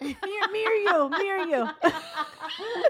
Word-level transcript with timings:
Mirror, 0.00 0.14
mirror 0.52 0.74
you, 0.74 1.08
mirror 1.18 1.44
you. 1.46 1.68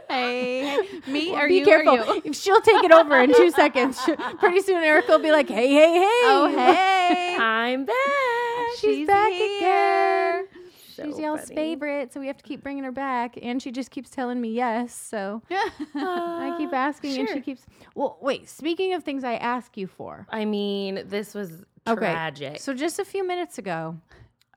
Hey, 0.09 0.79
me 1.07 1.30
Well, 1.33 1.43
or 1.43 1.48
be 1.48 1.57
you 1.59 1.65
careful. 1.65 1.97
you? 1.97 2.23
If 2.25 2.34
she'll 2.37 2.61
take 2.61 2.83
it 2.83 2.91
over 2.93 3.20
in 3.20 3.34
two 3.34 3.51
seconds. 3.51 4.03
She- 4.05 4.15
Pretty 4.39 4.61
soon, 4.62 4.83
Erica 4.83 5.12
will 5.12 5.19
be 5.19 5.30
like, 5.30 5.48
"Hey, 5.48 5.69
hey, 5.69 5.93
hey! 5.93 6.07
Oh, 6.25 6.48
hey. 6.55 7.37
I'm 7.41 7.84
back. 7.84 7.97
she's, 8.79 8.80
she's 8.98 9.07
back 9.07 9.33
here. 9.33 10.41
again. 10.41 10.48
So 10.95 11.05
she's 11.07 11.19
y'all's 11.19 11.41
funny. 11.43 11.55
favorite, 11.56 12.12
so 12.12 12.20
we 12.20 12.27
have 12.29 12.37
to 12.37 12.42
keep 12.45 12.62
bringing 12.62 12.84
her 12.84 12.92
back, 12.92 13.37
and 13.42 13.61
she 13.61 13.70
just 13.73 13.91
keeps 13.91 14.11
telling 14.11 14.41
me 14.41 14.51
yes. 14.55 14.95
So 14.95 15.42
I 15.51 16.55
keep 16.56 16.73
Uh, 16.73 16.77
asking, 16.77 17.19
and 17.19 17.29
she 17.29 17.41
keeps. 17.41 17.67
Well, 17.95 18.17
wait. 18.23 18.48
Speaking 18.48 18.95
of 18.95 19.03
things 19.05 19.25
I 19.25 19.34
ask 19.34 19.77
you 19.77 19.87
for, 19.89 20.27
I 20.31 20.45
mean, 20.45 21.03
this 21.06 21.34
was 21.34 21.65
Okay, 21.87 22.11
tragic. 22.12 22.61
So 22.61 22.73
just 22.73 22.98
a 22.98 23.05
few 23.05 23.27
minutes 23.27 23.58
ago, 23.58 23.97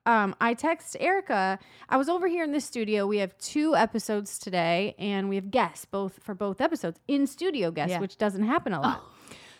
um, 0.07 0.35
I 0.41 0.53
text 0.55 0.97
Erica. 0.99 1.59
I 1.89 1.97
was 1.97 2.09
over 2.09 2.27
here 2.27 2.43
in 2.43 2.51
the 2.51 2.61
studio. 2.61 3.05
We 3.05 3.17
have 3.17 3.37
two 3.37 3.75
episodes 3.75 4.39
today, 4.39 4.95
and 4.97 5.29
we 5.29 5.35
have 5.35 5.51
guests 5.51 5.85
both 5.85 6.19
for 6.23 6.33
both 6.33 6.61
episodes 6.61 6.99
in 7.07 7.27
studio 7.27 7.69
guests, 7.71 7.91
Yeah. 7.91 7.99
which 7.99 8.17
doesn't 8.17 8.43
happen 8.43 8.73
a 8.73 8.81
lot. 8.81 9.03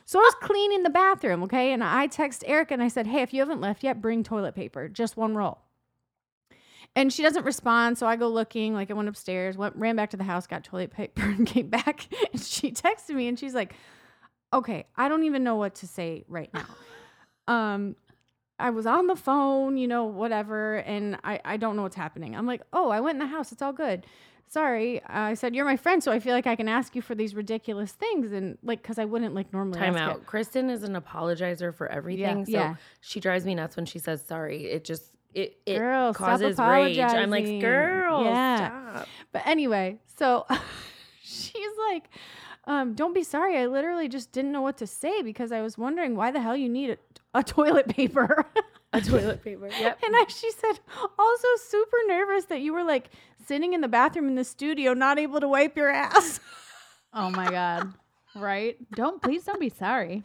So 0.06 0.20
I 0.20 0.22
was 0.23 0.36
cleaning 0.42 0.84
the 0.84 0.90
bathroom, 0.90 1.44
okay, 1.44 1.73
and 1.73 1.84
I 1.84 2.08
text 2.08 2.44
Erica 2.48 2.73
and 2.73 2.81
I 2.81 2.88
said, 2.88 3.08
"Hey, 3.08 3.22
if 3.22 3.34
you 3.34 3.42
haven't 3.42 3.59
left 3.59 3.84
yet, 3.84 4.02
bring 4.02 4.23
toilet 4.23 4.56
paper, 4.56 4.88
just 4.88 5.18
one 5.18 5.36
roll." 5.36 5.59
And 6.95 7.12
she 7.14 7.22
doesn't 7.22 7.44
respond, 7.44 7.98
so 7.98 8.08
I 8.08 8.16
go 8.16 8.28
looking. 8.30 8.73
Like 8.73 8.90
I 8.90 8.94
went 8.94 9.09
upstairs, 9.09 9.58
went 9.58 9.75
ran 9.75 9.95
back 9.98 10.09
to 10.12 10.18
the 10.18 10.23
house, 10.23 10.48
got 10.48 10.64
toilet 10.64 10.92
paper, 10.92 11.22
and 11.25 11.45
came 11.45 11.68
back. 11.68 12.08
And 12.31 12.42
she 12.42 12.72
texted 12.72 13.16
me, 13.16 13.28
and 13.28 13.38
she's 13.38 13.53
like, 13.53 13.73
"Okay, 14.53 14.86
I 14.95 15.09
don't 15.09 15.23
even 15.25 15.44
know 15.44 15.58
what 15.58 15.75
to 15.75 15.88
say 15.88 16.23
right 16.30 16.50
now." 16.53 16.66
um, 17.53 17.95
I 18.59 18.69
was 18.72 18.86
on 18.86 19.08
the 19.08 19.16
phone, 19.16 19.77
you 19.77 19.88
know, 19.88 20.05
whatever, 20.05 20.77
and 20.77 21.17
I 21.23 21.39
I 21.45 21.58
don't 21.58 21.75
know 21.75 21.83
what's 21.83 21.95
happening. 21.95 22.36
I'm 22.36 22.47
like, 22.47 22.61
"Oh, 22.73 22.89
I 22.89 23.00
went 23.00 23.16
in 23.16 23.19
the 23.19 23.27
house. 23.27 23.52
It's 23.52 23.61
all 23.61 23.73
good." 23.73 24.05
Sorry, 24.50 25.02
I 25.05 25.33
said 25.33 25.53
you're 25.55 25.66
my 25.66 25.75
friend, 25.75 26.02
so 26.02 26.09
I 26.11 26.19
feel 26.19 26.33
like 26.33 26.47
I 26.47 26.55
can 26.55 26.69
ask 26.69 26.95
you 26.95 27.02
for 27.02 27.13
these 27.16 27.35
ridiculous 27.35 27.91
things, 27.91 28.31
and 28.31 28.58
like, 28.63 28.81
cause 28.81 28.97
I 28.97 29.05
wouldn't 29.05 29.35
like 29.35 29.52
normally. 29.52 29.80
Time 29.80 29.95
ask 29.97 30.11
out. 30.11 30.25
Kristen 30.25 30.69
is 30.69 30.83
an 30.83 30.94
apologizer 30.95 31.73
for 31.75 31.88
everything. 31.88 32.45
so 32.45 32.52
yeah. 32.52 32.75
she 33.02 33.19
drives 33.19 33.45
me 33.45 33.55
nuts 33.55 33.75
when 33.75 33.85
she 33.85 34.00
says 34.00 34.23
sorry. 34.25 34.66
It 34.66 34.85
just 34.85 35.11
it 35.33 35.58
it 35.66 35.78
Girl, 35.78 36.13
causes 36.13 36.58
rage. 36.58 36.97
I'm 36.97 37.30
like, 37.30 37.59
girl, 37.59 38.23
Yeah. 38.23 38.91
stop. 38.94 39.08
But 39.33 39.45
anyway, 39.45 40.00
so 40.16 40.45
she's 41.22 41.78
like, 41.91 42.09
um, 42.66 42.94
"Don't 42.95 43.13
be 43.13 43.23
sorry. 43.23 43.58
I 43.58 43.66
literally 43.67 44.08
just 44.08 44.31
didn't 44.31 44.52
know 44.52 44.61
what 44.61 44.78
to 44.78 44.88
say 44.88 45.22
because 45.22 45.52
I 45.52 45.61
was 45.61 45.78
wondering 45.78 46.16
why 46.16 46.31
the 46.31 46.41
hell 46.41 46.55
you 46.55 46.69
need 46.69 46.97
a, 47.33 47.44
toilet 47.44 47.88
paper." 47.88 48.45
A 48.94 49.02
toilet 49.02 49.44
paper. 49.44 49.67
Yep. 49.67 50.00
And 50.06 50.16
I, 50.16 50.25
she 50.30 50.50
said, 50.50 50.80
also 51.20 51.47
super 51.67 51.97
nervous 52.08 52.45
that 52.45 52.61
you 52.61 52.72
were 52.72 52.86
like 52.86 53.09
sitting 53.46 53.74
in 53.74 53.81
the 53.81 53.90
bathroom 53.90 54.29
in 54.29 54.35
the 54.35 54.46
studio, 54.46 54.94
not 54.94 55.19
able 55.19 55.41
to 55.41 55.47
wipe 55.50 55.75
your 55.75 55.90
ass. 55.90 56.40
Oh 57.13 57.29
my 57.29 57.51
God. 57.51 57.94
Right? 58.34 58.78
Don't, 58.91 59.22
please 59.22 59.44
don't 59.44 59.59
be 59.59 59.69
sorry. 59.69 60.24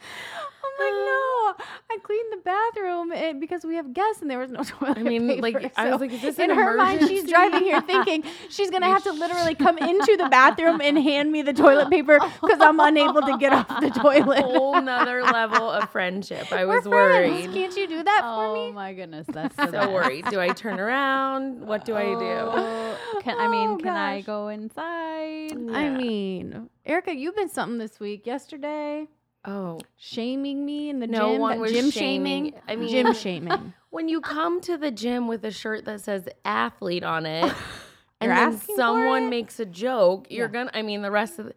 I'm 0.80 0.86
like, 0.86 1.04
no, 1.06 1.54
uh. 1.58 1.64
I 1.90 1.98
cleaned 2.02 2.32
the 2.32 2.38
bathroom 2.38 3.12
and 3.12 3.40
because 3.40 3.64
we 3.64 3.74
have 3.76 3.92
guests 3.92 4.22
and 4.22 4.30
there 4.30 4.38
was 4.38 4.50
no 4.50 4.62
toilet 4.64 4.98
I 4.98 5.02
mean, 5.02 5.28
paper. 5.28 5.42
like, 5.42 5.72
I 5.76 5.90
was 5.90 6.00
like, 6.00 6.12
is 6.12 6.22
this 6.22 6.38
in 6.38 6.50
her 6.50 6.76
mind, 6.76 7.06
she's 7.08 7.28
driving 7.28 7.62
here 7.62 7.80
thinking 7.82 8.24
she's 8.48 8.70
gonna 8.70 8.86
have 8.86 9.02
to 9.04 9.12
literally 9.24 9.54
come 9.54 9.76
into 9.78 10.16
the 10.16 10.28
bathroom 10.30 10.80
and 10.80 10.96
hand 10.98 11.30
me 11.30 11.42
the 11.42 11.52
toilet 11.52 11.90
paper 11.90 12.18
because 12.40 12.60
I'm 12.60 12.80
unable 12.80 13.20
to 13.22 13.36
get 13.38 13.52
off 13.52 13.68
the 13.80 13.90
toilet. 14.00 14.42
Whole 14.44 14.80
nother 14.80 15.22
level 15.22 15.70
of 15.70 15.90
friendship. 15.90 16.50
I 16.52 16.64
was 16.64 16.84
worried. 16.86 17.52
Can't 17.52 17.76
you 17.76 17.86
do 17.86 18.02
that 18.02 18.20
for 18.22 18.26
oh 18.26 18.54
me? 18.54 18.60
Oh 18.68 18.72
my 18.72 18.94
goodness. 18.94 19.26
That's 19.28 19.54
the 19.56 19.70
So 19.70 19.92
worried. 19.92 20.24
Do 20.30 20.40
I 20.40 20.48
turn 20.50 20.80
around? 20.80 21.66
What 21.66 21.84
do 21.84 21.94
I 21.94 22.04
do? 22.04 22.16
Oh, 22.20 23.20
Can, 23.22 23.38
I 23.38 23.48
mean, 23.48 23.70
Oh, 23.70 23.76
can 23.76 23.96
I 23.96 24.20
go 24.22 24.48
inside? 24.48 25.52
I 25.52 25.88
mean, 25.90 26.68
Erica, 26.86 27.14
you've 27.14 27.36
been 27.36 27.48
something 27.48 27.78
this 27.78 28.00
week. 28.00 28.26
Yesterday, 28.26 29.06
Oh, 29.44 29.80
shaming 29.96 30.64
me 30.64 30.88
in 30.88 31.00
the 31.00 31.06
No 31.08 31.32
gym. 31.32 31.40
one 31.40 31.58
was 31.60 31.72
gym 31.72 31.90
shaming. 31.90 32.44
shaming. 32.52 32.60
I 32.68 32.76
mean- 32.76 32.88
gym 32.88 33.12
shaming. 33.14 33.72
when 33.90 34.08
you 34.08 34.20
come 34.20 34.60
to 34.62 34.76
the 34.76 34.90
gym 34.90 35.26
with 35.26 35.44
a 35.44 35.50
shirt 35.50 35.84
that 35.86 36.00
says 36.00 36.28
athlete 36.44 37.02
on 37.04 37.26
it 37.26 37.52
and 38.20 38.30
then 38.30 38.56
someone 38.76 39.28
makes 39.30 39.58
a 39.58 39.66
joke 39.66 40.26
you're 40.30 40.46
Yeah. 40.46 40.52
gonna 40.52 40.70
i 40.74 40.82
mean 40.82 41.02
the 41.02 41.10
rest 41.10 41.40
of 41.40 41.46
the, 41.46 41.54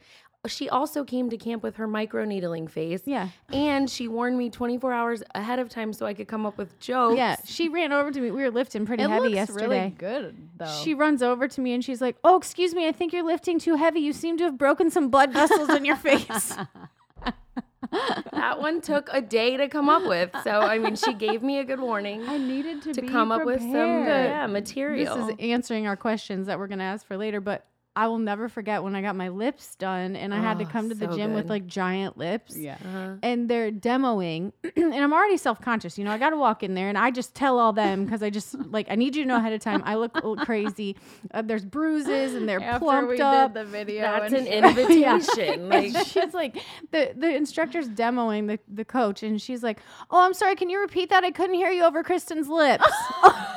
she 0.50 0.68
also 0.68 1.04
came 1.04 1.30
to 1.30 1.38
camp 1.38 1.62
with 1.64 1.76
her 1.78 1.88
micro 1.88 2.26
needling 2.26 2.68
face 2.68 3.02
Yeah. 3.06 3.30
and 3.54 3.88
she 3.90 4.08
warned 4.08 4.38
me 4.38 4.50
24 4.50 4.92
hours 4.92 5.24
ahead 5.36 5.60
of 5.60 5.70
time 5.70 5.94
so 5.94 6.08
i 6.08 6.14
could 6.16 6.28
come 6.28 6.46
up 6.48 6.58
with 6.58 6.80
jokes 6.80 7.18
Yeah, 7.18 7.36
she 7.46 7.70
ran 7.70 7.94
over 7.94 8.10
to 8.12 8.20
me. 8.20 8.32
We 8.32 8.42
were 8.42 8.52
lifting 8.52 8.86
pretty 8.88 9.04
It 9.04 9.10
heavy 9.12 9.30
yesterday. 9.30 9.68
really 9.68 9.90
good, 9.98 10.36
though. 10.58 10.66
She 10.84 10.94
runs 10.96 11.22
over 11.22 11.48
to 11.48 11.62
me 11.62 11.74
and 11.74 11.84
she's 11.86 12.02
like, 12.02 12.16
"Oh, 12.24 12.36
excuse 12.36 12.74
me, 12.76 12.88
I 12.88 12.92
think 12.92 13.14
you're 13.14 13.24
lifting 13.24 13.60
too 13.60 13.76
heavy. 13.76 14.00
You 14.02 14.12
seem 14.14 14.38
to 14.38 14.44
have 14.46 14.58
broken 14.58 14.90
some 14.90 15.10
blood 15.10 15.32
vessels 15.34 15.70
in 15.70 15.86
your 15.86 15.96
face." 15.98 16.56
that 17.92 18.60
one 18.60 18.82
took 18.82 19.10
a 19.12 19.22
day 19.22 19.58
to 19.58 19.68
come 19.68 19.90
up 19.90 20.06
with 20.06 20.30
so 20.44 20.52
i 20.62 20.78
mean 20.78 20.96
she 20.96 21.14
gave 21.14 21.42
me 21.44 21.60
a 21.60 21.64
good 21.64 21.80
warning 21.80 22.24
I 22.28 22.38
needed 22.38 22.82
to, 22.84 22.94
to 22.94 23.02
come 23.02 23.32
up 23.32 23.46
with 23.46 23.60
some 23.60 23.70
uh, 23.76 23.76
prepared. 24.04 24.30
yeah 24.30 24.48
material 24.48 25.16
This 25.16 25.30
is 25.30 25.36
answering 25.40 25.88
our 25.88 25.96
questions 25.96 26.48
that 26.48 26.58
we're 26.60 26.68
going 26.68 26.80
to 26.80 26.86
ask 26.86 27.06
for 27.06 27.18
later, 27.18 27.40
but 27.42 27.66
I 27.96 28.08
will 28.08 28.18
never 28.20 28.50
forget 28.50 28.84
when 28.84 28.94
I 28.96 29.02
got 29.02 29.16
my 29.16 29.30
lips 29.30 29.76
done 29.76 30.16
and 30.16 30.34
I 30.34 30.40
had 30.42 30.60
to 30.60 30.66
Oh, 30.66 30.68
come 30.68 30.90
to 30.90 30.96
the 30.96 31.08
so 31.10 31.16
gym 31.18 31.34
with 31.34 31.50
like 31.50 31.66
giant 31.68 32.18
lips. 32.18 32.58
Yeah. 32.58 32.74
uh-huh. 32.84 33.16
And 33.24 33.50
they're 33.50 33.72
demoing, 33.72 34.52
and 34.76 34.94
I'm 34.94 35.14
already 35.14 35.38
self 35.38 35.62
conscious. 35.62 35.98
You 35.98 36.04
know, 36.04 36.12
I 36.12 36.18
got 36.18 36.32
to 36.32 36.38
walk 36.38 36.62
in 36.64 36.74
there 36.76 36.90
and 36.90 36.98
I 36.98 37.12
just 37.12 37.34
tell 37.34 37.58
all 37.58 37.72
them 37.74 38.04
because 38.06 38.22
I 38.22 38.30
just 38.30 38.54
like, 38.72 38.88
I 38.90 38.96
need 38.96 39.16
you 39.16 39.24
to 39.24 39.28
know 39.30 39.38
ahead 39.38 39.54
of 39.54 39.62
time. 39.62 39.82
I 39.86 39.96
look 39.96 40.12
a 40.14 40.28
little 40.28 40.44
crazy. 40.46 40.98
Uh, 41.34 41.42
there's 41.42 41.64
bruises 41.64 42.34
and 42.36 42.48
they're 42.50 42.62
After 42.62 42.80
plumped 42.80 43.10
we 43.12 43.22
up. 43.22 43.54
did 43.54 43.62
the 43.62 43.70
video, 43.70 44.02
that's 44.02 44.34
an 44.34 44.46
and 44.48 44.66
invitation 44.66 45.70
like 45.70 45.96
she's 46.06 46.34
like 46.34 46.58
the 46.92 47.12
the 47.16 47.34
instructor's 47.36 47.88
demoing 47.88 48.48
the, 48.48 48.60
the 48.74 48.86
coach 48.86 49.24
and 49.24 49.42
she's 49.42 49.64
like 49.64 49.80
oh 50.12 50.22
i'm 50.22 50.34
sorry 50.34 50.56
can 50.56 50.70
you 50.70 50.80
repeat 50.80 51.10
that 51.10 51.24
i 51.24 51.32
couldn't 51.32 51.56
hear 51.56 51.70
you 51.72 51.84
over 51.84 52.04
kristen's 52.04 52.48
lips 52.48 52.84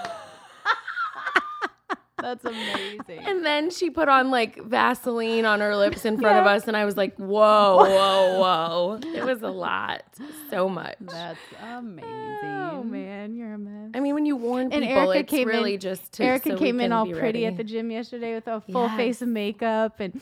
that's 2.20 2.44
amazing. 2.44 3.20
And 3.26 3.44
then 3.44 3.70
she 3.70 3.90
put 3.90 4.08
on 4.08 4.30
like 4.30 4.62
Vaseline 4.62 5.44
on 5.44 5.60
her 5.60 5.76
lips 5.76 6.04
in 6.04 6.18
front 6.20 6.38
of 6.38 6.46
us, 6.46 6.66
and 6.68 6.76
I 6.76 6.84
was 6.84 6.96
like, 6.96 7.16
whoa, 7.16 7.76
whoa, 7.78 8.38
whoa. 8.40 9.00
It 9.14 9.24
was 9.24 9.42
a 9.42 9.50
lot. 9.50 10.02
So 10.50 10.68
much. 10.68 10.96
That's 11.00 11.38
oh, 11.62 11.78
amazing. 11.78 12.08
oh 12.44 12.82
man 12.82 13.34
you're 13.34 13.54
a 13.54 13.58
mess 13.58 13.90
I 13.94 14.00
mean, 14.00 14.14
when 14.14 14.24
you 14.26 14.36
warn 14.36 14.72
And 14.72 14.84
people, 14.84 15.12
Erica 15.12 15.18
it's 15.18 15.30
came 15.30 15.48
really 15.48 15.74
in- 15.74 15.80
just 15.80 16.12
to. 16.14 16.24
erica 16.24 16.50
so 16.50 16.56
came 16.56 16.80
in 16.80 16.92
all 16.92 17.06
pretty 17.06 17.44
at 17.46 17.56
the 17.56 17.64
gym 17.64 17.90
yesterday 17.90 18.34
with 18.34 18.46
a 18.46 18.60
full 18.60 18.88
face 18.90 19.20
of 19.22 19.28
makeup 19.28 20.00
and 20.00 20.20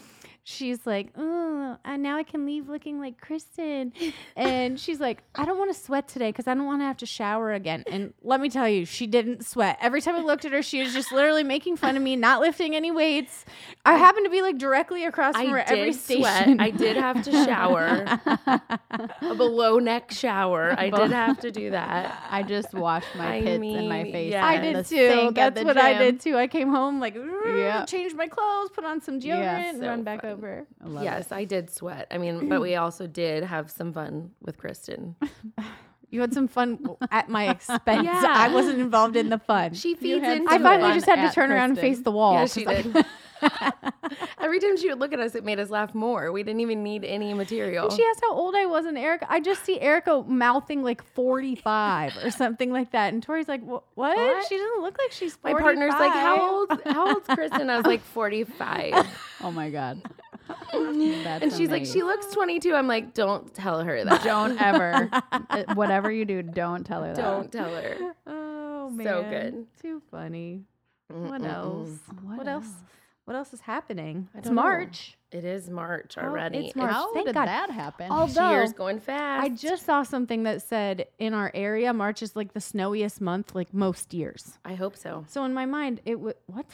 she's 0.49 0.87
like 0.87 1.09
oh 1.19 1.77
and 1.85 2.05
now 2.05 2.17
i 2.17 2.23
can 2.23 2.47
leave 2.47 2.69
looking 2.69 3.01
like 3.01 3.21
kristen 3.21 3.93
and 4.37 4.79
she's 4.79 5.01
like 5.01 5.25
i 5.35 5.45
don't 5.45 5.59
want 5.59 5.75
to 5.75 5.79
sweat 5.79 6.07
today 6.07 6.29
because 6.29 6.47
i 6.47 6.55
don't 6.55 6.67
want 6.67 6.81
to 6.81 6.85
have 6.85 6.97
to 6.97 7.05
shower 7.05 7.53
again 7.53 7.83
and 7.91 8.15
let 8.23 8.41
me 8.41 8.49
tell 8.49 8.69
you 8.69 8.85
she 8.85 9.09
didn't 9.09 9.45
sweat 9.45 9.77
every 9.81 10.01
time 10.01 10.15
i 10.15 10.21
looked 10.21 10.45
at 10.45 10.53
her 10.53 10.63
she 10.63 10.81
was 10.81 10.93
just 10.93 11.11
literally 11.11 11.43
making 11.43 11.77
fun 11.77 11.97
of 11.97 12.03
me 12.03 12.15
not 12.15 12.41
lifting 12.41 12.77
any 12.77 12.93
weights 12.93 13.45
i 13.85 13.95
happened 13.97 14.25
to 14.25 14.31
be 14.31 14.41
like 14.41 14.57
directly 14.57 15.05
across 15.05 15.35
from 15.35 15.49
her 15.49 15.59
I 15.59 15.63
every 15.63 15.91
did 15.91 15.95
station 15.99 16.23
sweat. 16.23 16.57
I 16.61 16.71
did 16.71 16.97
have 16.97 17.25
to 17.25 17.33
shower, 17.33 18.05
a 19.21 19.35
below 19.37 19.79
neck 19.79 20.13
shower. 20.13 20.75
I 20.79 20.91
did 20.91 21.11
have 21.11 21.41
to 21.41 21.51
do 21.51 21.71
that. 21.71 22.23
I 22.31 22.43
just 22.43 22.73
washed 22.73 23.09
my 23.17 23.37
I 23.39 23.43
pits 23.43 23.63
and 23.65 23.89
my 23.89 24.05
face. 24.05 24.33
yeah. 24.33 24.47
I 24.47 24.59
did 24.59 24.87
too. 24.87 25.31
That's 25.35 25.63
what 25.63 25.77
I 25.77 25.99
did 25.99 26.21
too. 26.21 26.37
I 26.37 26.47
came 26.47 26.69
home 26.69 27.01
like, 27.01 27.15
Yeah. 27.15 27.85
changed 27.85 28.17
my 28.17 28.29
clothes, 28.29 28.71
put 28.71 28.85
on 28.85 29.01
some 29.01 29.19
deodorant, 29.21 29.25
Yeah, 29.25 29.71
and 29.71 29.79
so 29.79 29.87
run 29.87 30.03
back 30.03 30.23
fun. 30.23 30.36
Over. 30.37 30.67
I 30.85 30.87
love 30.89 31.05
Yes, 31.05 31.33
I 31.33 31.45
did 31.45 31.71
sweat. 31.71 32.07
I 32.11 32.19
mean, 32.19 32.49
but 32.49 32.61
we 32.61 32.75
also 32.85 33.07
did 33.07 33.45
have 33.45 33.71
some 33.71 33.93
fun 33.93 34.33
with 34.41 34.59
Kristen. 34.59 35.17
You 36.09 36.21
had 36.21 36.33
some 36.33 36.47
fun 36.47 36.79
at 37.11 37.29
my 37.29 37.51
expense. 37.55 38.05
Yeah. 38.05 38.23
I 38.25 38.55
wasn't 38.55 38.79
involved 38.79 39.17
in 39.17 39.29
the 39.29 39.41
fun. 39.41 39.75
She 39.75 39.97
feeds 39.97 40.25
had 40.25 40.37
into 40.37 40.53
I 40.53 40.59
finally 40.61 40.95
just 40.95 41.05
had 41.05 41.17
to 41.17 41.23
at 41.23 41.35
turn 41.35 41.51
around 41.51 41.71
and 41.71 41.79
face 41.81 41.99
the 41.99 42.13
wall. 42.13 42.35
Yeah, 42.35 42.47
she 42.47 42.65
'cause 42.65 42.77
I- 42.77 42.83
did. 42.83 43.07
Every 44.41 44.61
time 44.61 44.77
she 44.77 44.89
would 44.89 45.01
look 45.01 45.13
at 45.13 45.21
us, 45.21 45.35
it 45.35 45.45
made 45.45 45.59
us 45.59 45.71
laugh 45.71 45.95
more. 45.95 46.31
We 46.33 46.43
didn't 46.43 46.61
even 46.61 46.83
need 46.83 47.05
any 47.05 47.35
material. 47.35 47.91
She 47.91 48.05
asked 48.05 48.21
how 48.23 48.33
old 48.33 48.55
I 48.55 48.67
was, 48.67 48.87
and 48.87 48.97
Erica, 48.97 49.27
I 49.29 49.41
just 49.41 49.65
see 49.65 49.81
Erica 49.81 50.23
mouthing 50.27 50.83
like 50.83 51.03
45 51.03 52.17
or 52.23 52.31
something 52.31 52.73
like 52.73 52.93
that. 52.93 53.13
And 53.13 53.23
Tori's 53.23 53.49
like, 53.49 53.63
what? 53.63 53.85
What? 53.95 54.47
She 54.49 54.57
doesn't 54.57 54.83
look 54.83 54.97
like 54.99 55.13
she's 55.13 55.37
My 55.43 55.53
partner's 55.53 55.93
like, 55.93 56.13
"How 56.13 56.41
old? 56.41 56.81
How 56.87 57.09
old's 57.09 57.27
Kristen?" 57.27 57.71
I 57.71 57.77
was 57.77 57.87
like, 57.87 58.03
"45," 58.03 59.07
Oh 59.43 59.51
my 59.51 59.71
god. 59.71 60.03
That's 60.73 61.43
and 61.43 61.53
she's 61.53 61.71
like, 61.71 61.85
"She 61.87 62.03
looks 62.03 62.27
22." 62.33 62.75
I'm 62.75 62.87
like, 62.87 63.15
"Don't 63.15 63.53
tell 63.53 63.83
her 63.83 64.05
that. 64.05 64.23
don't 64.23 64.61
ever 64.61 65.09
uh, 65.13 65.75
whatever 65.75 66.11
you 66.11 66.25
do, 66.25 66.43
don't 66.43 66.85
tell 66.85 67.03
her 67.03 67.15
that. 67.15 67.21
Don't 67.21 67.51
tell 67.51 67.75
her." 67.75 68.15
Oh, 68.27 68.91
man. 68.91 69.07
So 69.07 69.23
good. 69.29 69.67
Too 69.83 70.01
funny. 70.11 70.63
What 71.09 71.43
Mm-mm-mm. 71.43 71.53
else? 71.53 71.89
What, 72.23 72.47
else? 72.47 72.69
What 73.27 73.37
else 73.37 73.53
is 73.53 73.61
happening? 73.61 74.29
It's 74.37 74.47
know. 74.49 74.55
March. 74.55 75.19
It 75.33 75.45
is 75.45 75.69
March 75.69 76.15
Oh, 76.17 76.23
already. 76.23 76.69
it's 76.69 76.77
March. 76.77 76.93
How 76.93 77.13
Thank 77.13 77.27
did 77.27 77.35
God. 77.35 77.49
that 77.49 77.71
happen? 77.71 78.11
Although- 78.11 78.51
Year's 78.53 78.73
going 78.73 79.01
fast. 79.01 79.45
I 79.45 79.49
just 79.49 79.85
saw 79.85 80.05
something 80.05 80.45
that 80.45 80.63
said 80.63 81.09
in 81.19 81.35
our 81.35 81.51
area, 81.53 81.93
March 81.93 82.23
is 82.23 82.37
like 82.37 82.53
the 82.55 82.61
snowiest 82.61 83.21
month, 83.21 83.53
like 83.55 83.75
most 83.75 84.15
years. 84.15 84.59
I 84.65 84.75
hope 84.75 84.97
so. 84.97 85.25
So 85.29 85.45
in 85.45 85.53
my 85.53 85.67
mind, 85.67 86.01
it 86.05 86.21
would 86.21 86.37
what? 86.47 86.67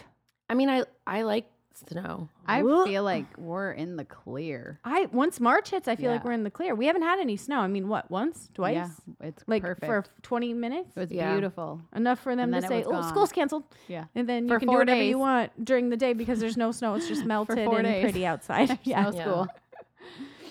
I 0.50 0.54
mean, 0.54 0.68
I 0.68 0.84
I 1.06 1.22
like 1.22 1.46
snow. 1.76 2.28
I 2.46 2.62
Ugh. 2.62 2.86
feel 2.86 3.02
like 3.02 3.26
we're 3.38 3.72
in 3.72 3.96
the 3.96 4.04
clear. 4.04 4.78
I 4.84 5.06
once 5.12 5.40
March 5.40 5.70
hits, 5.70 5.88
I 5.88 5.96
feel 5.96 6.10
like 6.10 6.24
we're 6.24 6.32
in 6.32 6.44
the 6.44 6.50
clear. 6.50 6.74
We 6.74 6.86
haven't 6.86 7.02
had 7.02 7.18
any 7.20 7.36
snow. 7.36 7.60
I 7.60 7.66
mean, 7.68 7.88
what? 7.88 8.10
Once, 8.10 8.50
twice, 8.54 8.74
Yeah, 8.74 8.88
it's 9.20 9.42
like 9.46 9.62
perfect. 9.62 9.86
for 9.86 10.04
20 10.22 10.54
minutes, 10.54 10.90
it 10.96 11.00
was 11.00 11.10
Yeah. 11.12 11.32
beautiful. 11.32 11.80
enough 11.94 12.20
for 12.20 12.34
them 12.36 12.52
And 12.54 12.62
to 12.62 12.68
say, 12.68 12.78
was 12.78 12.86
"Oh, 12.88 12.90
gone." 12.92 13.08
school's 13.08 13.32
canceled," 13.32 13.64
Yeah. 13.88 14.04
and 14.14 14.28
then 14.28 14.44
you 14.44 14.54
For 14.54 14.58
can 14.58 14.68
do 14.68 14.72
four 14.72 14.78
whatever 14.80 15.02
you 15.02 15.18
want 15.18 15.64
during 15.64 15.90
the 15.90 15.96
day 15.96 16.12
because 16.12 16.40
there's 16.40 16.56
no 16.56 16.72
snow. 16.72 16.94
It's 16.94 17.08
just 17.08 17.24
melted 17.26 17.64
four 17.66 17.78
and 17.78 17.86
days. 17.86 18.02
pretty 18.02 18.24
outside. 18.32 18.78
yeah. 18.84 19.02
No 19.02 19.10
Yeah. 19.12 19.20
school. 19.22 19.46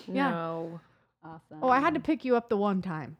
Yeah. 0.08 0.30
No. 0.32 0.80
Awesome. 1.24 1.60
Oh, 1.62 1.70
I 1.70 1.80
had 1.80 1.94
to 1.94 2.00
pick 2.00 2.26
you 2.26 2.36
up 2.36 2.50
the 2.50 2.58
one 2.58 2.82
time. 2.82 3.18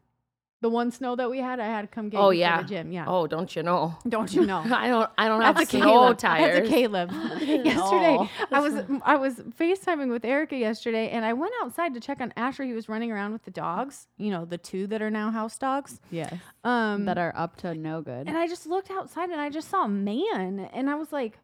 The 0.62 0.70
one 0.70 0.92
snow 0.92 1.16
that 1.16 1.32
we 1.32 1.40
had, 1.40 1.60
I 1.60 1.66
had 1.66 1.82
to 1.82 1.88
come 1.88 2.10
get 2.10 2.20
Oh, 2.20 2.30
you 2.30 2.42
yeah. 2.42 2.58
for 2.58 2.64
the 2.64 2.70
gym. 2.70 2.92
Yeah. 2.92 3.06
Oh, 3.08 3.26
don't 3.26 3.56
you 3.56 3.64
know? 3.64 3.96
Don't 4.08 4.32
you 4.32 4.46
know? 4.46 4.60
I 4.66 4.88
don't. 4.90 5.10
I 5.18 5.28
don't 5.28 5.42
have 5.42 5.56
That's 5.58 5.74
a 5.74 5.78
snow 5.78 5.86
Caleb. 5.86 6.18
tires. 6.20 6.56
That's 6.60 6.68
a 6.70 6.72
Caleb. 6.72 7.12
yesterday, 7.42 8.18
No. 8.18 8.30
I 8.52 8.60
was 8.60 8.74
I 9.04 9.16
was 9.16 9.36
FaceTiming 9.60 10.12
with 10.12 10.24
Erica 10.24 10.56
yesterday, 10.56 11.10
and 11.10 11.26
I 11.26 11.34
went 11.34 11.54
outside 11.64 11.96
to 11.96 12.00
check 12.00 12.22
on 12.22 12.32
Asher. 12.38 12.64
He 12.64 12.74
was 12.74 12.88
running 12.88 13.12
around 13.12 13.32
with 13.34 13.44
the 13.44 13.50
dogs. 13.52 14.08
You 14.18 14.30
know, 14.30 14.46
the 14.46 14.60
two 14.60 14.86
that 14.88 15.02
are 15.02 15.10
now 15.10 15.32
house 15.32 15.58
dogs. 15.58 16.00
Yes. 16.12 16.34
Um, 16.64 17.06
That 17.06 17.18
are 17.18 17.34
up 17.36 17.58
to 17.58 17.74
no 17.74 18.02
good. 18.04 18.28
and 18.28 18.38
I 18.38 18.48
just 18.48 18.68
looked 18.68 18.92
outside, 18.92 19.32
and 19.32 19.42
I 19.42 19.50
just 19.50 19.68
saw 19.68 19.86
a 19.86 19.90
man, 19.90 20.70
and 20.74 20.90
I 20.90 20.96
was 20.96 21.12
like. 21.12 21.40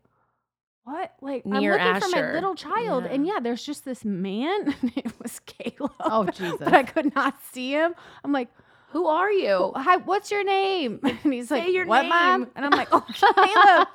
What? 0.84 1.16
Like 1.19 1.46
Near 1.46 1.78
I'm 1.78 1.96
looking 1.96 2.10
for 2.12 2.16
my 2.16 2.31
little 2.31 2.56
child, 2.56 3.04
Yeah. 3.04 3.12
and 3.12 3.28
yeah, 3.28 3.40
there's 3.42 3.62
just 3.62 3.84
this 3.84 4.06
man. 4.06 4.74
and 4.81 4.94
it 4.96 5.12
was 5.22 5.42
Caleb. 5.46 5.92
Oh, 6.00 6.24
Jesus. 6.28 6.60
But 6.60 6.74
I 6.74 6.84
could 6.84 7.14
not 7.14 7.36
see 7.52 7.72
him. 7.74 7.94
I'm 8.24 8.31
like, 8.31 8.48
Who 8.97 9.05
are 9.05 9.31
you? 9.31 9.73
hi, 9.75 9.97
what's 9.97 10.31
your 10.31 10.44
name? 10.44 10.99
And 11.23 11.31
he's 11.31 11.49
Say 11.49 11.59
like, 11.65 11.71
your 11.71 11.85
what, 11.85 12.07
mom? 12.07 12.47
And 12.55 12.65
I'm 12.65 12.71
like, 12.71 12.88
oh, 12.91 13.05
Caleb, 13.13 13.88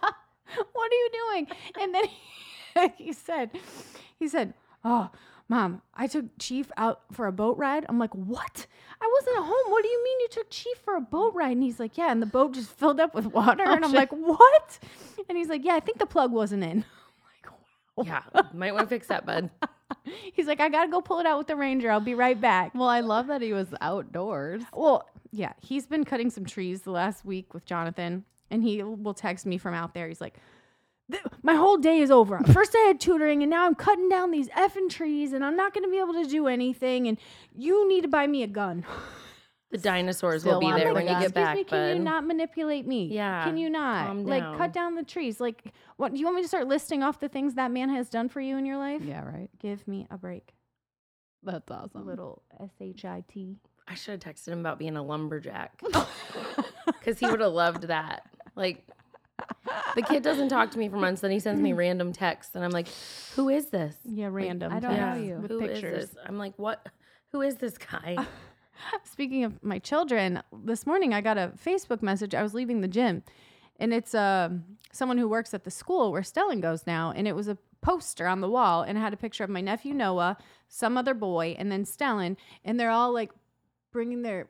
what 0.72 0.92
are 0.92 0.94
you 0.94 1.10
doing? 1.12 1.46
And 1.80 1.92
then 1.92 2.04
he, 2.04 2.88
he 3.06 3.12
said, 3.12 3.50
he 4.20 4.28
said, 4.28 4.54
oh, 4.84 5.10
mom, 5.48 5.82
I 5.92 6.06
took 6.06 6.26
Chief 6.38 6.70
out 6.76 7.00
for 7.10 7.26
a 7.26 7.32
boat 7.32 7.58
ride. 7.58 7.84
I'm 7.88 7.98
like, 7.98 8.14
what? 8.14 8.66
I 9.00 9.10
wasn't 9.12 9.38
at 9.38 9.42
home. 9.42 9.72
What 9.72 9.82
do 9.82 9.88
you 9.88 10.04
mean 10.04 10.20
you 10.20 10.28
took 10.30 10.50
Chief 10.50 10.78
for 10.84 10.94
a 10.94 11.00
boat 11.00 11.34
ride? 11.34 11.50
And 11.56 11.64
he's 11.64 11.80
like, 11.80 11.98
yeah, 11.98 12.12
and 12.12 12.22
the 12.22 12.26
boat 12.26 12.54
just 12.54 12.70
filled 12.70 13.00
up 13.00 13.12
with 13.12 13.26
water. 13.26 13.64
Oh, 13.66 13.74
and 13.74 13.84
I'm 13.84 13.90
shit. 13.90 13.98
like, 13.98 14.12
what? 14.12 14.78
And 15.28 15.36
he's 15.36 15.48
like, 15.48 15.64
yeah, 15.64 15.74
I 15.74 15.80
think 15.80 15.98
the 15.98 16.06
plug 16.06 16.30
wasn't 16.30 16.62
in. 16.62 16.84
I'm 17.98 18.06
like, 18.06 18.22
Yeah, 18.34 18.42
might 18.52 18.72
want 18.74 18.88
to 18.88 18.88
fix 18.88 19.06
that, 19.08 19.26
bud. 19.26 19.50
He's 20.32 20.46
like, 20.46 20.60
I 20.60 20.68
gotta 20.68 20.90
go 20.90 21.00
pull 21.00 21.18
it 21.20 21.26
out 21.26 21.38
with 21.38 21.46
the 21.46 21.56
ranger. 21.56 21.90
I'll 21.90 22.00
be 22.00 22.14
right 22.14 22.40
back. 22.40 22.74
well, 22.74 22.88
I 22.88 23.00
love 23.00 23.26
that 23.28 23.42
he 23.42 23.52
was 23.52 23.68
outdoors. 23.80 24.62
Well, 24.72 25.08
yeah, 25.30 25.52
he's 25.60 25.86
been 25.86 26.04
cutting 26.04 26.30
some 26.30 26.44
trees 26.44 26.82
the 26.82 26.90
last 26.90 27.24
week 27.24 27.54
with 27.54 27.64
Jonathan, 27.64 28.24
and 28.50 28.62
he 28.62 28.82
will 28.82 29.14
text 29.14 29.46
me 29.46 29.58
from 29.58 29.74
out 29.74 29.94
there. 29.94 30.08
He's 30.08 30.20
like, 30.20 30.36
"My 31.42 31.54
whole 31.54 31.76
day 31.78 32.00
is 32.00 32.10
over. 32.10 32.38
First, 32.52 32.74
I 32.76 32.86
had 32.86 33.00
tutoring, 33.00 33.42
and 33.42 33.50
now 33.50 33.64
I'm 33.66 33.74
cutting 33.74 34.08
down 34.08 34.30
these 34.30 34.48
effing 34.50 34.90
trees, 34.90 35.32
and 35.32 35.44
I'm 35.44 35.56
not 35.56 35.72
going 35.74 35.84
to 35.84 35.90
be 35.90 35.98
able 35.98 36.14
to 36.14 36.26
do 36.26 36.48
anything. 36.48 37.06
And 37.08 37.18
you 37.56 37.88
need 37.88 38.02
to 38.02 38.08
buy 38.08 38.26
me 38.26 38.42
a 38.42 38.46
gun." 38.48 38.84
The 39.72 39.78
dinosaurs 39.78 40.44
will 40.44 40.60
be 40.60 40.70
there 40.70 40.88
the 40.88 40.94
when 40.94 41.04
you 41.04 41.12
gun. 41.12 41.20
get 41.22 41.30
Excuse 41.30 41.32
back, 41.32 41.56
me, 41.56 41.64
can 41.64 41.96
you 41.96 42.02
not 42.02 42.26
manipulate 42.26 42.86
me? 42.86 43.06
Yeah, 43.06 43.42
can 43.42 43.56
you 43.56 43.70
not 43.70 44.06
calm 44.06 44.24
like 44.26 44.42
down. 44.42 44.58
cut 44.58 44.72
down 44.74 44.94
the 44.94 45.02
trees? 45.02 45.40
Like, 45.40 45.72
what 45.96 46.12
do 46.12 46.18
you 46.20 46.26
want 46.26 46.36
me 46.36 46.42
to 46.42 46.48
start 46.48 46.68
listing 46.68 47.02
off 47.02 47.18
the 47.20 47.28
things 47.30 47.54
that 47.54 47.70
man 47.70 47.88
has 47.88 48.10
done 48.10 48.28
for 48.28 48.40
you 48.40 48.58
in 48.58 48.66
your 48.66 48.76
life? 48.76 49.00
Yeah, 49.02 49.24
right. 49.24 49.48
Give 49.58 49.86
me 49.88 50.06
a 50.10 50.18
break. 50.18 50.52
That's 51.42 51.70
awesome. 51.70 52.06
Little 52.06 52.42
S 52.60 52.70
H 52.80 53.04
I 53.06 53.24
T. 53.26 53.56
I 53.88 53.94
should 53.94 54.22
have 54.22 54.34
texted 54.34 54.48
him 54.48 54.60
about 54.60 54.78
being 54.78 54.96
a 54.96 55.02
lumberjack 55.02 55.80
because 56.86 57.18
he 57.18 57.26
would 57.26 57.40
have 57.40 57.52
loved 57.52 57.84
that. 57.88 58.24
Like, 58.54 58.86
the 59.96 60.02
kid 60.02 60.22
doesn't 60.22 60.50
talk 60.50 60.70
to 60.72 60.78
me 60.78 60.88
for 60.90 60.96
months, 60.96 61.22
then 61.22 61.30
he 61.30 61.40
sends 61.40 61.60
me 61.62 61.72
random 61.84 62.12
texts, 62.12 62.54
and 62.54 62.62
I'm 62.62 62.70
like, 62.72 62.88
"Who 63.36 63.48
is 63.48 63.70
this? 63.70 63.96
Yeah, 64.04 64.28
random. 64.30 64.70
I 64.70 64.80
don't 64.80 64.96
know 64.96 65.14
you. 65.14 65.36
with 65.36 65.50
Who 65.50 65.60
is 65.64 65.70
pictures. 65.80 66.08
this?" 66.10 66.16
I'm 66.26 66.36
like, 66.36 66.52
"What? 66.58 66.86
Who 67.32 67.40
is 67.40 67.56
this 67.56 67.78
guy?" 67.78 68.18
Speaking 69.04 69.44
of 69.44 69.62
my 69.62 69.78
children, 69.78 70.42
this 70.64 70.86
morning 70.86 71.14
I 71.14 71.20
got 71.20 71.38
a 71.38 71.52
Facebook 71.64 72.02
message. 72.02 72.34
I 72.34 72.42
was 72.42 72.54
leaving 72.54 72.80
the 72.80 72.88
gym, 72.88 73.22
and 73.78 73.92
it's 73.92 74.14
um 74.14 74.64
someone 74.92 75.18
who 75.18 75.28
works 75.28 75.54
at 75.54 75.64
the 75.64 75.70
school 75.70 76.12
where 76.12 76.22
Stellan 76.22 76.60
goes 76.60 76.86
now, 76.86 77.12
and 77.14 77.26
it 77.26 77.34
was 77.34 77.48
a 77.48 77.58
poster 77.80 78.26
on 78.26 78.40
the 78.40 78.48
wall, 78.48 78.82
and 78.82 78.96
it 78.96 79.00
had 79.00 79.12
a 79.12 79.16
picture 79.16 79.44
of 79.44 79.50
my 79.50 79.60
nephew 79.60 79.92
Noah, 79.94 80.36
some 80.68 80.96
other 80.96 81.14
boy, 81.14 81.56
and 81.58 81.70
then 81.70 81.84
Stellan, 81.84 82.36
and 82.64 82.78
they're 82.78 82.90
all 82.90 83.12
like 83.12 83.30
bringing 83.92 84.22
their 84.22 84.48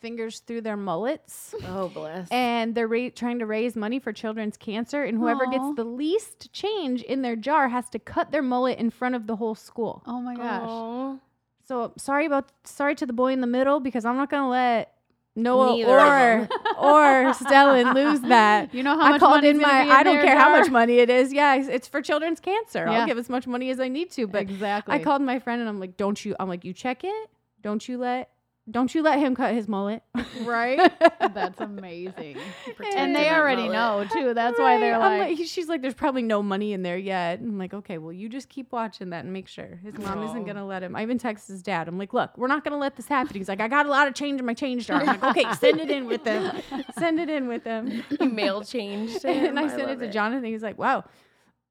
fingers 0.00 0.40
through 0.40 0.60
their 0.60 0.76
mullets. 0.76 1.54
oh, 1.66 1.88
bless. 1.88 2.28
And 2.30 2.74
they're 2.74 2.88
ra- 2.88 3.08
trying 3.14 3.38
to 3.38 3.46
raise 3.46 3.74
money 3.74 3.98
for 3.98 4.12
children's 4.12 4.56
cancer, 4.56 5.02
and 5.04 5.16
whoever 5.18 5.46
Aw. 5.46 5.50
gets 5.50 5.76
the 5.76 5.84
least 5.84 6.52
change 6.52 7.02
in 7.02 7.22
their 7.22 7.36
jar 7.36 7.68
has 7.68 7.88
to 7.90 7.98
cut 7.98 8.32
their 8.32 8.42
mullet 8.42 8.78
in 8.78 8.90
front 8.90 9.14
of 9.14 9.26
the 9.26 9.36
whole 9.36 9.54
school. 9.54 10.02
Oh 10.06 10.20
my 10.20 10.34
gosh. 10.34 10.68
Aw. 10.68 11.16
So 11.64 11.92
sorry 11.96 12.26
about 12.26 12.50
sorry 12.64 12.94
to 12.96 13.06
the 13.06 13.12
boy 13.12 13.32
in 13.32 13.40
the 13.40 13.46
middle 13.46 13.80
because 13.80 14.04
I'm 14.04 14.16
not 14.16 14.30
gonna 14.30 14.50
let 14.50 14.94
Noah 15.34 15.76
Neither 15.76 15.90
or 15.90 16.48
or 16.78 17.32
Stellan 17.32 17.94
lose 17.94 18.20
that. 18.22 18.74
You 18.74 18.82
know 18.82 18.98
how 18.98 19.06
I 19.06 19.10
much 19.10 19.20
called 19.20 19.44
in 19.44 19.58
my 19.58 19.82
in 19.82 19.90
I 19.90 20.02
don't 20.02 20.20
care 20.20 20.38
how 20.38 20.50
much 20.50 20.70
money 20.70 20.98
it 20.98 21.08
is. 21.08 21.32
Yeah, 21.32 21.54
it's, 21.54 21.68
it's 21.68 21.88
for 21.88 22.02
children's 22.02 22.40
cancer. 22.40 22.84
Yeah. 22.86 23.00
I'll 23.00 23.06
give 23.06 23.18
as 23.18 23.28
much 23.28 23.46
money 23.46 23.70
as 23.70 23.80
I 23.80 23.88
need 23.88 24.10
to. 24.12 24.26
But 24.26 24.42
exactly. 24.42 24.94
I 24.94 24.98
called 24.98 25.22
my 25.22 25.38
friend 25.38 25.60
and 25.60 25.68
I'm 25.68 25.80
like, 25.80 25.96
don't 25.96 26.22
you? 26.24 26.34
I'm 26.38 26.48
like, 26.48 26.64
you 26.64 26.72
check 26.72 27.04
it. 27.04 27.30
Don't 27.62 27.86
you 27.88 27.98
let 27.98 28.31
don't 28.70 28.94
you 28.94 29.02
let 29.02 29.18
him 29.18 29.34
cut 29.34 29.54
his 29.54 29.66
mullet. 29.66 30.02
right. 30.42 30.78
That's 31.20 31.60
amazing. 31.60 32.36
And 32.94 33.14
they 33.14 33.28
already 33.28 33.68
know 33.68 34.06
too. 34.12 34.34
That's 34.34 34.58
why 34.58 34.78
they're 34.78 34.98
Right. 34.98 35.22
I'm 35.22 35.36
like, 35.36 35.46
she's 35.46 35.68
like, 35.68 35.82
there's 35.82 35.94
probably 35.94 36.22
no 36.22 36.42
money 36.42 36.72
in 36.72 36.82
there 36.82 36.96
yet. 36.96 37.40
I'm 37.40 37.58
like, 37.58 37.74
okay, 37.74 37.98
well, 37.98 38.12
you 38.12 38.28
just 38.28 38.48
keep 38.48 38.70
watching 38.70 39.10
that 39.10 39.24
and 39.24 39.32
make 39.32 39.48
sure 39.48 39.80
his 39.82 39.98
mom 39.98 40.22
isn't 40.22 40.44
gonna 40.44 40.64
let 40.66 40.82
him. 40.82 40.94
I 40.94 41.02
even 41.02 41.18
texted 41.18 41.48
his 41.48 41.62
dad. 41.62 41.88
I'm 41.88 41.98
like, 41.98 42.12
look, 42.12 42.36
we're 42.38 42.46
not 42.46 42.62
gonna 42.62 42.78
let 42.78 42.94
this 42.96 43.08
happen. 43.08 43.36
He's 43.36 43.48
like, 43.48 43.60
I 43.60 43.66
got 43.66 43.86
a 43.86 43.90
lot 43.90 44.06
of 44.06 44.14
change 44.14 44.38
in 44.38 44.46
my 44.46 44.54
change 44.54 44.86
jar. 44.86 45.00
I'm 45.00 45.06
like, 45.06 45.22
okay, 45.24 45.52
send 45.58 45.80
it 45.80 45.90
in 45.90 46.06
with 46.06 46.22
them. 46.22 46.62
Send 46.98 47.18
it 47.18 47.28
in 47.28 47.48
with 47.48 47.64
them. 47.64 48.04
You 48.20 48.28
mail 48.28 48.62
changed. 48.62 49.22
him. 49.24 49.44
and 49.46 49.58
I 49.58 49.68
sent 49.68 49.90
it 49.90 49.98
to 49.98 50.10
Jonathan. 50.10 50.44
He's 50.44 50.62
like, 50.62 50.78
wow. 50.78 51.04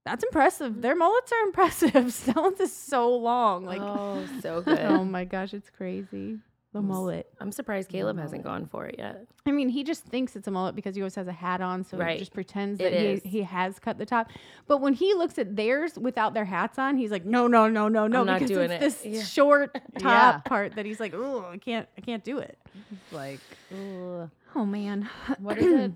That's 0.03 0.23
impressive. 0.23 0.81
Their 0.81 0.95
mullets 0.95 1.31
are 1.31 1.45
impressive. 1.45 1.91
Stellan's 1.93 2.59
is 2.59 2.75
so 2.75 3.15
long. 3.15 3.65
Like, 3.65 3.81
oh, 3.81 4.25
so 4.41 4.55
oh 4.55 4.61
good. 4.61 4.79
oh 4.79 5.05
my 5.05 5.25
gosh, 5.25 5.53
it's 5.53 5.69
crazy. 5.69 6.39
The 6.73 6.81
mullet. 6.81 7.27
I'm 7.41 7.51
surprised 7.51 7.89
Caleb 7.89 8.17
hasn't 8.17 8.43
gone 8.45 8.65
for 8.65 8.85
it 8.85 8.95
yet. 8.97 9.25
I 9.45 9.51
mean, 9.51 9.67
he 9.67 9.83
just 9.83 10.05
thinks 10.05 10.37
it's 10.37 10.47
a 10.47 10.51
mullet 10.51 10.73
because 10.73 10.95
he 10.95 11.01
always 11.01 11.15
has 11.15 11.27
a 11.27 11.31
hat 11.33 11.59
on, 11.59 11.83
so 11.83 11.97
Right. 11.97 12.13
he 12.13 12.19
just 12.19 12.33
pretends 12.33 12.79
It 12.79 12.83
that 12.91 12.93
he, 12.93 13.05
is. 13.07 13.21
he 13.23 13.41
has 13.41 13.77
cut 13.77 13.97
the 13.97 14.05
top. 14.05 14.29
But 14.67 14.77
when 14.77 14.93
he 14.93 15.13
looks 15.13 15.37
at 15.37 15.57
theirs 15.57 15.97
without 15.99 16.33
their 16.33 16.45
hats 16.45 16.79
on, 16.79 16.95
he's 16.95 17.11
like, 17.11 17.25
"No, 17.25 17.47
no, 17.47 17.67
no, 17.67 17.89
no, 17.89 18.07
no!" 18.07 18.21
I'm 18.21 18.25
not 18.25 18.39
because 18.39 18.51
doing 18.51 18.71
it's 18.71 18.75
it. 19.03 19.03
this 19.03 19.05
Yeah. 19.17 19.23
short 19.23 19.73
top 19.99 20.35
Yeah. 20.35 20.37
part 20.45 20.75
that 20.75 20.85
he's 20.85 21.01
like, 21.01 21.13
"Oh, 21.13 21.45
I 21.51 21.57
can't, 21.57 21.89
I 21.97 22.01
can't 22.01 22.23
do 22.23 22.37
it." 22.37 22.57
like, 23.11 23.39
ugh. 23.73 24.29
Oh 24.55 24.65
man, 24.65 25.09
what 25.39 25.57
is 25.57 25.65
it? 25.73 25.91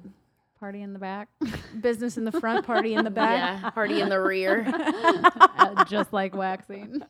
Party 0.59 0.81
in 0.81 0.91
the 0.93 0.99
back, 0.99 1.29
business 1.81 2.17
in 2.17 2.25
the 2.25 2.31
front, 2.33 2.65
party 2.65 2.95
in 2.95 3.05
the 3.05 3.11
back. 3.11 3.61
Yeah, 3.61 3.69
party 3.69 4.01
in 4.01 4.09
the 4.09 4.19
rear. 4.19 4.65
Uh, 4.67 5.83
just 5.85 6.11
like 6.11 6.35
waxing. 6.35 7.01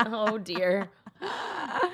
oh 0.00 0.38
dear. 0.38 0.88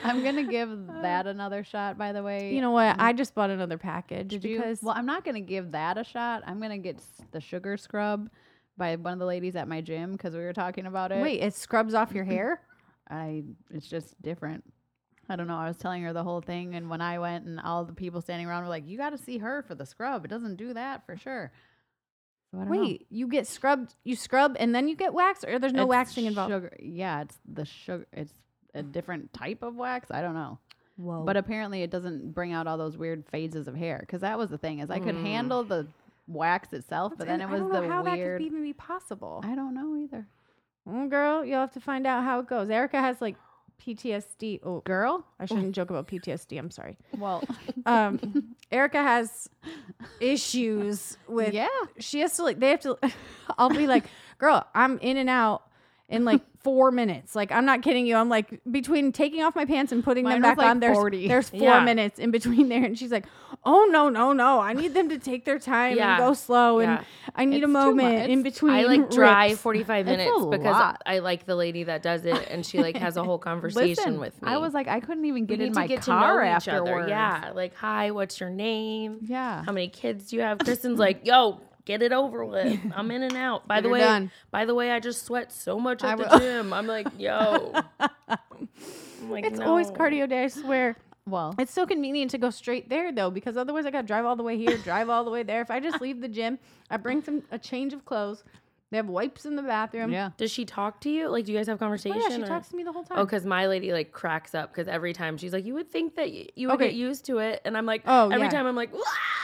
I'm 0.04 0.22
gonna 0.22 0.44
give 0.44 0.70
that 1.02 1.26
another 1.26 1.64
shot. 1.64 1.96
By 1.98 2.12
the 2.12 2.22
way, 2.22 2.54
You 2.54 2.60
know 2.60 2.70
what? 2.70 2.96
Mm. 2.96 3.00
I 3.00 3.12
just 3.12 3.34
bought 3.34 3.50
another 3.50 3.78
package 3.78 4.28
Did 4.28 4.44
you? 4.44 4.58
because 4.58 4.82
Well, 4.82 4.94
I'm 4.96 5.06
not 5.06 5.24
gonna 5.24 5.40
give 5.40 5.72
that 5.72 5.98
a 5.98 6.04
shot. 6.04 6.42
I'm 6.46 6.60
gonna 6.60 6.78
get 6.78 7.00
the 7.32 7.40
sugar 7.40 7.76
scrub 7.76 8.28
by 8.76 8.96
one 8.96 9.12
of 9.14 9.18
the 9.18 9.26
ladies 9.26 9.56
at 9.56 9.68
my 9.68 9.80
gym 9.80 10.12
because 10.12 10.34
we 10.34 10.40
were 10.40 10.52
talking 10.52 10.86
about 10.86 11.12
it. 11.12 11.22
wait, 11.22 11.40
it 11.42 11.54
scrubs 11.54 11.94
off 11.94 12.12
your 12.12 12.24
hair. 12.24 12.60
I 13.10 13.44
it's 13.70 13.86
just 13.86 14.20
different. 14.22 14.64
I 15.28 15.34
don't 15.36 15.48
know. 15.48 15.56
I 15.56 15.66
was 15.66 15.76
telling 15.76 16.02
her 16.04 16.12
the 16.12 16.22
whole 16.22 16.40
thing, 16.40 16.76
and 16.76 16.88
when 16.88 17.00
I 17.00 17.18
went, 17.18 17.46
and 17.46 17.58
all 17.60 17.84
the 17.84 17.92
people 17.92 18.20
standing 18.20 18.46
around 18.46 18.62
were 18.62 18.68
like, 18.68 18.86
"You 18.86 18.96
got 18.96 19.10
to 19.10 19.18
see 19.18 19.38
her 19.38 19.62
for 19.62 19.74
the 19.74 19.84
scrub. 19.86 20.24
It 20.24 20.28
doesn't 20.28 20.54
do 20.56 20.72
that 20.74 21.04
for 21.04 21.16
sure." 21.16 21.50
So 22.52 22.60
I 22.60 22.64
know. 22.64 22.70
Wait, 22.70 23.06
you 23.10 23.26
get 23.26 23.48
scrubbed, 23.48 23.96
you 24.04 24.14
scrub 24.14 24.56
and 24.60 24.72
then 24.72 24.86
you 24.86 24.94
get 24.94 25.12
wax, 25.12 25.42
or 25.44 25.58
there's 25.58 25.72
no 25.72 25.82
It's 25.82 25.88
waxing 25.88 26.26
involved? 26.26 26.52
Sugar. 26.52 26.76
Yeah, 26.80 27.22
it's 27.22 27.38
the 27.44 27.64
sugar. 27.64 28.06
It's 28.12 28.32
a 28.76 28.82
different 28.82 29.32
type 29.32 29.62
of 29.62 29.74
wax. 29.76 30.10
I 30.10 30.20
don't 30.22 30.34
know, 30.34 30.58
Whoa. 30.96 31.22
but 31.24 31.36
apparently 31.36 31.82
it 31.82 31.90
doesn't 31.90 32.32
bring 32.34 32.52
out 32.52 32.66
all 32.66 32.78
those 32.78 32.96
weird 32.96 33.24
phases 33.28 33.66
of 33.68 33.74
hair. 33.74 33.98
Because 34.00 34.20
that 34.20 34.38
was 34.38 34.50
the 34.50 34.58
thing 34.58 34.78
is 34.80 34.90
I 34.90 34.98
could 35.00 35.14
Mm. 35.16 35.22
handle 35.22 35.64
the 35.64 35.86
wax 36.28 36.72
itself, 36.72 37.12
but 37.16 37.26
then 37.26 37.40
it 37.40 37.48
was 37.48 37.60
I 37.60 37.64
don't 37.64 37.72
the 37.72 37.80
know 37.82 37.88
how 37.88 38.02
weird. 38.04 38.40
that 38.40 38.44
could 38.44 38.46
even 38.46 38.62
be 38.62 38.72
possible. 38.72 39.40
I 39.44 39.54
don't 39.54 39.74
know 39.74 39.96
either. 39.96 40.26
Mm, 40.88 41.08
girl, 41.10 41.44
you'll 41.44 41.60
have 41.60 41.72
to 41.72 41.80
find 41.80 42.06
out 42.06 42.22
how 42.24 42.38
it 42.40 42.46
goes. 42.46 42.70
Erica 42.70 43.00
has 43.00 43.20
like 43.20 43.36
PTSD. 43.84 44.60
Oh, 44.64 44.80
Girl, 44.80 45.24
I 45.38 45.44
shouldn't 45.46 45.74
joke 45.74 45.90
about 45.90 46.06
PTSD. 46.08 46.58
I'm 46.58 46.70
sorry. 46.70 46.96
well, 47.18 47.42
Um, 47.86 48.54
Erica 48.72 49.02
has 49.02 49.48
issues 50.20 51.16
with. 51.28 51.52
yeah, 51.54 51.68
She 51.98 52.20
has 52.20 52.36
to 52.36 52.42
like. 52.42 52.58
They 52.58 52.70
have 52.70 52.80
to. 52.80 52.98
I'll 53.58 53.68
be 53.70 53.86
like, 53.86 54.04
girl, 54.38 54.66
I'm 54.74 54.98
in 54.98 55.16
and 55.16 55.28
out 55.28 55.62
in 56.08 56.24
like 56.24 56.40
four 56.62 56.90
minutes. 56.90 57.34
Like 57.36 57.52
I'm 57.52 57.64
not 57.64 57.82
kidding 57.82 58.06
you. 58.06 58.16
I'm 58.16 58.28
like 58.28 58.60
between 58.70 59.12
taking 59.12 59.42
off 59.42 59.54
my 59.54 59.64
pants 59.64 59.92
and 59.92 60.02
putting 60.02 60.24
them 60.24 60.32
Mine 60.40 60.42
was, 60.42 60.50
back 60.50 60.58
like, 60.58 60.66
on. 60.68 60.80
There's 60.80 60.96
40. 60.96 61.28
there's 61.28 61.48
four 61.50 61.60
Yeah. 61.60 61.84
minutes 61.84 62.18
in 62.18 62.30
between 62.32 62.68
there, 62.68 62.84
and 62.84 62.98
she's 62.98 63.12
like, 63.12 63.26
oh 63.64 63.88
no 63.90 64.08
no 64.08 64.32
no, 64.32 64.60
I 64.60 64.72
need 64.72 64.94
them 64.94 65.08
to 65.10 65.18
take 65.18 65.44
their 65.44 65.58
time 65.58 65.96
Yeah. 65.96 66.16
and 66.16 66.18
go 66.24 66.34
slow, 66.34 66.80
Yeah. 66.80 66.98
and 66.98 67.06
I 67.34 67.44
need 67.44 67.56
It's 67.62 67.64
a 67.64 67.68
moment 67.68 68.30
in 68.30 68.42
between. 68.42 68.72
I 68.74 68.82
like 68.84 69.10
drive 69.10 69.50
rips. 69.52 69.60
45 69.62 70.06
minutes 70.06 70.46
because 70.50 70.64
lot. 70.64 71.02
I 71.06 71.18
like 71.20 71.44
the 71.46 71.56
lady 71.56 71.84
that 71.84 72.02
does 72.02 72.24
it 72.24 72.48
and 72.50 72.64
she 72.64 72.78
like 72.80 72.96
has 72.96 73.16
a 73.16 73.24
whole 73.24 73.38
conversation 73.50 73.88
Listen, 73.96 74.20
with 74.20 74.40
me. 74.42 74.48
I 74.50 74.58
was 74.58 74.74
like, 74.74 74.88
I 74.88 75.00
couldn't 75.00 75.24
even 75.24 75.46
get 75.46 75.58
need 75.58 75.68
in 75.68 75.72
my 75.74 75.86
get 75.86 76.02
car 76.02 76.42
know 76.42 76.50
afterwards. 76.50 77.08
Yeah. 77.08 77.52
Like, 77.54 77.74
hi, 77.74 78.10
what's 78.12 78.38
your 78.40 78.50
name? 78.50 79.18
yeah. 79.22 79.64
How 79.64 79.72
many 79.72 79.88
kids 79.88 80.28
do 80.30 80.36
you 80.36 80.42
have? 80.42 80.58
Kristen's 80.58 80.98
like, 80.98 81.26
yo, 81.26 81.60
get 81.86 82.02
it 82.02 82.12
over 82.12 82.44
with. 82.44 82.78
I'm 82.94 83.10
in 83.10 83.22
and 83.22 83.36
out. 83.36 83.66
By 83.66 83.80
the 83.80 83.88
way, 83.88 84.00
done. 84.00 84.30
by 84.50 84.66
the 84.66 84.74
way, 84.74 84.90
I 84.90 85.00
just 85.00 85.24
sweat 85.24 85.50
so 85.50 85.78
much 85.80 86.04
I 86.04 86.12
at 86.12 86.18
the 86.18 86.24
will- 86.30 86.38
gym. 86.38 86.72
I'm 86.74 86.86
like, 86.86 87.06
yo. 87.18 87.72
I'm 87.98 89.30
like, 89.30 89.46
It's 89.46 89.60
always 89.60 89.90
cardio 89.90 90.28
day. 90.28 90.44
I 90.44 90.48
swear. 90.48 90.96
Well, 91.28 91.54
It's 91.58 91.72
so 91.72 91.86
convenient 91.86 92.30
to 92.32 92.38
go 92.38 92.50
straight 92.50 92.88
there 92.88 93.10
though, 93.10 93.30
because 93.30 93.56
otherwise 93.56 93.84
I 93.86 93.90
got 93.90 94.02
to 94.02 94.06
drive 94.06 94.24
all 94.26 94.36
the 94.36 94.44
way 94.44 94.56
here, 94.58 94.76
drive 94.78 95.08
all 95.08 95.24
the 95.24 95.30
way 95.30 95.42
there. 95.42 95.60
If 95.62 95.70
I 95.72 95.80
just 95.80 96.00
leave 96.00 96.20
the 96.20 96.28
gym, 96.28 96.58
I 96.90 96.98
bring 96.98 97.22
some 97.22 97.42
a 97.50 97.58
change 97.58 97.92
of 97.92 98.04
clothes. 98.04 98.44
They 98.92 98.98
have 98.98 99.08
wipes 99.08 99.44
in 99.44 99.56
the 99.56 99.62
bathroom. 99.62 100.12
yeah. 100.12 100.30
Does 100.36 100.52
she 100.52 100.64
talk 100.64 101.00
to 101.00 101.10
you? 101.10 101.28
Like, 101.28 101.44
do 101.44 101.50
you 101.52 101.58
guys 101.58 101.66
have 101.66 101.78
Oh, 101.78 101.78
conversation? 101.80 102.20
yeah, 102.20 102.36
she 102.36 102.42
or- 102.42 102.46
talks 102.46 102.68
to 102.68 102.76
me 102.76 102.84
the 102.84 102.92
whole 102.92 103.02
time. 103.02 103.18
Oh, 103.18 103.24
because 103.24 103.44
my 103.44 103.66
lady 103.66 103.92
like 103.92 104.12
cracks 104.12 104.54
up 104.54 104.70
because 104.72 104.86
every 104.86 105.12
time 105.12 105.36
she's 105.38 105.52
like, 105.52 105.64
you 105.64 105.74
would 105.74 105.90
think 105.90 106.14
that 106.14 106.28
y- 106.28 106.46
you 106.54 106.68
would 106.68 106.74
Okay. 106.76 106.86
get 106.86 106.94
used 106.94 107.24
to 107.26 107.38
it, 107.38 107.62
and 107.64 107.76
I'm 107.76 107.84
like, 107.84 108.02
Oh, 108.06 108.30
every 108.30 108.46
yeah. 108.46 108.50
time 108.52 108.66
I'm 108.66 108.76
like, 108.76 108.94
"Wah!" 108.94 109.00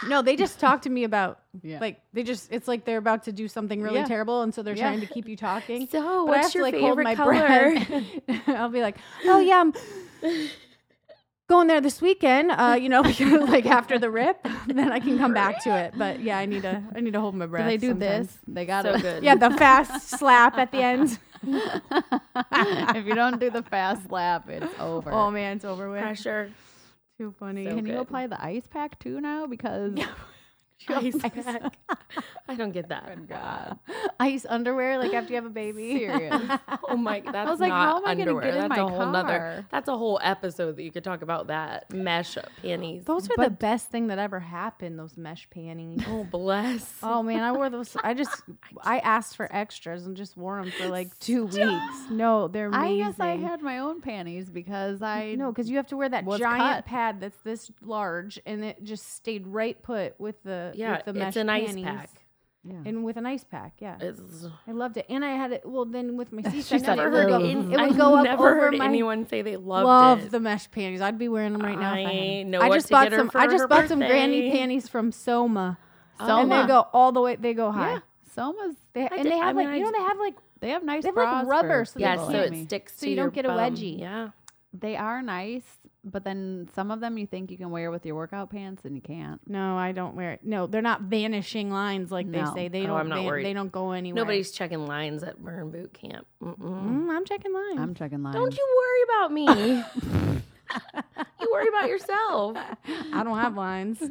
No, 0.08 0.22
they 0.22 0.36
just 0.36 0.60
talk 0.60 0.82
to 0.82 0.90
me 0.90 1.02
about 1.02 1.40
Yeah. 1.62 1.80
like 1.80 2.00
they 2.12 2.22
just 2.22 2.52
it's 2.52 2.68
like 2.68 2.84
they're 2.84 2.98
about 2.98 3.24
to 3.24 3.32
do 3.32 3.48
something 3.48 3.82
really 3.82 3.96
Yeah. 3.98 4.04
terrible, 4.04 4.42
and 4.42 4.54
so 4.54 4.62
they're 4.62 4.76
Yeah. 4.76 4.82
trying 4.88 5.00
to 5.00 5.06
keep 5.06 5.28
you 5.28 5.36
talking. 5.36 5.88
so 5.90 6.00
But 6.00 6.06
I 6.06 6.22
what's 6.22 6.42
have 6.44 6.52
to, 6.52 6.58
your 6.58 6.62
like, 6.66 6.74
hold 6.74 6.90
favorite 6.90 7.04
my 7.04 7.14
color? 7.16 7.32
breath. 7.32 8.48
I'll 8.48 8.68
be 8.68 8.80
like, 8.80 8.96
oh 9.24 9.40
yeah, 9.40 9.60
I'm 9.60 9.72
going 11.52 11.68
there 11.68 11.80
this 11.80 12.00
weekend. 12.00 12.50
Uh, 12.50 12.76
you 12.80 12.88
know, 12.88 13.00
like 13.46 13.66
after 13.66 13.98
the 13.98 14.10
rip, 14.10 14.46
then 14.66 14.90
I 14.90 14.98
can 14.98 15.18
come 15.18 15.34
back 15.34 15.62
to 15.64 15.70
it. 15.70 15.94
But 15.96 16.20
yeah, 16.20 16.38
I 16.38 16.46
need 16.46 16.62
to 16.62 16.82
I 16.94 17.00
need 17.00 17.12
to 17.12 17.20
hold 17.20 17.34
my 17.34 17.46
breath. 17.46 17.64
Do 17.64 17.70
they 17.70 17.76
do 17.76 17.88
sometimes. 17.90 18.28
this? 18.28 18.38
They 18.48 18.66
got 18.66 18.84
so 18.84 18.96
to 18.96 19.02
good. 19.02 19.22
Yeah, 19.22 19.36
the 19.36 19.50
fast 19.50 20.08
slap 20.18 20.58
at 20.58 20.72
the 20.72 20.78
end. 20.78 21.18
if 21.44 23.06
you 23.06 23.14
don't 23.14 23.38
do 23.38 23.50
the 23.50 23.62
fast 23.62 24.08
slap, 24.08 24.48
it's 24.48 24.72
over. 24.80 25.12
Oh 25.12 25.30
man, 25.30 25.56
it's 25.56 25.64
over 25.64 25.90
with. 25.90 26.00
pressure. 26.00 26.50
Too 27.18 27.34
funny. 27.38 27.64
So 27.64 27.76
Can 27.76 27.86
you 27.86 27.98
apply 27.98 28.26
the 28.26 28.42
ice 28.42 28.66
pack 28.66 28.98
too 28.98 29.20
now? 29.20 29.46
Because 29.46 29.98
Ice 30.88 31.16
pack. 31.18 31.76
I 32.48 32.54
don't 32.54 32.72
get 32.72 32.88
that. 32.88 33.12
Oh 33.16 33.20
God, 33.22 33.78
Ice 34.20 34.44
underwear, 34.48 34.98
like 34.98 35.12
after 35.14 35.30
you 35.30 35.36
have 35.36 35.46
a 35.46 35.50
baby. 35.50 35.98
serious. 35.98 36.34
Oh 36.88 36.96
my, 36.96 37.20
that's 37.32 37.48
was 37.50 37.60
like, 37.60 37.68
not 37.70 37.86
how 37.88 37.96
am 37.98 38.04
I 38.06 38.14
gonna 38.14 38.30
underwear. 38.30 38.42
get 38.44 38.54
in 38.54 38.60
that's 38.60 38.68
my 38.70 38.78
a 38.78 38.86
whole 38.88 39.10
nother. 39.10 39.66
That's 39.70 39.88
a 39.88 39.96
whole 39.96 40.18
episode 40.22 40.76
that 40.76 40.82
you 40.82 40.90
could 40.90 41.04
talk 41.04 41.22
about 41.22 41.46
that 41.48 41.92
mesh 41.92 42.36
panties. 42.62 43.04
Those 43.04 43.30
are 43.30 43.36
the 43.44 43.50
best 43.50 43.88
thing 43.90 44.08
that 44.08 44.18
ever 44.18 44.40
happened. 44.40 44.98
Those 44.98 45.16
mesh 45.16 45.48
panties. 45.50 46.00
Oh 46.12 46.24
bless. 46.24 46.92
Oh 47.02 47.22
man, 47.22 47.42
I 47.42 47.52
wore 47.52 47.70
those. 47.70 47.96
I 48.02 48.12
just 48.14 48.42
I 48.82 48.98
asked 48.98 49.36
for 49.36 49.50
extras 49.54 50.04
and 50.06 50.16
just 50.16 50.36
wore 50.36 50.60
them 50.60 50.70
for 50.72 50.88
like 50.88 51.16
two 51.20 51.46
weeks. 51.46 52.10
No, 52.10 52.48
they're 52.48 52.66
amazing. 52.66 53.02
I 53.02 53.06
guess 53.10 53.20
I 53.20 53.36
had 53.36 53.62
my 53.62 53.78
own 53.78 54.00
panties 54.00 54.50
because 54.50 55.00
I 55.00 55.34
no, 55.36 55.50
because 55.50 55.70
you 55.70 55.76
have 55.76 55.86
to 55.88 55.96
wear 55.96 56.08
that 56.08 56.26
giant 56.28 56.84
cut. 56.84 56.86
pad 56.86 57.20
that's 57.20 57.38
this 57.44 57.70
large, 57.82 58.38
and 58.44 58.64
it 58.64 58.82
just 58.84 59.14
stayed 59.14 59.46
right 59.46 59.80
put 59.82 60.18
with 60.20 60.42
the 60.42 60.71
yeah, 60.78 60.96
with 60.96 61.04
the 61.06 61.12
mesh 61.14 61.28
it's 61.28 61.36
an 61.36 61.48
ice 61.48 61.66
panties. 61.68 61.84
pack. 61.84 62.10
Yeah. 62.64 62.74
and 62.86 63.02
with 63.02 63.16
an 63.16 63.26
ice 63.26 63.42
pack. 63.42 63.72
Yeah, 63.80 63.96
It's, 64.00 64.46
I 64.68 64.70
loved 64.70 64.96
it, 64.96 65.06
and 65.08 65.24
I 65.24 65.30
had 65.30 65.50
it. 65.50 65.62
Well, 65.64 65.84
then 65.84 66.16
with 66.16 66.30
my 66.32 66.42
seats, 66.42 66.68
She 66.68 66.76
I 66.76 66.92
it 66.92 66.98
heard 66.98 67.12
really 67.12 67.50
it. 67.50 67.56
is. 67.58 67.68
It 67.70 67.76
I've 67.76 67.88
would 67.88 67.96
go 67.98 68.14
up 68.18 68.22
never 68.24 68.50
over 68.50 68.60
heard 68.60 68.78
my. 68.78 68.84
anyone 68.84 69.26
say 69.26 69.42
they 69.42 69.56
loved 69.56 69.84
Love 69.86 70.24
it. 70.26 70.30
the 70.30 70.38
mesh 70.38 70.70
panties. 70.70 71.00
I'd 71.00 71.18
be 71.18 71.28
wearing 71.28 71.54
them 71.54 71.62
right 71.62 71.76
now. 71.76 71.94
if 71.94 71.96
I, 71.96 72.00
had 72.02 72.08
I 72.10 72.14
'em. 72.42 72.50
know 72.50 72.60
I 72.60 72.68
what 72.68 72.74
just 72.76 72.86
to 72.86 72.92
bought 72.92 73.02
get 73.04 73.12
her 73.14 73.18
some. 73.18 73.30
for 73.30 73.38
I 73.38 73.46
just 73.48 73.62
her 73.62 73.66
bought 73.66 73.88
some 73.88 73.98
granny 73.98 74.52
panties 74.52 74.88
from 74.88 75.10
Soma, 75.10 75.76
Oh. 76.20 76.40
and 76.42 76.52
they 76.52 76.56
Soma. 76.56 76.68
go 76.68 76.86
all 76.92 77.10
the 77.10 77.20
way. 77.20 77.34
They 77.34 77.52
go 77.52 77.72
high. 77.72 77.94
yeah, 77.94 77.98
Soma's 78.32 78.76
They, 78.92 79.02
I 79.02 79.06
and 79.06 79.22
did- 79.24 79.32
they 79.32 79.40
I 79.40 79.46
have 79.46 79.56
mean, 79.56 79.66
like 79.66 79.74
I 79.74 79.76
you 79.78 79.82
know 79.84 79.90
they 79.90 79.98
have 80.04 80.18
like 80.20 80.34
they 80.60 80.68
have 80.70 80.84
nice 80.84 81.02
They 81.02 81.08
have, 81.08 81.16
like, 81.16 81.46
rubber 81.48 81.84
for 81.84 81.84
so 81.86 81.98
they 81.98 82.16
so 82.16 82.30
it 82.42 82.52
me. 82.52 82.64
sticks 82.64 82.92
So 82.96 83.06
you 83.06 83.16
don't 83.16 83.34
get 83.34 83.44
a 83.44 83.48
bum. 83.48 83.58
wedgie. 83.58 83.98
Yeah. 83.98 84.28
They 84.72 84.94
are 84.94 85.20
nice, 85.20 85.64
but 86.04 86.24
then 86.24 86.68
some 86.74 86.90
of 86.90 87.00
them 87.00 87.16
you 87.18 87.26
think 87.26 87.50
you 87.50 87.56
can 87.56 87.70
wear 87.70 87.90
with 87.90 88.04
your 88.04 88.14
workout 88.16 88.50
pants 88.50 88.84
and 88.84 88.94
you 88.96 89.00
can't. 89.02 89.40
no, 89.48 89.76
I 89.76 89.92
don't 89.92 90.14
wear 90.16 90.32
it. 90.32 90.40
No, 90.44 90.66
they're 90.66 90.82
not 90.82 91.02
vanishing 91.02 91.70
lines 91.70 92.10
like 92.10 92.26
No. 92.26 92.38
they 92.52 92.52
say. 92.62 92.68
They 92.68 92.82
Oh, 92.84 92.88
don't. 92.88 92.96
I'm 93.00 93.08
not 93.08 93.16
van- 93.18 93.26
worried. 93.26 93.46
They 93.46 93.52
don't 93.52 93.70
go 93.72 93.92
anywhere. 93.92 94.22
Nobody's 94.22 94.50
checking 94.50 94.86
lines 94.86 95.22
at 95.22 95.38
Burn 95.42 95.70
Boot 95.70 95.92
Camp. 95.92 96.26
Mm-mm. 96.42 96.56
Mm, 96.58 97.10
I'm 97.10 97.24
checking 97.24 97.52
lines. 97.52 97.78
I'm 97.78 97.94
checking 97.94 98.22
lines. 98.22 98.34
Don't 98.34 98.56
you 98.56 98.66
worry 98.76 99.02
about 99.04 99.32
me. 99.32 99.84
you 101.40 101.48
worry 101.52 101.68
about 101.68 101.88
yourself. 101.88 102.56
I 103.12 103.22
don't 103.24 103.38
have 103.38 103.54
lines. 103.56 104.02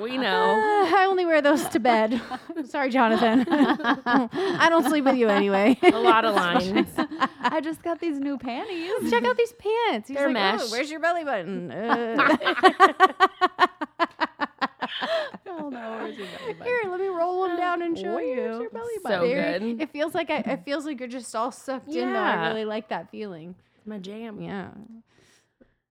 We 0.00 0.16
know. 0.18 0.88
I 0.94 1.06
only 1.08 1.24
wear 1.26 1.42
those 1.42 1.66
to 1.68 1.78
bed. 1.80 2.20
Sorry, 2.68 2.90
Jonathan. 2.90 3.44
I 3.48 4.66
don't 4.68 4.84
sleep 4.84 5.04
with 5.04 5.16
you 5.16 5.28
anyway. 5.28 5.78
A 5.82 5.90
lot 5.90 6.24
of 6.24 6.34
lines. 6.34 6.88
I 7.40 7.60
just 7.60 7.82
got 7.82 8.00
these 8.00 8.18
new 8.18 8.38
panties. 8.38 9.10
Check 9.10 9.24
out 9.24 9.36
these 9.36 9.52
pants. 9.52 10.08
He's 10.08 10.16
They're 10.16 10.28
like, 10.32 10.36
"Oh, 10.54 10.56
mesh." 10.64 10.70
where's 10.70 10.90
your 10.90 11.00
belly 11.00 11.24
button? 11.24 11.70
Uh, 11.70 12.36
oh 15.46 15.68
no, 15.68 15.70
belly 15.70 16.16
button? 16.16 16.62
here, 16.64 16.80
let 16.90 17.00
me 17.00 17.08
roll 17.08 17.42
them 17.48 17.56
down 17.56 17.82
and 17.82 17.98
show 17.98 18.18
you. 18.18 18.34
Your 18.34 18.70
belly 18.70 18.94
So 18.96 19.02
button? 19.02 19.28
Very- 19.28 19.58
good. 19.74 19.80
It 19.82 19.92
feels 19.92 20.14
like 20.14 20.30
I, 20.30 20.38
it 20.38 20.64
feels 20.64 20.84
like 20.86 20.98
you're 21.00 21.08
just 21.08 21.34
all 21.34 21.52
sucked 21.52 21.88
in. 21.88 22.12
Though 22.12 22.18
I 22.18 22.48
really 22.48 22.64
like 22.64 22.88
that 22.88 23.10
feeling. 23.10 23.54
It's 23.78 23.86
My 23.86 23.98
jam. 23.98 24.40
Yeah. 24.40 24.68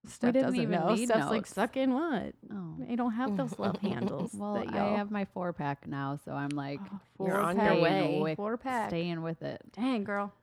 Steph 0.07 0.33
didn't 0.33 0.47
doesn't 0.47 0.59
even 0.61 0.71
know. 0.79 0.93
need 0.95 1.05
Steph's 1.07 1.25
like 1.27 1.41
notes. 1.41 1.53
suck 1.53 1.77
in 1.77 1.93
what? 1.93 2.33
Oh. 2.51 2.75
They 2.79 2.95
don't 2.95 3.11
have 3.13 3.37
those 3.37 3.57
love 3.59 3.77
handles. 3.81 4.31
Well, 4.33 4.55
that 4.55 4.73
I 4.73 4.97
have 4.97 5.11
my 5.11 5.25
four 5.25 5.53
pack 5.53 5.85
now, 5.87 6.19
so 6.25 6.31
I'm 6.31 6.49
like 6.49 6.79
Oh, 7.19 7.25
You're 7.25 7.35
four 7.35 7.39
on 7.41 7.55
pack. 7.55 7.73
your 7.77 7.85
staying 7.85 8.13
way. 8.13 8.19
with- 8.21 8.35
Four 8.37 8.57
pack. 8.57 8.89
staying 8.89 9.21
with 9.21 9.41
it. 9.43 9.61
Dang, 9.73 10.03
girl. 10.03 10.33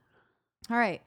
All 0.71 0.77
right. 0.77 1.03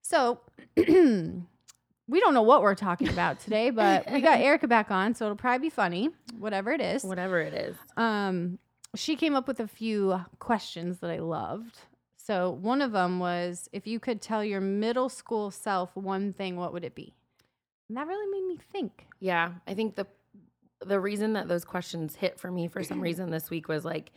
So 0.00 0.40
we 0.76 2.20
don't 2.20 2.34
know 2.34 2.42
what 2.42 2.62
we're 2.62 2.74
talking 2.74 3.08
about 3.08 3.40
today, 3.40 3.70
but 3.70 4.10
we 4.10 4.20
got 4.20 4.40
Erica 4.40 4.66
back 4.68 4.90
on, 4.90 5.14
so 5.14 5.26
it'll 5.26 5.36
probably 5.36 5.66
be 5.66 5.70
funny, 5.70 6.10
whatever 6.38 6.72
it 6.72 6.80
is. 6.80 7.04
Whatever 7.04 7.40
it 7.40 7.54
is. 7.54 7.76
Um, 7.96 8.58
she 8.94 9.16
came 9.16 9.34
up 9.34 9.46
with 9.46 9.60
a 9.60 9.68
few 9.68 10.20
questions 10.38 10.98
that 11.00 11.10
I 11.10 11.18
loved. 11.18 11.78
So 12.16 12.50
one 12.50 12.82
of 12.82 12.92
them 12.92 13.18
was, 13.18 13.68
if 13.72 13.86
you 13.86 13.98
could 13.98 14.20
tell 14.20 14.44
your 14.44 14.60
middle 14.60 15.08
school 15.08 15.50
self 15.50 15.94
one 15.96 16.32
thing, 16.32 16.56
what 16.56 16.72
would 16.72 16.84
it 16.84 16.94
be? 16.94 17.14
And 17.92 17.98
that 17.98 18.06
really 18.06 18.26
made 18.40 18.48
me 18.48 18.58
think. 18.72 19.06
Yeah, 19.20 19.52
I 19.66 19.74
think 19.74 19.96
the 19.96 20.06
the 20.80 20.98
reason 20.98 21.34
that 21.34 21.46
those 21.46 21.62
questions 21.66 22.16
hit 22.16 22.40
for 22.40 22.50
me 22.50 22.68
for 22.68 22.82
some 22.82 23.00
reason 23.08 23.30
this 23.30 23.50
week 23.50 23.68
was 23.68 23.84
like 23.84 24.12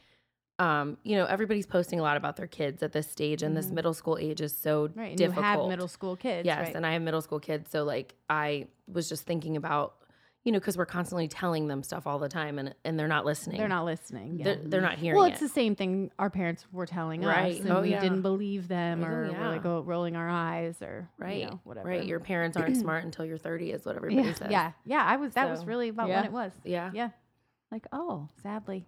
um, 0.59 0.97
you 1.03 1.17
know, 1.17 1.25
everybody's 1.25 1.65
posting 1.65 1.99
a 1.99 2.03
lot 2.03 2.15
about 2.15 2.37
their 2.37 2.47
kids 2.47 2.81
at 2.81 2.93
this 2.93 3.11
stage 3.11 3.43
and 3.43 3.57
this 3.57 3.65
Mhm. 3.67 3.71
middle 3.73 3.93
school 3.93 4.17
age 4.17 4.39
is 4.39 4.57
so 4.57 4.89
Right. 4.95 5.09
And 5.09 5.17
difficult. 5.17 5.35
you 5.35 5.43
have 5.43 5.67
middle 5.67 5.89
school 5.89 6.15
kids. 6.15 6.45
yes, 6.45 6.67
right? 6.67 6.75
and 6.77 6.85
I 6.85 6.93
have 6.93 7.01
middle 7.01 7.19
school 7.19 7.41
kids, 7.41 7.69
so 7.69 7.83
like 7.83 8.15
I 8.29 8.67
was 8.87 9.09
just 9.09 9.25
thinking 9.25 9.57
about, 9.57 9.97
you 10.45 10.51
know, 10.53 10.59
because 10.59 10.77
we're 10.77 10.85
constantly 10.85 11.27
telling 11.27 11.67
them 11.67 11.83
stuff 11.83 12.07
all 12.07 12.19
the 12.19 12.29
time, 12.29 12.57
and 12.59 12.73
and 12.85 12.97
they're 12.97 13.07
not 13.09 13.25
listening. 13.25 13.57
they're 13.57 13.67
not 13.67 13.83
listening. 13.83 14.37
They're, 14.37 14.55
they're 14.55 14.79
not 14.79 14.97
hearing 14.97 15.17
Well, 15.17 15.25
it. 15.27 15.31
it's 15.31 15.39
the 15.41 15.49
same 15.49 15.75
thing 15.75 16.11
our 16.19 16.29
parents 16.29 16.65
were 16.71 16.85
telling 16.85 17.21
Right. 17.23 17.55
us, 17.55 17.59
and 17.61 17.71
Oh, 17.71 17.81
we 17.81 17.89
yeah. 17.91 17.99
didn't 17.99 18.21
believe 18.21 18.67
them, 18.69 19.03
Oh, 19.03 19.07
or 19.07 19.29
yeah. 19.31 19.39
we're 19.41 19.49
like 19.49 19.65
oh, 19.65 19.81
rolling 19.81 20.15
our 20.15 20.29
eyes, 20.29 20.81
or 20.81 21.09
right, 21.17 21.39
you 21.41 21.45
know, 21.47 21.59
whatever. 21.65 21.89
right. 21.89 22.05
Your 22.05 22.19
parents 22.21 22.55
aren't 22.55 22.77
smart 22.77 23.03
until 23.03 23.25
you're 23.25 23.37
30, 23.39 23.71
is 23.71 23.85
what 23.85 23.95
everybody 23.97 24.27
yeah, 24.29 24.33
says. 24.35 24.51
yeah, 24.51 24.71
yeah. 24.85 25.03
I 25.03 25.17
was. 25.17 25.33
That 25.33 25.49
was 25.49 25.65
really 25.65 25.89
about 25.89 26.07
yeah. 26.09 26.17
when 26.17 26.25
it 26.25 26.31
was. 26.31 26.51
yeah. 26.63 26.91
Yeah, 26.93 27.09
Like, 27.71 27.87
oh, 27.91 28.29
sadly. 28.41 28.85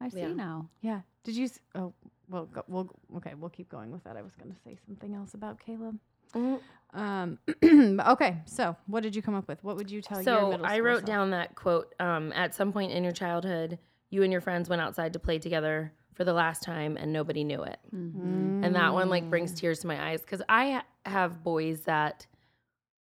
I 0.00 0.08
see 0.08 0.20
Yeah. 0.20 0.32
now. 0.32 0.68
Yeah. 0.80 1.00
Did 1.24 1.36
you? 1.36 1.44
s- 1.44 1.60
Oh, 1.74 1.92
well, 2.28 2.46
go, 2.46 2.64
we'll 2.68 2.90
okay. 3.18 3.34
We'll 3.34 3.50
keep 3.50 3.68
going 3.68 3.92
with 3.92 4.04
that. 4.04 4.16
I 4.16 4.22
was 4.22 4.34
going 4.34 4.50
to 4.52 4.58
say 4.64 4.76
something 4.86 5.14
else 5.14 5.34
about 5.34 5.58
Caleb. 5.60 5.98
Mhm. 6.34 6.60
Um, 6.94 7.38
okay, 8.08 8.38
so 8.46 8.74
what 8.86 9.02
did 9.02 9.14
you 9.14 9.20
come 9.22 9.34
up 9.34 9.48
with? 9.48 9.62
What 9.62 9.76
would 9.76 9.90
you 9.90 10.00
tell 10.00 10.18
your 10.22 10.24
So 10.24 10.50
middle 10.50 10.66
I 10.66 10.80
wrote 10.80 10.98
self? 11.00 11.06
down 11.06 11.30
that 11.30 11.54
quote. 11.54 11.94
Um, 12.00 12.32
at 12.34 12.54
some 12.54 12.72
point 12.72 12.92
in 12.92 13.02
your 13.04 13.12
childhood, 13.12 13.78
you 14.10 14.22
and 14.22 14.32
your 14.32 14.40
friends 14.40 14.68
went 14.68 14.80
outside 14.80 15.12
to 15.12 15.18
play 15.18 15.38
together 15.38 15.92
for 16.14 16.24
the 16.24 16.32
last 16.32 16.62
time, 16.62 16.96
and 16.96 17.12
nobody 17.12 17.44
knew 17.44 17.62
it. 17.62 17.78
Mm-hmm. 17.94 18.64
And 18.64 18.74
that 18.74 18.94
one 18.94 19.10
like 19.10 19.28
brings 19.28 19.52
tears 19.52 19.80
to 19.80 19.86
my 19.86 20.10
eyes 20.10 20.22
because 20.22 20.40
I 20.48 20.70
ha- 20.72 20.84
have 21.04 21.42
boys 21.42 21.80
that, 21.82 22.26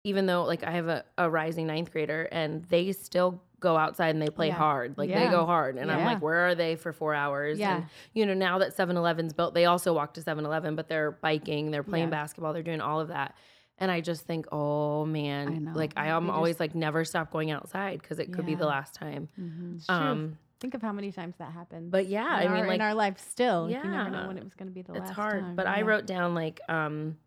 even 0.06 0.26
though 0.26 0.44
like 0.44 0.64
I 0.64 0.72
have 0.72 0.88
a, 0.88 1.04
a 1.18 1.30
rising 1.30 1.68
ninth 1.68 1.92
grader, 1.92 2.30
and 2.32 2.64
they 2.66 2.94
still 2.94 3.42
go 3.62 3.78
outside 3.78 4.10
and 4.10 4.22
they 4.22 4.30
play 4.30 4.48
Yeah. 4.48 4.56
hard. 4.56 4.98
Like 4.98 5.10
they 5.10 5.30
go 5.30 5.46
hard, 5.46 5.78
and 5.78 5.90
I'm 5.90 6.04
like, 6.04 6.22
where 6.22 6.48
are 6.48 6.56
they 6.56 6.76
for 6.76 6.92
four 6.92 7.14
hours? 7.16 7.58
Yeah. 7.58 7.78
And 7.78 7.86
you 8.14 8.26
know, 8.26 8.34
now 8.34 8.58
that 8.58 8.76
7-Eleven's 8.76 9.32
built, 9.32 9.54
they 9.54 9.64
also 9.66 9.94
walk 9.94 10.16
to 10.16 10.22
7-Eleven, 10.22 10.76
but 10.76 10.90
they're 10.90 11.12
biking, 11.12 11.72
they're 11.72 11.84
playing 11.84 12.06
Yeah. 12.08 12.10
basketball, 12.20 12.52
they're 12.52 12.62
doing 12.64 12.82
all 12.82 13.00
of 13.00 13.08
that. 13.08 13.36
And 13.78 13.90
I 13.90 14.02
just 14.02 14.26
think, 14.26 14.46
oh 14.52 15.06
man, 15.06 15.48
I 15.48 15.58
know. 15.58 15.72
like 15.74 15.94
I 15.96 16.08
am 16.10 16.30
always 16.30 16.60
like 16.60 16.76
never 16.76 17.04
stop 17.06 17.32
going 17.32 17.50
outside 17.50 18.02
because 18.02 18.20
it 18.20 18.32
could 18.34 18.46
be 18.46 18.54
the 18.56 18.68
last 18.68 18.94
time. 18.94 19.30
True. 19.36 19.80
Um, 19.90 20.38
Think 20.60 20.76
of 20.76 20.84
how 20.84 20.92
many 20.92 21.12
times 21.12 21.34
that 21.40 21.52
happened. 21.52 21.90
but 21.90 22.06
yeah, 22.06 22.42
in 22.42 22.52
I 22.52 22.54
mean, 22.56 22.68
like 22.68 22.76
in 22.76 22.82
our 22.82 22.94
life 22.94 23.18
still. 23.18 23.64
like, 23.64 23.84
you 23.84 23.90
never 23.90 24.12
know 24.12 24.28
when 24.28 24.38
it 24.38 24.44
was 24.44 24.54
going 24.54 24.68
to 24.68 24.74
be 24.74 24.84
the 24.84 24.92
it's 24.92 25.00
last 25.00 25.10
It's 25.10 25.16
hard. 25.16 25.42
time. 25.42 25.56
But 25.56 25.66
I 25.66 25.82
wrote 25.82 26.06
down 26.06 26.36
like 26.36 26.60
um, 26.70 27.18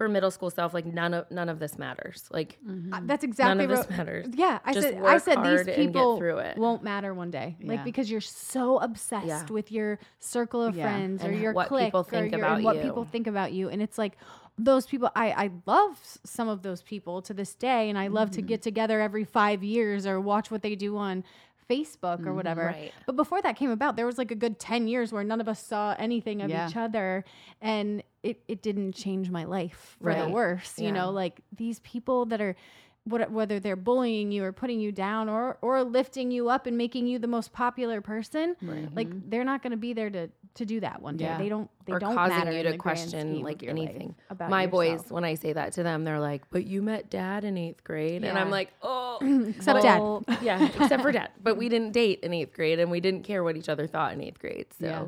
for 0.00 0.08
middle 0.08 0.30
school 0.30 0.48
self, 0.48 0.72
like 0.72 0.86
none 0.86 1.12
of 1.12 1.30
none 1.30 1.50
of 1.50 1.58
this 1.58 1.76
matters. 1.76 2.24
Like 2.30 2.56
Uh, 2.90 3.00
That's 3.02 3.22
exactly 3.22 3.66
none 3.66 3.70
of 3.70 3.76
this 3.86 3.90
matters. 3.98 4.28
Yeah, 4.34 4.58
I 4.64 4.72
Just 4.72 4.86
said 4.88 5.02
I 5.04 5.18
said 5.18 5.36
these 5.40 5.44
hard 5.44 5.68
and 5.68 5.76
people 5.76 6.16
through 6.16 6.38
it. 6.38 6.56
won't 6.56 6.82
matter 6.82 7.12
one 7.12 7.30
day. 7.30 7.58
Like 7.62 7.84
because 7.84 8.10
you're 8.10 8.22
so 8.22 8.78
obsessed 8.78 9.26
Yeah. 9.26 9.44
with 9.50 9.70
your 9.70 9.98
circle 10.18 10.62
of 10.62 10.74
Yeah. 10.74 10.84
friends 10.84 11.22
or 11.22 11.30
your 11.30 11.52
what 11.52 11.68
clique 11.68 11.88
people 11.88 12.00
or 12.00 12.04
think 12.04 12.32
your, 12.32 12.40
about 12.40 12.56
and 12.56 12.64
what 12.64 12.76
you. 12.76 12.82
people 12.82 13.04
think 13.04 13.26
about 13.26 13.52
you. 13.52 13.68
And 13.68 13.82
it's 13.82 13.98
like 13.98 14.16
those 14.56 14.86
people 14.86 15.10
I, 15.14 15.32
I 15.32 15.50
love 15.66 16.00
some 16.24 16.48
of 16.48 16.62
those 16.62 16.80
people 16.80 17.20
to 17.20 17.34
this 17.34 17.54
day 17.54 17.90
and 17.90 17.98
I 17.98 18.06
love 18.08 18.30
Mm-hmm. 18.30 18.36
to 18.36 18.42
get 18.42 18.62
together 18.62 19.02
every 19.02 19.24
five 19.24 19.62
years 19.62 20.06
or 20.06 20.18
watch 20.18 20.50
what 20.50 20.62
they 20.62 20.76
do 20.76 20.96
on 20.96 21.24
Facebook 21.70 22.26
or 22.26 22.34
whatever. 22.34 22.62
Mm-hmm. 22.64 22.80
Right. 22.80 22.92
But 23.06 23.16
before 23.16 23.40
that 23.42 23.56
came 23.56 23.70
about, 23.70 23.96
there 23.96 24.06
was 24.06 24.18
like 24.18 24.30
a 24.30 24.34
good 24.34 24.58
10 24.58 24.88
years 24.88 25.12
where 25.12 25.22
none 25.24 25.40
of 25.40 25.48
us 25.48 25.64
saw 25.64 25.94
anything 25.98 26.42
of 26.42 26.50
Yeah. 26.50 26.68
each 26.68 26.76
other. 26.76 27.24
And 27.60 28.02
it, 28.22 28.42
it 28.48 28.60
didn't 28.62 28.92
change 28.94 29.30
my 29.30 29.44
life 29.44 29.96
for 30.02 30.12
the 30.12 30.22
Right. 30.24 30.30
worse. 30.30 30.78
You 30.78 30.92
know, 30.92 31.10
like 31.10 31.40
these 31.56 31.78
people 31.80 32.26
that 32.26 32.40
are, 32.40 32.56
what, 33.04 33.30
whether 33.30 33.58
they're 33.58 33.76
bullying 33.76 34.30
you 34.30 34.44
or 34.44 34.52
putting 34.52 34.78
you 34.78 34.92
down 34.92 35.28
or, 35.28 35.56
or 35.62 35.82
lifting 35.82 36.30
you 36.30 36.48
up 36.50 36.66
and 36.66 36.76
making 36.76 37.06
you 37.06 37.18
the 37.18 37.26
most 37.26 37.52
popular 37.52 38.00
person, 38.00 38.54
like 38.94 39.08
they're 39.30 39.44
not 39.44 39.62
going 39.62 39.70
to 39.70 39.76
be 39.78 39.92
there 39.94 40.10
to, 40.10 40.28
to 40.54 40.64
do 40.66 40.80
that 40.80 41.00
one 41.00 41.16
day. 41.16 41.24
Yeah. 41.24 41.38
They 41.38 41.48
don't, 41.48 41.70
they 41.86 41.92
or 41.94 41.98
don't 41.98 42.14
causing 42.14 42.36
matter 42.36 42.52
you 42.52 42.62
to 42.64 42.76
question 42.76 43.40
like 43.42 43.56
of 43.56 43.62
your 43.62 43.74
life 43.74 43.88
anything. 43.88 44.14
about 44.28 44.50
My 44.50 44.64
yourself. 44.64 44.70
boys, 45.02 45.10
when 45.10 45.24
I 45.24 45.34
say 45.34 45.52
that 45.54 45.72
to 45.74 45.82
them, 45.82 46.04
they're 46.04 46.20
like, 46.20 46.42
"But 46.50 46.66
you 46.66 46.82
met 46.82 47.08
dad 47.10 47.44
in 47.44 47.56
eighth 47.56 47.82
grade," 47.84 48.22
and 48.22 48.38
I'm 48.38 48.50
like, 48.50 48.70
"Oh, 48.82 49.18
Except 49.56 49.82
dad. 49.82 50.02
yeah, 50.42 50.68
except 50.78 51.02
for 51.02 51.10
dad." 51.10 51.30
But 51.42 51.56
we 51.56 51.68
didn't 51.70 51.92
date 51.92 52.20
in 52.22 52.32
eighth 52.34 52.52
grade, 52.52 52.78
and 52.80 52.90
we 52.90 53.00
didn't 53.00 53.22
care 53.22 53.42
what 53.42 53.56
each 53.56 53.68
other 53.70 53.86
thought 53.86 54.12
in 54.12 54.20
eighth 54.20 54.38
grade. 54.38 54.66
So 54.78 54.86
Yeah. 54.86 55.04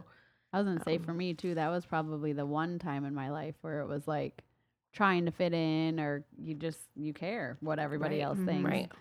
I 0.55 0.59
was 0.59 0.67
gonna 0.67 0.83
say 0.85 0.97
Um, 0.97 1.03
for 1.05 1.13
me 1.13 1.35
too, 1.35 1.55
that 1.57 1.69
was 1.69 1.85
probably 1.85 2.33
the 2.33 2.47
one 2.47 2.79
time 2.79 3.05
in 3.05 3.15
my 3.15 3.31
life 3.31 3.55
where 3.61 3.81
it 3.81 3.87
was 3.87 4.09
like 4.09 4.43
trying 4.93 5.25
to 5.27 5.31
fit 5.33 5.53
in 5.53 5.99
or 5.99 6.25
you 6.39 6.55
just 6.55 6.81
you 6.97 7.13
care 7.13 7.57
what 7.61 7.79
everybody 7.79 8.17
Right. 8.17 8.25
else 8.25 8.39
Mhm. 8.39 8.47
thinks. 8.47 8.71
right, 8.71 8.93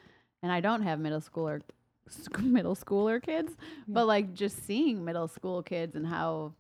And 0.44 0.52
I 0.52 0.60
don't 0.62 0.82
have 0.84 1.00
middle 1.00 1.20
schooler 1.22 1.62
sc- 2.08 2.40
middle 2.42 2.76
schooler 2.76 3.22
kids, 3.22 3.56
but 3.88 4.06
like 4.08 4.34
just 4.34 4.64
seeing 4.64 5.04
middle 5.06 5.28
school 5.28 5.62
kids 5.64 5.96
and 5.96 6.06
how 6.08 6.54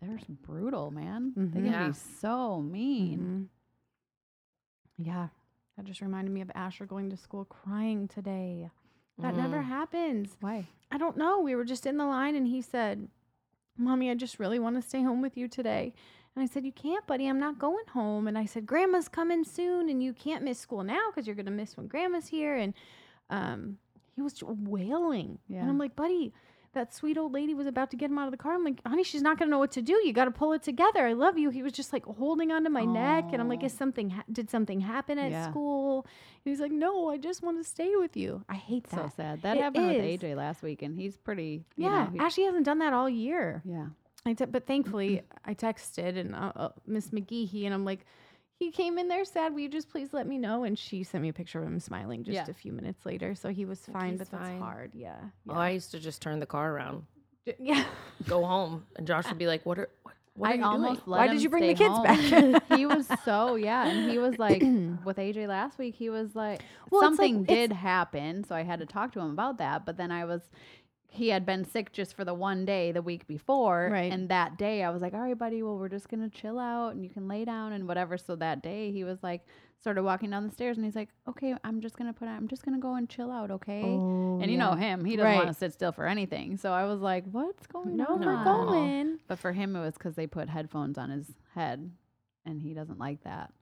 they're 0.00 0.18
brutal, 0.42 0.90
man. 0.90 1.32
They 1.36 1.42
Mhm. 1.42 1.52
can 1.52 1.64
Yeah. 1.66 1.86
be 1.88 1.92
so 1.94 2.60
mean. 2.60 3.48
Mhm. 5.00 5.04
Yeah. 5.06 5.28
That 5.76 5.84
just 5.86 6.00
reminded 6.00 6.32
me 6.32 6.40
of 6.42 6.50
Asher 6.54 6.86
going 6.86 7.08
to 7.10 7.16
school 7.16 7.44
crying 7.46 8.08
today. 8.08 8.70
That 9.18 9.34
never 9.36 9.58
Mhm. 9.58 9.64
happens. 9.64 10.36
Why? 10.40 10.66
I 10.90 10.98
don't 10.98 11.16
know. 11.16 11.40
We 11.40 11.54
were 11.54 11.64
just 11.64 11.86
in 11.86 11.96
the 11.96 12.04
line 12.06 12.34
and 12.34 12.46
he 12.48 12.60
said, 12.60 13.08
Mommy, 13.78 14.10
I 14.10 14.14
just 14.14 14.38
really 14.38 14.58
want 14.58 14.76
to 14.76 14.82
stay 14.82 15.02
home 15.02 15.22
with 15.22 15.36
you 15.36 15.48
today. 15.48 15.94
And 16.34 16.42
I 16.42 16.46
said, 16.46 16.64
You 16.64 16.72
can't, 16.72 17.06
buddy. 17.06 17.26
I'm 17.26 17.38
not 17.40 17.58
going 17.58 17.84
home. 17.92 18.26
And 18.28 18.38
I 18.38 18.46
said, 18.46 18.66
Grandma's 18.66 19.08
coming 19.08 19.44
soon 19.44 19.88
and 19.90 20.02
you 20.02 20.12
can't 20.12 20.42
miss 20.44 20.58
school 20.58 20.82
now 20.82 21.10
because 21.10 21.26
you're 21.26 21.36
going 21.36 21.46
to 21.46 21.52
miss 21.52 21.76
when 21.76 21.86
Grandma's 21.88 22.26
here. 22.28 22.56
And 22.56 22.72
um, 23.30 23.78
he 24.16 24.22
was 24.22 24.42
wailing. 24.42 25.38
Yeah. 25.48 25.60
And 25.60 25.68
I'm 25.70 25.78
like, 25.78 25.94
Buddy, 25.94 26.32
that 26.74 26.94
sweet 26.94 27.18
old 27.18 27.32
lady 27.34 27.52
was 27.52 27.66
about 27.66 27.90
to 27.90 27.98
get 27.98 28.10
him 28.10 28.18
out 28.18 28.26
of 28.26 28.30
the 28.30 28.38
car. 28.38 28.54
I'm 28.54 28.64
like, 28.64 28.80
honey, 28.86 29.04
she's 29.04 29.20
not 29.20 29.38
going 29.38 29.48
to 29.48 29.50
know 29.50 29.58
what 29.58 29.72
to 29.72 29.82
do. 29.82 29.92
You 30.06 30.14
got 30.14 30.24
to 30.24 30.30
pull 30.30 30.54
it 30.54 30.62
together. 30.62 31.06
I 31.06 31.12
love 31.12 31.36
you. 31.36 31.50
He 31.50 31.62
was 31.62 31.72
just 31.74 31.92
like 31.92 32.06
holding 32.06 32.50
onto 32.50 32.70
my 32.70 32.86
neck. 32.86 33.24
And 33.32 33.42
I'm 33.42 33.48
like, 33.50 33.62
is 33.62 33.74
something, 33.74 34.08
ha- 34.08 34.24
did 34.32 34.48
something 34.48 34.80
happen 34.80 35.18
at 35.18 35.30
Yeah. 35.32 35.50
school? 35.50 36.06
And 36.44 36.50
he's 36.50 36.60
like, 36.60 36.72
no, 36.72 37.10
I 37.10 37.18
just 37.18 37.42
want 37.42 37.62
to 37.62 37.68
stay 37.68 37.94
with 37.96 38.16
you. 38.16 38.42
I 38.48 38.54
hate 38.54 38.84
that. 38.84 38.96
So 38.96 39.12
sad. 39.16 39.42
That 39.42 39.58
It 39.58 39.62
happened 39.64 39.92
is. 39.92 39.96
with 40.22 40.22
AJ 40.22 40.34
last 40.34 40.62
week, 40.62 40.80
and 40.80 40.96
he's 40.96 41.14
pretty. 41.18 41.66
yeah. 41.76 42.04
know, 42.06 42.10
he- 42.14 42.18
Ashley 42.20 42.44
hasn't 42.44 42.64
done 42.64 42.78
that 42.78 42.94
all 42.94 43.08
year. 43.10 43.60
yeah. 43.66 43.88
I 44.24 44.34
te- 44.34 44.44
but 44.44 44.66
thankfully, 44.66 45.22
I 45.44 45.54
texted 45.54 46.16
and 46.18 46.34
uh, 46.34 46.52
uh, 46.54 46.68
Miss 46.86 47.08
McGee, 47.10 47.64
and 47.64 47.74
I'm 47.74 47.84
like, 47.84 48.06
he 48.58 48.70
came 48.70 48.96
in 48.98 49.08
there 49.08 49.24
sad. 49.24 49.52
Will 49.52 49.60
you 49.60 49.68
just 49.68 49.88
please 49.88 50.12
let 50.12 50.26
me 50.28 50.38
know? 50.38 50.62
And 50.62 50.78
she 50.78 51.02
sent 51.02 51.22
me 51.22 51.28
a 51.28 51.32
picture 51.32 51.60
of 51.60 51.66
him 51.66 51.80
smiling 51.80 52.22
just 52.22 52.34
Yeah. 52.36 52.44
a 52.48 52.54
few 52.54 52.72
minutes 52.72 53.04
later. 53.04 53.34
So 53.34 53.48
he 53.48 53.64
was 53.64 53.80
fine, 53.92 54.10
he's 54.10 54.18
but 54.20 54.30
that's 54.30 54.44
fine. 54.44 54.60
hard. 54.60 54.92
Yeah. 54.94 55.16
Oh, 55.48 55.54
I 55.54 55.70
used 55.70 55.90
to 55.90 55.98
just 55.98 56.22
turn 56.22 56.38
the 56.38 56.46
car 56.46 56.72
around, 56.72 57.04
Yeah. 57.46 57.54
yeah. 57.58 57.84
go 58.28 58.44
home, 58.44 58.86
and 58.96 59.06
Josh 59.06 59.26
would 59.28 59.38
be 59.38 59.48
like, 59.48 59.66
"What 59.66 59.78
are 59.80 59.88
what, 60.04 60.14
what 60.34 60.50
are 60.50 60.52
I 60.52 60.56
you 60.56 60.64
almost 60.64 61.08
let 61.08 61.18
Why 61.18 61.26
him 61.26 61.32
did 61.34 61.42
you 61.42 61.48
bring 61.50 61.66
the 61.66 61.74
stay 61.74 61.84
kids 61.84 61.94
home. 61.96 62.52
back? 62.52 62.62
he 62.78 62.86
was 62.86 63.08
so 63.24 63.56
yeah, 63.56 63.86
and 63.88 64.08
he 64.08 64.18
was 64.18 64.38
like 64.38 64.62
with 65.04 65.16
AJ 65.16 65.48
last 65.48 65.78
week. 65.78 65.96
He 65.96 66.08
was 66.10 66.36
like 66.36 66.60
Well, 66.90 67.02
it's 67.10 67.18
like- 67.18 67.28
something 67.30 67.42
it's- 67.42 67.58
did 67.68 67.72
happen, 67.72 68.44
so 68.44 68.54
I 68.54 68.62
had 68.62 68.78
to 68.78 68.86
talk 68.86 69.12
to 69.14 69.20
him 69.20 69.30
about 69.30 69.58
that. 69.58 69.84
But 69.84 69.96
then 69.96 70.12
I 70.12 70.24
was. 70.24 70.42
He 71.14 71.28
had 71.28 71.44
been 71.44 71.64
sick 71.64 71.92
just 71.92 72.14
for 72.16 72.24
the 72.24 72.32
one 72.32 72.64
day 72.64 72.90
the 72.90 73.02
week 73.02 73.26
before, 73.26 73.90
Right. 73.92 74.10
and 74.10 74.30
that 74.30 74.56
day 74.56 74.82
I 74.82 74.88
was 74.88 75.02
like, 75.02 75.12
"All 75.12 75.20
right, 75.20 75.36
buddy, 75.36 75.62
well, 75.62 75.76
we're 75.76 75.90
just 75.90 76.08
gonna 76.08 76.30
chill 76.30 76.58
out, 76.58 76.94
and 76.94 77.04
you 77.04 77.10
can 77.10 77.28
lay 77.28 77.44
down 77.44 77.72
and 77.72 77.86
whatever." 77.86 78.16
So 78.16 78.34
that 78.36 78.62
day 78.62 78.90
he 78.92 79.04
was 79.04 79.22
like, 79.22 79.46
sort 79.78 79.98
of 79.98 80.04
walking 80.06 80.30
down 80.30 80.46
the 80.46 80.52
stairs, 80.52 80.78
and 80.78 80.86
he's 80.86 80.96
like, 80.96 81.10
"Okay, 81.28 81.54
I'm 81.64 81.82
just 81.82 81.98
gonna 81.98 82.14
put, 82.14 82.28
I'm 82.28 82.48
just 82.48 82.64
gonna 82.64 82.78
go 82.78 82.94
and 82.94 83.10
chill 83.10 83.30
out, 83.30 83.50
okay?" 83.50 83.82
Oh, 83.84 84.38
and 84.40 84.50
you 84.50 84.56
know 84.56 84.70
oh, 84.72 84.76
him, 84.76 85.04
he 85.04 85.16
doesn't 85.16 85.30
Right. 85.32 85.36
want 85.36 85.48
to 85.48 85.54
sit 85.54 85.74
still 85.74 85.92
for 85.92 86.06
anything. 86.06 86.56
So 86.56 86.72
I 86.72 86.86
was 86.86 87.00
like, 87.00 87.24
"What's 87.30 87.66
going 87.66 87.94
No, 87.96 88.06
on?" 88.14 88.20
we're 88.24 88.44
going. 88.44 89.18
But 89.28 89.38
for 89.38 89.52
him, 89.52 89.76
it 89.76 89.80
was 89.80 89.94
because 89.94 90.14
they 90.14 90.26
put 90.26 90.48
headphones 90.48 90.96
on 90.96 91.10
his 91.10 91.30
head, 91.54 91.90
and 92.46 92.58
he 92.62 92.72
doesn't 92.72 92.98
like 92.98 93.22
that. 93.24 93.52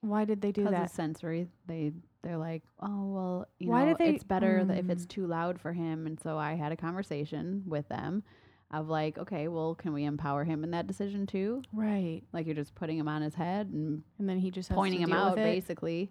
Why 0.00 0.24
did 0.24 0.40
they 0.40 0.50
do 0.50 0.64
that? 0.64 0.70
Because 0.70 0.82
that? 0.90 0.90
sensory, 0.90 1.46
they 1.66 1.92
they're 2.26 2.36
like, 2.36 2.62
oh 2.80 3.04
well, 3.12 3.46
you 3.60 3.70
Why 3.70 3.84
know, 3.84 3.88
did 3.90 3.98
they- 3.98 4.14
it's 4.14 4.24
better 4.24 4.64
that 4.64 4.78
if 4.78 4.86
Mm. 4.86 4.90
it's 4.90 5.06
too 5.06 5.26
loud 5.26 5.60
for 5.60 5.72
him. 5.72 6.06
And 6.06 6.18
so 6.20 6.36
I 6.38 6.54
had 6.54 6.72
a 6.72 6.76
conversation 6.76 7.62
with 7.66 7.88
them, 7.88 8.24
of 8.72 8.88
like, 8.88 9.16
okay, 9.16 9.46
well, 9.46 9.76
can 9.76 9.92
we 9.92 10.04
empower 10.04 10.42
him 10.42 10.64
in 10.64 10.72
that 10.72 10.88
decision 10.88 11.24
too? 11.26 11.62
Right. 11.72 12.22
Like 12.32 12.46
you're 12.46 12.54
just 12.56 12.74
putting 12.74 12.98
him 12.98 13.06
on 13.06 13.22
his 13.22 13.34
head 13.36 13.68
and 13.68 14.02
And 14.18 14.28
then 14.28 14.38
he 14.40 14.50
just 14.50 14.68
has 14.70 14.74
pointing 14.76 14.98
to 14.98 15.04
him 15.04 15.10
deal 15.10 15.18
out, 15.18 15.30
with 15.36 15.38
it. 15.38 15.44
basically. 15.44 16.10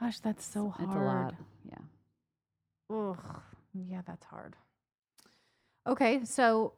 Gosh, 0.00 0.18
that's 0.20 0.44
so 0.46 0.70
hard. 0.70 0.88
It's 0.88 0.96
a 0.96 1.00
lot. 1.00 1.34
Yeah. 1.68 2.96
Ugh. 2.96 3.40
Yeah, 3.74 4.00
that's 4.06 4.24
hard. 4.24 4.56
Okay, 5.86 6.24
so 6.24 6.72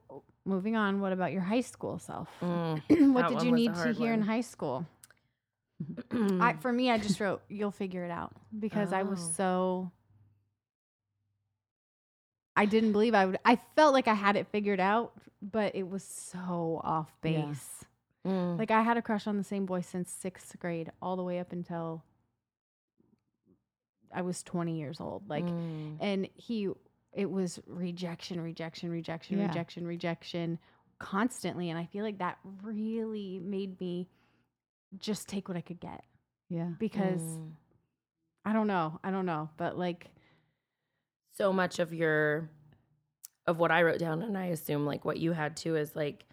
moving 0.45 0.75
on. 0.77 1.01
What 1.01 1.13
about 1.13 1.33
your 1.33 1.43
high 1.43 1.61
school 1.61 1.99
self? 1.99 2.29
Mm. 2.41 3.13
what 3.13 3.29
did 3.29 3.43
you 3.43 3.53
need 3.53 3.75
to 3.75 3.81
hard 3.81 3.97
hear 3.97 4.13
in 4.13 4.23
high 4.23 4.41
school? 4.41 4.87
I, 6.12 6.55
for 6.61 6.73
me, 6.73 6.90
I 6.90 6.99
just 6.99 7.21
wrote, 7.21 7.43
"You'll 7.49 7.71
figure 7.71 8.05
it 8.05 8.11
out," 8.11 8.33
because 8.59 8.93
I 8.93 9.03
was 9.03 9.21
Oh. 9.21 9.33
so. 9.37 9.93
I 12.57 12.66
didn't 12.66 12.93
believe 12.93 13.14
I 13.14 13.27
would. 13.27 13.38
I 13.45 13.59
felt 13.77 13.95
like 13.95 14.09
I 14.09 14.14
had 14.14 14.37
it 14.37 14.47
figured 14.49 14.81
out, 14.81 15.12
but 15.40 15.75
it 15.75 15.88
was 15.88 16.05
so 16.05 16.81
off 16.85 17.11
Yeah. 17.25 17.47
base. 17.47 17.85
Mm. 18.27 18.59
Like 18.59 18.71
I 18.71 18.83
had 18.83 18.97
a 18.99 19.03
crush 19.03 19.27
on 19.27 19.38
the 19.38 19.45
same 19.45 19.64
boy 19.64 19.81
since 19.81 20.11
sixth 20.12 20.59
grade, 20.59 20.90
all 21.01 21.16
the 21.16 21.23
way 21.23 21.38
up 21.38 21.53
until 21.53 22.05
I 24.12 24.23
was 24.23 24.43
twenty 24.43 24.79
years 24.79 25.01
old. 25.01 25.29
Like, 25.31 25.45
Mm. 25.45 25.97
and 26.01 26.29
he, 26.35 26.69
it 27.14 27.31
was 27.31 27.61
rejection, 27.66 28.40
rejection, 28.40 28.90
rejection, 28.90 29.38
Yeah. 29.38 29.47
rejection, 29.47 29.87
rejection, 29.87 30.59
constantly. 30.99 31.71
And 31.71 31.79
I 31.79 31.87
feel 31.87 32.05
like 32.05 32.19
that 32.19 32.38
really 32.62 33.38
made 33.38 33.81
me 33.81 34.09
just 34.98 35.29
take 35.29 35.48
what 35.48 35.57
I 35.57 35.61
could 35.61 35.81
get 35.81 36.05
Yeah. 36.48 36.70
because 36.79 37.22
Mm. 37.22 37.53
I 38.44 38.53
don't 38.53 38.66
know, 38.66 38.98
I 39.05 39.11
don't 39.11 39.26
know, 39.26 39.50
but 39.57 39.79
like, 39.79 40.11
so 41.37 41.53
much 41.53 41.79
of 41.79 41.92
your 41.94 42.50
of 43.46 43.59
what 43.59 43.70
I 43.70 43.83
wrote 43.83 43.98
down, 43.98 44.22
and 44.22 44.37
I 44.37 44.46
assume 44.46 44.85
like 44.87 45.05
what 45.05 45.18
you 45.18 45.33
had 45.33 45.57
too 45.57 45.76
is 45.76 45.96
like 45.96 46.24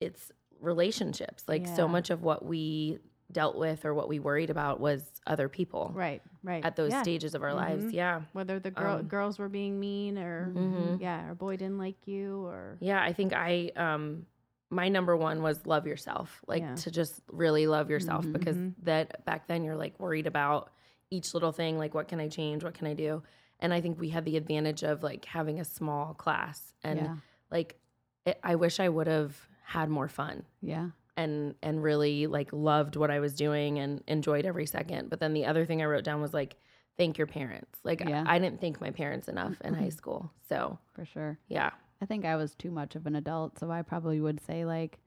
it's 0.00 0.32
relationships. 0.60 1.44
Like 1.46 1.66
so 1.66 1.86
much 1.86 2.10
of 2.10 2.22
what 2.22 2.44
we 2.44 2.98
dealt 3.32 3.56
with 3.56 3.84
or 3.84 3.94
what 3.94 4.08
we 4.08 4.18
worried 4.18 4.50
about 4.50 4.80
was 4.80 5.02
other 5.26 5.48
people 5.48 5.90
right, 5.94 6.22
right, 6.42 6.64
at 6.64 6.76
those 6.76 6.90
Yeah. 6.92 7.02
stages 7.02 7.34
of 7.34 7.42
our 7.42 7.50
Mhm. 7.50 7.56
lives. 7.56 7.92
Yeah. 7.92 8.22
Whether 8.32 8.58
the 8.60 8.70
girl 8.70 8.96
Um, 8.98 9.06
girls 9.06 9.38
were 9.38 9.48
being 9.48 9.78
mean 9.80 10.18
or 10.18 10.52
Mhm. 10.54 11.00
yeah, 11.00 11.28
or 11.28 11.34
boy 11.34 11.56
didn't 11.56 11.78
like 11.78 12.06
you 12.06 12.44
or 12.46 12.76
Yeah, 12.80 13.02
I 13.02 13.12
think 13.12 13.32
I 13.34 13.70
um 13.76 14.26
my 14.70 14.88
number 14.88 15.16
one 15.16 15.42
was 15.42 15.66
love 15.66 15.86
yourself. 15.86 16.42
Like 16.46 16.62
Yeah. 16.62 16.74
to 16.76 16.90
just 16.90 17.22
really 17.28 17.66
love 17.66 17.90
yourself 17.90 18.24
Mhm. 18.24 18.32
because 18.32 18.56
Mhm. 18.56 18.74
that 18.82 19.24
back 19.24 19.46
then 19.46 19.62
you're 19.64 19.76
like 19.76 19.98
worried 20.00 20.26
about 20.26 20.70
each 21.10 21.34
little 21.34 21.52
thing. 21.52 21.78
Like, 21.78 21.94
what 21.94 22.08
can 22.08 22.18
I 22.20 22.28
change? 22.28 22.64
What 22.64 22.74
can 22.74 22.86
I 22.86 22.94
do? 22.94 23.22
And 23.60 23.72
I 23.72 23.80
think 23.80 24.00
we 24.00 24.08
had 24.08 24.24
the 24.24 24.36
advantage 24.36 24.82
of 24.82 25.02
like 25.02 25.24
having 25.26 25.60
a 25.60 25.64
small 25.64 26.14
class 26.14 26.74
and 26.82 26.98
yeah. 26.98 27.16
like 27.50 27.78
it, 28.26 28.38
I 28.42 28.56
wish 28.56 28.80
I 28.80 28.88
would 28.88 29.06
have 29.06 29.48
had 29.62 29.88
more 29.90 30.08
fun 30.08 30.44
Yeah. 30.60 30.90
and 31.16 31.54
and 31.62 31.82
really 31.82 32.26
like 32.26 32.52
loved 32.52 32.96
what 32.96 33.10
I 33.10 33.20
was 33.20 33.34
doing 33.36 33.78
and 33.78 34.02
enjoyed 34.08 34.44
every 34.44 34.66
second. 34.66 35.08
But 35.10 35.20
then 35.20 35.34
the 35.34 35.46
other 35.46 35.64
thing 35.66 35.82
I 35.82 35.84
wrote 35.84 36.04
down 36.04 36.20
was 36.20 36.34
like 36.34 36.56
thank 36.96 37.18
your 37.18 37.26
parents. 37.26 37.78
Like 37.84 38.00
Yeah. 38.00 38.24
I, 38.26 38.36
I 38.36 38.38
didn't 38.38 38.60
thank 38.60 38.80
my 38.80 38.90
parents 38.90 39.28
enough 39.28 39.60
in 39.62 39.74
high 39.74 39.88
school. 40.00 40.32
So 40.48 40.78
For 40.94 41.04
sure. 41.04 41.38
yeah. 41.48 41.70
I 42.02 42.06
think 42.06 42.24
I 42.24 42.36
was 42.36 42.54
too 42.54 42.70
much 42.70 42.96
of 42.96 43.06
an 43.06 43.16
adult, 43.16 43.58
so 43.58 43.70
I 43.70 43.82
probably 43.82 44.20
would 44.20 44.40
say 44.46 44.64
like 44.64 44.98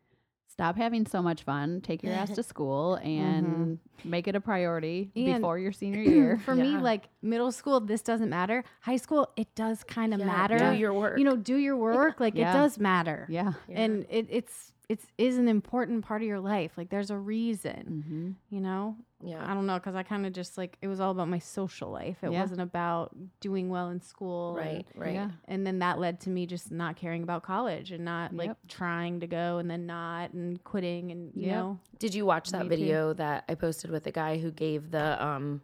stop 0.49 0.75
having 0.75 1.05
so 1.05 1.21
much 1.21 1.43
fun, 1.43 1.81
take 1.81 2.01
your 2.01 2.13
ass 2.13 2.31
to 2.31 2.41
school 2.53 2.95
and 3.03 3.45
mm-hmm. 3.45 4.09
make 4.09 4.27
it 4.27 4.35
a 4.35 4.41
priority 4.41 5.11
And- 5.15 5.35
before 5.35 5.59
your 5.59 5.71
senior 5.71 6.01
year. 6.11 6.41
For 6.43 6.55
me, 6.55 6.77
like 6.77 7.09
middle 7.21 7.51
school, 7.51 7.79
this 7.79 8.01
doesn't 8.01 8.29
matter. 8.29 8.63
High 8.81 8.97
school, 8.97 9.29
it 9.37 9.53
does 9.53 9.83
kind 9.83 10.13
of 10.13 10.19
Yeah, 10.19 10.25
matter. 10.25 10.57
Do 10.57 10.75
your 10.75 10.93
work. 10.93 11.19
You 11.19 11.25
know, 11.25 11.35
do 11.35 11.57
your 11.57 11.77
work. 11.77 12.19
Like 12.19 12.33
Yeah. 12.35 12.49
it 12.49 12.53
does 12.53 12.79
matter. 12.79 13.27
yeah. 13.29 13.53
Yeah. 13.67 13.79
And 13.81 14.05
it, 14.09 14.27
it's 14.29 14.73
it's 14.89 15.05
is 15.17 15.37
an 15.37 15.47
important 15.49 16.05
part 16.05 16.21
of 16.21 16.27
your 16.27 16.39
life. 16.39 16.71
Like 16.77 16.89
there's 16.89 17.11
a 17.11 17.17
reason. 17.17 18.03
Mm-hmm. 18.05 18.55
You 18.55 18.61
know, 18.61 18.95
Yeah, 19.21 19.43
I 19.45 19.53
don't 19.53 19.65
know 19.65 19.75
because 19.75 19.95
I 19.95 20.03
kind 20.03 20.25
of 20.25 20.31
just 20.31 20.57
like 20.57 20.77
it 20.81 20.87
was 20.87 20.99
all 21.01 21.11
about 21.11 21.27
my 21.27 21.39
social 21.39 21.89
life. 21.91 22.17
It 22.23 22.31
Yeah. 22.31 22.39
wasn't 22.41 22.61
about 22.61 23.13
doing 23.41 23.69
well 23.69 23.89
in 23.89 23.99
school. 24.01 24.53
Right, 24.55 24.85
And, 24.93 25.01
right. 25.03 25.13
Yeah. 25.13 25.31
and 25.45 25.67
then 25.67 25.79
that 25.79 25.99
led 25.99 26.21
to 26.21 26.29
me 26.29 26.45
just 26.45 26.71
not 26.71 26.95
caring 26.95 27.21
about 27.23 27.43
college 27.43 27.91
and 27.91 28.05
not 28.05 28.33
like 28.33 28.47
Yep. 28.47 28.57
trying 28.69 29.19
to 29.19 29.27
go 29.27 29.57
and 29.57 29.69
then 29.69 29.85
not 29.87 30.31
and 30.33 30.63
quitting 30.63 31.11
and 31.11 31.31
you 31.35 31.47
Yep. 31.47 31.55
know 31.55 31.79
Did 31.99 32.13
you 32.15 32.25
watch 32.25 32.51
that 32.51 32.59
Me 32.63 32.65
too. 32.65 32.69
video 32.69 33.13
that 33.13 33.43
I 33.49 33.55
posted 33.55 33.91
with 33.91 34.03
the 34.05 34.11
guy 34.11 34.37
who 34.37 34.51
gave 34.51 34.91
the 34.91 35.21
um 35.23 35.61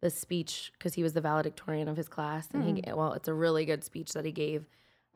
the 0.00 0.08
speech 0.10 0.70
because 0.78 0.94
he 0.94 1.02
was 1.02 1.12
the 1.14 1.20
valedictorian 1.20 1.88
of 1.88 1.96
his 1.96 2.08
class 2.08 2.48
and 2.52 2.62
he 2.78 2.92
well 2.92 3.12
it's 3.14 3.28
a 3.28 3.32
really 3.34 3.64
good 3.64 3.82
speech 3.84 4.12
that 4.12 4.24
he 4.26 4.32
gave 4.32 4.66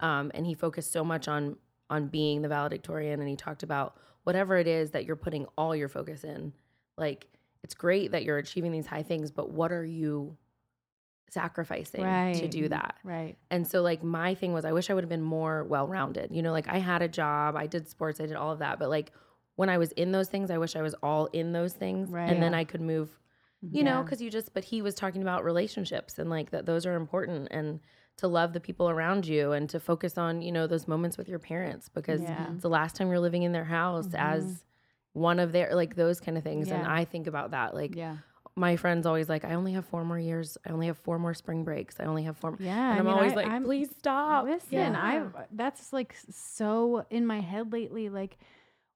um 0.00 0.30
and 0.34 0.46
he 0.46 0.54
focused 0.54 0.92
so 0.92 1.04
much 1.04 1.28
on 1.28 1.56
on 1.90 2.08
being 2.08 2.42
the 2.42 2.48
valedictorian 2.48 3.20
and 3.20 3.28
he 3.28 3.36
talked 3.36 3.62
about 3.62 3.96
whatever 4.24 4.56
it 4.56 4.66
is 4.66 4.90
that 4.90 5.04
you're 5.04 5.16
putting 5.16 5.46
all 5.56 5.74
your 5.74 5.88
focus 5.88 6.24
in. 6.24 6.52
Like 6.96 7.26
it's 7.62 7.74
great 7.74 8.12
that 8.12 8.24
you're 8.24 8.38
achieving 8.38 8.72
these 8.72 8.86
high 8.86 9.02
things 9.02 9.30
but 9.30 9.50
what 9.50 9.72
are 9.72 9.84
you 9.84 10.36
sacrificing 11.30 12.02
to 12.34 12.48
do 12.48 12.64
mm-hmm. 12.64 12.68
that? 12.68 12.96
Right. 13.04 13.36
And 13.50 13.66
so 13.66 13.82
like 13.82 14.02
my 14.02 14.34
thing 14.34 14.52
was 14.52 14.64
I 14.64 14.72
wish 14.72 14.90
I 14.90 14.94
would 14.94 15.04
have 15.04 15.10
been 15.10 15.22
more 15.22 15.64
well-rounded. 15.64 16.30
You 16.32 16.42
know, 16.42 16.52
like 16.52 16.68
I 16.68 16.78
had 16.78 17.02
a 17.02 17.08
job, 17.08 17.56
I 17.56 17.66
did 17.66 17.88
sports, 17.88 18.20
I 18.20 18.26
did 18.26 18.36
all 18.36 18.52
of 18.52 18.60
that, 18.60 18.78
but 18.78 18.88
like 18.88 19.12
when 19.56 19.68
I 19.68 19.78
was 19.78 19.92
in 19.92 20.12
those 20.12 20.28
things, 20.28 20.50
I 20.50 20.58
wish 20.58 20.76
I 20.76 20.82
was 20.82 20.94
all 21.02 21.26
in 21.26 21.52
those 21.52 21.72
things 21.72 22.08
Right. 22.10 22.30
and 22.30 22.42
then 22.42 22.54
I 22.54 22.64
could 22.64 22.80
move 22.80 23.18
you 23.60 23.82
mm-hmm. 23.82 23.86
know, 23.86 24.04
cuz 24.04 24.20
you 24.22 24.30
just 24.30 24.54
but 24.54 24.64
he 24.64 24.82
was 24.82 24.94
talking 24.94 25.20
about 25.20 25.44
relationships 25.44 26.18
and 26.18 26.30
like 26.30 26.50
that 26.50 26.64
those 26.64 26.86
are 26.86 26.94
important 26.94 27.48
and 27.50 27.80
to 28.18 28.28
love 28.28 28.52
the 28.52 28.60
people 28.60 28.88
around 28.90 29.26
you 29.26 29.52
and 29.52 29.68
to 29.70 29.80
focus 29.80 30.18
on, 30.18 30.42
you 30.42 30.52
know, 30.52 30.66
those 30.66 30.86
moments 30.86 31.16
with 31.16 31.28
your 31.28 31.38
parents 31.38 31.88
because 31.88 32.20
Yeah. 32.20 32.36
Mm-hmm. 32.36 32.52
it's 32.54 32.62
the 32.62 32.68
last 32.68 32.94
time 32.96 33.08
you're 33.08 33.20
living 33.20 33.42
in 33.44 33.52
their 33.52 33.64
house 33.64 34.08
mm-hmm. 34.08 34.16
as 34.16 34.64
one 35.12 35.38
of 35.40 35.52
their 35.52 35.74
like 35.74 35.96
those 35.96 36.20
kind 36.20 36.36
of 36.36 36.44
things 36.44 36.68
and 36.70 36.86
I 36.86 37.04
think 37.04 37.26
about 37.26 37.50
that 37.52 37.74
like 37.74 37.94
Yeah. 37.96 38.18
my 38.56 38.76
friends 38.76 39.06
always 39.06 39.28
like 39.28 39.44
I 39.44 39.54
only 39.54 39.72
have 39.72 39.86
four 39.86 40.04
more 40.04 40.18
years. 40.18 40.58
I 40.66 40.70
only 40.70 40.86
have 40.88 40.98
four 40.98 41.18
more 41.18 41.34
spring 41.34 41.64
breaks. 41.64 41.98
I 42.00 42.04
only 42.04 42.24
have 42.24 42.36
four 42.36 42.56
yeah 42.60 42.90
and 42.92 43.00
I'm 43.00 43.06
I 43.06 43.10
mean, 43.10 43.18
always 43.18 43.32
I- 43.32 43.36
like, 43.36 43.46
I'm- 43.46 43.64
please 43.64 43.88
stop. 43.98 44.44
Listen, 44.44 44.72
Yeah. 44.94 45.00
I 45.00 45.44
that's 45.52 45.92
like 45.92 46.14
so 46.30 47.04
in 47.10 47.24
my 47.26 47.40
head 47.40 47.72
lately. 47.72 48.08
Like 48.08 48.36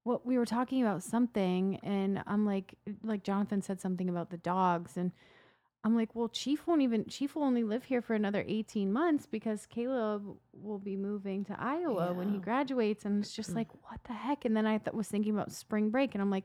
what 0.05 0.27
we 0.27 0.37
were 0.37 0.45
talking 0.47 0.83
about 0.83 1.01
something, 1.05 1.77
and 1.85 2.23
I'm 2.27 2.45
like, 2.45 2.75
like 3.05 3.23
Jonathan 3.23 3.63
said 3.63 3.81
something 3.81 4.09
about 4.09 4.31
the 4.31 4.37
dogs, 4.39 4.97
and 4.97 5.13
I'm 5.85 5.97
like, 5.97 6.15
well, 6.15 6.29
Chief 6.29 6.67
won't 6.67 6.83
even. 6.83 7.07
Chief 7.07 7.35
will 7.35 7.43
only 7.43 7.65
live 7.65 7.85
here 7.85 8.01
for 8.01 8.15
another 8.15 8.45
18 8.47 8.93
months 8.93 9.27
because 9.27 9.67
Caleb 9.67 10.23
will 10.53 10.79
be 10.79 10.97
moving 10.97 11.45
to 11.47 11.61
Iowa 11.61 12.15
when 12.15 12.29
he 12.29 12.39
graduates, 12.39 13.05
and 13.05 13.23
it's 13.23 13.33
just 13.35 13.57
like, 13.57 13.69
what 13.91 13.99
the 14.05 14.13
heck? 14.13 14.45
And 14.45 14.57
then 14.57 14.65
I 14.67 14.79
th- 14.79 14.95
was 14.95 15.09
thinking 15.09 15.33
about 15.35 15.51
spring 15.53 15.91
break, 15.91 16.15
and 16.15 16.23
I'm 16.23 16.31
like. 16.31 16.45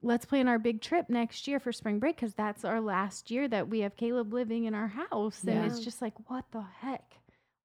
Let's 0.00 0.24
plan 0.24 0.46
our 0.46 0.60
big 0.60 0.80
trip 0.80 1.06
next 1.08 1.48
year 1.48 1.58
for 1.58 1.72
spring 1.72 1.98
break 1.98 2.14
because 2.14 2.32
that's 2.32 2.64
our 2.64 2.80
last 2.80 3.32
year 3.32 3.48
that 3.48 3.68
we 3.68 3.80
have 3.80 3.96
Caleb 3.96 4.32
living 4.32 4.62
in 4.66 4.72
our 4.72 4.86
house. 4.86 5.40
Yeah. 5.42 5.54
And 5.54 5.64
it's 5.72 5.80
just 5.80 6.00
like, 6.00 6.14
what 6.30 6.44
the 6.52 6.62
heck? 6.62 7.14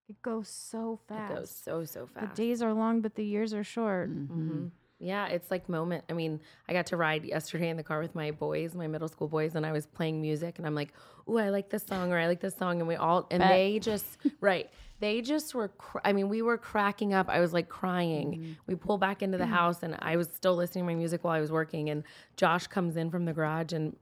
It 0.09 0.19
goes 0.23 0.47
so 0.49 0.99
fast. 1.07 1.31
It 1.31 1.35
goes 1.35 1.51
so 1.51 1.85
so 1.85 2.07
fast. 2.07 2.35
The 2.35 2.41
days 2.41 2.63
are 2.63 2.73
long, 2.73 3.01
but 3.01 3.13
the 3.13 3.23
years 3.23 3.53
are 3.53 3.63
short. 3.63 4.09
hmm 4.09 4.65
Yeah, 5.03 5.27
it's 5.27 5.51
like 5.51 5.67
moment. 5.67 6.05
I 6.09 6.13
mean, 6.13 6.39
I 6.69 6.73
got 6.73 6.85
to 6.87 6.97
ride 6.97 7.25
yesterday 7.25 7.69
in 7.69 7.75
the 7.77 7.83
car 7.83 7.99
with 7.99 8.15
my 8.15 8.31
boys, 8.31 8.73
my 8.73 8.87
middle 8.87 9.09
school 9.09 9.27
boys, 9.27 9.55
and 9.55 9.65
I 9.65 9.71
was 9.73 9.85
playing 9.85 10.21
music, 10.21 10.57
and 10.57 10.65
I'm 10.65 10.75
like, 10.75 10.93
"Ooh, 11.29 11.37
I 11.37 11.49
like 11.49 11.69
this 11.69 11.83
song," 11.83 12.11
or 12.11 12.17
"I 12.17 12.27
like 12.27 12.39
this 12.39 12.55
song," 12.55 12.79
and 12.79 12.87
we 12.87 12.95
all 12.95 13.27
and 13.29 13.41
Bet. 13.41 13.49
they 13.49 13.79
just 13.79 14.05
right. 14.41 14.69
They 14.99 15.21
just 15.21 15.53
were. 15.53 15.67
Cr- 15.67 15.99
I 16.05 16.13
mean, 16.13 16.29
we 16.29 16.41
were 16.41 16.57
cracking 16.57 17.13
up. 17.13 17.27
I 17.27 17.41
was 17.41 17.51
like 17.51 17.67
crying. 17.67 18.31
Mm-hmm. 18.31 18.51
We 18.67 18.75
pull 18.75 18.97
back 18.97 19.21
into 19.21 19.37
the 19.37 19.43
mm-hmm. 19.43 19.53
house, 19.53 19.83
and 19.83 19.97
I 19.99 20.15
was 20.15 20.29
still 20.33 20.55
listening 20.55 20.85
to 20.85 20.91
my 20.91 20.95
music 20.95 21.23
while 21.25 21.33
I 21.33 21.41
was 21.41 21.51
working. 21.51 21.89
And 21.89 22.03
Josh 22.37 22.67
comes 22.67 22.95
in 22.95 23.11
from 23.11 23.25
the 23.25 23.33
garage 23.33 23.73
and 23.73 23.97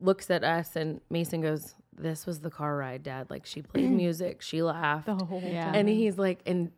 looks 0.00 0.30
at 0.30 0.44
us, 0.44 0.76
and 0.76 1.00
Mason 1.08 1.40
goes, 1.40 1.74
"This 1.96 2.26
was 2.26 2.40
the 2.40 2.50
car 2.50 2.76
ride, 2.76 3.02
Dad. 3.02 3.30
Like 3.30 3.46
she 3.46 3.62
played 3.62 3.90
music, 4.04 4.42
she 4.42 4.62
laughed, 4.62 5.06
The 5.06 5.14
whole 5.14 5.40
Yeah. 5.42 5.66
time. 5.66 5.74
and 5.76 5.88
he's 5.88 6.18
like, 6.18 6.40
and 6.44 6.70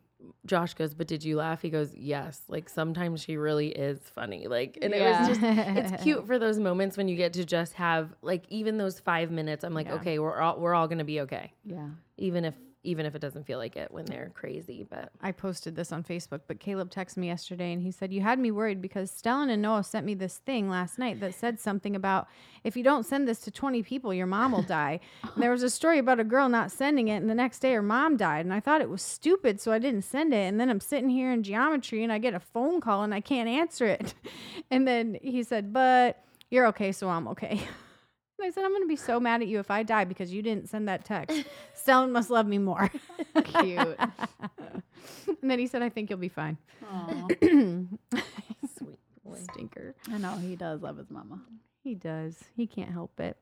Josh 0.45 0.73
goes, 0.73 0.93
but 0.93 1.07
did 1.07 1.23
you 1.23 1.37
laugh? 1.37 1.61
He 1.61 1.69
goes, 1.69 1.93
yes. 1.95 2.41
Like 2.47 2.67
sometimes 2.69 3.21
she 3.23 3.37
really 3.37 3.69
is 3.69 3.99
funny. 4.13 4.47
Like, 4.47 4.77
and 4.81 4.93
it 4.93 5.01
was 5.01 5.27
just, 5.29 5.41
it's 5.41 6.03
cute 6.03 6.25
for 6.27 6.37
those 6.39 6.59
moments 6.59 6.97
when 6.97 7.07
you 7.07 7.15
get 7.15 7.33
to 7.33 7.45
just 7.45 7.73
have 7.73 8.13
like 8.21 8.43
even 8.49 8.77
those 8.77 8.99
five 8.99 9.31
minutes. 9.31 9.63
I'm 9.63 9.73
like, 9.73 9.87
Yeah. 9.87 9.95
okay, 9.95 10.19
we're 10.19 10.39
all 10.41 10.59
we're 10.59 10.73
all 10.73 10.87
gonna 10.87 11.03
be 11.05 11.21
okay, 11.21 11.53
Yeah. 11.63 11.87
even 12.17 12.43
if 12.45 12.53
even 12.83 13.05
if 13.05 13.13
it 13.13 13.19
doesn't 13.19 13.45
feel 13.45 13.57
like 13.57 13.75
it 13.75 13.91
when 13.91 14.05
they're 14.05 14.31
crazy. 14.33 14.85
But 14.89 15.11
I 15.21 15.31
posted 15.31 15.75
this 15.75 15.91
on 15.91 16.03
Facebook, 16.03 16.41
but 16.47 16.59
Caleb 16.59 16.89
texted 16.89 17.17
me 17.17 17.27
yesterday 17.27 17.73
and 17.73 17.81
he 17.81 17.91
said, 17.91 18.13
You 18.13 18.21
had 18.21 18.39
me 18.39 18.51
worried 18.51 18.81
because 18.81 19.11
Stellan 19.11 19.49
and 19.49 19.61
Noah 19.61 19.83
sent 19.83 20.05
me 20.05 20.13
this 20.13 20.37
thing 20.37 20.69
last 20.69 20.97
night 20.97 21.19
that 21.19 21.35
said 21.35 21.59
something 21.59 21.95
about 21.95 22.27
if 22.63 22.77
you 22.77 22.83
don't 22.83 23.05
send 23.05 23.27
this 23.27 23.39
to 23.41 23.51
20 23.51 23.83
people, 23.83 24.13
your 24.13 24.27
mom 24.27 24.53
will 24.53 24.61
die. 24.61 24.99
and 25.23 25.31
there 25.43 25.51
was 25.51 25.63
a 25.63 25.69
story 25.69 25.99
about 25.99 26.19
a 26.19 26.23
girl 26.23 26.47
not 26.47 26.71
sending 26.71 27.09
it, 27.09 27.17
and 27.17 27.29
the 27.29 27.35
next 27.35 27.59
day 27.59 27.73
her 27.73 27.81
mom 27.81 28.15
died. 28.15 28.45
And 28.45 28.53
I 28.53 28.59
thought 28.59 28.81
it 28.81 28.89
was 28.89 29.01
stupid, 29.01 29.59
so 29.59 29.71
I 29.71 29.79
didn't 29.79 30.03
send 30.03 30.33
it. 30.33 30.47
And 30.47 30.59
then 30.59 30.69
I'm 30.69 30.79
sitting 30.79 31.09
here 31.09 31.31
in 31.31 31.43
geometry 31.43 32.03
and 32.03 32.13
I 32.13 32.17
get 32.17 32.33
a 32.33 32.39
phone 32.39 32.79
call 32.79 33.03
and 33.03 33.13
I 33.13 33.21
can't 33.21 33.49
answer 33.49 33.85
it. 33.87 34.13
and 34.71 34.87
then 34.87 35.17
he 35.21 35.43
said, 35.43 35.73
But 35.73 36.23
you're 36.49 36.67
okay, 36.67 36.91
so 36.91 37.09
I'm 37.09 37.27
okay. 37.29 37.61
And 38.39 38.47
I 38.47 38.51
said, 38.51 38.63
I'm 38.63 38.71
going 38.71 38.83
to 38.83 38.87
be 38.87 38.95
so 38.95 39.19
mad 39.19 39.41
at 39.41 39.47
you 39.49 39.59
if 39.59 39.69
I 39.69 39.83
die 39.83 40.05
because 40.05 40.31
you 40.31 40.41
didn't 40.41 40.69
send 40.69 40.87
that 40.87 41.03
text. 41.03 41.43
Stellan 41.85 42.11
must 42.11 42.29
love 42.29 42.47
me 42.47 42.57
more. 42.57 42.89
Cute. 43.43 43.99
and 43.99 44.83
then 45.43 45.59
he 45.59 45.67
said, 45.67 45.81
I 45.81 45.89
think 45.89 46.09
you'll 46.09 46.19
be 46.19 46.29
fine. 46.29 46.57
sweet 47.41 48.99
boy. 49.25 49.39
Stinker. 49.51 49.93
I 50.09 50.17
know 50.19 50.37
he 50.37 50.55
does 50.55 50.81
love 50.81 50.97
his 50.97 51.09
mama. 51.09 51.41
He 51.83 51.95
does. 51.95 52.41
He 52.55 52.65
can't 52.65 52.91
help 52.91 53.19
it. 53.19 53.35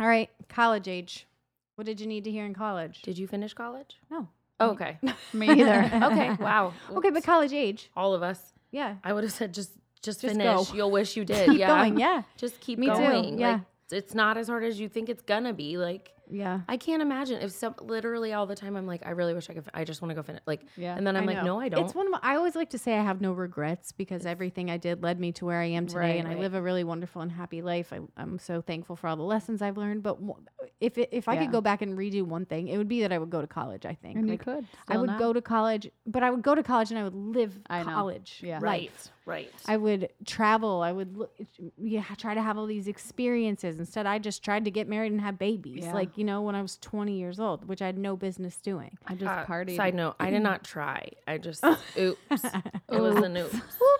All 0.00 0.06
right. 0.06 0.30
College 0.48 0.88
age. 0.88 1.26
What 1.74 1.84
did 1.84 2.00
you 2.00 2.06
need 2.06 2.24
to 2.24 2.30
hear 2.30 2.46
in 2.46 2.54
college? 2.54 3.02
Did 3.02 3.18
you 3.18 3.26
finish 3.26 3.52
college? 3.52 3.96
no. 4.10 4.28
Oh, 4.58 4.70
okay. 4.70 4.98
Me 5.34 5.50
either. 5.50 5.90
okay. 6.04 6.32
Wow. 6.40 6.72
Okay, 6.90 7.10
but 7.10 7.22
college 7.22 7.52
age. 7.52 7.90
all 7.94 8.14
of 8.14 8.22
us. 8.22 8.54
Yeah. 8.70 8.94
I 9.04 9.12
would 9.12 9.22
have 9.24 9.32
said 9.34 9.52
just 9.52 9.72
just, 10.02 10.22
Just 10.22 10.34
finish. 10.36 10.70
go. 10.70 10.74
You'll 10.74 10.90
wish 10.90 11.16
you 11.16 11.24
did. 11.24 11.48
Keep 11.50 11.58
yeah. 11.58 11.66
going. 11.66 11.98
Yeah. 11.98 12.22
Just 12.36 12.60
keep 12.60 12.78
Me 12.78 12.86
too, 12.86 12.92
going. 12.94 13.38
yeah. 13.38 13.52
Like 13.52 13.60
it's 13.90 14.14
not 14.14 14.36
as 14.36 14.48
hard 14.48 14.64
as 14.64 14.80
you 14.80 14.88
think 14.88 15.08
it's 15.08 15.22
gonna 15.22 15.52
be. 15.52 15.76
Like 15.76 16.12
Yeah. 16.30 16.60
I 16.68 16.76
can't 16.76 17.02
imagine 17.02 17.40
if 17.40 17.52
some 17.52 17.74
literally 17.80 18.32
all 18.32 18.46
the 18.46 18.56
time 18.56 18.76
I'm 18.76 18.86
like, 18.86 19.04
I 19.06 19.10
really 19.10 19.34
wish 19.34 19.48
I 19.50 19.54
could. 19.54 19.64
I 19.74 19.84
just 19.84 20.02
want 20.02 20.10
to 20.10 20.14
go 20.14 20.22
finish. 20.22 20.42
Like, 20.46 20.62
Yeah, 20.76 20.96
and 20.96 21.06
then 21.06 21.16
I'm 21.16 21.24
I 21.24 21.26
like, 21.26 21.36
know. 21.38 21.44
no, 21.56 21.60
I 21.60 21.68
don't. 21.68 21.84
It's 21.84 21.94
one 21.94 22.06
of 22.06 22.12
my, 22.12 22.18
I 22.22 22.36
always 22.36 22.56
like 22.56 22.70
to 22.70 22.78
say 22.78 22.96
I 22.98 23.02
have 23.02 23.20
no 23.20 23.32
regrets 23.32 23.92
because 23.92 24.26
everything 24.26 24.70
I 24.70 24.76
did 24.76 25.02
led 25.02 25.20
me 25.20 25.32
to 25.32 25.44
where 25.44 25.60
I 25.60 25.66
am 25.66 25.86
today, 25.86 25.98
Right, 26.00 26.18
and 26.18 26.28
I 26.28 26.34
live 26.34 26.54
a 26.54 26.62
really 26.62 26.84
wonderful 26.84 27.22
and 27.22 27.30
happy 27.30 27.62
life. 27.62 27.92
I, 27.92 28.00
I'm 28.16 28.38
so 28.38 28.60
thankful 28.60 28.96
for 28.96 29.08
all 29.08 29.16
the 29.16 29.22
lessons 29.22 29.62
I've 29.62 29.76
learned. 29.76 30.02
But 30.02 30.20
w- 30.20 30.44
if 30.80 30.98
it, 30.98 31.08
if 31.12 31.28
I 31.28 31.34
Yeah. 31.34 31.42
could 31.44 31.52
go 31.52 31.60
back 31.60 31.82
and 31.82 31.96
redo 31.96 32.22
one 32.22 32.44
thing, 32.46 32.68
it 32.68 32.76
would 32.78 32.88
be 32.88 33.02
that 33.02 33.12
I 33.12 33.18
would 33.18 33.30
go 33.30 33.40
to 33.40 33.46
college. 33.46 33.86
I 33.86 33.94
think. 33.94 34.16
And 34.16 34.28
you 34.28 34.38
could. 34.38 34.66
I 34.88 34.96
would 34.98 35.06
now. 35.10 35.18
go 35.18 35.32
to 35.32 35.40
college, 35.40 35.90
but 36.06 36.22
I 36.22 36.30
would 36.30 36.42
go 36.42 36.54
to 36.54 36.62
college 36.62 36.90
and 36.90 36.98
I 36.98 37.04
would 37.04 37.14
live 37.14 37.58
I 37.70 37.82
know. 37.82 37.90
college. 37.92 38.40
Yeah. 38.44 38.58
right, 38.60 38.90
right. 39.26 39.50
I 39.66 39.76
would 39.76 40.08
travel. 40.24 40.82
I 40.82 40.92
would 40.92 41.16
look, 41.16 41.32
yeah, 41.78 42.02
try 42.16 42.34
to 42.34 42.42
have 42.42 42.58
all 42.58 42.66
these 42.66 42.88
experiences. 42.88 43.78
Instead, 43.78 44.06
I 44.06 44.18
just 44.18 44.42
tried 44.42 44.64
to 44.64 44.70
get 44.70 44.88
married 44.88 45.12
and 45.12 45.20
have 45.20 45.38
babies. 45.38 45.84
Yeah. 45.84 45.94
Like 45.94 46.15
you 46.16 46.24
know, 46.24 46.40
when 46.42 46.54
I 46.54 46.62
was 46.62 46.76
20 46.78 47.12
years 47.18 47.38
old, 47.38 47.68
which 47.68 47.80
I 47.82 47.86
had 47.86 47.98
no 47.98 48.16
business 48.16 48.56
doing. 48.56 48.96
I 49.06 49.14
just 49.14 49.26
Uh, 49.30 49.44
partied. 49.44 49.76
Side 49.76 49.94
note: 49.94 50.16
I 50.18 50.30
did 50.30 50.42
not 50.42 50.64
try. 50.64 51.08
I 51.28 51.38
just 51.38 51.62
oops. 51.98 52.18
It 52.30 53.00
was 53.00 53.16
an 53.16 53.36
oops. 53.36 53.56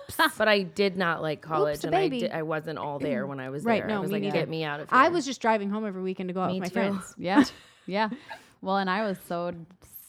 But 0.37 0.47
I 0.47 0.63
did 0.63 0.95
not 0.97 1.21
like 1.21 1.41
college, 1.41 1.83
and 1.83 1.93
I 1.95 2.07
did, 2.07 2.31
I 2.31 2.41
wasn't 2.43 2.79
all 2.79 2.97
there 2.97 3.27
when 3.27 3.39
I 3.41 3.49
was 3.49 3.63
Right, 3.65 3.81
there. 3.81 3.89
no, 3.89 3.97
I 3.97 3.99
was 3.99 4.09
me 4.09 4.15
like, 4.15 4.23
neither. 4.23 4.37
get 4.39 4.49
me 4.49 4.63
out 4.63 4.79
of 4.79 4.89
here. 4.89 4.97
I 4.97 5.09
was 5.09 5.25
just 5.25 5.41
driving 5.41 5.69
home 5.69 5.85
every 5.85 6.01
weekend 6.01 6.29
to 6.29 6.33
go 6.33 6.41
out 6.41 6.51
Me 6.51 6.59
with 6.61 6.73
my 6.75 6.81
too. 6.87 6.91
friends. 6.93 7.13
Yeah. 7.17 7.43
yeah. 7.85 8.09
Well, 8.61 8.77
and 8.77 8.89
I 8.89 9.03
was 9.05 9.17
so 9.27 9.53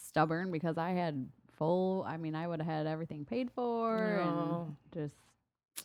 stubborn 0.07 0.51
because 0.53 0.79
I 0.79 0.91
had 0.93 1.29
full. 1.57 2.05
I 2.07 2.17
mean, 2.17 2.35
I 2.37 2.47
would 2.47 2.61
have 2.63 2.69
had 2.73 2.87
everything 2.87 3.25
paid 3.25 3.51
for 3.51 3.97
and 4.19 4.77
just 4.95 5.15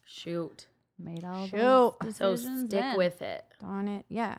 Shoot. 0.05 0.67
made 0.99 1.23
all 1.25 1.47
Shoot. 1.47 1.57
those 1.57 2.15
So 2.15 2.35
stick 2.35 2.69
then. 2.69 2.97
with 2.97 3.21
it. 3.21 3.43
Darn 3.59 3.87
it. 3.87 4.05
Yeah. 4.09 4.37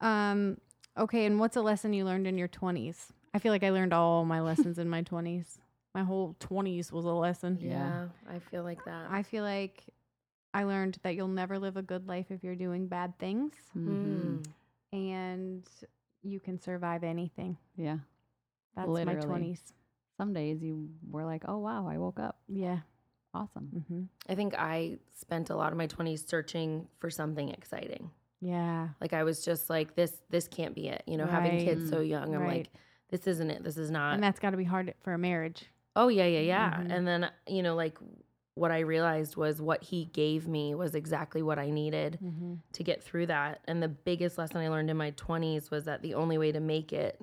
Um, 0.00 0.56
okay. 0.96 1.24
And 1.26 1.38
what's 1.40 1.56
a 1.56 1.62
lesson 1.62 1.92
you 1.92 2.04
learned 2.04 2.26
in 2.26 2.38
your 2.38 2.48
20s? 2.48 3.12
I 3.34 3.38
feel 3.38 3.52
like 3.52 3.64
I 3.64 3.70
learned 3.70 3.92
all 3.92 4.24
my 4.24 4.40
lessons 4.40 4.78
in 4.78 4.88
my 4.88 5.02
20s. 5.12 5.58
My 5.94 6.02
whole 6.04 6.34
20s 6.40 6.90
was 6.92 7.04
a 7.04 7.10
lesson. 7.12 7.58
Yeah, 7.60 7.68
Yeah. 7.68 8.08
I 8.28 8.38
feel 8.38 8.62
like 8.62 8.84
that. 8.86 9.06
I 9.10 9.22
feel 9.22 9.44
like 9.44 9.82
I 10.54 10.64
learned 10.64 10.98
that 11.02 11.14
you'll 11.14 11.28
never 11.28 11.58
live 11.58 11.76
a 11.76 11.82
good 11.82 12.08
life 12.08 12.26
if 12.30 12.42
you're 12.44 12.54
doing 12.56 12.86
bad 12.88 13.18
things 13.18 13.54
Mhm. 13.76 14.40
Mm. 14.42 14.46
and 14.92 15.68
you 16.22 16.40
can 16.40 16.58
survive 16.58 17.04
anything. 17.04 17.56
Yeah. 17.76 17.98
That's 18.76 18.88
Literally. 18.88 19.16
my 19.18 19.24
20s. 19.50 19.72
Some 20.16 20.32
days 20.32 20.62
you 20.62 20.88
were 21.10 21.24
like, 21.24 21.42
oh, 21.46 21.58
wow, 21.58 21.88
I 21.88 21.98
woke 21.98 22.18
up. 22.20 22.38
Yeah. 22.48 22.80
Awesome. 23.34 23.84
hmm 23.88 24.02
I 24.28 24.34
think 24.34 24.54
I 24.58 24.98
spent 25.14 25.48
a 25.50 25.56
lot 25.56 25.72
of 25.72 25.78
my 25.78 25.86
20s 25.86 26.26
searching 26.28 26.86
for 26.98 27.08
something 27.10 27.48
exciting. 27.48 28.10
Yeah. 28.42 28.88
Like 29.00 29.12
I 29.14 29.22
was 29.22 29.42
just 29.44 29.70
like 29.70 29.94
this 29.94 30.12
this 30.28 30.48
can't 30.48 30.74
be 30.74 30.88
it. 30.88 31.02
You 31.06 31.16
know, 31.16 31.26
having 31.26 31.52
Right. 31.52 31.64
kids 31.64 31.88
so 31.88 32.00
young, 32.00 32.34
I'm 32.34 32.42
Right. 32.42 32.58
like 32.58 32.68
this 33.10 33.26
isn't 33.26 33.50
it. 33.50 33.62
This 33.64 33.76
is 33.78 33.90
not. 33.90 34.14
And 34.14 34.22
that's 34.22 34.40
got 34.40 34.50
to 34.50 34.56
be 34.56 34.64
hard 34.64 34.92
for 35.00 35.12
a 35.14 35.18
marriage. 35.18 35.66
oh 35.94 36.08
yeah, 36.08 36.24
yeah, 36.26 36.40
yeah. 36.40 36.70
Mhm. 36.80 36.90
And 36.92 37.06
then 37.06 37.30
you 37.46 37.62
know 37.62 37.74
like 37.74 37.96
what 38.54 38.70
I 38.70 38.80
realized 38.80 39.36
was 39.36 39.62
what 39.62 39.82
he 39.82 40.06
gave 40.06 40.46
me 40.48 40.74
was 40.74 40.94
exactly 40.94 41.42
what 41.42 41.58
I 41.58 41.70
needed 41.70 42.18
Mm-hmm. 42.22 42.54
to 42.72 42.82
get 42.84 43.02
through 43.02 43.26
that. 43.26 43.60
And 43.66 43.82
the 43.82 43.88
biggest 43.88 44.36
lesson 44.36 44.58
I 44.58 44.68
learned 44.68 44.90
in 44.90 44.96
my 44.98 45.12
20s 45.12 45.70
was 45.70 45.84
that 45.84 46.02
the 46.02 46.14
only 46.14 46.36
way 46.36 46.52
to 46.52 46.60
make 46.60 46.92
it 46.92 47.18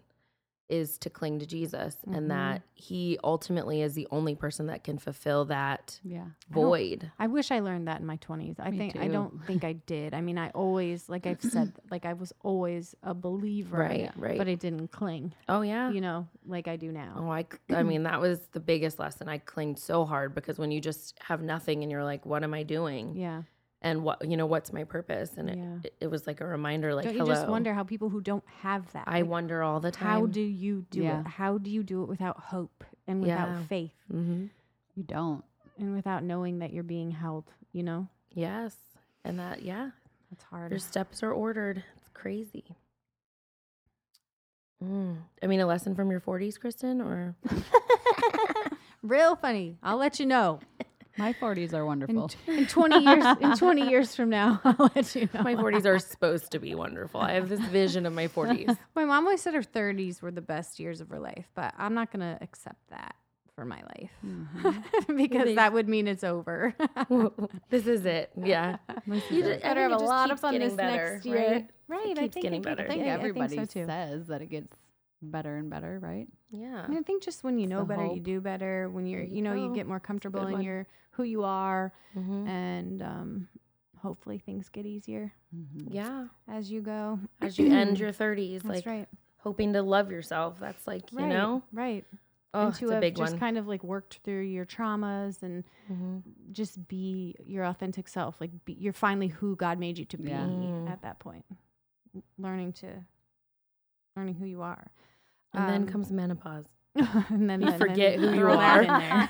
is 0.69 0.97
to 0.99 1.09
cling 1.09 1.39
to 1.39 1.45
Jesus 1.47 1.97
Mhm. 2.07 2.15
and 2.17 2.31
that 2.31 2.61
he 2.75 3.17
ultimately 3.23 3.81
is 3.81 3.95
the 3.95 4.07
only 4.11 4.35
person 4.35 4.67
that 4.67 4.83
can 4.83 4.97
fulfill 4.99 5.45
that 5.45 5.99
Yeah. 6.03 6.25
void. 6.49 7.11
I 7.17 7.27
wish 7.27 7.49
I 7.51 7.59
learned 7.59 7.87
that 7.87 7.99
in 7.99 8.05
my 8.05 8.17
20s. 8.17 8.59
I 8.59 8.69
Me 8.69 8.77
think 8.77 8.95
I 8.97 9.07
don't 9.07 9.43
think 9.45 9.63
I 9.63 9.73
did. 9.73 10.13
I 10.13 10.21
mean, 10.21 10.37
I 10.37 10.49
always 10.51 11.09
like 11.09 11.25
I've 11.25 11.41
said 11.41 11.73
like 11.91 12.05
I 12.05 12.13
was 12.13 12.31
always 12.43 12.95
a 13.01 13.13
believer, 13.15 13.77
Right, 13.79 14.11
right. 14.15 14.37
but 14.37 14.47
I 14.47 14.53
didn't 14.55 14.89
cling, 14.91 15.33
oh 15.47 15.61
yeah. 15.61 15.89
you 15.89 16.01
know, 16.01 16.27
like 16.45 16.67
I 16.67 16.75
do 16.75 16.91
now. 16.91 17.15
Oh, 17.17 17.29
I, 17.31 17.45
I 17.71 17.83
mean, 17.83 18.03
that 18.03 18.21
was 18.21 18.39
the 18.51 18.59
biggest 18.59 18.99
lesson. 18.99 19.27
I 19.27 19.39
clinged 19.39 19.79
so 19.79 20.05
hard 20.05 20.35
because 20.35 20.59
when 20.59 20.69
you 20.71 20.79
just 20.81 21.17
have 21.23 21.41
nothing 21.41 21.81
and 21.83 21.91
you're 21.91 22.03
like, 22.03 22.25
what 22.25 22.43
am 22.43 22.53
I 22.53 22.63
doing? 22.63 23.15
Yeah. 23.15 23.41
And 23.81 24.03
what, 24.03 24.27
you 24.29 24.35
know, 24.35 24.45
what's 24.45 24.73
my 24.73 24.83
purpose? 24.83 25.37
And 25.37 25.49
Yeah. 25.49 25.77
it, 25.85 25.93
it 26.01 26.07
was 26.07 26.27
like 26.27 26.41
a 26.41 26.45
reminder, 26.45 26.93
like, 26.93 27.05
don't 27.05 27.13
you 27.13 27.19
hello. 27.21 27.33
just 27.33 27.47
wonder 27.47 27.73
how 27.73 27.83
people 27.83 28.09
who 28.09 28.19
don't 28.19 28.43
have 28.61 28.91
that 28.91 29.05
I 29.07 29.21
like, 29.21 29.29
wonder 29.29 29.63
all 29.63 29.79
the 29.79 29.89
time. 29.91 30.07
how 30.07 30.25
do 30.25 30.41
you 30.41 30.85
do 30.89 31.01
Yeah. 31.03 31.21
it? 31.21 31.27
How 31.27 31.57
do 31.57 31.69
you 31.69 31.81
do 31.83 32.03
it 32.03 32.09
without 32.09 32.37
hope 32.39 32.83
and 33.07 33.21
without 33.21 33.47
Yeah. 33.49 33.63
faith 33.63 33.93
hmm 34.11 34.47
You 34.95 35.03
don't. 35.03 35.45
and 35.77 35.95
without 35.95 36.23
knowing 36.23 36.59
that 36.59 36.73
you're 36.73 36.83
being 36.83 37.11
held, 37.11 37.45
you 37.71 37.83
know? 37.83 38.09
Yes. 38.31 38.75
And 39.23 39.39
that, 39.39 39.61
yeah, 39.63 39.91
That's 40.29 40.43
hard. 40.43 40.71
your 40.71 40.79
steps 40.79 41.23
are 41.23 41.31
ordered. 41.31 41.81
It's 41.95 42.09
crazy. 42.13 42.75
Mm. 44.83 45.17
I 45.43 45.47
mean, 45.47 45.59
a 45.61 45.65
lesson 45.65 45.95
from 45.95 46.09
your 46.11 46.19
40s, 46.21 46.59
Kristen, 46.59 47.01
or 47.01 47.35
Real 49.01 49.35
funny. 49.37 49.77
I'll 49.81 49.97
let 49.97 50.19
you 50.19 50.25
know. 50.25 50.59
My 51.19 51.33
40s 51.33 51.73
are 51.73 51.85
wonderful. 51.85 52.31
in 52.47 52.65
20 52.65 52.99
years 53.03 53.25
in 53.41 53.55
20 53.57 53.89
years 53.91 54.15
from 54.15 54.29
now, 54.29 54.59
I'll 54.65 54.89
let 54.95 55.13
you 55.15 55.29
know. 55.33 55.43
my 55.43 55.53
40s 55.55 55.85
are 55.85 55.99
supposed 55.99 56.51
to 56.51 56.59
be 56.59 56.73
wonderful. 56.75 57.19
I 57.21 57.33
have 57.33 57.49
this 57.49 57.59
vision 57.59 58.05
of 58.05 58.13
my 58.13 58.27
40s. 58.27 58.77
My 58.95 59.05
mom 59.05 59.25
always 59.25 59.41
said 59.41 59.53
her 59.53 59.61
30s 59.61 60.21
were 60.21 60.31
the 60.31 60.41
best 60.41 60.79
years 60.79 61.01
of 61.01 61.09
her 61.09 61.19
life, 61.19 61.45
but 61.55 61.73
I'm 61.77 61.93
not 61.93 62.11
going 62.11 62.21
to 62.21 62.41
accept 62.41 62.79
that 62.89 63.15
for 63.55 63.65
my 63.65 63.81
life 63.81 64.11
Mhm. 64.25 65.17
because 65.17 65.55
that 65.55 65.73
would 65.73 65.89
mean 65.89 66.07
it's 66.07 66.23
over. 66.23 66.73
this 67.69 67.85
is 67.87 68.05
it. 68.05 68.31
Yeah. 68.41 68.77
You 69.05 69.13
is 69.15 69.23
ju- 69.27 69.43
it. 69.49 69.61
I 69.65 69.67
better 69.69 69.81
have 69.81 69.91
a 69.91 69.97
lot 69.97 70.31
of 70.31 70.39
fun 70.39 70.53
getting 70.53 70.69
this 70.69 70.77
better, 70.77 71.13
next 71.15 71.25
year. 71.25 71.35
right? 71.51 71.69
Right. 71.89 72.05
It 72.11 72.17
I 72.19 72.27
think 72.29 72.43
getting 72.43 72.61
it 72.61 72.63
better. 72.63 72.83
I 72.85 72.87
think 72.87 73.01
yeah, 73.03 73.13
everybody 73.15 73.55
I 73.55 73.65
think 73.65 73.71
so 73.71 73.79
too. 73.81 73.85
says 73.85 74.27
that 74.27 74.41
it 74.41 74.49
gets 74.49 74.73
better 75.21 75.57
and 75.57 75.69
better, 75.69 75.99
right? 76.01 76.27
Yeah. 76.51 76.83
I, 76.85 76.87
mean, 76.87 76.99
I 76.99 77.01
think 77.03 77.23
just 77.23 77.43
when 77.43 77.57
you 77.59 77.67
know 77.67 77.79
the 77.79 77.85
better, 77.85 78.05
you 78.07 78.19
do 78.19 78.41
better. 78.41 78.89
When 78.89 79.05
you're, 79.05 79.21
you 79.23 79.35
you 79.37 79.41
know, 79.41 79.53
you 79.53 79.73
get 79.73 79.87
more 79.87 79.99
comfortable 79.99 80.45
in 80.47 80.61
your 80.61 80.87
who 81.11 81.23
you 81.23 81.43
are, 81.43 81.93
hmm 82.13 82.47
and 82.47 83.01
um, 83.03 83.47
hopefully 84.01 84.39
things 84.39 84.69
get 84.69 84.85
easier 84.85 85.31
Mm-hmm. 85.55 85.93
Yeah. 85.93 86.27
as 86.47 86.71
you 86.71 86.81
go. 86.81 87.19
As 87.41 87.57
you 87.59 87.67
end 87.69 87.99
your 88.03 88.11
30s, 88.11 88.61
That's 88.63 88.65
like 88.65 88.85
right. 88.85 89.07
hoping 89.37 89.73
to 89.73 89.81
love 89.81 90.11
yourself. 90.11 90.59
That's 90.59 90.85
like, 90.87 91.11
you 91.11 91.17
right. 91.19 91.27
know, 91.29 91.61
right. 91.73 92.05
oh, 92.53 92.61
and 92.61 92.69
it's 92.69 92.79
to 92.79 92.89
a 92.89 92.93
have 92.93 93.01
big 93.01 93.15
just 93.15 93.33
one. 93.33 93.39
kind 93.39 93.57
of 93.57 93.67
like 93.67 93.83
worked 93.83 94.19
through 94.23 94.41
your 94.43 94.65
traumas 94.65 95.43
and 95.43 95.63
Mhm. 95.91 96.21
just 96.51 96.87
be 96.87 97.35
your 97.45 97.65
authentic 97.65 98.07
self. 98.07 98.39
Like 98.39 98.51
be, 98.65 98.73
you're 98.73 98.93
finally 98.93 99.27
who 99.27 99.55
God 99.55 99.79
made 99.79 99.97
you 99.97 100.05
to 100.05 100.17
be 100.17 100.29
Yeah. 100.29 100.47
At 100.87 101.01
that 101.01 101.19
point. 101.19 101.45
Learning 102.37 102.73
to 102.73 102.87
learning 104.15 104.35
who 104.35 104.45
you 104.45 104.61
are. 104.61 104.91
And 105.53 105.67
then 105.69 105.81
Um, 105.83 105.87
comes 105.87 106.11
menopause. 106.11 106.65
and 106.95 107.49
then 107.49 107.61
You 107.61 107.69
then- 107.69 107.79
forget 107.79 108.19
then 108.19 108.33
who 108.33 108.39
you 108.39 108.47
are. 108.47 108.81
in 108.81 108.87
there. 108.87 109.27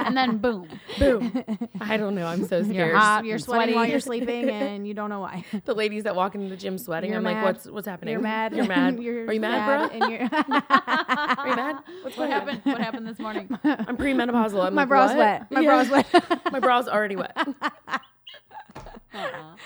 and 0.00 0.16
then 0.16 0.38
boom. 0.38 0.68
Boom. 0.98 1.44
I 1.80 1.96
don't 1.96 2.14
know. 2.16 2.26
I'm 2.26 2.44
so 2.46 2.62
scared. 2.62 2.74
You're 2.88 2.96
hot. 2.96 3.24
You're 3.24 3.36
and 3.36 3.44
sweating 3.44 3.74
while 3.76 3.86
you're 3.86 4.00
sleeping, 4.00 4.50
and 4.50 4.86
you 4.86 4.92
don't 4.92 5.08
know 5.08 5.20
why. 5.20 5.44
The 5.64 5.74
ladies 5.74 6.02
that 6.02 6.14
walk 6.16 6.34
into 6.34 6.48
the 6.48 6.56
gym 6.56 6.76
sweating, 6.76 7.10
You're 7.10 7.18
I'm 7.18 7.24
mad. 7.24 7.44
like, 7.44 7.54
what's 7.54 7.66
what's 7.66 7.86
happening? 7.86 8.12
You're 8.12 8.20
mad. 8.20 8.54
You're 8.54 8.66
mad. 8.66 9.00
you're 9.00 9.26
Are 9.28 9.32
you 9.32 9.40
mad, 9.40 9.90
sad, 9.90 9.90
bro? 9.90 9.98
And 10.00 10.12
you're 10.12 10.28
Are 11.38 11.48
you 11.48 11.56
mad? 11.56 11.76
What's 12.02 12.16
What 12.16 12.28
happened? 12.30 12.60
What 12.64 12.80
happened 12.80 13.06
this 13.06 13.18
morning? 13.20 13.48
I'm 13.64 13.96
premenopausal. 13.96 14.64
I'm 14.66 14.74
My 14.74 14.82
like, 14.82 14.88
bra's 14.88 15.10
what? 15.10 15.18
wet. 15.18 15.50
My 15.52 15.60
Yeah. 15.60 15.66
bra's 15.68 15.90
wet. 15.90 16.52
My 16.52 16.60
bra's 16.60 16.88
already 16.88 17.16
wet. 17.16 17.36
Uh-uh. 19.14 19.56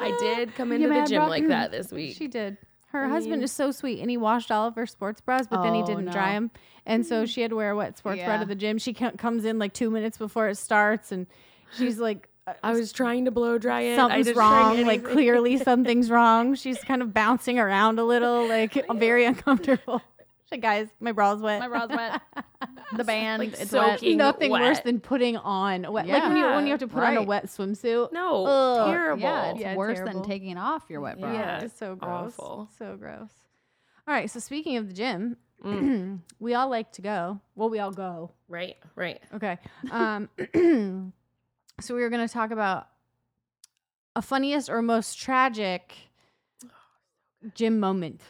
I 0.00 0.16
did 0.18 0.54
come 0.56 0.70
You 0.70 0.76
into 0.76 0.88
the 0.88 0.94
mad, 0.94 1.06
gym 1.08 1.20
bro? 1.22 1.28
like 1.28 1.46
that 1.48 1.70
this 1.70 1.92
week. 1.92 2.16
She 2.16 2.26
did. 2.26 2.58
Her 2.96 3.06
I 3.06 3.08
husband 3.08 3.36
mean- 3.38 3.44
is 3.44 3.52
so 3.52 3.70
sweet, 3.70 4.00
and 4.00 4.10
he 4.10 4.16
washed 4.16 4.50
all 4.50 4.66
of 4.66 4.74
her 4.76 4.86
sports 4.86 5.20
bras, 5.20 5.46
but 5.46 5.62
then 5.62 5.74
he 5.74 5.82
Oh, 5.82 5.86
didn't 5.86 6.06
no. 6.06 6.12
dry 6.12 6.32
them, 6.32 6.50
and 6.84 7.04
so 7.06 7.26
she 7.26 7.40
had 7.42 7.50
to 7.50 7.56
wear 7.56 7.70
a 7.70 7.76
wet 7.76 7.96
sports 7.98 8.22
bra 8.22 8.38
to 8.38 8.44
the 8.46 8.54
gym. 8.54 8.78
She 8.78 8.92
comes 8.92 9.44
in 9.44 9.58
like 9.58 9.72
two 9.72 9.90
minutes 9.90 10.18
before 10.18 10.48
it 10.48 10.56
starts, 10.56 11.12
and 11.12 11.26
she's 11.76 11.98
like, 11.98 12.28
uh, 12.46 12.52
I 12.62 12.72
was 12.72 12.92
trying 12.92 13.24
to 13.24 13.30
blow 13.30 13.58
dry 13.58 13.80
it. 13.82 13.96
"Something's 13.96 14.32
wrong. 14.34 14.84
Like 14.86 15.02
clearly 15.04 15.56
something's 15.70 16.10
wrong." 16.10 16.54
She's 16.54 16.82
kind 16.84 17.02
of 17.02 17.12
bouncing 17.12 17.58
around 17.58 17.98
a 17.98 18.04
little, 18.04 18.46
like 18.46 18.86
very 18.94 19.24
uncomfortable. 19.24 20.02
She's 20.46 20.52
like, 20.52 20.60
guys, 20.62 20.88
my 21.00 21.12
bra's 21.12 21.40
wet. 21.40 21.60
My 21.60 21.68
bra's 21.68 21.88
wet. 21.90 22.22
The 22.96 23.02
band, 23.02 23.40
Like 23.42 23.52
it's 23.60 23.70
soaking. 23.70 23.88
wet. 23.88 24.00
Being 24.00 24.16
Nothing 24.18 24.50
worse 24.52 24.78
than 24.78 25.00
putting 25.00 25.36
on 25.36 25.84
a 25.84 25.90
wet. 25.90 26.06
Like 26.06 26.22
when 26.22 26.36
you 26.36 26.44
when 26.44 26.66
you 26.66 26.70
have 26.70 26.78
to 26.80 26.86
put 26.88 27.02
on 27.02 27.16
a 27.16 27.22
wet 27.22 27.46
swimsuit. 27.46 28.12
No, 28.12 28.46
Ugh. 28.46 28.86
terrible. 28.92 29.22
Yeah, 29.22 29.50
it's 29.50 29.60
Yeah, 29.60 29.74
worse 29.74 29.96
terrible. 29.98 30.20
than 30.20 30.30
taking 30.30 30.56
off 30.56 30.84
your 30.88 31.00
wet 31.00 31.18
bra. 31.20 31.32
Yeah. 31.32 31.60
it's 31.62 31.76
so 31.76 31.96
gross. 31.96 32.34
awful. 32.38 32.68
So 32.78 32.96
gross. 32.96 33.30
All 34.06 34.14
right. 34.14 34.30
So 34.30 34.38
speaking 34.38 34.76
of 34.76 34.86
the 34.88 34.94
gym, 34.94 35.36
Mm. 35.64 36.20
we 36.38 36.54
all 36.54 36.68
like 36.68 36.92
to 36.92 37.02
go. 37.02 37.40
Well, 37.56 37.70
we 37.70 37.80
all 37.80 37.90
go. 37.90 38.30
Right, 38.48 38.76
right. 38.94 39.20
Okay. 39.34 39.58
Um, 39.90 40.28
so 41.80 41.94
we 41.94 42.02
were 42.02 42.10
going 42.10 42.26
to 42.26 42.32
talk 42.32 42.50
about 42.52 42.86
a 44.14 44.22
funniest 44.22 44.68
or 44.70 44.80
most 44.80 45.18
tragic 45.18 45.92
gym 47.54 47.80
moment. 47.80 48.20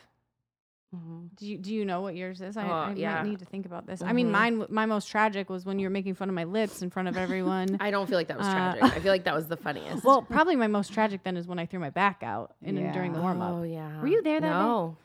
Mhm. 0.97 1.29
Do 1.37 1.47
you 1.47 1.59
do 1.59 1.75
you 1.75 1.85
know 1.85 2.01
what 2.01 2.17
yours 2.17 2.41
is? 2.41 2.57
I, 2.57 2.67
Oh, 2.67 2.73
I 2.73 2.93
yeah. 2.97 3.15
might 3.23 3.29
need 3.29 3.39
to 3.41 3.45
think 3.45 3.67
about 3.67 3.87
this. 3.87 4.01
I 4.03 4.13
mean, 4.13 4.29
Mhm. 4.29 4.33
mine 4.33 4.65
my 4.71 4.87
most 4.87 5.09
tragic 5.09 5.51
was 5.51 5.65
when 5.67 5.79
you 5.79 5.87
were 5.87 5.91
making 5.91 6.15
fun 6.15 6.29
of 6.29 6.35
my 6.35 6.45
lips 6.45 6.81
in 6.83 6.91
front 6.91 7.09
of 7.09 7.17
everyone. 7.17 7.77
I 7.81 7.91
don't 7.91 8.07
feel 8.09 8.17
like 8.19 8.29
that 8.29 8.39
was 8.39 8.47
Uh, 8.47 8.53
tragic. 8.55 8.83
I 8.85 9.01
feel 9.01 9.13
like 9.13 9.25
that 9.25 9.35
was 9.35 9.47
the 9.49 9.57
funniest. 9.57 10.05
well, 10.05 10.23
probably 10.23 10.57
my 10.57 10.67
most 10.69 10.93
tragic 10.93 11.23
then 11.25 11.37
is 11.37 11.47
when 11.47 11.59
I 11.59 11.67
threw 11.67 11.81
my 11.81 11.91
back 11.91 12.23
out 12.23 12.55
in 12.63 12.77
during 12.93 13.13
the 13.13 13.21
warm 13.21 13.43
up. 13.43 13.55
Oh 13.57 13.63
yeah. 13.63 14.01
Were 14.01 14.09
you 14.09 14.23
there 14.23 14.41
that 14.41 14.49
day? 14.49 14.55
no. 14.59 14.97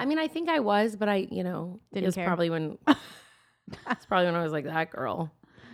I 0.00 0.04
mean, 0.04 0.18
I 0.18 0.28
think 0.28 0.48
I 0.48 0.60
was, 0.60 0.96
but 0.96 1.08
I, 1.08 1.26
you 1.30 1.42
know, 1.44 1.80
Didn't 1.92 2.04
it 2.04 2.06
was 2.06 2.14
care. 2.14 2.26
probably 2.26 2.50
when. 2.50 2.78
That's 3.86 4.04
probably 4.06 4.26
when 4.26 4.34
I 4.34 4.42
was 4.42 4.52
like 4.52 4.64
that 4.64 4.90
girl. 4.90 5.30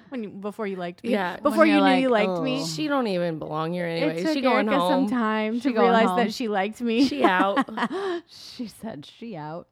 When 0.08 0.22
you, 0.22 0.28
before 0.30 0.66
you 0.66 0.76
liked 0.76 1.02
me, 1.04 1.10
Yeah, 1.10 1.38
before 1.38 1.66
you 1.66 1.80
knew 1.80 1.94
you 1.94 2.08
like, 2.08 2.28
liked 2.28 2.42
me. 2.42 2.60
"Oh." 2.62 2.66
She 2.66 2.88
don't 2.88 3.06
even 3.06 3.38
belong 3.38 3.72
here 3.72 3.86
anyway. 3.86 4.20
it 4.20 4.24
took 4.24 4.34
she 4.34 4.40
going 4.40 4.68
Erica 4.68 4.80
home. 4.80 5.08
some 5.08 5.18
time 5.18 5.60
She 5.60 5.72
to 5.72 5.80
realize 5.80 6.06
home. 6.06 6.16
that 6.18 6.32
she 6.34 6.48
liked 6.48 6.80
me. 6.80 7.06
She 7.06 7.24
out. 7.24 7.68
she 8.28 8.66
said 8.66 9.06
she 9.06 9.36
out. 9.36 9.68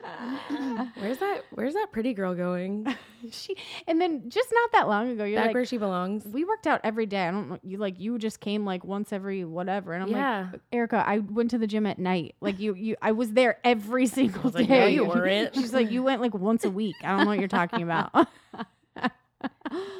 Where's 0.98 1.18
that? 1.18 1.44
Where's 1.50 1.74
that 1.74 1.88
pretty 1.92 2.14
girl 2.14 2.34
going? 2.34 2.86
she 3.30 3.56
and 3.86 4.00
then 4.00 4.28
just 4.30 4.48
not 4.52 4.72
that 4.72 4.88
long 4.88 5.10
ago, 5.10 5.24
you're 5.24 5.38
Back 5.38 5.46
like, 5.48 5.54
where 5.54 5.64
she 5.64 5.76
belongs. 5.76 6.24
we 6.24 6.44
worked 6.44 6.66
out 6.66 6.80
every 6.84 7.06
day. 7.06 7.26
I 7.26 7.30
don't 7.30 7.48
know. 7.50 7.58
You 7.62 7.78
like 7.78 7.98
you 7.98 8.18
just 8.18 8.40
came 8.40 8.64
like 8.64 8.84
once 8.84 9.12
every 9.12 9.44
whatever, 9.44 9.92
and 9.92 10.04
I'm 10.04 10.10
yeah. 10.10 10.48
like, 10.52 10.60
Erica, 10.72 11.02
I 11.06 11.18
went 11.18 11.50
to 11.50 11.58
the 11.58 11.66
gym 11.66 11.84
at 11.86 11.98
night. 11.98 12.36
Like 12.40 12.58
you, 12.60 12.74
you, 12.74 12.96
I 13.02 13.12
was 13.12 13.32
there 13.32 13.58
every 13.64 14.06
single 14.06 14.42
was 14.42 14.54
like, 14.54 14.68
day. 14.68 14.80
"No, 14.80 14.86
you 14.86 15.04
weren't." 15.04 15.54
She's 15.54 15.74
like, 15.74 15.90
you 15.90 16.02
went 16.02 16.20
like 16.22 16.34
once 16.34 16.64
a 16.64 16.70
week. 16.70 16.96
I 17.02 17.08
don't 17.08 17.20
know 17.24 17.26
what 17.30 17.38
you're 17.40 17.48
talking 17.48 17.82
about. 17.82 18.12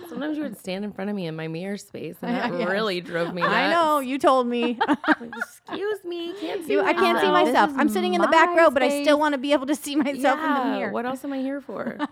Sometimes 0.08 0.36
you 0.36 0.42
would 0.42 0.56
stand 0.56 0.84
in 0.84 0.92
front 0.92 1.10
of 1.10 1.16
me 1.16 1.26
in 1.26 1.36
my 1.36 1.48
mirror 1.48 1.76
space, 1.76 2.16
and 2.22 2.34
that 2.36 2.52
Yes. 2.58 2.68
really 2.68 3.00
drove 3.00 3.34
me 3.34 3.42
nuts. 3.42 3.54
I 3.54 3.70
know 3.70 3.98
you 4.00 4.18
told 4.18 4.46
me. 4.46 4.78
Excuse 5.20 6.02
me, 6.04 6.32
can't 6.34 6.64
see. 6.64 6.72
You, 6.72 6.80
I 6.80 6.92
can't 6.94 7.18
see 7.20 7.26
myself. 7.30 7.44
This 7.46 7.52
myself. 7.54 7.70
is 7.70 7.76
I'm 7.78 7.88
sitting 7.88 8.14
in 8.14 8.20
the 8.20 8.28
back 8.28 8.56
row, 8.56 8.70
but 8.70 8.82
I 8.82 9.02
still 9.02 9.18
want 9.18 9.34
to 9.34 9.38
be 9.38 9.52
able 9.52 9.66
to 9.66 9.74
see 9.76 9.96
myself 9.96 10.38
in 10.42 10.54
the 10.54 10.60
mirror. 10.78 10.92
What 10.92 11.04
else 11.06 11.24
am 11.24 11.32
I 11.32 11.38
here 11.38 11.60
for? 11.60 11.98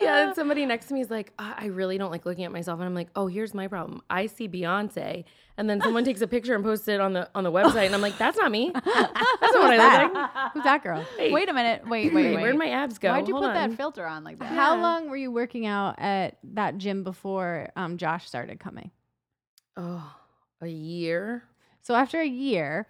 yeah, 0.00 0.26
and 0.26 0.34
somebody 0.34 0.64
next 0.66 0.86
to 0.86 0.94
me 0.94 1.00
is 1.00 1.10
like, 1.10 1.32
"Ah, 1.38 1.54
I 1.58 1.66
really 1.66 1.98
don't 1.98 2.10
like 2.10 2.24
looking 2.24 2.44
at 2.44 2.52
myself, 2.52 2.78
and 2.78 2.86
I'm 2.86 2.94
like, 2.94 3.08
oh, 3.16 3.26
here's 3.26 3.54
my 3.54 3.66
problem. 3.68 4.02
I 4.08 4.26
see 4.26 4.48
Beyonce, 4.48 5.24
and 5.58 5.68
then 5.68 5.80
someone 5.82 6.04
takes 6.04 6.22
a 6.22 6.26
picture 6.26 6.54
and 6.54 6.64
posts 6.64 6.88
it 6.88 7.00
on 7.00 7.12
the 7.12 7.28
on 7.34 7.44
the 7.44 7.52
website, 7.52 7.84
and 7.86 7.94
I'm 7.94 8.00
like, 8.00 8.16
that's 8.16 8.38
not 8.38 8.50
me. 8.50 8.70
That's 8.72 8.86
not 8.86 9.54
what 9.54 9.78
I 9.78 10.04
look 10.04 10.14
like. 10.14 10.30
Who's 10.54 10.64
that 10.64 10.82
girl? 10.82 11.04
Hey, 11.18 11.30
Wait 11.32 11.48
a 11.50 11.52
minute. 11.52 11.86
Wait, 11.86 12.14
wait, 12.14 12.34
wait. 12.34 12.42
where'd 12.42 12.56
my 12.56 12.68
abs 12.68 12.98
go? 12.98 13.10
Why'd 13.10 13.28
you 13.28 13.34
Hold 13.34 13.44
put 13.46 13.56
on. 13.56 13.70
that 13.70 13.76
filter 13.76 14.06
on 14.06 14.24
like 14.24 14.38
that? 14.38 14.46
How 14.46 14.80
long 14.80 15.10
were 15.10 15.16
you 15.16 15.30
working 15.30 15.66
out 15.66 15.96
at 15.98 16.38
that 16.54 16.78
gym 16.78 17.04
before 17.04 17.68
um, 17.76 17.98
Josh 17.98 18.26
started 18.26 18.58
coming? 18.60 18.90
Oh, 19.76 20.10
a 20.62 20.66
year. 20.68 21.42
So 21.82 21.94
after 21.94 22.20
a 22.20 22.26
year, 22.26 22.86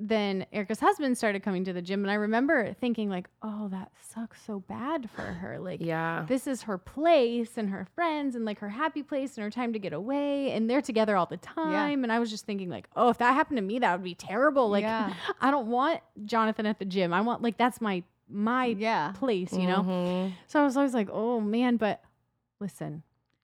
then 0.00 0.46
Erica's 0.52 0.78
husband 0.80 1.18
started 1.18 1.42
coming 1.42 1.64
to 1.64 1.72
the 1.72 1.82
gym, 1.82 2.04
and 2.04 2.10
I 2.10 2.14
remember 2.14 2.72
thinking 2.74 3.08
like, 3.10 3.28
"Oh, 3.42 3.66
that 3.68 3.90
sucks 4.00 4.40
so 4.44 4.60
bad 4.60 5.10
for 5.10 5.22
her. 5.22 5.58
Like, 5.58 5.80
Yeah. 5.80 6.24
this 6.28 6.46
is 6.46 6.62
her 6.62 6.78
place 6.78 7.58
and 7.58 7.68
her 7.70 7.84
friends 7.96 8.36
and 8.36 8.44
like 8.44 8.60
her 8.60 8.68
happy 8.68 9.02
place 9.02 9.36
and 9.36 9.42
her 9.44 9.50
time 9.50 9.72
to 9.72 9.78
get 9.80 9.92
away, 9.92 10.52
and 10.52 10.70
they're 10.70 10.82
together 10.82 11.16
all 11.16 11.26
the 11.26 11.36
time." 11.36 12.04
And 12.04 12.12
I 12.12 12.20
was 12.20 12.30
just 12.30 12.46
thinking 12.46 12.68
like, 12.70 12.88
"Oh, 12.94 13.08
if 13.08 13.18
that 13.18 13.34
happened 13.34 13.56
to 13.58 13.62
me, 13.62 13.80
that 13.80 13.92
would 13.92 14.04
be 14.04 14.14
terrible. 14.14 14.68
Like, 14.68 14.82
Yeah. 14.82 15.14
I 15.40 15.50
don't 15.50 15.66
want 15.66 16.00
Jonathan 16.24 16.66
at 16.66 16.78
the 16.78 16.84
gym. 16.84 17.12
I 17.12 17.20
want 17.22 17.42
like 17.42 17.56
that's 17.58 17.80
my 17.80 18.04
my 18.28 18.66
Yeah. 18.66 19.12
place, 19.16 19.52
you 19.52 19.66
know." 19.66 19.82
Mhm. 19.82 20.32
So 20.46 20.60
I 20.60 20.64
was 20.64 20.76
always 20.76 20.94
like, 20.94 21.08
"Oh 21.10 21.40
man," 21.40 21.76
but 21.76 22.02
listen, 22.60 23.02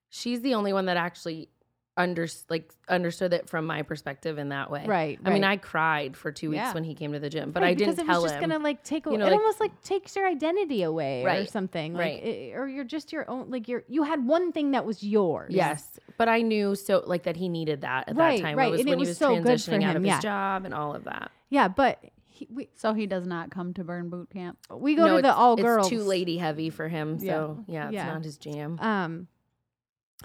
She's 0.09 0.39
the 0.39 0.53
only 0.53 0.71
one 0.71 0.85
that 0.85 0.95
actually 0.95 1.49
under 1.97 2.27
like 2.49 2.73
understood 2.89 3.33
it 3.33 3.49
from 3.49 3.65
my 3.65 3.81
perspective 3.81 4.37
in 4.37 4.49
that 4.49 4.69
way. 4.69 4.85
right? 4.85 5.17
I 5.23 5.29
mean. 5.29 5.43
I 5.45 5.55
cried 5.57 6.17
for 6.17 6.31
two 6.31 6.49
weeks 6.49 6.57
Yeah. 6.59 6.73
when 6.73 6.83
he 6.83 6.93
came 6.93 7.13
to 7.13 7.19
the 7.19 7.29
gym, 7.29 7.51
but 7.51 7.63
Right, 7.63 7.69
I 7.69 7.73
didn't 7.73 7.91
because 7.95 8.03
it 8.03 8.11
tell 8.11 8.21
was 8.21 8.31
just 8.31 8.43
him. 8.43 8.49
gonna 8.49 8.63
like 8.63 8.83
take 8.83 9.05
away. 9.05 9.13
you 9.13 9.19
know, 9.19 9.27
it 9.27 9.31
like- 9.31 9.39
almost 9.39 9.59
like 9.61 9.81
takes 9.81 10.15
your 10.15 10.27
identity 10.27 10.83
away 10.83 11.23
or 11.23 11.45
something. 11.45 11.93
Like, 11.93 12.01
right. 12.01 12.23
it- 12.23 12.55
or 12.55 12.67
you're 12.67 12.83
just 12.83 13.13
your 13.13 13.29
own. 13.29 13.49
Like 13.49 13.67
you're 13.69 13.83
you 13.87 14.03
had 14.03 14.25
one 14.27 14.51
thing 14.51 14.71
that 14.71 14.85
was 14.85 15.03
yours. 15.03 15.53
Yes, 15.53 15.99
but 16.17 16.27
I 16.27 16.41
knew 16.41 16.75
so 16.75 17.03
like 17.05 17.23
that 17.23 17.37
he 17.37 17.47
needed 17.47 17.81
that 17.81 18.09
at 18.09 18.17
Right, 18.17 18.37
that 18.37 18.43
time. 18.43 18.57
right, 18.57 18.67
It 18.67 18.71
was 18.71 18.79
and 18.81 18.89
it 18.89 18.97
was 18.97 19.07
he 19.07 19.09
was 19.11 19.17
so 19.17 19.35
good 19.41 19.43
for 19.61 19.71
transitioning 19.71 19.83
out 19.85 19.95
him, 19.95 20.01
of 20.03 20.05
yeah. 20.05 20.15
his 20.15 20.23
job 20.23 20.65
and 20.65 20.73
all 20.73 20.93
of 20.95 21.05
that. 21.05 21.31
Yeah, 21.49 21.67
but 21.69 22.03
he, 22.25 22.47
we 22.51 22.67
So 22.73 22.93
he 22.93 23.05
does 23.07 23.25
not 23.25 23.51
come 23.51 23.73
to 23.75 23.85
burn 23.85 24.09
boot 24.09 24.29
camp. 24.31 24.57
we 24.69 24.95
go 24.95 25.05
no, 25.05 25.15
to 25.15 25.21
the 25.21 25.29
it's, 25.29 25.37
all 25.37 25.79
it's 25.79 25.87
too 25.89 26.01
lady 26.03 26.37
heavy 26.37 26.69
for 26.69 26.89
him. 26.89 27.19
So 27.19 27.63
yeah, 27.67 27.85
it's 27.85 27.93
Yeah. 27.93 28.07
not 28.13 28.23
his 28.25 28.37
jam. 28.37 28.77
Um, 28.81 29.27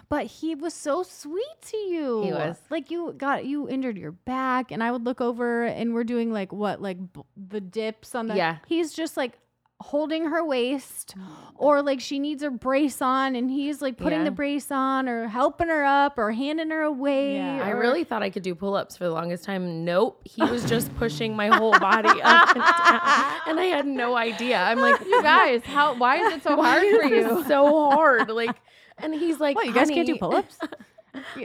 but 0.08 0.26
he 0.26 0.54
was 0.54 0.72
so 0.74 1.02
sweet 1.02 1.56
to 1.62 1.76
you. 1.76 2.22
He 2.22 2.32
was. 2.32 2.56
like 2.70 2.90
you 2.90 3.12
got 3.16 3.44
you 3.44 3.68
injured 3.68 3.98
your 3.98 4.12
back, 4.12 4.70
and 4.70 4.82
I 4.82 4.92
would 4.92 5.04
look 5.04 5.20
over 5.20 5.64
and 5.64 5.94
we're 5.94 6.04
doing 6.04 6.32
like 6.32 6.52
what 6.52 6.80
like 6.80 6.98
b- 7.12 7.22
the 7.36 7.60
dips 7.60 8.14
on 8.14 8.28
the. 8.28 8.36
Yeah. 8.36 8.58
he's 8.66 8.92
just 8.92 9.16
like 9.16 9.38
holding 9.82 10.26
her 10.26 10.44
waist 10.44 11.14
or 11.56 11.80
like 11.80 12.00
she 12.02 12.18
needs 12.18 12.42
her 12.42 12.50
brace 12.50 13.00
on 13.00 13.34
and 13.34 13.50
he's 13.50 13.80
like 13.80 13.96
putting 13.96 14.18
Yeah. 14.18 14.24
the 14.26 14.30
brace 14.30 14.70
on 14.70 15.08
or 15.08 15.26
helping 15.26 15.68
her 15.68 15.82
up 15.86 16.18
or 16.18 16.32
handing 16.32 16.68
her 16.68 16.82
away 16.82 17.36
Yeah. 17.36 17.64
I 17.64 17.70
really 17.70 18.04
thought 18.04 18.22
I 18.22 18.28
could 18.28 18.42
do 18.42 18.54
pull 18.54 18.74
ups 18.74 18.98
for 18.98 19.04
the 19.04 19.10
longest 19.10 19.42
time. 19.44 19.86
Nope. 19.86 20.20
He 20.26 20.42
was 20.42 20.64
just 20.66 20.94
pushing 20.98 21.34
my 21.34 21.48
whole 21.48 21.72
body 21.78 22.10
up 22.22 22.48
and 22.54 22.62
down. 22.62 23.40
And 23.46 23.58
I 23.58 23.68
had 23.74 23.86
no 23.86 24.16
idea. 24.16 24.58
I'm 24.58 24.80
like, 24.80 25.00
You 25.00 25.22
guys, 25.22 25.62
how? 25.64 25.94
Why 25.94 26.16
is 26.18 26.34
it 26.34 26.42
so 26.42 26.56
hard 26.62 26.82
for 26.82 27.04
you? 27.06 27.42
so 27.48 27.90
hard? 27.90 28.28
Like, 28.40 28.56
and 29.02 29.14
he's 29.14 29.40
like, 29.40 29.56
what 29.56 29.66
you 29.66 29.72
guys 29.74 29.88
can't 29.90 30.06
do 30.06 30.16
pull-ups 30.16 30.58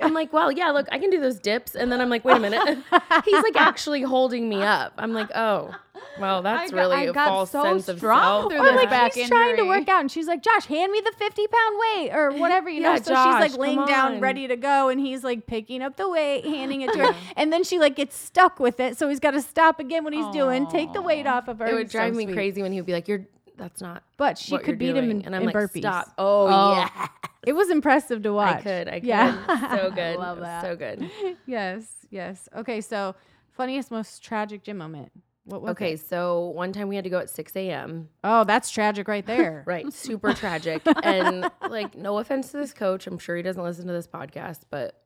I'm 0.01 0.13
like, 0.13 0.31
well, 0.31 0.51
yeah, 0.51 0.69
look, 0.69 0.87
I 0.91 0.99
can 0.99 1.09
do 1.09 1.19
those 1.19 1.39
dips. 1.39 1.73
And 1.73 1.91
then 1.91 1.99
I'm 1.99 2.07
like, 2.09 2.23
wait 2.23 2.37
a 2.37 2.39
minute. 2.39 2.77
He's 3.25 3.41
like 3.41 3.55
actually 3.55 4.03
holding 4.03 4.47
me 4.47 4.61
up. 4.61 4.93
I'm 4.99 5.11
like, 5.11 5.31
oh, 5.33 5.73
well, 6.19 6.43
that's 6.43 6.69
got- 6.69 6.77
really 6.77 6.95
I 6.97 7.01
a 7.05 7.13
got 7.13 7.27
false 7.27 7.51
so 7.51 7.63
sense 7.63 7.87
of 7.89 7.97
strong 7.97 8.43
self. 8.43 8.51
through 8.51 8.61
or 8.61 8.65
this 8.65 8.75
like 8.75 8.89
back 8.91 9.13
he's 9.15 9.27
trying 9.27 9.55
to 9.55 9.63
injury. 9.63 9.67
work 9.79 9.89
out 9.89 10.01
and 10.01 10.11
she's 10.11 10.27
like 10.27 10.43
josh 10.43 10.65
hand 10.65 10.91
me 10.91 11.01
the 11.01 11.11
50 11.17 11.47
pound 11.47 11.79
weight 11.79 12.11
or 12.13 12.31
whatever 12.39 12.69
you 12.69 12.79
know 12.81 12.91
Yeah, 12.93 13.01
so 13.01 13.15
she's 13.15 13.51
like 13.53 13.57
laying 13.57 13.77
come 13.79 13.87
down 13.87 14.13
on. 14.15 14.19
ready 14.21 14.47
to 14.47 14.55
go 14.55 14.89
and 14.89 14.99
he's 14.99 15.23
like 15.23 15.47
picking 15.47 15.81
up 15.81 15.95
the 15.97 16.07
weight 16.07 16.45
handing 16.45 16.81
it 16.81 16.93
to 16.93 16.99
her 17.07 17.15
and 17.35 17.51
then 17.51 17.63
she 17.63 17.79
like 17.79 17.95
gets 17.95 18.15
stuck 18.17 18.59
with 18.59 18.79
it 18.79 18.97
so 18.97 19.09
he's 19.09 19.19
got 19.19 19.31
to 19.31 19.41
stop 19.41 19.79
again 19.79 20.03
what 20.03 20.13
he's 20.13 20.27
doing 20.27 20.67
take 20.67 20.93
the 20.93 21.01
weight 21.01 21.25
off 21.25 21.47
of 21.47 21.59
her 21.59 21.65
It 21.67 21.73
would 21.73 21.83
He's 21.83 21.91
so 21.91 21.99
drive 21.99 22.13
me 22.13 22.25
sweet. 22.25 22.33
crazy 22.35 22.61
when 22.61 22.71
he'd 22.71 22.85
be 22.85 22.93
like, 22.93 23.07
you're, 23.07 23.25
that's 23.57 23.81
not 23.81 24.03
but 24.17 24.37
she 24.37 24.57
could 24.57 24.77
beat 24.77 24.95
him 24.95 25.09
in, 25.11 25.21
and 25.23 25.35
I'm 25.35 25.41
in 25.43 25.47
like, 25.47 25.55
burpees 25.55 25.79
stop. 25.79 26.13
Oh, 26.17 26.47
Oh. 26.47 26.71
yeah. 26.77 27.07
it 27.45 27.53
was 27.53 27.69
impressive 27.69 28.21
to 28.23 28.33
watch 28.33 28.57
I 28.57 28.61
could. 28.61 28.87
I 28.87 28.99
could. 28.99 29.07
yeah 29.07 29.75
So 29.75 29.91
good. 29.95 30.17
Love 30.17 30.39
that. 30.39 30.61
So 30.63 30.75
good. 30.75 31.09
yes 31.45 31.91
yes 32.11 32.47
okay 32.55 32.81
so 32.81 33.15
funniest 33.51 33.89
most 33.91 34.23
tragic 34.23 34.63
gym 34.63 34.77
moment 34.77 35.11
what 35.45 35.61
was 35.61 35.71
Okay, 35.71 35.93
it? 35.93 35.99
so 35.99 36.47
one 36.55 36.73
time 36.73 36.87
we 36.87 36.95
had 36.95 37.03
to 37.03 37.09
go 37.09 37.19
at 37.19 37.29
6 37.29 37.55
a.m. 37.55 38.09
oh 38.23 38.43
that's 38.45 38.69
tragic 38.71 39.07
right 39.07 39.25
there 39.25 39.63
Right, 39.67 39.91
super 39.93 40.33
tragic. 40.33 40.81
And 41.03 41.49
like, 41.69 41.95
no 41.95 42.17
offense 42.17 42.49
to 42.51 42.57
this 42.57 42.73
coach, 42.73 43.05
I'm 43.07 43.19
sure 43.19 43.35
he 43.35 43.43
doesn't 43.43 43.61
listen 43.61 43.85
to 43.87 43.93
this 43.93 44.07
podcast, 44.07 44.61
but 44.71 44.99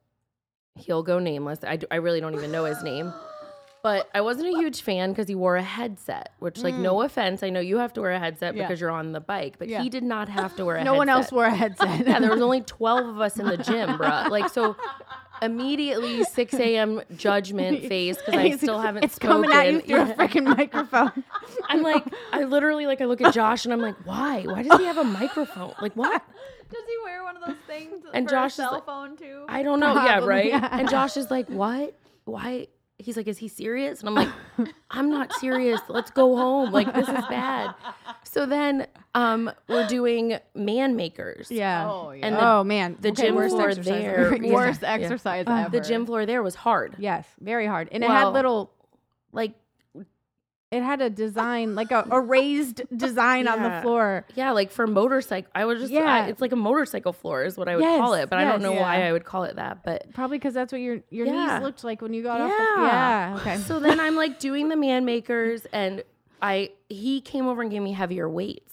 he'll 0.75 1.03
go 1.03 1.19
nameless. 1.19 1.59
I, 1.63 1.75
d- 1.75 1.87
I 1.91 1.95
really 1.97 2.21
don't 2.21 2.35
even 2.35 2.51
know 2.53 2.63
his 2.65 2.81
name. 2.83 3.11
But 3.81 4.09
I 4.13 4.19
wasn't 4.21 4.53
a 4.53 4.57
huge 4.57 4.81
fan 4.81 5.11
because 5.11 5.29
he 5.29 5.35
wore 5.35 5.55
a 5.55 5.63
headset, 5.63 6.33
which, 6.39 6.59
like, 6.59 6.75
no 6.75 6.95
mm. 6.95 7.05
offense. 7.05 7.43
I 7.43 7.49
know 7.49 7.61
you 7.61 7.77
have 7.77 7.93
to 7.93 8.01
wear 8.01 8.11
a 8.11 8.19
headset 8.19 8.53
Yeah. 8.55 8.63
because 8.63 8.81
you're 8.81 8.89
on 8.91 9.13
the 9.13 9.21
bike, 9.21 9.55
but 9.57 9.69
Yeah. 9.69 9.81
he 9.81 9.89
did 9.89 10.03
not 10.03 10.27
have 10.27 10.55
to 10.57 10.65
wear 10.65 10.75
a 10.75 10.83
no 10.83 10.91
headset. 10.91 10.93
No 10.93 10.97
one 10.97 11.09
else 11.09 11.31
wore 11.31 11.45
a 11.45 11.55
headset 11.55 12.05
Yeah, 12.05 12.19
there 12.19 12.29
was 12.29 12.41
only 12.41 12.59
12 12.67 13.07
of 13.07 13.21
us 13.21 13.39
in 13.39 13.47
the 13.47 13.55
gym, 13.55 13.97
bruh. 13.97 14.29
Like, 14.29 14.49
so 14.49 14.75
immediately 15.41 16.23
6 16.23 16.53
a.m. 16.55 17.01
judgment 17.15 17.85
phase 17.87 18.17
because 18.17 18.35
I 18.35 18.57
still 18.57 18.79
haven't 18.79 19.05
it's 19.05 19.15
spoken. 19.15 19.49
coming 19.49 19.51
at 19.51 19.71
you 19.73 19.79
through 19.81 19.95
Yeah. 19.95 20.09
a 20.09 20.15
freaking 20.15 20.43
microphone 20.57 21.23
I'm 21.69 21.81
like, 21.81 22.03
I 22.33 22.43
literally 22.43 22.85
like 22.85 22.99
I 23.01 23.05
look 23.05 23.21
at 23.21 23.33
Josh 23.33 23.63
and 23.65 23.73
I'm 23.73 23.79
like, 23.79 23.95
why? 24.05 24.41
Why 24.43 24.63
does 24.63 24.77
he 24.79 24.85
have 24.85 24.97
a 24.97 25.03
microphone? 25.05 25.73
Like 25.81 25.93
what? 25.93 26.21
Does 26.69 26.83
he 26.85 26.97
wear 27.05 27.23
one 27.23 27.37
of 27.37 27.43
those 27.45 27.55
things 27.67 28.03
And 28.13 28.27
for 28.27 28.31
Josh 28.35 28.55
cell 28.55 28.73
like- 28.73 28.85
phone 28.85 29.15
too? 29.17 29.45
I 29.47 29.63
don't 29.63 29.79
know. 29.79 29.93
Yeah, 29.93 30.19
right. 30.19 30.47
yeah. 30.47 30.67
And 30.71 30.89
Josh 30.89 31.15
is 31.15 31.31
like, 31.31 31.47
what? 31.47 31.97
Why? 32.25 32.67
He's 33.01 33.15
like, 33.15 33.27
is 33.27 33.37
he 33.37 33.47
serious? 33.47 34.01
And 34.01 34.09
I'm 34.09 34.15
like, 34.15 34.29
I'm 34.91 35.09
not 35.09 35.31
serious. 35.33 35.79
Let's 35.87 36.11
go 36.11 36.35
home. 36.35 36.71
Like 36.71 36.93
this 36.93 37.07
is 37.07 37.25
bad. 37.29 37.73
So 38.23 38.45
then, 38.45 38.87
um, 39.15 39.49
we're 39.69 39.87
doing 39.87 40.37
man 40.53 40.95
makers. 40.97 41.49
yeah 41.49 41.89
oh 41.89 42.11
yeah. 42.11 42.25
And 42.27 42.35
the- 42.35 42.45
oh 42.45 42.63
man, 42.65 42.97
the 42.99 43.09
Okay, 43.09 43.27
gym 43.27 43.35
worst 43.35 43.55
floor 43.55 43.69
exercise 43.69 43.85
there. 44.01 44.33
Ever. 44.35 44.47
worst 44.53 44.81
Yeah. 44.81 44.91
exercise 44.93 45.47
Uh, 45.47 45.51
ever. 45.65 45.69
The 45.69 45.79
gym 45.81 46.05
floor 46.05 46.25
there 46.25 46.43
was 46.43 46.55
hard. 46.55 46.95
Yes, 46.99 47.25
very 47.39 47.65
hard, 47.65 47.87
and 47.91 48.03
it 48.03 48.09
had 48.09 48.27
little. 48.29 48.71
Like, 49.31 49.53
It 50.71 50.83
had 50.83 51.01
a 51.01 51.09
design, 51.09 51.73
like 51.73 51.89
a, 51.91 52.05
a 52.11 52.21
raised 52.35 52.81
design 52.95 53.47
on 53.47 53.63
the 53.63 53.81
floor. 53.81 54.25
yeah, 54.35 54.51
like 54.51 54.69
for 54.71 54.85
motorcycle. 54.85 55.49
I 55.55 55.65
was 55.65 55.79
just, 55.79 55.91
Yeah. 55.91 56.01
I, 56.01 56.27
it's 56.27 56.41
like 56.41 56.51
a 56.51 56.55
motorcycle 56.55 57.11
floor 57.11 57.43
is 57.43 57.57
what 57.57 57.67
I 57.67 57.75
would 57.75 57.83
call 57.83 58.13
it, 58.13 58.29
but 58.29 58.37
I 58.37 58.43
don't 58.43 58.61
yes. 58.61 58.69
know 58.69 58.73
why 58.73 59.07
I 59.07 59.11
would 59.11 59.25
call 59.25 59.45
it 59.45 59.55
that. 59.55 59.83
But 59.83 60.13
Probably 60.13 60.37
because 60.37 60.53
that's 60.53 60.71
what 60.71 60.79
your 60.81 60.99
your 61.09 61.25
Yeah. 61.25 61.55
knees 61.57 61.63
looked 61.63 61.83
like 61.83 62.01
when 62.03 62.13
you 62.13 62.21
got 62.21 62.39
off 62.41 62.51
the. 62.55 62.63
Yeah. 62.81 63.29
Yeah. 63.33 63.35
Okay. 63.41 63.57
So 63.57 63.79
then 63.79 63.99
I'm 63.99 64.15
like 64.15 64.37
doing 64.39 64.69
the 64.69 64.75
man 64.75 65.05
makers, 65.05 65.65
and 65.73 66.03
I 66.41 66.69
he 66.87 67.19
came 67.21 67.47
over 67.47 67.61
and 67.63 67.71
gave 67.71 67.81
me 67.81 67.91
heavier 67.91 68.29
weights 68.29 68.68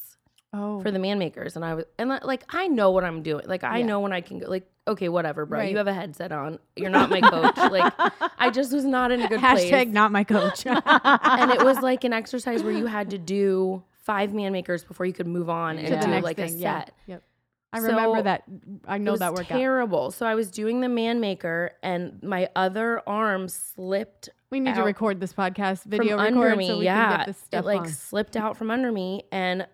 oh. 0.57 0.81
for 0.81 0.90
the 0.90 0.99
man 0.99 1.19
makers, 1.19 1.57
and 1.57 1.64
I 1.64 1.75
was 1.75 1.85
and 1.99 2.09
like 2.23 2.45
I 2.49 2.69
know 2.69 2.90
what 2.90 3.05
I'm 3.05 3.23
doing. 3.23 3.45
Like 3.47 3.64
I 3.64 3.79
Yeah. 3.79 3.87
know 3.87 4.01
when 4.01 4.12
I 4.12 4.21
can 4.21 4.38
go. 4.38 4.49
Like 4.49 4.66
okay, 4.88 5.09
whatever, 5.09 5.45
bro. 5.47 5.59
Right. 5.61 5.71
You 5.71 5.77
have 5.79 5.88
a 5.88 5.95
headset 5.95 6.33
on. 6.33 6.59
You're 6.77 6.90
not 6.90 7.11
my 7.11 7.21
coach. 7.21 7.57
like 7.57 7.92
I 8.38 8.51
just 8.51 8.73
was 8.73 8.85
not 8.85 9.11
in 9.11 9.21
a 9.23 9.29
good 9.29 9.40
Hashtag 9.40 9.69
place. 9.69 9.88
not 9.88 10.12
my 10.12 10.25
coach. 10.25 10.64
and 10.66 11.51
it 11.51 11.64
was 11.64 11.79
like 11.81 12.05
an 12.05 12.12
exercise 12.23 12.62
where 12.62 12.73
you 12.73 12.87
had 12.87 13.11
to 13.11 13.19
do 13.19 13.83
five 14.05 14.33
man 14.33 14.53
makers 14.53 14.85
before 14.85 15.05
you 15.07 15.12
could 15.12 15.27
move 15.27 15.51
on 15.51 15.79
and 15.79 15.88
To 15.88 15.95
the 15.97 16.01
do 16.01 16.07
next 16.09 16.25
like 16.25 16.38
a 16.38 16.47
thing, 16.49 16.59
yeah. 16.59 16.85
Yep. 17.07 17.23
I 17.73 17.79
remember 17.79 18.19
So, 18.19 18.23
that. 18.23 18.45
I 18.87 18.99
know 18.99 19.16
that 19.16 19.33
workout. 19.35 19.49
terrible. 19.59 20.11
So 20.12 20.25
I 20.25 20.35
was 20.37 20.51
doing 20.51 20.81
the 20.81 20.88
man 20.88 21.21
maker, 21.21 21.73
and 21.83 22.23
my 22.23 22.49
other 22.57 23.03
arm 23.07 23.49
slipped 23.49 24.31
we 24.49 24.61
need 24.61 24.77
to 24.77 24.83
record 24.85 25.19
this 25.21 25.33
podcast 25.35 25.83
video 25.85 26.16
record 26.16 26.27
under 26.38 26.57
me. 26.57 26.69
so 26.69 26.79
we 26.79 26.85
yeah, 26.85 27.09
can 27.09 27.19
get 27.19 27.27
this 27.27 27.38
stuff 27.38 27.64
it 27.64 27.66
like 27.66 27.81
on. 27.81 27.88
slipped 27.88 28.37
out 28.37 28.57
from 28.57 28.71
under 28.71 28.92
me, 28.92 29.25
and 29.33 29.66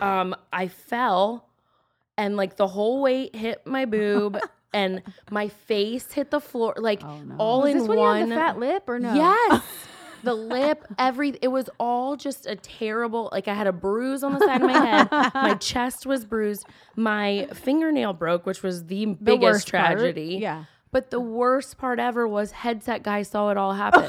um, 0.00 0.34
I 0.52 0.68
fell, 0.68 1.48
and 2.16 2.36
like 2.36 2.56
the 2.56 2.66
whole 2.68 3.00
weight 3.02 3.34
hit 3.36 3.66
my 3.66 3.84
boob, 3.84 4.38
and 4.74 5.02
my 5.30 5.48
face 5.48 6.12
hit 6.12 6.30
the 6.30 6.40
floor, 6.40 6.74
like 6.76 7.02
Oh, 7.04 7.20
no. 7.22 7.34
all 7.38 7.62
Was 7.62 7.72
in 7.72 7.78
this 7.78 7.88
when 7.88 7.98
one. 7.98 8.14
you 8.16 8.20
had 8.22 8.30
the 8.30 8.34
fat 8.34 8.58
lip 8.58 8.84
or 8.88 8.98
no? 8.98 9.14
Yes. 9.14 9.62
The 10.24 10.34
lip, 10.34 10.84
every 11.00 11.30
it 11.42 11.48
was 11.48 11.68
all 11.80 12.14
just 12.14 12.46
a 12.46 12.54
terrible. 12.54 13.28
Like 13.32 13.48
I 13.48 13.54
had 13.54 13.66
a 13.66 13.72
bruise 13.72 14.22
on 14.22 14.32
the 14.34 14.38
side 14.38 14.60
of 14.62 14.68
my 14.70 14.78
head. 14.78 15.08
My 15.34 15.54
chest 15.54 16.06
was 16.06 16.24
bruised. 16.24 16.64
My 16.94 17.48
fingernail 17.52 18.12
broke, 18.12 18.46
which 18.46 18.62
was 18.62 18.84
the 18.86 19.06
The 19.06 19.14
biggest 19.14 19.42
worst 19.42 19.72
part. 19.72 19.96
tragedy. 19.98 20.38
Yeah. 20.40 20.66
But 20.92 21.10
the 21.10 21.18
worst 21.18 21.76
part 21.76 21.98
ever 21.98 22.28
was 22.28 22.52
headset 22.52 23.02
guy 23.02 23.22
saw 23.22 23.50
it 23.50 23.56
all 23.56 23.72
happen. 23.72 24.08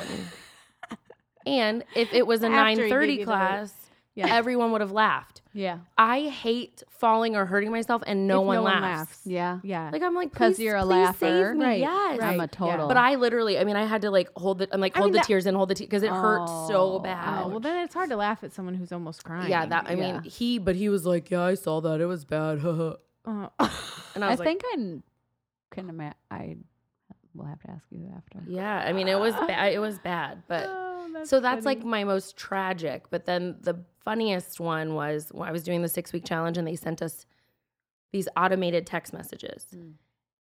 and 1.46 1.84
if 1.96 2.14
it 2.14 2.26
was 2.28 2.44
a 2.44 2.48
After 2.48 2.70
he 2.70 2.76
gave 2.76 2.78
you 2.78 2.90
930 2.90 3.26
class, 3.26 3.74
Yeah. 4.16 4.28
everyone 4.36 4.72
would 4.72 4.82
have 4.82 4.92
laughed. 4.92 5.42
Yeah. 5.54 5.80
I 5.98 6.22
hate 6.22 6.82
falling 6.90 7.36
or 7.36 7.46
hurting 7.46 7.70
myself 7.72 8.02
and 8.08 8.28
no, 8.28 8.42
one, 8.42 8.56
no 8.58 8.64
one 8.64 8.82
laughs. 8.82 8.82
laughs. 8.82 9.22
Yeah. 9.26 9.60
Yeah. 9.64 9.90
Like 9.94 10.02
I'm 10.02 10.16
like, 10.16 10.32
because 10.32 10.60
you're 10.60 10.76
a 10.76 10.84
laugher. 10.84 11.54
Right, 11.56 11.80
Yes. 11.80 12.20
I'm 12.22 12.36
a 12.36 12.38
Right, 12.40 12.52
total. 12.52 12.88
But 12.88 12.98
I 12.98 13.16
literally, 13.16 13.60
I 13.60 13.64
mean, 13.64 13.76
I 13.76 13.86
had 13.86 14.02
to 14.02 14.10
like 14.12 14.30
hold 14.36 14.58
the, 14.60 14.68
I'm 14.72 14.82
like, 14.82 14.96
I 14.96 15.00
hold 15.00 15.08
mean, 15.10 15.14
the 15.14 15.20
that- 15.20 15.28
tears 15.28 15.46
in, 15.46 15.54
hold 15.54 15.70
the 15.70 15.76
tears, 15.76 15.88
because 15.88 16.04
it 16.04 16.10
hurt 16.12 16.48
so 16.68 16.94
Oh, 16.94 17.00
bad. 17.00 17.44
Oh, 17.44 17.48
well, 17.50 17.60
then 17.60 17.84
it's 17.84 17.94
hard 17.94 18.10
to 18.10 18.16
laugh 18.16 18.44
at 18.44 18.52
someone 18.54 18.74
who's 18.74 18.92
almost 18.92 19.24
crying. 19.24 19.50
yeah, 19.50 19.66
that, 19.68 19.86
I 19.88 19.96
mean, 19.96 20.24
he, 20.24 20.58
but 20.58 20.76
he 20.76 20.90
was 20.90 21.06
like, 21.06 21.30
yeah, 21.30 21.42
I 21.44 21.54
saw 21.54 21.82
that. 21.82 22.02
It 22.02 22.06
was 22.08 22.26
bad. 22.26 22.58
and 22.64 22.96
Uh, 23.26 23.50
I 23.60 23.70
I 24.16 24.30
was 24.30 24.40
like, 24.40 24.40
I 24.42 24.44
think 24.44 24.62
I 24.66 24.76
can 25.72 25.90
imagine. 25.90 26.18
I 26.32 26.58
will 27.36 27.46
have 27.46 27.60
to 27.62 27.72
ask 27.72 27.84
you 27.92 28.12
after. 28.16 28.40
yeah, 28.48 28.78
I 28.80 28.92
mean, 28.94 29.08
it 29.08 29.20
was 29.20 29.34
bad. 29.36 29.74
It 29.74 29.80
was 29.80 29.98
bad. 30.00 30.44
But 30.48 30.66
oh, 30.70 31.24
so 31.26 31.40
that's 31.40 31.64
funny. 31.64 31.78
like 31.78 31.86
my 31.86 32.04
most 32.04 32.38
tragic. 32.38 33.10
But 33.10 33.26
then 33.26 33.58
the 33.62 33.84
funniest 34.04 34.60
one 34.60 34.94
was 34.96 35.30
when 35.32 35.48
I 35.48 35.52
was 35.52 35.64
doing 35.64 35.82
the 35.82 35.90
six 35.90 36.12
week 36.14 36.26
challenge 36.26 36.58
and 36.58 36.68
they 36.68 36.76
sent 36.76 37.02
us 37.02 37.26
these 38.12 38.28
automated 38.38 38.86
text 38.86 39.14
messages. 39.14 39.66
Mm. 39.76 39.94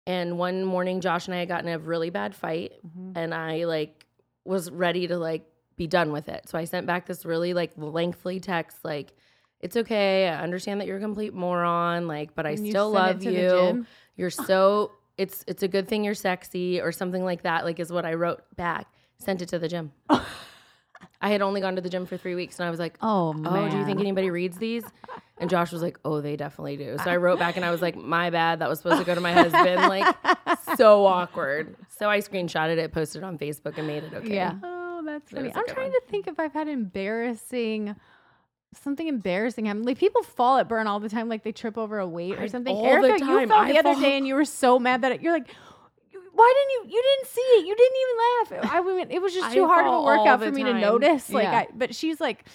And 0.05 0.37
one 0.37 0.63
morning, 0.65 0.99
Josh 1.01 1.27
and 1.27 1.35
I 1.35 1.39
had 1.39 1.47
gotten 1.47 1.67
in 1.69 1.75
a 1.75 1.79
really 1.79 2.09
bad 2.09 2.35
fight, 2.35 2.73
Mhm. 2.85 3.13
and 3.15 3.33
I 3.33 3.63
like 3.65 4.05
was 4.45 4.69
ready 4.69 5.07
to 5.07 5.17
like 5.17 5.45
be 5.77 5.87
done 5.87 6.11
with 6.11 6.27
it. 6.29 6.47
So 6.49 6.57
I 6.57 6.65
sent 6.65 6.85
back 6.85 7.05
this 7.05 7.25
really 7.25 7.53
like 7.53 7.71
lengthy 7.77 8.39
text, 8.41 8.83
like, 8.83 9.13
"It's 9.61 9.77
okay. 9.77 10.27
I 10.27 10.43
understand 10.43 10.81
that 10.81 10.87
you're 10.87 10.97
a 10.97 11.01
complete 11.01 11.33
moron, 11.33 12.07
like, 12.07 12.35
but 12.35 12.45
I 12.45 12.51
And 12.51 12.67
still 12.67 12.89
it 12.91 12.99
love 12.99 13.23
you. 13.23 13.85
You're 14.17 14.29
so 14.29 14.91
it's 15.17 15.43
it's 15.47 15.63
a 15.63 15.67
good 15.67 15.87
thing 15.87 16.03
you're 16.03 16.13
sexy 16.15 16.81
or 16.81 16.91
something 16.91 17.23
like 17.23 17.43
that. 17.43 17.63
Like, 17.63 17.79
is 17.79 17.91
what 17.91 18.05
I 18.05 18.13
wrote 18.15 18.43
back. 18.55 18.87
Sent 19.19 19.41
it 19.41 19.47
to 19.49 19.57
the 19.59 19.69
gym. 19.69 19.93
I 21.21 21.29
had 21.29 21.41
only 21.41 21.61
gone 21.61 21.75
to 21.75 21.81
the 21.81 21.89
gym 21.89 22.05
for 22.05 22.17
three 22.17 22.35
weeks, 22.35 22.59
and 22.59 22.67
I 22.67 22.69
was 22.69 22.79
like, 22.79 22.97
Oh 23.01 23.33
man. 23.33 23.53
"Oh, 23.53 23.69
do 23.69 23.77
you 23.77 23.85
think 23.85 23.99
anybody 23.99 24.29
reads 24.29 24.57
these?" 24.57 24.83
And 25.39 25.49
Josh 25.49 25.71
was 25.71 25.81
like, 25.81 25.99
"Oh, 26.05 26.21
they 26.21 26.35
definitely 26.35 26.77
do." 26.77 26.97
So 27.03 27.09
I 27.09 27.17
wrote 27.17 27.39
back, 27.39 27.55
and 27.55 27.65
I 27.65 27.71
was 27.71 27.81
like, 27.81 27.95
"My 27.95 28.29
bad. 28.29 28.59
That 28.59 28.69
was 28.69 28.79
supposed 28.79 28.99
to 28.99 29.05
go 29.05 29.15
to 29.15 29.21
my 29.21 29.33
husband." 29.33 29.81
Like, 29.81 30.15
so 30.77 31.05
awkward. 31.05 31.75
So 31.97 32.09
I 32.09 32.19
screenshotted 32.19 32.77
it, 32.77 32.91
posted 32.91 33.23
it 33.23 33.25
on 33.25 33.37
Facebook, 33.37 33.77
and 33.77 33.87
made 33.87 34.03
it 34.03 34.13
okay. 34.13 34.35
Yeah. 34.35 34.53
Oh, 34.63 35.01
that's 35.05 35.31
It 35.31 35.35
funny. 35.35 35.47
was 35.47 35.55
a 35.55 35.59
I'm 35.59 35.65
trying 35.67 35.91
one. 35.91 36.01
to 36.01 36.07
think 36.07 36.27
if 36.27 36.39
I've 36.39 36.53
had 36.53 36.67
embarrassing 36.67 37.95
something 38.81 39.07
embarrassing 39.07 39.65
happen. 39.65 39.83
Like 39.83 39.99
people 39.99 40.23
fall 40.23 40.57
at 40.57 40.67
burn 40.67 40.87
all 40.87 40.99
the 40.99 41.09
time, 41.09 41.29
like 41.29 41.43
they 41.43 41.51
trip 41.51 41.77
over 41.77 41.99
a 41.99 42.07
weight 42.07 42.39
or 42.39 42.47
something. 42.47 42.75
all 42.75 42.81
the 42.83 42.89
Erica, 42.89 43.19
you 43.25 43.31
time. 43.39 43.47
fell 43.49 43.57
I 43.59 43.71
the 43.71 43.77
other 43.79 43.93
fall- 43.93 44.01
day 44.01 44.17
and 44.17 44.27
you 44.27 44.33
were 44.35 44.45
so 44.45 44.79
mad 44.79 45.01
that 45.03 45.11
it, 45.11 45.21
you're 45.21 45.31
like, 45.33 45.53
why 46.33 46.53
didn't 46.57 46.89
you? 46.91 46.95
You 46.97 47.01
didn't 47.03 47.27
see 47.31 47.41
it. 47.41 47.65
You 47.67 47.75
didn't 47.75 47.97
even 48.01 48.61
laugh. 48.67 48.73
I 48.75 48.81
mean, 48.81 49.11
it 49.11 49.21
was 49.21 49.33
just 49.33 49.47
I 49.47 49.53
too 49.53 49.65
hard 49.67 49.85
of 49.85 49.93
a 49.93 50.01
workout 50.01 50.39
the 50.39 50.47
for 50.47 50.51
me 50.51 50.63
to 50.63 50.73
notice. 50.73 51.29
Like, 51.29 51.43
Yeah. 51.45 51.59
I, 51.59 51.67
but 51.73 51.95
she's 51.95 52.19
like. 52.19 52.45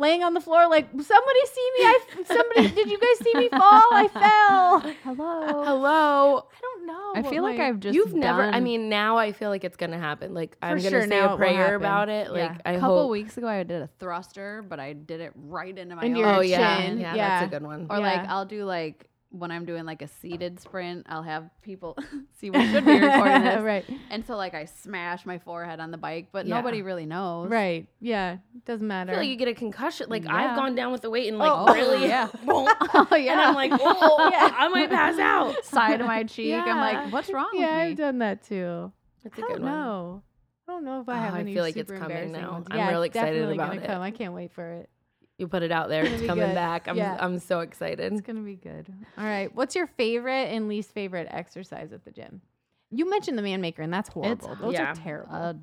Laying 0.00 0.22
on 0.22 0.32
the 0.32 0.40
floor, 0.40 0.68
like 0.68 0.86
somebody 0.92 1.40
see 1.46 1.70
me. 1.76 1.84
I 1.84 1.98
somebody 2.24 2.68
did 2.68 2.88
you 2.88 2.98
guys 3.00 3.18
see 3.18 3.34
me 3.34 3.48
fall? 3.48 3.82
I 3.90 4.06
fell. 4.12 4.78
Hello. 5.02 5.64
Hello. 5.64 6.36
I 6.38 6.60
don't 6.62 6.86
know. 6.86 7.12
I 7.16 7.22
feel 7.28 7.42
like 7.42 7.58
my- 7.58 7.66
I've 7.66 7.80
just 7.80 7.96
You've 7.96 8.14
never. 8.14 8.42
I 8.44 8.60
mean, 8.60 8.88
now 8.88 9.16
I 9.18 9.32
feel 9.32 9.50
like 9.50 9.64
it's 9.64 9.76
gonna 9.76 9.98
happen. 9.98 10.34
Like 10.34 10.56
I'm 10.62 10.76
gonna 10.76 10.88
sure, 10.90 11.02
say 11.02 11.08
now 11.08 11.34
a 11.34 11.36
prayer 11.36 11.56
happen. 11.64 11.74
about 11.74 12.08
it. 12.10 12.30
Like 12.30 12.42
Yeah. 12.42 12.58
I 12.64 12.72
a 12.74 12.78
couple 12.78 13.02
hope. 13.02 13.10
weeks 13.10 13.36
ago, 13.38 13.48
I 13.48 13.64
did 13.64 13.82
a 13.82 13.88
thruster, 13.98 14.62
but 14.68 14.78
I 14.78 14.92
did 14.92 15.20
it 15.20 15.32
right 15.34 15.76
into 15.76 15.96
my 15.96 16.04
Into 16.04 16.18
own 16.20 16.24
your 16.26 16.34
oh 16.36 16.40
yeah, 16.42 16.76
chin, 16.80 17.00
yeah, 17.00 17.16
yeah. 17.16 17.28
that's 17.40 17.46
a 17.52 17.58
good 17.58 17.66
one. 17.66 17.88
Or 17.90 17.98
like 17.98 18.20
I'll 18.28 18.46
do 18.46 18.64
like 18.66 19.08
when 19.30 19.50
I'm 19.50 19.66
doing 19.66 19.84
like 19.84 20.00
a 20.00 20.08
seated 20.08 20.58
sprint, 20.58 21.04
I'll 21.08 21.22
have 21.22 21.50
people 21.60 21.98
see 22.38 22.48
we 22.50 22.66
should 22.68 22.84
be 22.84 22.98
recording 22.98 23.42
this. 23.44 23.62
right, 23.62 23.84
And 24.10 24.24
so 24.24 24.36
like 24.36 24.54
I 24.54 24.64
smash 24.64 25.26
my 25.26 25.38
forehead 25.38 25.80
on 25.80 25.90
the 25.90 25.98
bike, 25.98 26.28
but 26.32 26.46
Yeah. 26.46 26.56
nobody 26.56 26.80
really 26.80 27.04
knows. 27.04 27.50
right, 27.50 27.86
yeah, 28.00 28.38
It 28.56 28.64
doesn't 28.64 28.86
matter. 28.86 29.10
I 29.10 29.14
feel 29.14 29.20
like 29.22 29.28
you 29.28 29.36
get 29.36 29.48
a 29.48 29.54
concussion. 29.54 30.06
Like 30.08 30.24
Yeah. 30.24 30.34
I've 30.34 30.56
gone 30.56 30.74
down 30.74 30.92
with 30.92 31.02
the 31.02 31.10
weight 31.10 31.28
and 31.28 31.38
like 31.38 31.52
Oh, 31.52 31.72
really, 31.74 32.08
yeah. 32.08 32.28
Oh 32.46 32.64
yeah. 32.64 32.74
Oh, 32.94 33.14
and 33.14 33.40
I'm 33.40 33.54
like, 33.54 33.72
oh, 33.74 34.28
Yeah. 34.32 34.50
I 34.56 34.68
might 34.68 34.88
pass 34.88 35.18
out. 35.18 35.62
side 35.64 36.00
of 36.00 36.06
my 36.06 36.24
cheek. 36.24 36.54
I'm 36.54 36.78
like, 36.78 37.12
what's 37.12 37.30
wrong 37.30 37.50
yeah, 37.54 37.76
with 37.76 37.84
I've 37.90 37.96
done 37.98 38.18
that 38.20 38.42
too. 38.42 38.90
That's 39.24 39.36
a 39.36 39.42
I 39.42 39.46
good 39.46 39.52
don't 39.56 39.62
one. 39.62 39.72
know. 39.72 40.22
I 40.66 40.72
don't 40.72 40.84
know 40.84 41.00
if 41.00 41.08
I 41.08 41.12
Oh, 41.12 41.20
have 41.20 41.34
I 41.34 41.40
any. 41.40 41.50
I 41.52 41.54
feel 41.54 41.64
like 41.64 41.76
it's 41.76 41.90
coming 41.90 42.32
now. 42.32 42.52
ones. 42.52 42.66
I'm 42.70 42.76
yeah, 42.78 42.88
real 42.90 43.02
it's 43.02 43.14
excited 43.14 43.32
definitely 43.32 43.54
about 43.56 43.68
gonna 43.72 43.82
it. 43.82 43.86
come. 43.86 44.02
I 44.02 44.10
can't 44.10 44.32
wait 44.34 44.52
for 44.52 44.70
it. 44.72 44.90
You 45.38 45.46
put 45.46 45.62
it 45.62 45.70
out 45.70 45.88
there. 45.88 46.04
It's 46.04 46.14
It's 46.14 46.26
coming 46.26 46.48
good. 46.48 46.54
back. 46.54 46.88
I'm 46.88 46.96
Yeah. 46.96 47.16
I'm 47.18 47.38
so 47.38 47.60
excited. 47.60 48.12
It's 48.12 48.20
gonna 48.20 48.40
be 48.40 48.56
good. 48.56 48.92
All 49.16 49.24
right. 49.24 49.54
What's 49.54 49.76
your 49.76 49.86
favorite 49.86 50.52
and 50.52 50.68
least 50.68 50.92
favorite 50.92 51.28
exercise 51.30 51.92
at 51.92 52.04
the 52.04 52.10
gym? 52.10 52.42
You 52.90 53.08
mentioned 53.08 53.38
the 53.38 53.42
man 53.42 53.60
maker, 53.60 53.82
and 53.82 53.92
that's 53.92 54.08
horrible. 54.08 54.56
Those 54.56 54.74
yeah. 54.74 54.90
are 54.90 54.94
terrible. 54.94 55.32
A 55.32 55.56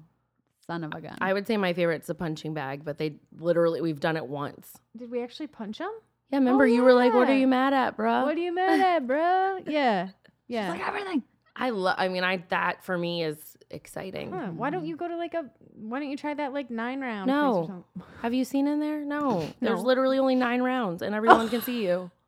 son 0.66 0.84
of 0.84 0.94
a 0.94 1.02
gun. 1.02 1.18
I 1.22 1.34
would 1.34 1.46
say 1.46 1.58
my 1.58 1.74
favorite's 1.74 2.08
the 2.08 2.16
punching 2.16 2.54
bag, 2.54 2.86
but 2.86 2.98
they 2.98 3.16
literally 3.38 3.82
we've 3.82 4.00
done 4.00 4.16
it 4.16 4.28
once. 4.28 4.78
Did 4.96 5.12
we 5.12 5.22
actually 5.22 5.48
punch 5.48 5.80
him? 5.80 5.92
Yeah, 6.32 6.40
remember 6.40 6.64
oh, 6.64 6.68
you 6.68 6.84
were 6.84 6.94
like, 6.94 7.14
"What 7.14 7.30
are 7.30 7.38
you 7.38 7.48
mad 7.48 7.74
at, 7.74 7.96
bro?" 7.96 8.24
What 8.26 8.36
are 8.36 8.40
you 8.40 8.54
mad 8.54 8.80
at, 8.80 9.08
bro? 9.08 9.60
Yeah, 9.68 10.10
yeah. 10.48 10.70
like 10.70 10.88
everything. 10.88 11.24
I 11.56 11.70
love. 11.70 11.96
I 11.98 12.08
mean, 12.10 12.24
I 12.24 12.44
that 12.50 12.84
for 12.84 12.98
me 12.98 13.24
is 13.24 13.38
exciting. 13.70 14.32
Huh, 14.32 14.48
why 14.48 14.70
don't 14.70 14.86
you 14.86 14.96
go 14.96 15.08
to 15.08 15.16
like 15.16 15.34
a? 15.34 15.50
Why 15.76 16.00
don't 16.00 16.10
you 16.10 16.18
try 16.18 16.34
that 16.34 16.54
like 16.54 16.70
nine 16.70 17.02
round? 17.02 17.30
place 17.30 17.36
or 17.38 17.68
No. 17.98 18.06
Have 18.22 18.34
you 18.34 18.44
seen 18.46 18.68
in 18.68 18.80
there? 18.80 19.06
No. 19.06 19.48
There's 19.62 19.82
literally 19.82 20.20
only 20.20 20.36
nine 20.36 20.62
rounds, 20.62 21.02
and 21.02 21.16
everyone 21.16 21.50
can 21.50 21.62
see 21.62 21.86
you. 21.86 22.12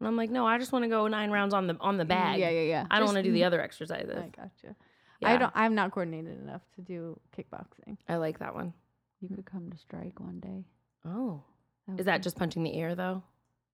And 0.00 0.08
I'm 0.08 0.16
like, 0.16 0.30
no, 0.30 0.44
I 0.44 0.58
just 0.58 0.72
want 0.72 0.82
to 0.84 0.88
go 0.88 1.06
nine 1.06 1.30
rounds 1.30 1.54
on 1.54 1.68
the 1.68 1.76
on 1.80 1.96
the 1.96 2.04
bag. 2.04 2.40
Yeah, 2.40 2.50
yeah, 2.50 2.62
yeah. 2.62 2.86
I 2.90 2.98
don't 2.98 3.06
want 3.06 3.18
to 3.18 3.22
do 3.22 3.30
the 3.30 3.44
other 3.44 3.60
exercises. 3.62 4.16
I 4.16 4.30
gotcha. 4.36 4.74
Yeah, 5.20 5.32
I 5.32 5.36
don't. 5.36 5.52
I'm 5.54 5.76
not 5.76 5.92
coordinated 5.92 6.40
enough 6.42 6.62
to 6.74 6.80
do 6.80 7.20
kickboxing. 7.38 7.96
I 8.08 8.16
like 8.16 8.40
that 8.40 8.52
one. 8.52 8.72
You 9.20 9.28
could 9.28 9.44
come 9.44 9.70
to 9.70 9.78
strike 9.78 10.18
one 10.18 10.40
day. 10.40 10.64
Oh, 11.06 11.40
would 11.86 12.00
is 12.00 12.06
that 12.06 12.16
be- 12.18 12.22
just 12.24 12.36
punching 12.36 12.64
the 12.64 12.74
air 12.74 12.96
though? 12.96 13.22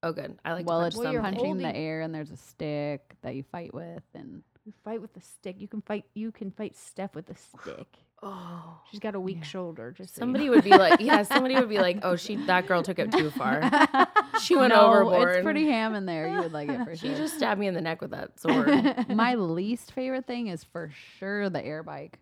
Oh, 0.02 0.12
good. 0.12 0.38
I 0.44 0.52
like. 0.52 0.66
well, 0.66 0.80
to 0.82 0.88
it's 0.88 0.96
punch 0.96 1.04
Well, 1.06 1.12
you're 1.14 1.22
something. 1.22 1.40
punching 1.42 1.58
the 1.62 1.74
air, 1.74 2.02
and 2.02 2.14
there's 2.14 2.30
a 2.30 2.36
stick 2.36 3.14
that 3.22 3.34
you 3.34 3.42
fight 3.42 3.72
with, 3.72 4.02
and 4.14 4.42
You 4.68 4.74
fight 4.84 5.00
with 5.00 5.16
a 5.16 5.22
stick. 5.22 5.56
You 5.58 5.66
can 5.66 5.80
fight. 5.80 6.04
You 6.12 6.30
can 6.30 6.50
fight 6.50 6.76
Steph 6.76 7.14
with 7.14 7.30
a 7.30 7.34
stick. 7.34 7.86
Oh, 8.22 8.78
She's 8.90 9.00
got 9.00 9.14
a 9.14 9.20
weak 9.20 9.38
Yeah. 9.38 9.44
shoulder. 9.44 9.92
Just 9.92 10.14
so 10.14 10.18
you 10.18 10.20
somebody 10.24 10.44
know. 10.44 10.50
would 10.50 10.64
be 10.64 10.72
like, 10.76 11.00
yeah, 11.00 11.22
somebody 11.22 11.54
would 11.54 11.70
be 11.70 11.78
like, 11.78 12.00
oh, 12.02 12.16
she 12.16 12.36
that 12.36 12.66
girl 12.66 12.82
took 12.82 12.98
it 12.98 13.10
too 13.10 13.30
far. 13.30 13.62
She 14.42 14.56
went 14.56 14.74
no, 14.74 14.82
overboard. 14.82 15.36
It's 15.36 15.42
pretty 15.42 15.64
ham 15.68 15.94
in 15.94 16.04
there. 16.04 16.28
You 16.28 16.42
would 16.42 16.52
like 16.52 16.68
it 16.68 16.84
for 16.84 16.94
She 16.96 17.08
sure. 17.08 17.16
just 17.16 17.36
stabbed 17.38 17.58
me 17.58 17.66
in 17.66 17.72
the 17.72 17.80
neck 17.80 18.02
with 18.02 18.10
that 18.10 18.38
sword. 18.38 19.08
My 19.08 19.34
least 19.36 19.92
favorite 19.92 20.26
thing 20.26 20.48
is 20.48 20.62
for 20.64 20.92
sure 21.18 21.48
the 21.48 21.64
air 21.64 21.82
bike. 21.82 22.18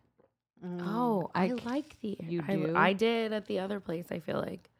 Mm. 0.64 0.82
oh, 0.86 1.30
I, 1.34 1.46
I 1.46 1.48
c- 1.48 1.54
like 1.64 1.96
the. 2.00 2.16
you 2.20 2.44
I, 2.46 2.54
do? 2.54 2.72
I 2.76 2.92
did 2.92 3.32
at 3.32 3.46
the 3.46 3.58
other 3.58 3.80
place. 3.80 4.06
I 4.12 4.20
feel 4.20 4.38
like. 4.40 4.70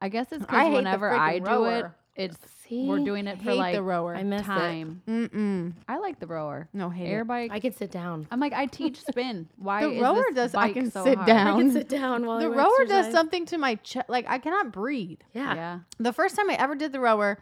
I 0.00 0.08
guess 0.10 0.26
it's 0.30 0.44
I 0.44 0.46
because 0.46 0.66
hate 0.68 0.74
whenever 0.74 1.10
I 1.10 1.40
freaking 1.40 1.44
do 1.44 1.50
it, 1.64 1.82
rower. 1.82 1.96
It's 2.16 2.36
See, 2.68 2.86
we're 2.88 2.98
doing 3.04 3.28
it 3.28 3.38
for 3.38 3.44
hate 3.50 3.58
like 3.58 3.74
the 3.76 3.82
rower. 3.82 4.16
I 4.16 4.24
miss 4.24 4.42
time. 4.42 5.00
Mm-mm. 5.06 5.72
I 5.88 5.98
like 5.98 6.18
the 6.18 6.26
rower. 6.26 6.68
No 6.72 6.90
hate 6.90 7.06
Air 7.06 7.20
it. 7.20 7.26
bike. 7.26 7.50
I 7.52 7.60
could 7.60 7.76
sit 7.76 7.92
down. 7.92 8.26
I'm 8.30 8.40
like 8.40 8.52
I 8.52 8.66
teach 8.66 9.00
spin. 9.02 9.48
Why 9.56 9.82
The 9.84 9.92
is 9.92 10.02
rower 10.02 10.24
this 10.32 10.52
does- 10.52 10.54
I 10.56 10.72
can 10.72 10.90
so 10.90 11.04
sit 11.04 11.14
hard? 11.16 11.26
down. 11.28 11.46
I 11.46 11.58
can 11.60 11.70
sit 11.70 11.88
down 11.88 12.26
while 12.26 12.40
The 12.40 12.46
I 12.46 12.48
rower 12.48 12.84
does 12.86 13.12
something 13.12 13.46
to 13.46 13.58
my 13.58 13.76
chest. 13.76 14.08
Like 14.08 14.26
I 14.28 14.38
cannot 14.38 14.72
breathe. 14.72 15.20
Yeah. 15.32 15.54
Yeah. 15.54 15.78
The 15.98 16.12
first 16.12 16.34
time 16.34 16.50
I 16.50 16.54
ever 16.54 16.74
did 16.74 16.92
the 16.92 16.98
rower 17.00 17.38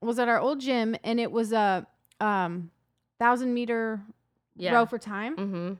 was 0.00 0.18
at 0.18 0.28
our 0.28 0.40
old 0.40 0.60
gym, 0.60 0.96
and 1.04 1.18
it 1.20 1.30
was 1.32 1.52
a 1.52 1.86
um, 2.20 2.70
thousand 3.18 3.52
meter 3.52 4.00
Yeah. 4.56 4.74
row 4.74 4.86
for 4.86 4.98
time 4.98 5.36
Mm-hmm. 5.36 5.72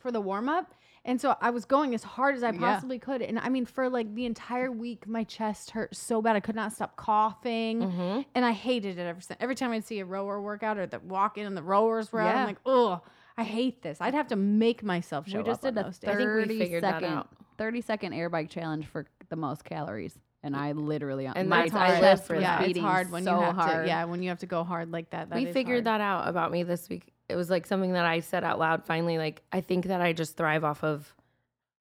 for 0.00 0.10
the 0.10 0.20
warm 0.20 0.48
up. 0.48 0.74
And 1.06 1.20
so 1.20 1.36
I 1.40 1.50
was 1.50 1.66
going 1.66 1.94
as 1.94 2.02
hard 2.02 2.34
as 2.34 2.42
I 2.42 2.50
Yeah. 2.50 2.58
possibly 2.58 2.98
could. 2.98 3.20
And 3.20 3.38
I 3.38 3.50
mean, 3.50 3.66
for 3.66 3.90
like 3.90 4.14
the 4.14 4.24
entire 4.24 4.72
week, 4.72 5.06
my 5.06 5.22
chest 5.24 5.70
hurt 5.72 5.94
so 5.94 6.22
bad. 6.22 6.34
I 6.34 6.40
could 6.40 6.54
not 6.56 6.72
stop 6.72 6.96
coughing. 6.96 7.80
Mm-hmm. 7.80 8.20
And 8.34 8.44
I 8.44 8.52
hated 8.52 8.98
it 8.98 9.02
ever 9.02 9.20
since. 9.20 9.36
Every 9.40 9.54
time 9.54 9.70
I'd 9.72 9.84
see 9.84 10.00
a 10.00 10.04
rower 10.06 10.40
workout 10.40 10.78
or 10.78 10.86
the 10.86 11.00
walk 11.00 11.36
in 11.36 11.46
and 11.46 11.56
the 11.56 11.62
rowers 11.62 12.10
were 12.10 12.20
out, 12.20 12.34
I'm 12.36 12.46
like, 12.46 12.58
oh, 12.64 13.02
I 13.36 13.44
hate 13.44 13.82
this. 13.82 13.98
I'd 14.00 14.14
have 14.14 14.28
to 14.28 14.36
make 14.36 14.82
myself 14.82 15.28
show 15.28 15.38
we 15.38 15.44
just 15.44 15.64
up 15.64 15.74
did 15.74 15.78
on 15.78 15.84
a 15.84 15.88
those 15.88 15.98
days. 15.98 16.10
I 16.10 16.16
think 16.16 16.28
we 16.30 16.42
30 16.42 16.58
figured 16.58 16.84
that 16.84 17.02
second, 17.02 17.12
out. 17.18 17.28
30 17.58 17.80
second 17.82 18.12
air 18.14 18.30
bike 18.30 18.48
challenge 18.48 18.86
for 18.86 19.06
the 19.28 19.36
most 19.36 19.64
calories. 19.64 20.18
And 20.42 20.54
I 20.54 20.72
literally 20.72 21.24
And 21.26 21.48
my 21.48 21.62
that's 21.62 21.72
hard. 21.72 22.00
chest 22.00 22.26
for 22.26 22.34
was 22.34 22.42
yeah, 22.42 22.58
that. 22.58 22.60
it's 22.64 22.66
beating 22.68 22.82
hard 22.82 23.10
when 23.10 23.24
so 23.24 23.34
you 23.38 23.44
have 23.44 23.54
hard. 23.56 23.84
to. 23.84 23.88
Yeah, 23.88 24.04
when 24.04 24.22
you 24.22 24.28
have 24.28 24.40
to 24.40 24.46
go 24.46 24.62
hard 24.62 24.92
like 24.92 25.08
that. 25.10 25.30
that 25.30 25.36
we 25.36 25.46
is 25.46 25.54
figured 25.54 25.86
hard. 25.86 26.00
that 26.00 26.00
out 26.02 26.28
about 26.28 26.52
me 26.52 26.62
this 26.64 26.86
week. 26.90 27.13
It 27.28 27.36
was 27.36 27.48
like 27.50 27.66
something 27.66 27.92
that 27.92 28.04
I 28.04 28.20
said 28.20 28.44
out 28.44 28.58
loud 28.58 28.84
finally. 28.84 29.18
Like, 29.18 29.42
I 29.52 29.60
think 29.60 29.86
that 29.86 30.00
I 30.00 30.12
just 30.12 30.36
thrive 30.36 30.62
off 30.64 30.84
of 30.84 31.14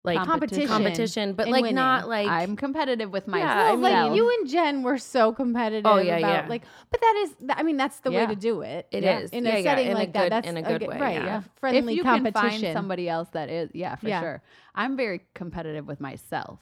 like 0.05 0.17
Competition. 0.17 0.67
competition, 0.67 1.33
but 1.33 1.43
and 1.43 1.53
like 1.53 1.61
winning. 1.61 1.75
not 1.75 2.09
like 2.09 2.27
I'm 2.27 2.57
competitive 2.57 3.09
with 3.09 3.25
myself. 3.25 3.49
Yeah, 3.51 3.73
Well, 3.75 4.09
like 4.09 4.15
you 4.17 4.29
and 4.37 4.49
Jen 4.49 4.83
were 4.83 4.97
so 4.97 5.31
competitive. 5.31 5.85
Oh, 5.89 5.97
yeah, 5.97 6.17
about, 6.17 6.43
yeah. 6.43 6.49
Like, 6.49 6.63
but 6.91 6.99
that 6.99 7.15
is, 7.25 7.35
I 7.51 7.63
mean, 7.63 7.77
that's 7.77 7.99
the 8.01 8.11
way 8.11 8.25
to 8.25 8.35
do 8.35 8.61
it. 8.61 8.85
It 8.91 9.05
It 9.05 9.07
is 9.07 9.23
is. 9.25 9.29
in 9.31 9.45
Yeah, 9.45 9.55
a 9.55 9.59
yeah, 9.59 9.63
setting 9.63 9.85
in 9.87 9.91
a 9.93 9.95
like 9.95 10.09
good- 10.09 10.13
that. 10.23 10.29
That's 10.29 10.47
in 10.49 10.57
a 10.57 10.61
good 10.61 10.81
good 10.81 10.89
way, 10.89 10.99
right? 10.99 11.23
yeah. 11.23 11.41
friendly 11.55 11.93
if 11.93 11.97
you 11.97 12.03
competition. 12.03 12.33
can 12.49 12.61
find 12.61 12.73
somebody 12.73 13.07
else 13.07 13.29
that 13.29 13.49
is, 13.49 13.69
yeah, 13.73 13.95
for 13.95 14.09
Yeah. 14.09 14.19
sure. 14.19 14.43
I'm 14.75 14.97
very 14.97 15.21
competitive 15.35 15.87
with 15.87 16.01
myself. 16.01 16.59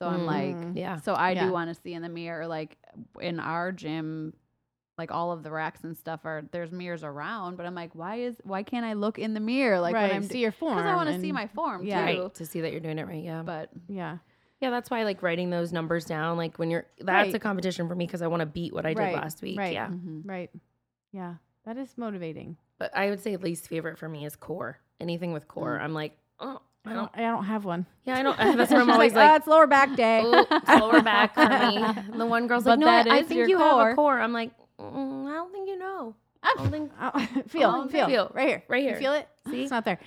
So 0.00 0.06
I'm 0.08 0.24
like, 0.24 0.54
Mm. 0.54 0.76
yeah. 0.76 0.96
so 1.00 1.14
I 1.14 1.32
Yeah. 1.32 1.46
do 1.46 1.52
want 1.52 1.74
to 1.74 1.82
see 1.82 1.92
in 1.94 2.02
the 2.02 2.08
mirror, 2.08 2.46
like 2.46 2.76
in 3.20 3.40
our 3.40 3.72
gym, 3.72 4.34
like 4.98 5.10
all 5.10 5.32
of 5.32 5.42
the 5.42 5.50
racks 5.50 5.84
and 5.84 5.96
stuff 5.96 6.20
are 6.24 6.42
there's 6.50 6.72
mirrors 6.72 7.04
around, 7.04 7.56
but 7.56 7.64
I'm 7.66 7.74
like, 7.74 7.94
why 7.94 8.16
is 8.16 8.36
why 8.42 8.62
can't 8.62 8.84
I 8.84 8.94
look 8.94 9.18
in 9.18 9.34
the 9.34 9.40
mirror 9.40 9.80
like 9.80 9.94
right, 9.94 10.08
when 10.08 10.16
I'm 10.16 10.22
see 10.24 10.40
your 10.40 10.52
form 10.52 10.76
because 10.76 10.90
I 10.90 10.96
want 10.96 11.08
to 11.10 11.20
see 11.20 11.32
my 11.32 11.46
form 11.46 11.84
yeah. 11.84 12.00
too. 12.00 12.22
right 12.22 12.34
to 12.34 12.46
see 12.46 12.60
that 12.62 12.72
you're 12.72 12.80
doing 12.80 12.98
it 12.98 13.06
right. 13.06 13.22
Yeah. 13.22 13.42
But 13.42 13.70
Yeah. 13.88 14.18
Yeah, 14.60 14.70
that's 14.70 14.90
why 14.90 15.00
I 15.00 15.04
like 15.04 15.22
writing 15.22 15.50
those 15.50 15.72
numbers 15.72 16.04
down. 16.04 16.36
Like 16.36 16.58
when 16.58 16.68
you're, 16.68 16.84
that's 16.98 17.32
a 17.32 17.38
competition 17.38 17.86
for 17.86 17.94
me 17.94 18.06
because 18.06 18.22
I 18.22 18.26
want 18.26 18.40
to 18.40 18.46
beat 18.46 18.72
what 18.74 18.86
I 18.86 18.92
did 18.92 19.12
last 19.12 19.40
week. 19.40 19.56
right. 19.56 19.72
Yeah. 19.72 19.86
Mhm. 19.86 20.22
Right. 20.24 20.50
Yeah. 21.12 21.34
That 21.64 21.76
is 21.76 21.96
motivating. 21.96 22.56
But 22.78 22.96
I 22.96 23.10
would 23.10 23.20
say 23.20 23.36
least 23.36 23.68
favorite 23.68 23.98
for 23.98 24.08
me 24.08 24.24
is 24.24 24.34
core. 24.36 24.78
Anything 25.00 25.32
with 25.32 25.46
core, 25.46 25.78
I'm 25.78 25.94
like, 25.94 26.16
oh, 26.40 26.60
I 26.84 26.90
I 26.90 26.94
don't. 26.94 27.12
don't. 27.12 27.26
I 27.26 27.30
don't 27.30 27.44
have 27.44 27.64
one. 27.64 27.86
Yeah, 28.04 28.16
I 28.16 28.22
don't. 28.22 28.36
That's 28.56 28.70
where 28.70 28.80
I'm 28.80 28.90
always 28.90 29.14
like, 29.14 29.28
"Ah, 29.28 29.32
like, 29.32 29.38
it's 29.40 29.46
lower 29.46 29.66
back 29.66 29.94
day. 29.94 30.22
oh, 30.24 30.46
it's 30.50 30.68
lower 30.68 31.02
back 31.02 31.34
for 31.34 31.46
me. 31.46 31.76
And 31.76 32.14
the 32.20 32.26
one 32.26 32.46
girl's 32.46 32.66
like, 32.66 32.78
no, 32.78 32.86
that 32.86 33.06
I, 33.06 33.18
I 33.18 33.22
think 33.22 33.38
your 33.38 33.48
you 33.48 33.58
have 33.58 33.72
core." 33.72 33.90
a 33.90 33.94
core. 33.94 34.20
I'm 34.20 34.32
like, 34.32 34.50
mm, 34.80 35.26
I 35.28 35.32
don't 35.34 35.52
think 35.52 35.68
you 35.68 35.78
know. 35.78 36.14
I 36.42 36.54
don't 36.56 36.70
think. 36.70 37.50
Feel, 37.50 37.68
Oh, 37.74 37.88
feel, 37.88 38.06
feel. 38.06 38.30
right 38.34 38.48
here, 38.48 38.62
Right 38.68 38.82
You 38.82 38.90
here. 38.90 38.98
feel 38.98 39.12
it? 39.14 39.28
See? 39.50 39.62
it's 39.62 39.70
not 39.70 39.84
there. 39.84 39.98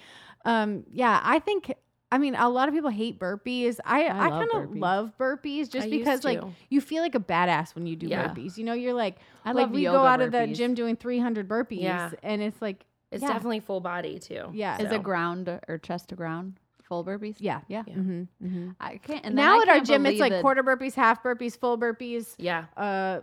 Um, 0.45 0.83
yeah, 0.91 1.19
I 1.23 1.39
think. 1.39 1.73
I 2.13 2.17
mean, 2.17 2.35
a 2.35 2.49
lot 2.49 2.67
of 2.67 2.73
people 2.73 2.89
hate 2.89 3.19
burpees. 3.19 3.79
I 3.85 4.03
I 4.05 4.25
I, 4.25 4.29
kind 4.29 4.49
of 4.53 4.75
love 4.75 5.13
burpees 5.17 5.69
just 5.69 5.87
I 5.87 5.89
because 5.89 6.25
like 6.25 6.41
you 6.69 6.81
feel 6.81 7.03
like 7.03 7.15
a 7.15 7.19
badass 7.21 7.73
when 7.73 7.87
you 7.87 7.95
do 7.95 8.07
Yeah. 8.07 8.27
burpees. 8.27 8.57
You 8.57 8.65
know, 8.65 8.73
you're 8.73 8.93
like 8.93 9.15
I 9.45 9.53
like 9.53 9.63
love 9.67 9.71
we 9.71 9.83
go 9.83 10.05
out 10.05 10.19
of 10.19 10.31
the 10.33 10.47
gym 10.47 10.73
doing 10.73 10.97
300 10.97 11.47
burpees, 11.47 11.81
Yeah. 11.83 12.11
and 12.21 12.41
it's 12.41 12.61
like 12.61 12.85
It's 13.11 13.21
Yeah. 13.21 13.29
definitely 13.29 13.61
full 13.61 13.79
body 13.81 14.19
too. 14.19 14.49
yeah, 14.53 14.77
Is 14.81 14.89
So- 14.89 14.95
it 14.95 15.03
ground 15.03 15.47
or 15.67 15.77
chest 15.77 16.09
to 16.09 16.15
ground? 16.15 16.57
Full 16.83 17.05
burpees? 17.05 17.35
yeah, 17.39 17.61
Yeah. 17.69 17.83
Yeah. 17.87 17.93
hmm 17.93 18.23
hmm 18.41 18.69
I 18.79 18.97
can't. 18.97 19.25
And 19.25 19.33
Now 19.35 19.59
I 19.59 19.61
at 19.61 19.69
our 19.69 19.75
can't 19.75 19.87
gym, 19.87 20.05
it's 20.05 20.19
like 20.19 20.41
quarter 20.41 20.63
burpees, 20.63 20.95
half 20.95 21.23
burpees, 21.23 21.57
full 21.57 21.77
burpees, 21.77 22.35
Yeah. 22.37 22.65
uh, 22.75 23.21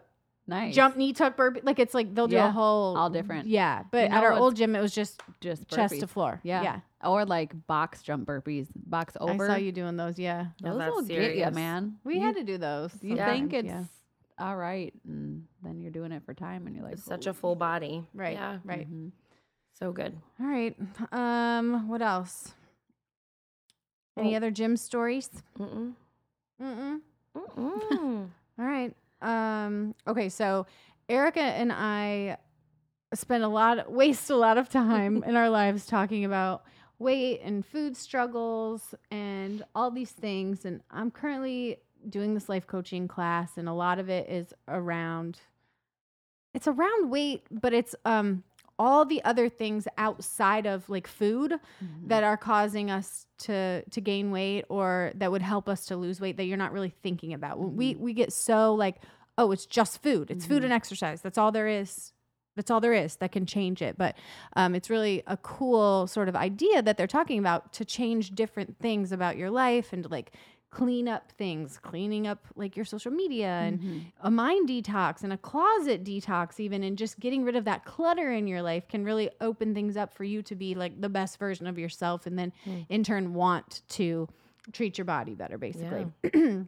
nice. 0.49 0.75
jump 0.75 0.97
knee 0.97 1.13
tuck 1.13 1.37
burpee. 1.37 1.61
Like 1.63 1.79
it's 1.79 1.95
like 1.95 2.15
they'll 2.15 2.27
do 2.29 2.37
a 2.39 2.51
whole 2.51 2.97
all 2.97 3.11
different. 3.11 3.47
Yeah, 3.49 3.85
but 3.93 4.09
You 4.11 4.17
at 4.17 4.25
our 4.25 4.31
what's 4.33 4.41
old 4.43 4.57
gym, 4.57 4.75
it 4.75 4.81
was 4.81 4.93
just 4.95 5.21
just 5.41 5.69
chest 5.69 5.95
burpees. 5.95 6.01
to 6.01 6.07
floor. 6.09 6.41
Yeah. 6.43 6.63
yeah. 6.63 6.81
Or 7.05 7.25
like 7.25 7.67
box 7.69 8.03
jump 8.03 8.27
burpees, 8.27 8.67
box 8.75 9.17
over. 9.21 9.45
I 9.45 9.55
saw 9.55 9.57
you 9.57 9.71
doing 9.71 9.97
those. 9.97 10.19
Yeah, 10.19 10.47
No, 10.61 10.71
Those 10.71 10.79
that's 10.79 10.91
will 10.95 11.03
get 11.03 11.15
you, 11.17 11.23
serious. 11.23 11.55
man. 11.55 11.99
we 12.03 12.17
you, 12.17 12.21
had 12.23 12.35
to 12.37 12.43
do 12.45 12.59
those. 12.59 12.93
You 13.03 13.15
Yeah. 13.17 13.31
think 13.33 13.53
it's 13.53 13.67
yeah. 13.69 13.85
all 14.39 14.57
right, 14.57 14.93
and 15.07 15.47
then 15.63 15.81
you're 15.81 15.93
doing 15.93 16.11
it 16.11 16.25
for 16.25 16.35
time, 16.35 16.67
and 16.67 16.75
you're 16.75 16.85
like, 16.85 16.95
It's 16.95 17.05
such 17.05 17.27
a 17.27 17.31
"Holy 17.31 17.41
full 17.41 17.55
body. 17.55 18.05
right, 18.15 18.33
Yeah. 18.35 18.59
right. 18.65 18.91
Mhm. 18.93 19.13
So 19.75 19.93
good. 19.93 20.17
All 20.41 20.47
right. 20.47 20.77
Um, 21.13 21.89
what 21.89 22.03
else? 22.03 22.53
Any 24.17 24.35
Oh. 24.35 24.39
other 24.39 24.51
gym 24.51 24.77
stories? 24.77 25.31
Mm-mm. 25.57 25.95
Mm-mm. 26.61 27.01
Mm-mm. 27.37 28.29
All 28.59 28.65
right. 28.65 28.93
Um, 29.21 29.95
okay, 30.07 30.29
so 30.29 30.66
Erica 31.09 31.41
and 31.41 31.73
I 31.73 32.39
spend 33.14 33.45
a 33.45 33.49
lot 33.49 33.91
waste 33.93 34.31
a 34.31 34.37
lot 34.37 34.59
of 34.59 34.69
time 34.69 35.23
in 35.25 35.37
our 35.37 35.51
lives 35.51 35.87
talking 35.87 36.25
about 36.25 36.64
weight 36.99 37.41
and 37.43 37.64
food 37.64 37.97
struggles 37.97 38.95
and 39.11 39.64
all 39.75 39.91
these 39.91 40.11
things 40.11 40.64
and 40.64 40.81
I'm 40.91 41.11
currently 41.11 41.79
doing 42.09 42.35
this 42.35 42.49
life 42.49 42.66
coaching 42.66 43.07
class 43.07 43.53
and 43.57 43.69
a 43.69 43.73
lot 43.73 43.99
of 43.99 44.09
it 44.09 44.29
is 44.29 44.53
around 44.66 45.39
it's 46.55 46.66
around 46.66 47.11
weight 47.11 47.47
but 47.51 47.73
it's 47.73 47.95
um 48.05 48.43
all 48.79 49.05
the 49.05 49.22
other 49.24 49.49
things 49.49 49.89
outside 49.99 50.66
of 50.66 50.89
like 50.89 51.07
food 51.07 51.53
Mhm. 51.83 52.09
that 52.09 52.22
are 52.24 52.37
causing 52.37 52.91
us 52.91 53.26
to 53.39 53.83
to 53.91 54.01
gain 54.01 54.31
weight 54.31 54.64
or 54.68 55.12
that 55.14 55.31
would 55.33 55.43
help 55.43 55.68
us 55.68 55.87
to 55.87 55.97
lose 55.97 56.20
weight 56.20 56.37
that 56.37 56.45
you're 56.45 56.57
not 56.57 56.72
really 56.72 56.91
thinking 57.03 57.33
about. 57.33 57.59
We 57.59 57.95
we 57.97 58.12
get 58.14 58.33
so 58.33 58.74
like, 58.74 58.97
oh, 59.37 59.51
it's 59.53 59.66
just 59.66 60.03
food. 60.03 60.31
It's 60.31 60.47
food 60.47 60.64
and 60.64 60.72
exercise. 60.72 61.22
That's 61.22 61.39
all 61.39 61.53
there 61.53 61.68
is. 61.68 62.12
That's 62.57 62.72
all 62.72 62.81
there 62.81 62.93
is 62.95 63.16
that 63.16 63.31
can 63.31 63.47
change 63.47 63.83
it. 63.83 63.97
But 63.97 64.16
um, 64.57 64.74
it's 64.74 64.91
really 64.91 65.22
a 65.29 65.37
cool 65.37 66.09
sort 66.09 66.29
of 66.29 66.35
idea 66.35 66.83
that 66.83 66.97
they're 66.97 67.07
talking 67.07 67.39
about 67.39 67.72
to 67.74 67.85
change 67.85 68.33
different 68.35 68.79
things 68.81 69.12
about 69.12 69.37
your 69.37 69.51
life 69.51 69.93
and 69.93 70.11
like 70.11 70.33
clean 70.71 71.09
up 71.09 71.33
things, 71.33 71.79
cleaning 71.79 72.27
up 72.27 72.47
like 72.55 72.77
your 72.77 72.85
social 72.85 73.11
media 73.11 73.49
and 73.49 73.81
Mhm. 73.81 74.12
a 74.21 74.31
mind 74.31 74.69
detox 74.69 75.23
and 75.23 75.33
a 75.33 75.39
closet 75.39 76.05
detox 76.05 76.61
even 76.61 76.83
and 76.83 76.99
just 76.99 77.19
getting 77.19 77.43
rid 77.43 77.57
of 77.57 77.64
that 77.64 77.85
clutter 77.87 78.31
in 78.33 78.47
your 78.47 78.61
life 78.61 78.87
can 78.87 79.03
really 79.05 79.31
open 79.41 79.75
things 79.75 79.97
up 79.97 80.12
for 80.12 80.25
you 80.25 80.43
to 80.43 80.55
be 80.55 80.75
like 80.75 81.01
the 81.01 81.09
best 81.09 81.39
version 81.39 81.66
of 81.66 81.79
yourself 81.79 82.27
and 82.27 82.39
then 82.39 82.53
Mm. 82.66 82.87
in 82.91 83.03
turn 83.03 83.33
want 83.35 83.81
to 83.89 84.29
treat 84.73 84.99
your 84.99 85.07
body 85.07 85.35
better 85.35 85.57
basically 85.57 86.07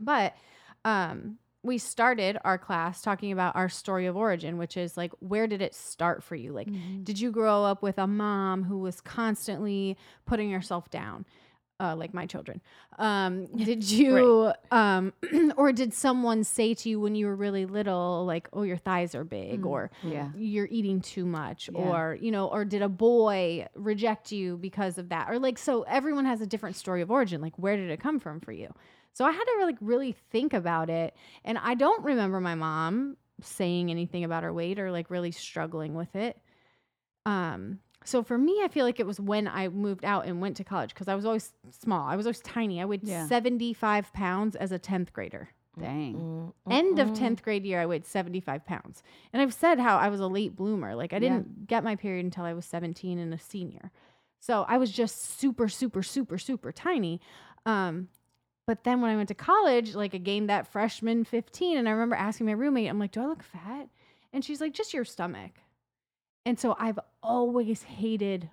but 0.00 0.34
um 0.84 1.38
we 1.62 1.76
started 1.76 2.38
our 2.44 2.56
class 2.56 3.02
talking 3.02 3.32
about 3.32 3.54
our 3.56 3.68
story 3.68 4.06
of 4.06 4.16
origin 4.16 4.56
which 4.58 4.76
is 4.76 4.96
like 4.96 5.12
where 5.18 5.46
did 5.46 5.60
it 5.60 5.74
start 5.74 6.22
for 6.22 6.34
you 6.36 6.52
like 6.52 6.68
Mhm. 6.70 7.04
did 7.04 7.20
you 7.20 7.30
grow 7.30 7.64
up 7.64 7.82
with 7.82 7.98
a 7.98 8.06
mom 8.06 8.64
who 8.64 8.78
was 8.78 9.00
constantly 9.00 9.96
putting 10.24 10.50
herself 10.50 10.88
down? 10.90 11.26
Uh, 11.80 11.94
like 11.94 12.12
my 12.12 12.26
children. 12.26 12.60
Um, 12.98 13.46
did 13.56 13.88
you, 13.88 14.52
um, 14.72 15.12
or 15.56 15.70
did 15.70 15.94
someone 15.94 16.42
say 16.42 16.74
to 16.74 16.88
you 16.88 16.98
when 16.98 17.14
you 17.14 17.26
were 17.26 17.36
really 17.36 17.66
little, 17.66 18.24
like, 18.26 18.48
oh, 18.52 18.62
your 18.64 18.76
thighs 18.76 19.14
are 19.14 19.22
big, 19.22 19.62
Mm. 19.62 19.66
or 19.66 19.90
Yeah. 20.02 20.30
you're 20.36 20.66
eating 20.72 21.00
too 21.00 21.24
much, 21.24 21.70
Yeah. 21.72 21.78
or, 21.80 22.18
you 22.20 22.32
know, 22.32 22.48
or 22.48 22.64
did 22.64 22.82
a 22.82 22.88
boy 22.88 23.68
reject 23.76 24.32
you 24.32 24.56
because 24.56 24.98
of 24.98 25.10
that? 25.10 25.30
Or 25.30 25.38
like, 25.38 25.56
so 25.56 25.82
everyone 25.82 26.24
has 26.24 26.40
a 26.40 26.46
different 26.48 26.74
story 26.74 27.00
of 27.00 27.12
origin. 27.12 27.40
Like, 27.40 27.56
where 27.56 27.76
did 27.76 27.90
it 27.90 28.00
come 28.00 28.18
from 28.18 28.40
for 28.40 28.50
you? 28.50 28.74
So 29.12 29.24
I 29.24 29.30
had 29.30 29.44
to 29.44 29.64
like 29.64 29.76
really 29.80 30.10
think 30.32 30.52
about 30.52 30.90
it. 30.90 31.14
And 31.44 31.58
I 31.58 31.74
don't 31.74 32.02
remember 32.04 32.40
my 32.40 32.56
mom 32.56 33.16
saying 33.40 33.88
anything 33.88 34.24
about 34.24 34.42
her 34.42 34.52
weight 34.52 34.80
or 34.80 34.90
like 34.90 35.10
really 35.10 35.30
struggling 35.30 35.94
with 35.94 36.16
it. 36.16 36.40
Um, 37.24 37.78
so 38.08 38.22
for 38.22 38.38
me, 38.38 38.60
I 38.64 38.68
feel 38.68 38.84
like 38.84 38.98
it 39.00 39.06
was 39.06 39.20
when 39.20 39.46
I 39.46 39.68
moved 39.68 40.04
out 40.04 40.26
and 40.26 40.40
went 40.40 40.56
to 40.56 40.64
college 40.64 40.94
because 40.94 41.08
I 41.08 41.14
was 41.14 41.24
always 41.26 41.52
small. 41.70 42.08
I 42.08 42.16
was 42.16 42.26
always 42.26 42.40
tiny. 42.40 42.80
I 42.80 42.84
weighed 42.86 43.04
Yeah. 43.04 43.26
75 43.26 44.12
pounds 44.12 44.56
as 44.56 44.72
a 44.72 44.78
10th 44.78 45.12
grader. 45.12 45.50
Dang. 45.78 46.52
Mm, 46.66 46.72
End 46.72 46.98
of 46.98 47.10
10th 47.12 47.42
grade 47.42 47.64
year, 47.64 47.80
I 47.80 47.86
weighed 47.86 48.04
75 48.04 48.64
pounds. 48.66 49.02
And 49.32 49.40
I've 49.40 49.54
said 49.54 49.78
how 49.78 49.96
I 49.98 50.08
was 50.08 50.18
a 50.20 50.26
late 50.26 50.56
bloomer. 50.56 50.94
Like 50.96 51.12
I 51.12 51.18
didn't 51.20 51.66
get 51.68 51.84
my 51.84 51.94
period 51.94 52.24
until 52.24 52.44
I 52.44 52.52
was 52.54 52.64
17 52.64 53.18
and 53.18 53.32
a 53.32 53.38
senior. 53.38 53.92
So 54.40 54.64
I 54.68 54.78
was 54.78 54.90
just 54.90 55.38
super, 55.38 55.68
super, 55.68 56.02
super, 56.02 56.38
super 56.38 56.72
tiny. 56.72 57.20
Um, 57.66 58.08
but 58.66 58.84
then 58.84 59.00
when 59.00 59.10
I 59.10 59.16
went 59.16 59.28
to 59.28 59.34
college, 59.34 59.94
like 59.94 60.14
I 60.14 60.18
gained 60.18 60.48
that 60.50 60.66
freshman 60.66 61.24
15. 61.24 61.76
And 61.78 61.88
I 61.88 61.92
remember 61.92 62.16
asking 62.16 62.46
my 62.46 62.52
roommate, 62.52 62.88
I'm 62.88 62.98
like, 62.98 63.12
do 63.12 63.20
I 63.22 63.26
look 63.26 63.42
fat? 63.42 63.88
And 64.32 64.44
she's 64.44 64.60
like, 64.60 64.72
just 64.74 64.92
your 64.94 65.04
stomach. 65.04 65.52
And 66.44 66.58
so 66.58 66.76
I've 66.78 66.98
always 67.22 67.82
hated 67.82 68.48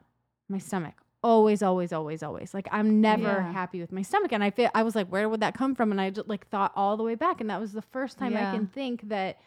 my 0.49 0.57
stomach. 0.57 0.95
Always, 1.23 1.63
always, 1.63 1.91
always, 1.91 2.21
always. 2.21 2.53
Like 2.53 2.67
I'm 2.71 3.01
never 3.01 3.23
Yeah. 3.23 3.51
happy 3.51 3.81
with 3.81 3.91
my 3.91 4.03
stomach. 4.03 4.31
And 4.31 4.43
I 4.43 4.51
feel 4.51 4.69
I 4.75 4.83
was 4.83 4.95
like, 4.95 5.07
where 5.07 5.27
would 5.27 5.39
that 5.39 5.55
come 5.55 5.73
from? 5.73 5.91
And 5.91 5.99
I 5.99 6.09
just 6.11 6.27
like 6.27 6.47
thought 6.49 6.71
all 6.75 6.97
the 6.97 7.03
way 7.03 7.15
back. 7.15 7.41
And 7.41 7.49
that 7.49 7.59
was 7.59 7.73
the 7.73 7.81
first 7.81 8.17
time 8.19 8.33
Yeah. 8.33 8.49
I 8.51 8.55
can 8.55 8.67
think 8.67 9.09
that 9.09 9.39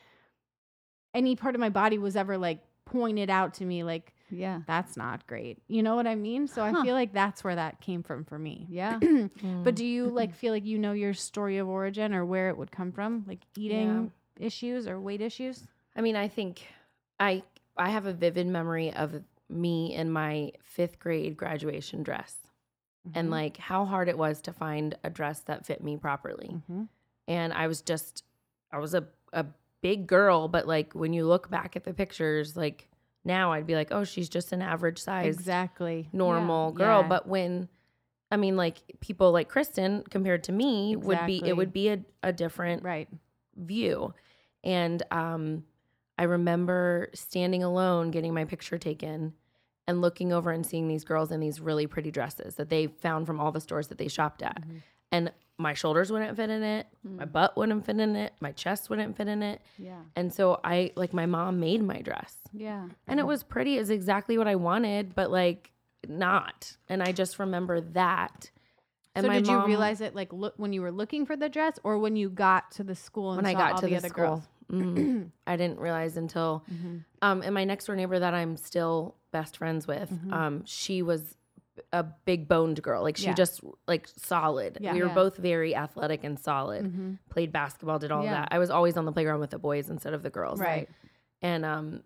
any 1.14 1.36
part 1.36 1.55
of 1.55 1.61
my 1.61 1.68
body 1.68 1.99
was 1.99 2.16
ever 2.16 2.36
like 2.36 2.59
pointed 2.84 3.30
out 3.30 3.55
to 3.55 3.64
me 3.64 3.84
like 3.84 4.12
Yeah. 4.30 4.62
that's 4.66 4.97
not 4.97 5.26
great. 5.26 5.59
You 5.68 5.82
know 5.82 5.95
what 5.95 6.07
I 6.07 6.14
mean? 6.16 6.49
So 6.49 6.62
I 6.62 6.82
feel 6.82 6.95
like 6.95 7.12
that's 7.12 7.45
where 7.45 7.55
that 7.55 7.80
came 7.80 8.03
from 8.03 8.24
for 8.24 8.39
me. 8.39 8.66
Yeah. 8.68 8.99
But 9.01 9.05
mm. 9.05 9.74
do 9.74 9.84
you 9.86 10.09
like 10.09 10.34
feel 10.43 10.53
like 10.53 10.64
you 10.64 10.78
know 10.78 10.93
your 10.93 11.14
story 11.14 11.59
of 11.59 11.68
origin 11.68 12.12
or 12.12 12.24
where 12.24 12.49
it 12.49 12.57
would 12.57 12.72
come 12.72 12.91
from? 12.93 13.24
Like 13.28 13.41
eating 13.57 14.11
issues 14.39 14.89
or 14.89 14.99
weight 15.01 15.20
issues? 15.20 15.62
I 15.95 16.01
mean, 16.01 16.16
I 16.16 16.28
think 16.28 16.66
I 17.20 17.43
I 17.79 17.91
have 17.91 18.07
a 18.07 18.12
vivid 18.12 18.47
memory 18.47 18.93
of 18.93 19.22
me 19.49 19.95
in 19.95 20.11
my 20.11 20.53
fifth 20.62 20.99
grade 20.99 21.37
graduation 21.37 22.03
dress 22.03 22.37
and 23.14 23.29
Mhm. 23.29 23.33
like 23.33 23.57
how 23.57 23.85
hard 23.87 24.09
it 24.09 24.18
was 24.18 24.43
to 24.43 24.53
find 24.53 24.97
a 25.03 25.09
dress 25.11 25.41
that 25.43 25.64
fit 25.64 25.83
me 25.83 25.97
properly. 25.97 26.61
Mhm. 26.68 26.89
And 27.26 27.53
I 27.53 27.66
was 27.66 27.81
just 27.83 28.24
I 28.70 28.79
was 28.79 28.95
a 28.95 29.07
a 29.33 29.47
big 29.81 30.07
girl, 30.07 30.49
but 30.49 30.66
like 30.66 30.93
when 30.95 31.12
you 31.12 31.24
look 31.26 31.49
back 31.51 31.76
at 31.76 31.85
the 31.85 31.95
pictures, 31.95 32.57
like 32.57 32.89
now 33.24 33.53
I'd 33.53 33.66
be 33.66 33.74
like, 33.74 33.89
oh, 33.93 34.05
she's 34.05 34.29
just 34.29 34.53
an 34.53 34.61
average 34.62 34.99
size 34.99 35.35
Exactly. 35.37 36.09
normal 36.12 36.72
girl. 36.72 37.03
Yeah. 37.03 37.09
But 37.09 37.26
when 37.29 37.68
I 38.31 38.37
mean, 38.37 38.57
like 38.57 38.83
people 39.01 39.33
like 39.33 39.49
Kristen 39.49 40.03
compared 40.11 40.45
to 40.45 40.53
me 40.53 40.97
would 40.97 41.24
be 41.26 41.43
it 41.47 41.57
would 41.57 41.72
be 41.72 41.89
a, 41.89 42.05
a 42.22 42.33
different 42.33 42.83
Right. 42.83 43.09
view. 43.57 44.12
And 44.64 45.03
um, 45.11 45.64
I 46.19 46.25
remember 46.25 47.09
standing 47.14 47.62
alone, 47.62 48.11
getting 48.11 48.35
my 48.35 48.45
picture 48.45 48.77
taken, 48.79 49.35
and 49.87 50.01
looking 50.01 50.33
over 50.33 50.51
and 50.51 50.66
seeing 50.66 50.89
these 50.89 51.05
girls 51.05 51.31
in 51.31 51.41
these 51.41 51.61
really 51.61 51.87
pretty 51.87 52.11
dresses 52.11 52.57
that 52.57 52.69
they 52.69 52.89
found 52.89 53.27
from 53.27 53.41
all 53.41 53.53
the 53.53 53.61
stores 53.61 53.89
that 53.89 53.99
they 53.99 54.09
shopped 54.09 54.43
at. 54.43 54.61
Mhm. 54.61 54.83
And 55.12 55.33
my 55.57 55.73
shoulders 55.75 56.12
wouldn't 56.12 56.37
fit 56.37 56.51
in 56.51 56.62
it, 56.62 56.87
my 57.03 57.25
Mm. 57.25 57.33
butt 57.33 57.57
wouldn't 57.57 57.85
fit 57.87 57.99
in 57.99 58.14
it, 58.14 58.33
my 58.41 58.53
chest 58.53 58.91
wouldn't 58.91 59.16
fit 59.16 59.27
in 59.29 59.43
it. 59.43 59.61
Yeah. 59.79 60.03
And 60.14 60.33
so 60.33 60.61
I, 60.62 60.93
like, 60.95 61.12
my 61.14 61.27
mom 61.27 61.59
made 61.59 61.83
my 61.83 62.01
dress. 62.03 62.37
Yeah. 62.53 62.89
And 63.07 63.19
it 63.19 63.27
was 63.27 63.43
pretty, 63.43 63.77
is 63.79 63.91
exactly 63.91 64.37
what 64.39 64.47
I 64.47 64.57
wanted, 64.57 65.14
but 65.14 65.31
like 65.31 65.73
not. 66.07 66.77
And 66.89 67.03
I 67.03 67.12
just 67.12 67.39
remember 67.39 67.81
that. 67.81 68.51
And 69.14 69.25
so 69.25 69.29
my 69.29 69.37
did 69.39 69.49
you 69.49 69.64
realize 69.66 70.01
it 70.01 70.14
like 70.14 70.33
look 70.33 70.55
when 70.59 70.73
you 70.73 70.81
were 70.83 70.93
looking 70.93 71.27
for 71.27 71.35
the 71.37 71.49
dress 71.49 71.79
or 71.83 71.99
when 71.99 72.14
you 72.14 72.29
got 72.29 72.71
to 72.73 72.85
the 72.85 72.95
school 72.95 73.33
and 73.33 73.39
when 73.39 73.47
I 73.47 73.53
saw 73.55 73.59
got 73.59 73.73
all 73.73 73.79
to 73.81 73.87
the, 73.87 73.91
the, 73.93 73.97
other 73.97 74.09
school? 74.09 74.25
girls? 74.27 74.49
I 75.47 75.57
didn't 75.57 75.79
realize 75.81 76.16
until 76.16 76.64
Mhm. 76.71 77.05
um 77.23 77.43
and 77.43 77.55
my 77.55 77.64
next 77.64 77.87
door 77.87 77.97
neighbor 77.97 78.19
that 78.19 78.35
I'm 78.35 78.57
still 78.57 79.14
best 79.33 79.57
friends 79.57 79.87
with, 79.87 80.11
Mhm. 80.11 80.33
um, 80.33 80.64
she 80.64 81.03
was 81.03 81.37
a 81.93 82.03
big 82.03 82.49
boned 82.49 82.83
girl. 82.83 83.03
Like 83.03 83.16
she 83.16 83.27
Yeah. 83.27 83.35
just 83.35 83.61
like 83.87 84.09
solid. 84.09 84.79
Yeah. 84.81 84.93
We 84.95 85.01
were 85.01 85.09
Yeah. 85.09 85.14
both 85.14 85.37
very 85.37 85.77
athletic 85.77 86.25
and 86.25 86.39
solid. 86.39 86.87
Mm-hmm. 86.87 87.14
Played 87.31 87.53
basketball, 87.53 87.99
did 88.01 88.11
all 88.11 88.25
Yeah. 88.25 88.33
that. 88.41 88.49
I 88.51 88.59
was 88.59 88.69
always 88.69 88.97
on 88.97 89.05
the 89.05 89.12
playground 89.12 89.41
with 89.41 89.51
the 89.51 89.59
boys 89.61 89.89
instead 89.89 90.12
of 90.12 90.23
the 90.23 90.31
girls. 90.31 90.61
Right. 90.61 90.89
And 91.41 91.64
um 91.64 92.03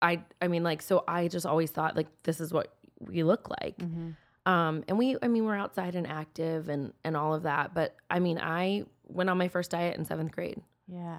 I 0.00 0.24
I 0.40 0.48
mean 0.48 0.64
like 0.64 0.80
so 0.82 1.04
I 1.06 1.28
just 1.28 1.44
always 1.46 1.70
thought 1.70 1.94
like 1.94 2.08
this 2.22 2.40
is 2.40 2.52
what 2.52 2.74
we 3.00 3.22
look 3.22 3.50
like. 3.50 3.76
Mm-hmm. 3.78 4.10
Um 4.50 4.82
and 4.88 4.96
we 4.98 5.16
I 5.22 5.28
mean 5.28 5.44
we're 5.44 5.56
outside 5.56 5.94
and 5.94 6.06
active 6.06 6.68
and 6.70 6.92
and 7.04 7.16
all 7.16 7.34
of 7.34 7.42
that. 7.42 7.74
But 7.74 7.94
I 8.10 8.18
mean 8.18 8.38
I 8.38 8.86
went 9.08 9.28
on 9.30 9.36
my 9.36 9.48
first 9.48 9.70
diet 9.72 9.96
in 9.98 10.04
seventh 10.06 10.32
grade. 10.32 10.62
Yeah. 10.88 11.18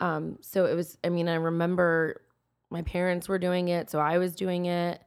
Um, 0.00 0.38
so 0.40 0.66
it 0.66 0.74
was, 0.74 0.96
I 1.04 1.08
mean, 1.10 1.28
I 1.28 1.34
remember 1.34 2.22
my 2.70 2.82
parents 2.82 3.28
were 3.28 3.38
doing 3.38 3.68
it, 3.68 3.90
so 3.90 3.98
I 4.00 4.18
was 4.18 4.34
doing 4.34 4.66
it. 4.66 5.00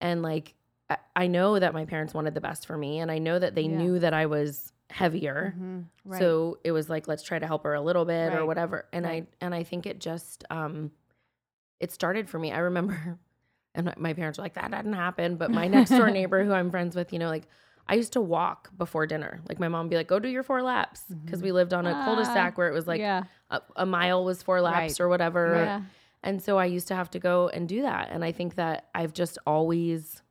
And 0.00 0.22
like, 0.22 0.54
I, 0.90 0.96
I 1.14 1.26
know 1.28 1.58
that 1.58 1.72
my 1.72 1.84
parents 1.84 2.12
wanted 2.12 2.34
the 2.34 2.40
best 2.40 2.66
for 2.66 2.76
me, 2.76 2.98
and 2.98 3.10
I 3.10 3.18
know 3.18 3.38
that 3.38 3.54
they 3.54 3.62
Yeah. 3.62 3.76
knew 3.78 3.98
that 4.00 4.12
I 4.12 4.26
was 4.26 4.72
heavier. 4.90 5.54
Mhm. 5.56 5.84
Right. 6.04 6.18
So 6.18 6.58
it 6.64 6.72
was 6.72 6.90
like, 6.90 7.06
let's 7.08 7.22
try 7.22 7.38
to 7.38 7.46
help 7.46 7.62
her 7.64 7.74
a 7.74 7.80
little 7.80 8.04
bit 8.04 8.32
or 8.32 8.44
whatever. 8.46 8.86
And 8.92 9.04
Right. 9.04 9.26
I, 9.40 9.44
and 9.44 9.54
I 9.54 9.62
think 9.62 9.86
it 9.86 10.00
just, 10.00 10.44
um, 10.50 10.90
it 11.80 11.92
started 11.92 12.28
for 12.28 12.38
me. 12.38 12.52
I 12.52 12.58
remember, 12.58 13.18
and 13.74 13.86
my- 13.86 13.94
my 13.96 14.12
parents 14.12 14.38
were 14.38 14.42
like, 14.44 14.54
that 14.54 14.70
didn't 14.70 14.92
happen. 14.92 15.36
But 15.36 15.50
my 15.50 15.68
next 15.68 15.90
door 15.90 16.10
neighbor 16.10 16.44
who 16.44 16.52
I'm 16.52 16.70
friends 16.70 16.94
with, 16.96 17.12
you 17.12 17.18
know, 17.18 17.28
like, 17.28 17.46
I 17.92 17.96
used 17.96 18.14
to 18.14 18.20
walk 18.22 18.70
before 18.78 19.06
dinner. 19.06 19.40
Like 19.48 19.60
my 19.60 19.68
mom 19.68 19.84
would 19.84 19.90
be 19.90 19.96
like, 19.96 20.08
"Go 20.08 20.18
do 20.18 20.28
your 20.28 20.42
four 20.42 20.62
laps," 20.62 21.04
because 21.24 21.42
we 21.42 21.52
lived 21.52 21.74
on 21.74 21.86
a 21.86 21.92
Ah, 21.92 22.04
cul-de-sac 22.06 22.56
where 22.56 22.68
it 22.68 22.72
was 22.72 22.86
like 22.86 23.00
yeah. 23.00 23.24
a, 23.50 23.60
a 23.76 23.84
mile 23.86 24.24
was 24.24 24.42
four 24.42 24.60
laps 24.62 24.76
Right. 24.98 25.00
or 25.00 25.08
whatever. 25.10 25.54
Yeah. 25.56 25.82
And 26.22 26.42
so 26.42 26.56
I 26.56 26.64
used 26.64 26.88
to 26.88 26.94
have 26.94 27.10
to 27.10 27.18
go 27.18 27.48
and 27.48 27.68
do 27.68 27.82
that. 27.82 28.08
And 28.10 28.24
I 28.24 28.32
think 28.32 28.54
that 28.54 28.88
I've 28.94 29.12
just 29.12 29.38
always 29.46 30.22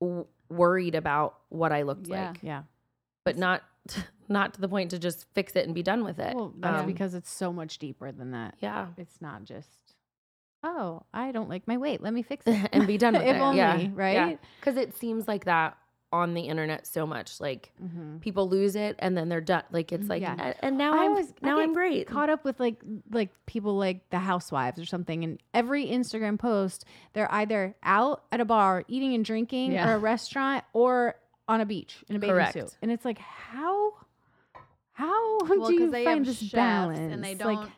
w- 0.00 0.26
worried 0.48 0.94
about 0.94 1.38
what 1.48 1.72
I 1.72 1.82
looked 1.82 2.08
Yeah. 2.08 2.28
like, 2.30 2.38
yeah. 2.42 2.62
but 3.24 3.36
not 3.38 3.62
not 4.28 4.54
to 4.54 4.60
the 4.60 4.68
point 4.68 4.90
to 4.90 4.98
just 4.98 5.26
fix 5.34 5.54
it 5.56 5.66
and 5.66 5.74
be 5.74 5.82
done 5.82 6.04
with 6.04 6.18
it. 6.18 6.34
Well, 6.34 6.54
that's 6.58 6.80
Um, 6.80 6.86
because 6.86 7.14
it's 7.14 7.30
so 7.30 7.52
much 7.52 7.78
deeper 7.78 8.10
than 8.12 8.30
that. 8.32 8.54
yeah, 8.60 8.86
It's 8.96 9.20
not 9.20 9.44
just, 9.44 9.94
oh, 10.64 11.02
I 11.12 11.32
don't 11.32 11.48
like 11.50 11.68
my 11.68 11.76
weight. 11.76 12.00
Let 12.00 12.14
me 12.14 12.22
fix 12.22 12.46
it 12.48 12.70
and 12.72 12.86
be 12.86 12.96
done 12.98 13.12
with 13.18 13.22
if 13.22 13.36
it. 13.36 13.40
only, 13.40 13.58
yeah, 13.58 13.88
right? 13.94 14.38
Because 14.58 14.76
it 14.76 14.94
seems 14.96 15.28
like 15.28 15.44
that 15.44 15.76
on 16.12 16.34
the 16.34 16.42
internet 16.42 16.86
so 16.86 17.06
much. 17.06 17.40
Like 17.40 17.72
Mm-hmm. 17.82 18.18
people 18.18 18.48
lose 18.48 18.76
it 18.76 18.96
and 18.98 19.16
then 19.16 19.28
they're 19.28 19.40
done. 19.40 19.62
Like 19.70 19.92
it's 19.92 20.08
like, 20.08 20.20
Yeah. 20.22 20.52
And 20.60 20.76
now 20.76 20.92
I 20.92 21.04
I'm 21.04 21.10
always- 21.12 21.32
I 21.42 21.46
now 21.46 21.56
get 21.56 21.62
I'm 21.62 21.72
great. 21.74 22.06
Caught 22.06 22.28
up 22.30 22.44
with 22.44 22.60
like 22.60 22.82
like 23.10 23.30
people 23.46 23.76
like 23.76 24.08
the 24.10 24.18
housewives 24.18 24.78
or 24.78 24.84
something, 24.84 25.24
and 25.24 25.40
every 25.54 25.86
Instagram 25.86 26.38
post, 26.38 26.84
they're 27.14 27.32
either 27.32 27.74
out 27.82 28.24
at 28.30 28.40
a 28.40 28.44
bar 28.44 28.84
eating 28.88 29.14
and 29.14 29.24
drinking, 29.24 29.72
Yeah. 29.72 29.88
or 29.90 29.94
a 29.94 29.98
restaurant, 29.98 30.64
or 30.72 31.14
on 31.48 31.60
a 31.60 31.66
beach 31.66 32.04
in 32.08 32.16
a 32.16 32.18
bathing 32.18 32.34
Correct. 32.36 32.52
suit, 32.52 32.76
and 32.82 32.90
it's 32.92 33.04
like 33.04 33.18
how 33.18 33.94
how 34.92 35.38
Well, 35.48 35.68
do 35.68 35.72
you 35.74 35.80
'cause 35.80 35.90
they 35.92 36.04
find 36.04 36.24
this 36.26 36.38
chefs 36.38 36.52
balance? 36.52 36.98
and 36.98 37.24
they 37.24 37.34
Like, 37.34 37.58
don't. 37.58 37.70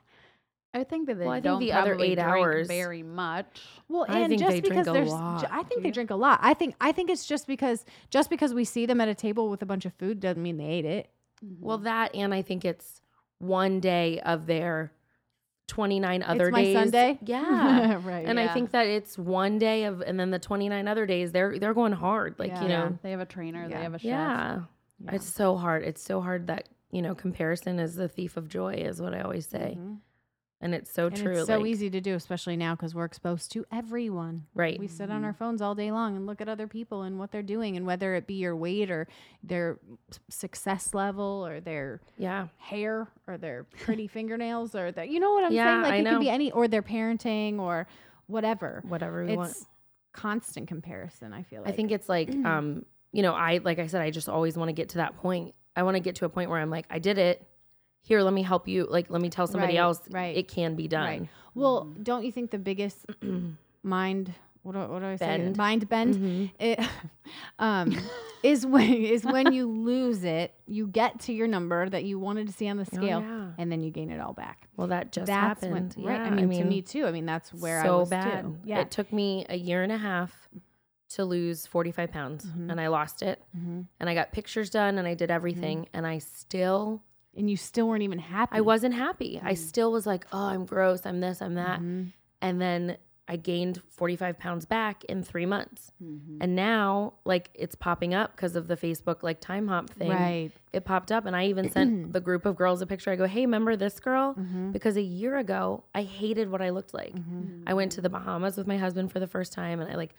I 0.74 0.84
think 0.84 1.06
that 1.06 1.18
they 1.18 1.24
Well, 1.24 1.32
I 1.32 1.36
think 1.36 1.44
don't 1.44 1.60
the 1.60 1.72
other 1.72 1.94
eight 1.94 2.16
drink 2.16 2.18
hours- 2.18 2.66
very 2.68 3.02
much. 3.02 3.62
Well, 3.88 4.04
I 4.08 4.18
and 4.20 4.28
think 4.30 4.40
just 4.40 4.50
they 4.50 4.60
drink 4.60 4.72
because 4.84 4.88
a 4.88 4.92
there's, 4.92 5.10
lot. 5.12 5.40
j- 5.42 5.46
I 5.50 5.62
think 5.62 5.82
they 5.82 5.90
drink 5.90 6.10
a 6.10 6.16
lot. 6.16 6.40
I 6.42 6.52
think 6.54 6.74
I 6.80 6.90
think 6.92 7.08
it's 7.10 7.26
just 7.26 7.46
because 7.46 7.84
just 8.10 8.28
because 8.30 8.52
we 8.52 8.64
see 8.64 8.84
them 8.84 9.00
at 9.00 9.08
a 9.08 9.14
table 9.14 9.48
with 9.48 9.62
a 9.62 9.66
bunch 9.66 9.84
of 9.86 9.94
food 9.94 10.20
doesn't 10.20 10.42
mean 10.42 10.56
they 10.56 10.66
ate 10.66 10.84
it. 10.84 11.10
Well, 11.60 11.78
that 11.78 12.14
and 12.14 12.34
I 12.34 12.42
think 12.42 12.64
it's 12.64 13.00
one 13.38 13.80
day 13.80 14.20
of 14.20 14.46
their 14.46 14.92
29 15.68 16.22
other 16.22 16.48
it's 16.48 16.52
my 16.52 16.62
days. 16.62 16.74
Sunday. 16.76 17.18
Yeah. 17.24 18.00
right. 18.04 18.26
and 18.26 18.38
I 18.38 18.48
think 18.52 18.72
that 18.72 18.86
it's 18.86 19.16
one 19.16 19.58
day 19.58 19.84
of 19.84 20.02
and 20.02 20.18
then 20.20 20.30
the 20.30 20.38
29 20.38 20.86
other 20.88 21.06
days 21.06 21.32
they're 21.32 21.58
they're 21.58 21.72
going 21.74 21.92
hard 21.92 22.34
like 22.38 22.54
you 22.60 22.68
know 22.68 22.98
they 23.02 23.10
have 23.12 23.20
a 23.20 23.26
trainer. 23.26 23.62
Yeah. 23.68 23.76
They 23.76 23.82
have 23.82 23.94
a 23.94 23.98
chef. 23.98 24.06
yeah. 24.06 24.60
Yeah. 25.04 25.14
It's 25.14 25.26
so 25.26 25.56
hard. 25.56 25.82
It's 25.82 26.00
so 26.02 26.20
hard 26.20 26.46
that, 26.46 26.68
you 26.92 27.02
know, 27.02 27.14
comparison 27.16 27.78
is 27.80 27.96
the 27.96 28.08
thief 28.08 28.36
of 28.36 28.48
joy 28.48 28.74
is 28.74 29.02
what 29.02 29.12
I 29.12 29.20
always 29.22 29.46
say. 29.46 29.76
Mhm. 29.78 29.98
And 30.64 30.74
it's 30.74 30.90
so 30.90 31.08
And 31.08 31.16
true. 31.16 31.32
it's 31.36 31.46
so 31.46 31.58
like- 31.58 31.66
easy 31.70 31.90
to 31.90 32.00
do, 32.00 32.14
especially 32.14 32.56
now 32.56 32.74
because 32.74 32.94
we're 32.94 33.04
exposed 33.04 33.52
to 33.52 33.66
everyone. 33.70 34.46
Right. 34.54 34.80
We 34.80 34.88
sit 34.88 35.10
on 35.10 35.22
our 35.22 35.34
phones 35.34 35.60
all 35.60 35.74
day 35.74 35.92
long 35.92 36.16
and 36.16 36.26
look 36.26 36.40
at 36.40 36.48
other 36.48 36.66
people 36.66 37.02
and 37.02 37.18
what 37.18 37.30
they're 37.32 37.42
doing, 37.42 37.76
and 37.76 37.84
whether 37.84 38.14
it 38.14 38.26
be 38.26 38.34
your 38.34 38.56
weight 38.56 38.90
or 38.90 39.06
their 39.42 39.78
success 40.30 40.94
level 40.94 41.46
or 41.46 41.60
their 41.60 42.00
yeah. 42.16 42.46
hair 42.56 43.08
or 43.26 43.36
their 43.36 43.64
pretty 43.64 44.06
fingernails 44.08 44.74
or 44.74 44.90
their, 44.90 45.04
you 45.04 45.20
know 45.20 45.34
what 45.34 45.44
I'm 45.44 45.52
Yeah, 45.52 45.66
saying? 45.66 45.82
Like 45.82 45.92
I 45.92 45.96
it 45.96 46.02
know. 46.02 46.10
could 46.12 46.20
be 46.20 46.30
any, 46.30 46.50
or 46.50 46.66
their 46.66 46.82
parenting 46.82 47.58
or 47.58 47.86
whatever. 48.26 48.82
Whatever 48.88 49.26
we 49.26 49.36
want. 49.36 49.50
It's 49.50 49.66
constant 50.14 50.66
comparison. 50.66 51.34
I 51.34 51.42
feel 51.42 51.60
like. 51.60 51.68
I 51.68 51.76
think 51.76 51.92
it's 51.92 52.08
like, 52.08 52.30
um, 52.46 52.86
you 53.12 53.20
know, 53.22 53.34
I 53.34 53.60
like 53.62 53.78
I 53.78 53.86
said, 53.86 54.00
I 54.00 54.10
just 54.10 54.30
always 54.30 54.56
want 54.56 54.70
to 54.70 54.72
get 54.72 54.88
to 54.90 54.96
that 54.98 55.18
point. 55.18 55.54
I 55.76 55.82
want 55.82 55.96
to 55.96 56.00
get 56.00 56.14
to 56.16 56.24
a 56.24 56.28
point 56.30 56.48
where 56.48 56.58
I'm 56.58 56.70
like, 56.70 56.86
I 56.88 56.98
did 57.00 57.18
it. 57.18 57.46
Here, 58.04 58.20
let 58.22 58.32
me 58.32 58.42
help 58.42 58.68
you. 58.68 58.86
Like, 58.88 59.10
let 59.10 59.20
me 59.20 59.30
tell 59.30 59.46
somebody 59.46 59.74
Right, 59.74 59.80
else 59.80 60.00
right. 60.10 60.36
it 60.36 60.46
can 60.46 60.76
be 60.76 60.86
done. 60.88 61.04
Right. 61.20 61.28
Well, 61.54 61.84
don't 62.02 62.24
you 62.24 62.30
think 62.30 62.50
the 62.52 62.58
biggest 62.58 63.04
mind 63.82 64.32
what 64.62 64.72
do, 64.72 64.78
what 64.78 65.00
do 65.00 65.06
I 65.06 65.16
say? 65.16 65.52
Mind 65.58 65.86
bend 65.90 66.14
Mhm. 66.14 66.50
it, 66.58 66.80
um, 67.58 67.94
is 68.42 68.64
when 68.64 68.90
is 68.94 69.22
when 69.22 69.52
you 69.52 69.66
lose 69.66 70.24
it, 70.24 70.54
you 70.66 70.86
get 70.86 71.20
to 71.20 71.34
your 71.34 71.46
number 71.46 71.86
that 71.90 72.04
you 72.04 72.18
wanted 72.18 72.46
to 72.46 72.52
see 72.54 72.66
on 72.70 72.78
the 72.78 72.88
Oh, 72.90 72.96
scale, 72.96 73.20
yeah. 73.20 73.50
and 73.58 73.70
then 73.70 73.82
you 73.82 73.90
gain 73.90 74.10
it 74.10 74.20
all 74.20 74.32
back. 74.32 74.66
Well, 74.78 74.86
that 74.86 75.12
just 75.12 75.26
that's 75.26 75.60
happened. 75.62 75.94
when 75.96 76.06
right. 76.06 76.16
Yeah, 76.16 76.42
I 76.42 76.46
mean, 76.46 76.62
to 76.62 76.68
me 76.68 76.80
too. 76.80 77.04
I 77.06 77.12
mean, 77.12 77.26
that's 77.26 77.52
where 77.52 77.80
I 77.80 77.84
so 77.84 77.98
was 78.00 78.08
bad. 78.10 78.44
too. 78.44 78.58
Yeah. 78.64 78.80
It 78.80 78.90
took 78.90 79.12
me 79.12 79.44
a 79.50 79.56
year 79.56 79.82
and 79.82 79.92
a 79.92 79.98
half 79.98 80.48
to 81.10 81.24
lose 81.26 81.66
45 81.66 82.10
pounds 82.10 82.46
Mhm. 82.46 82.70
and 82.70 82.80
I 82.80 82.86
lost 82.88 83.22
it. 83.22 83.40
Mhm. 83.56 83.84
And 84.00 84.08
I 84.10 84.14
got 84.14 84.32
pictures 84.32 84.70
done 84.70 84.96
and 84.98 85.06
I 85.06 85.12
did 85.14 85.30
everything 85.30 85.86
and 85.92 86.06
I 86.06 86.18
still 86.18 87.02
and 87.36 87.50
you 87.50 87.56
still 87.56 87.88
weren't 87.88 88.02
even 88.02 88.18
happy. 88.18 88.56
I 88.56 88.60
wasn't 88.60 88.94
happy. 88.94 89.40
I 89.42 89.52
Mm. 89.52 89.58
still 89.58 89.90
was 89.92 90.06
like, 90.06 90.26
"Oh, 90.32 90.46
I'm 90.46 90.64
gross. 90.66 91.04
I'm 91.06 91.20
this, 91.20 91.40
I'm 91.42 91.54
that." 91.54 91.80
Mhm. 91.80 92.12
And 92.40 92.60
then 92.60 92.96
I 93.26 93.36
gained 93.36 93.80
45 93.88 94.38
pounds 94.38 94.66
back 94.66 95.02
in 95.04 95.22
3 95.22 95.46
months. 95.46 95.90
Mhm. 96.02 96.36
And 96.42 96.54
now 96.54 97.14
like 97.24 97.48
it's 97.54 97.74
popping 97.74 98.12
up 98.12 98.32
because 98.36 98.54
of 98.54 98.68
the 98.68 98.76
Facebook 98.76 99.22
like 99.22 99.40
Timehop 99.40 99.88
thing. 99.88 100.10
Right. 100.10 100.50
It 100.74 100.84
popped 100.84 101.10
up 101.10 101.24
and 101.24 101.34
I 101.34 101.46
even 101.46 101.70
sent 101.70 102.12
the 102.12 102.20
group 102.20 102.44
of 102.44 102.54
girls 102.54 102.82
a 102.82 102.86
picture. 102.86 103.10
I 103.10 103.16
go, 103.16 103.26
"Hey, 103.26 103.40
remember 103.46 103.76
this 103.76 103.98
girl?" 103.98 104.34
Mhm. 104.34 104.72
Because 104.72 104.96
a 104.98 105.02
year 105.02 105.38
ago, 105.38 105.84
I 105.94 106.02
hated 106.02 106.50
what 106.50 106.60
I 106.60 106.68
looked 106.68 106.92
like. 106.92 107.14
Mhm. 107.14 107.62
I 107.66 107.72
went 107.72 107.92
to 107.92 108.02
the 108.02 108.10
Bahamas 108.10 108.58
with 108.58 108.66
my 108.66 108.76
husband 108.76 109.10
for 109.10 109.20
the 109.20 109.26
first 109.26 109.54
time, 109.54 109.80
and 109.80 109.90
I 109.90 109.94
like, 109.96 110.14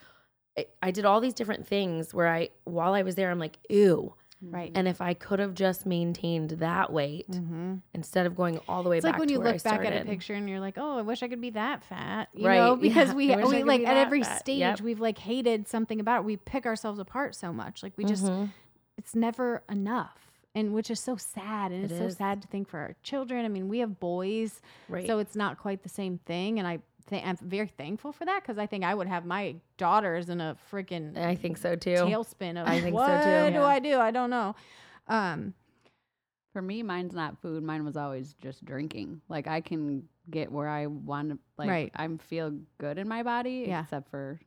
I, 0.58 0.66
I 0.82 0.92
did 0.92 1.06
all 1.06 1.20
these 1.22 1.34
different 1.36 1.68
things 1.68 2.12
where 2.14 2.28
I, 2.28 2.50
while 2.64 2.94
I 2.94 3.04
was 3.04 3.14
there, 3.16 3.30
I'm 3.30 3.40
like, 3.40 3.60
ew. 3.70 4.16
Right. 4.42 4.72
And 4.76 4.88
if 4.88 5.02
I 5.02 5.14
could 5.14 5.40
have 5.40 5.54
just 5.56 5.86
maintained 5.86 6.52
that 6.52 6.92
weight 6.92 7.30
Mhm. 7.32 7.82
instead 7.94 8.26
of 8.26 8.36
going 8.36 8.60
all 8.68 8.84
the 8.84 8.90
way 8.90 8.98
It's 8.98 9.04
back 9.06 9.14
like 9.14 9.20
when 9.20 9.30
you 9.30 9.40
look 9.40 9.64
back 9.64 9.84
at 9.86 10.02
a 10.02 10.06
picture 10.06 10.34
and 10.34 10.48
you're 10.50 10.60
like, 10.60 10.78
oh, 10.78 10.98
I 10.98 11.02
wish 11.02 11.24
I 11.24 11.28
could 11.28 11.42
be 11.42 11.52
that 11.52 11.84
fat, 11.84 12.30
you 12.34 12.46
Right, 12.48 12.58
know? 12.58 12.76
Because 12.88 13.10
yeah. 13.10 13.16
we 13.16 13.34
I 13.34 13.38
wish 13.38 13.46
I 13.46 13.50
we 13.58 13.64
like 13.64 13.82
at 13.88 13.98
every 13.98 14.24
fat. 14.24 14.40
stage 14.40 14.60
Yep. 14.60 14.82
we've 14.82 15.00
like 15.00 15.18
hated 15.18 15.68
something 15.68 16.00
about 16.00 16.20
it. 16.22 16.26
We 16.26 16.38
pick 16.38 16.66
ourselves 16.66 17.00
apart 17.00 17.34
so 17.34 17.52
much, 17.54 17.82
like 17.82 17.94
we 17.98 18.04
just 18.06 18.26
Mhm. 18.26 18.50
it's 18.98 19.16
never 19.16 19.64
enough, 19.70 20.32
and 20.54 20.74
which 20.74 20.92
is 20.92 21.00
so 21.00 21.16
sad. 21.16 21.72
And 21.72 21.84
It 21.86 21.92
it's 21.92 22.00
so 22.00 22.10
sad 22.10 22.42
to 22.42 22.48
think 22.48 22.68
for 22.68 22.80
our 22.80 22.96
children. 23.04 23.46
I 23.46 23.48
mean, 23.48 23.68
we 23.70 23.80
have 23.80 24.00
boys, 24.00 24.62
right. 24.90 25.08
so 25.08 25.20
it's 25.20 25.36
not 25.36 25.58
quite 25.58 25.82
the 25.84 25.90
same 25.90 26.20
thing, 26.20 26.60
and 26.60 26.68
I. 26.68 26.80
Th- 27.10 27.24
I'm 27.24 27.38
very 27.38 27.68
thankful 27.68 28.12
for 28.12 28.26
that 28.26 28.42
because 28.42 28.58
I 28.58 28.66
think 28.66 28.84
I 28.84 28.94
would 28.96 29.08
have 29.08 29.26
my 29.26 29.56
daughters 29.78 30.30
in 30.30 30.42
a 30.42 30.58
freaking 30.72 31.16
I 31.18 31.36
think 31.36 31.58
so 31.58 31.76
too. 31.76 31.92
tailspin 31.96 32.60
of 32.62 32.68
I 32.68 32.82
think 32.82 32.88
so 32.90 32.94
what 32.94 33.24
too. 33.24 33.50
do 33.52 33.60
Yeah. 33.60 33.66
I 33.66 33.80
do? 33.80 34.00
I 34.00 34.12
don't 34.12 34.30
know. 34.30 34.56
Um, 35.08 35.54
For 36.52 36.62
me, 36.62 36.82
mine's 36.84 37.14
not 37.14 37.38
food. 37.42 37.62
Mine 37.64 37.84
was 37.84 37.98
always 37.98 38.34
just 38.42 38.64
drinking. 38.66 39.22
Like 39.30 39.46
I 39.48 39.62
can 39.62 40.08
get 40.32 40.52
where 40.52 40.68
I 40.70 40.88
want 40.88 41.30
to. 41.32 41.40
Like 41.58 41.70
Right. 41.70 41.92
I 41.96 42.08
feel 42.18 42.58
good 42.80 42.98
in 42.98 43.08
my 43.08 43.22
body, 43.24 43.66
Yeah. 43.68 43.82
except 43.84 44.10
for 44.10 44.40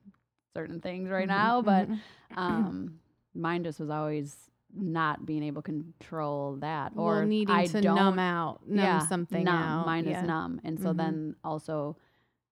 certain 0.54 0.80
things 0.80 1.10
right 1.10 1.26
mhm, 1.26 1.28
now. 1.28 1.62
But 1.62 1.88
mhm. 1.88 2.00
um, 2.36 2.98
mine 3.34 3.62
just 3.62 3.78
was 3.78 3.90
always 3.90 4.36
not 4.74 5.24
being 5.26 5.42
able 5.44 5.62
to 5.62 5.66
control 5.70 6.56
that, 6.56 6.92
or 6.96 7.16
well, 7.18 7.24
needing 7.26 7.54
I 7.54 7.66
to 7.66 7.80
numb 7.80 8.18
out, 8.18 8.66
numb 8.66 8.84
yeah, 8.84 8.98
something 9.06 9.44
numb. 9.44 9.54
out. 9.62 9.86
Mine 9.86 10.06
yeah. 10.06 10.20
is 10.22 10.26
numb, 10.26 10.60
and 10.64 10.78
so 10.80 10.92
Mhm. 10.92 10.96
then 10.96 11.36
also, 11.44 11.96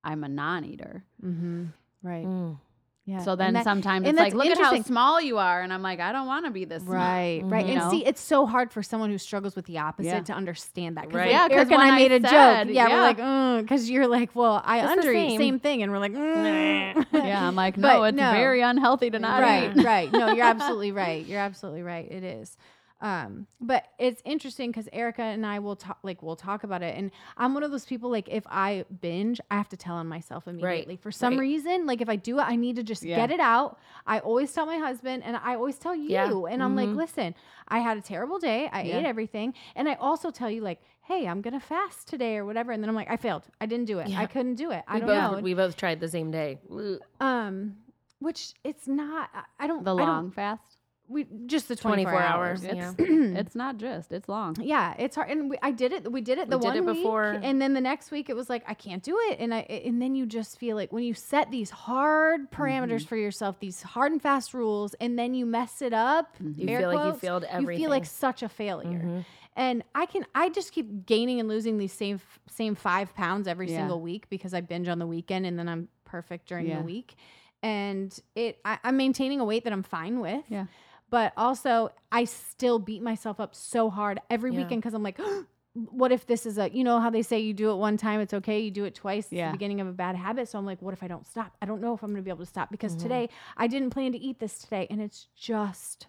I'm 0.07 0.25
a 0.25 0.29
non-eater. 0.29 1.05
Mm-hmm. 1.25 1.65
Right. 2.03 2.25
Mm. 2.25 2.59
Yeah. 3.09 3.21
So 3.23 3.37
then 3.37 3.55
that- 3.55 3.63
sometimes 3.65 4.09
it's 4.09 4.19
like, 4.19 4.35
look 4.35 4.47
at 4.47 4.59
how 4.59 4.81
small 4.83 5.21
you 5.21 5.39
are, 5.39 5.61
and 5.63 5.73
I'm 5.73 5.81
like, 5.83 6.01
I 6.01 6.11
don't 6.11 6.27
want 6.27 6.45
to 6.47 6.51
be 6.51 6.65
this 6.65 6.83
small. 6.83 6.97
Right, 6.97 7.41
right. 7.45 7.65
Mhm. 7.65 7.69
And 7.75 7.83
You 7.83 7.91
see, 7.91 8.05
it's 8.05 8.21
so 8.21 8.47
hard 8.47 8.73
for 8.73 8.83
someone 8.83 9.11
who 9.11 9.19
struggles 9.19 9.55
with 9.55 9.65
the 9.67 9.79
opposite 9.79 10.09
Yeah. 10.09 10.21
to 10.23 10.33
understand 10.33 10.97
that. 10.97 11.05
Cause 11.05 11.15
Right. 11.15 11.27
like, 11.27 11.31
Yeah, 11.33 11.43
'cause 11.49 11.53
Eric 11.53 11.69
and 11.71 11.71
when 11.79 11.81
I 11.81 11.89
I 11.91 11.97
made 11.97 12.13
a 12.13 12.21
said- 12.29 12.67
joke. 12.67 12.75
Yeah, 12.75 12.89
yeah. 12.89 12.95
we're 12.95 13.03
like, 13.55 13.63
because 13.65 13.89
you're 13.91 14.09
like, 14.09 14.31
well, 14.35 14.61
I 14.65 14.79
It's 14.79 14.87
the 14.87 14.91
under 14.91 15.03
same. 15.13 15.39
same 15.39 15.59
thing, 15.61 15.83
and 15.85 15.93
we're 15.93 15.99
like, 16.01 16.15
mm. 16.15 17.07
Yeah, 17.13 17.47
I'm 17.47 17.55
like, 17.55 17.75
But 17.81 17.95
no, 17.97 18.03
it's 18.05 18.17
no. 18.17 18.33
very 18.33 18.61
unhealthy 18.63 19.11
to 19.11 19.19
not 19.21 19.41
right, 19.41 19.71
eat. 19.71 19.85
Right, 19.85 19.87
right. 19.87 20.13
No, 20.13 20.33
you're 20.33 20.45
absolutely 20.55 20.91
right. 20.93 21.25
You're 21.27 21.41
absolutely 21.41 21.83
right. 21.83 22.11
It 22.11 22.25
is. 22.25 22.57
Um, 23.01 23.47
but 23.61 23.85
it's 23.99 24.23
interesting 24.25 24.71
because 24.71 24.89
Erica 24.91 25.21
and 25.23 25.45
I 25.45 25.59
will 25.59 25.77
talk 25.77 25.99
like 26.03 26.23
we'll 26.23 26.35
talk 26.37 26.65
about 26.65 26.83
it. 26.83 26.97
And 26.97 27.11
I'm 27.37 27.53
one 27.53 27.63
of 27.63 27.71
those 27.71 27.85
people 27.85 28.11
like 28.11 28.27
if 28.31 28.45
I 28.49 28.87
binge, 29.03 29.39
I 29.51 29.57
have 29.57 29.69
to 29.69 29.77
tell 29.77 29.97
on 29.97 30.07
myself 30.09 30.49
immediately. 30.49 30.97
For 30.97 31.11
some 31.11 31.35
right. 31.35 31.41
reason, 31.41 31.85
like 31.87 32.01
if 32.01 32.09
I 32.09 32.17
do 32.17 32.39
it, 32.39 32.43
I 32.43 32.57
need 32.57 32.77
to 32.77 32.83
just 32.83 33.03
Yeah. 33.03 33.17
get 33.17 33.31
it 33.31 33.41
out. 33.41 33.79
I 34.07 34.21
always 34.21 34.51
tell 34.51 34.65
my 34.65 34.79
husband 34.79 35.25
and 35.25 35.37
I 35.37 35.57
always 35.57 35.77
tell 35.79 35.95
you. 35.95 36.09
Yeah. 36.09 36.31
And 36.51 36.63
I'm 36.63 36.75
like, 36.75 36.89
Mhm. 36.89 36.97
listen, 36.97 37.35
I 37.69 37.81
had 37.81 37.99
a 37.99 38.01
terrible 38.01 38.39
day. 38.39 38.69
I 38.73 38.83
Yeah. 38.83 38.97
ate 38.99 39.05
everything. 39.05 39.53
And 39.75 39.89
I 39.91 39.95
also 39.97 40.31
tell 40.31 40.51
you 40.51 40.63
like, 40.63 40.81
hey, 41.03 41.27
I'm 41.29 41.43
gonna 41.43 41.61
fast 41.61 42.09
today 42.09 42.39
or 42.39 42.47
whatever. 42.47 42.73
And 42.73 42.83
then 42.83 42.89
I'm 42.89 42.97
like, 42.97 43.11
I 43.11 43.17
failed. 43.19 43.43
I 43.61 43.67
didn't 43.67 43.87
do 43.87 43.99
it. 43.99 44.09
I 44.17 44.25
couldn't 44.25 44.55
do 44.55 44.71
it. 44.71 44.83
I 44.89 44.95
we 44.95 45.01
don't 45.01 45.09
both 45.09 45.33
know. 45.37 45.41
we 45.43 45.53
both 45.55 45.77
tried 45.77 46.01
the 46.01 46.09
same 46.09 46.31
day. 46.31 46.59
Um 47.21 47.77
which 48.21 48.55
it's 48.65 48.89
not 48.89 49.29
I- 49.35 49.65
I 49.65 49.67
don't 49.67 49.85
The 49.85 49.95
I 49.95 49.99
don't- 49.99 50.09
long 50.09 50.31
fast. 50.31 50.76
We 51.09 51.27
just 51.47 51.69
the 51.69 51.77
24, 51.77 52.11
24 52.13 52.23
hours. 52.23 52.65
hours. 52.65 52.65
It's 52.65 52.75
Yeah. 52.77 53.37
it's 53.39 53.55
not 53.55 53.77
just. 53.79 54.13
It's 54.13 54.29
long. 54.29 54.57
Yeah, 54.61 54.95
it's 54.99 55.17
hard, 55.17 55.31
and 55.31 55.51
we, 55.51 55.57
I 55.63 55.71
did 55.71 55.93
it. 55.93 56.11
We 56.11 56.21
did 56.21 56.39
it 56.39 56.51
the 56.51 56.59
We 56.59 56.63
did 56.63 56.69
one 56.69 56.77
it 56.77 56.85
week, 56.85 56.97
before. 57.03 57.25
and 57.43 57.61
then 57.63 57.75
the 57.75 57.81
next 57.81 58.11
week 58.11 58.29
it 58.29 58.37
was 58.37 58.49
like 58.51 58.63
I 58.67 58.75
can't 58.75 59.03
do 59.03 59.17
it, 59.31 59.39
and 59.41 59.55
I 59.55 59.61
and 59.61 60.01
then 60.03 60.15
you 60.15 60.27
just 60.27 60.59
feel 60.59 60.77
like 60.77 60.93
when 60.93 61.05
you 61.05 61.15
set 61.15 61.51
these 61.51 61.71
hard 61.71 62.51
parameters 62.51 62.87
Mm-hmm. 63.01 63.09
for 63.09 63.17
yourself, 63.17 63.59
these 63.61 63.83
hard 63.83 64.13
and 64.13 64.21
fast 64.23 64.55
rules, 64.55 64.95
and 64.95 65.19
then 65.19 65.35
you 65.35 65.47
mess 65.47 65.83
it 65.83 65.93
up. 65.93 66.35
You 66.41 66.69
air 66.69 66.81
feel 66.81 66.89
like 66.89 66.97
you 66.99 67.03
quotes, 67.11 67.21
failed 67.21 67.45
You 67.61 67.67
feel 67.69 67.91
like 67.91 68.07
such 68.07 68.43
a 68.43 68.49
failure. 68.49 69.03
Mhm. 69.05 69.25
And 69.59 69.83
I 69.95 70.05
can 70.07 70.27
I 70.35 70.51
just 70.51 70.73
keep 70.73 71.07
gaining 71.07 71.41
and 71.41 71.49
losing 71.49 71.79
these 71.79 71.93
same 71.93 72.21
same 72.49 72.75
five 72.75 73.15
pounds 73.15 73.49
every 73.49 73.71
Yeah. 73.71 73.79
single 73.79 74.01
week 74.01 74.29
because 74.29 74.53
I 74.53 74.61
binge 74.61 74.87
on 74.89 74.99
the 74.99 75.07
weekend 75.07 75.47
and 75.47 75.59
then 75.59 75.69
I'm 75.69 75.89
perfect 76.05 76.47
during 76.49 76.67
Yeah. 76.67 76.79
the 76.81 76.85
week. 76.85 77.15
And 77.63 78.17
it 78.35 78.59
I, 78.65 78.79
I'm 78.85 78.97
maintaining 78.99 79.41
a 79.41 79.45
weight 79.45 79.65
that 79.65 79.73
I'm 79.73 79.83
fine 79.83 80.21
with. 80.21 80.45
Yeah. 80.49 80.67
But 81.09 81.33
also 81.37 81.91
I 82.11 82.25
still 82.25 82.79
beat 82.79 83.03
myself 83.03 83.39
up 83.41 83.55
so 83.55 83.91
hard 83.91 84.21
every 84.29 84.51
Yeah. 84.51 84.59
weekend 84.59 84.83
because 84.83 84.95
I'm 84.95 85.03
like, 85.03 85.19
what 85.75 86.11
if 86.11 86.27
this 86.27 86.47
is 86.47 86.59
a 86.59 86.71
you 86.71 86.83
know 86.85 87.01
how 87.01 87.11
they 87.11 87.23
say 87.23 87.39
you 87.39 87.53
do 87.55 87.71
it 87.71 87.77
one 87.77 87.97
time, 87.97 88.21
it's 88.21 88.35
okay, 88.35 88.61
you 88.61 88.71
do 88.71 88.85
it 88.85 88.95
twice, 88.95 89.27
it's 89.27 89.43
the 89.43 89.51
beginning 89.53 89.81
of 89.81 89.87
a 89.87 89.93
bad 89.93 90.17
habit. 90.17 90.49
So 90.49 90.59
I'm 90.59 90.67
like, 90.67 90.81
what 90.83 90.95
if 90.95 91.03
I 91.03 91.09
don't 91.09 91.27
stop? 91.27 91.55
I 91.63 91.67
don't 91.67 91.81
know 91.81 91.95
if 91.95 92.03
I'm 92.03 92.11
gonna 92.11 92.23
be 92.23 92.31
able 92.31 92.41
to 92.45 92.47
stop 92.47 92.71
because 92.71 92.95
Mhm. 92.95 93.03
today 93.03 93.29
I 93.57 93.67
didn't 93.67 93.91
plan 93.91 94.13
to 94.13 94.19
eat 94.19 94.39
this 94.41 94.59
today 94.59 94.87
and 94.91 95.01
it's 95.01 95.27
just 95.37 96.07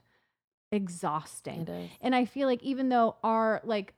exhausting. 0.71 1.61
It. 1.67 1.89
And 2.01 2.15
I 2.15 2.25
feel 2.25 2.47
like 2.47 2.63
even 2.63 2.89
though 2.89 3.17
our 3.23 3.61
like 3.63 3.93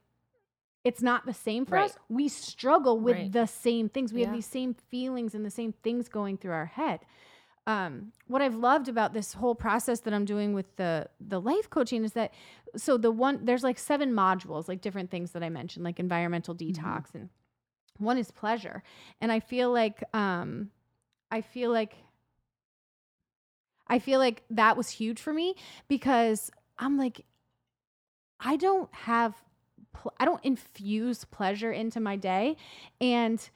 it's 0.84 1.02
not 1.02 1.26
the 1.26 1.34
same 1.34 1.66
for 1.66 1.76
Right. 1.76 1.90
us, 1.92 1.98
we 2.08 2.28
struggle 2.30 3.00
with 3.00 3.16
Right. 3.16 3.32
the 3.32 3.46
same 3.46 3.90
things. 3.90 4.14
We 4.14 4.22
Yeah. 4.22 4.28
have 4.28 4.34
these 4.36 4.46
same 4.46 4.74
feelings 4.74 5.36
and 5.36 5.46
the 5.46 5.50
same 5.52 5.74
things 5.74 6.08
going 6.08 6.38
through 6.38 6.54
our 6.54 6.66
head. 6.68 7.02
Um, 7.70 8.14
what 8.26 8.42
I've 8.42 8.56
loved 8.56 8.90
about 8.90 9.14
this 9.14 9.34
whole 9.34 9.54
process 9.54 10.00
that 10.00 10.12
I'm 10.12 10.26
doing 10.26 10.54
with 10.54 10.76
the 10.78 11.08
the 11.20 11.40
life 11.40 11.70
coaching 11.70 12.04
is 12.04 12.14
that 12.14 12.34
so 12.76 12.98
the 12.98 13.12
one 13.12 13.46
there's 13.46 13.64
like 13.64 13.78
seven 13.78 14.12
modules, 14.12 14.68
like 14.68 14.82
different 14.82 15.12
things 15.12 15.34
that 15.34 15.44
I 15.44 15.50
mentioned, 15.50 15.86
like 15.86 16.00
environmental 16.00 16.56
detox, 16.56 17.14
and 17.14 17.30
one 17.98 18.18
is 18.18 18.32
pleasure. 18.32 18.82
And 19.22 19.32
I 19.32 19.40
feel 19.40 19.72
like 19.72 20.04
um, 20.16 20.72
I 21.30 21.42
feel 21.42 21.72
like 21.72 21.94
I 23.88 24.00
feel 24.00 24.18
like 24.18 24.42
that 24.50 24.76
was 24.76 24.90
huge 24.90 25.20
for 25.20 25.32
me 25.32 25.54
because 25.88 26.50
I'm 26.80 26.98
like, 26.98 27.24
I 28.40 28.56
don't 28.56 28.92
have, 28.96 29.36
pl- 29.94 30.14
I 30.20 30.26
don't 30.26 30.44
infuse 30.44 31.24
pleasure 31.26 31.72
into 31.72 32.00
my 32.00 32.16
day. 32.16 32.58
And 33.00 33.48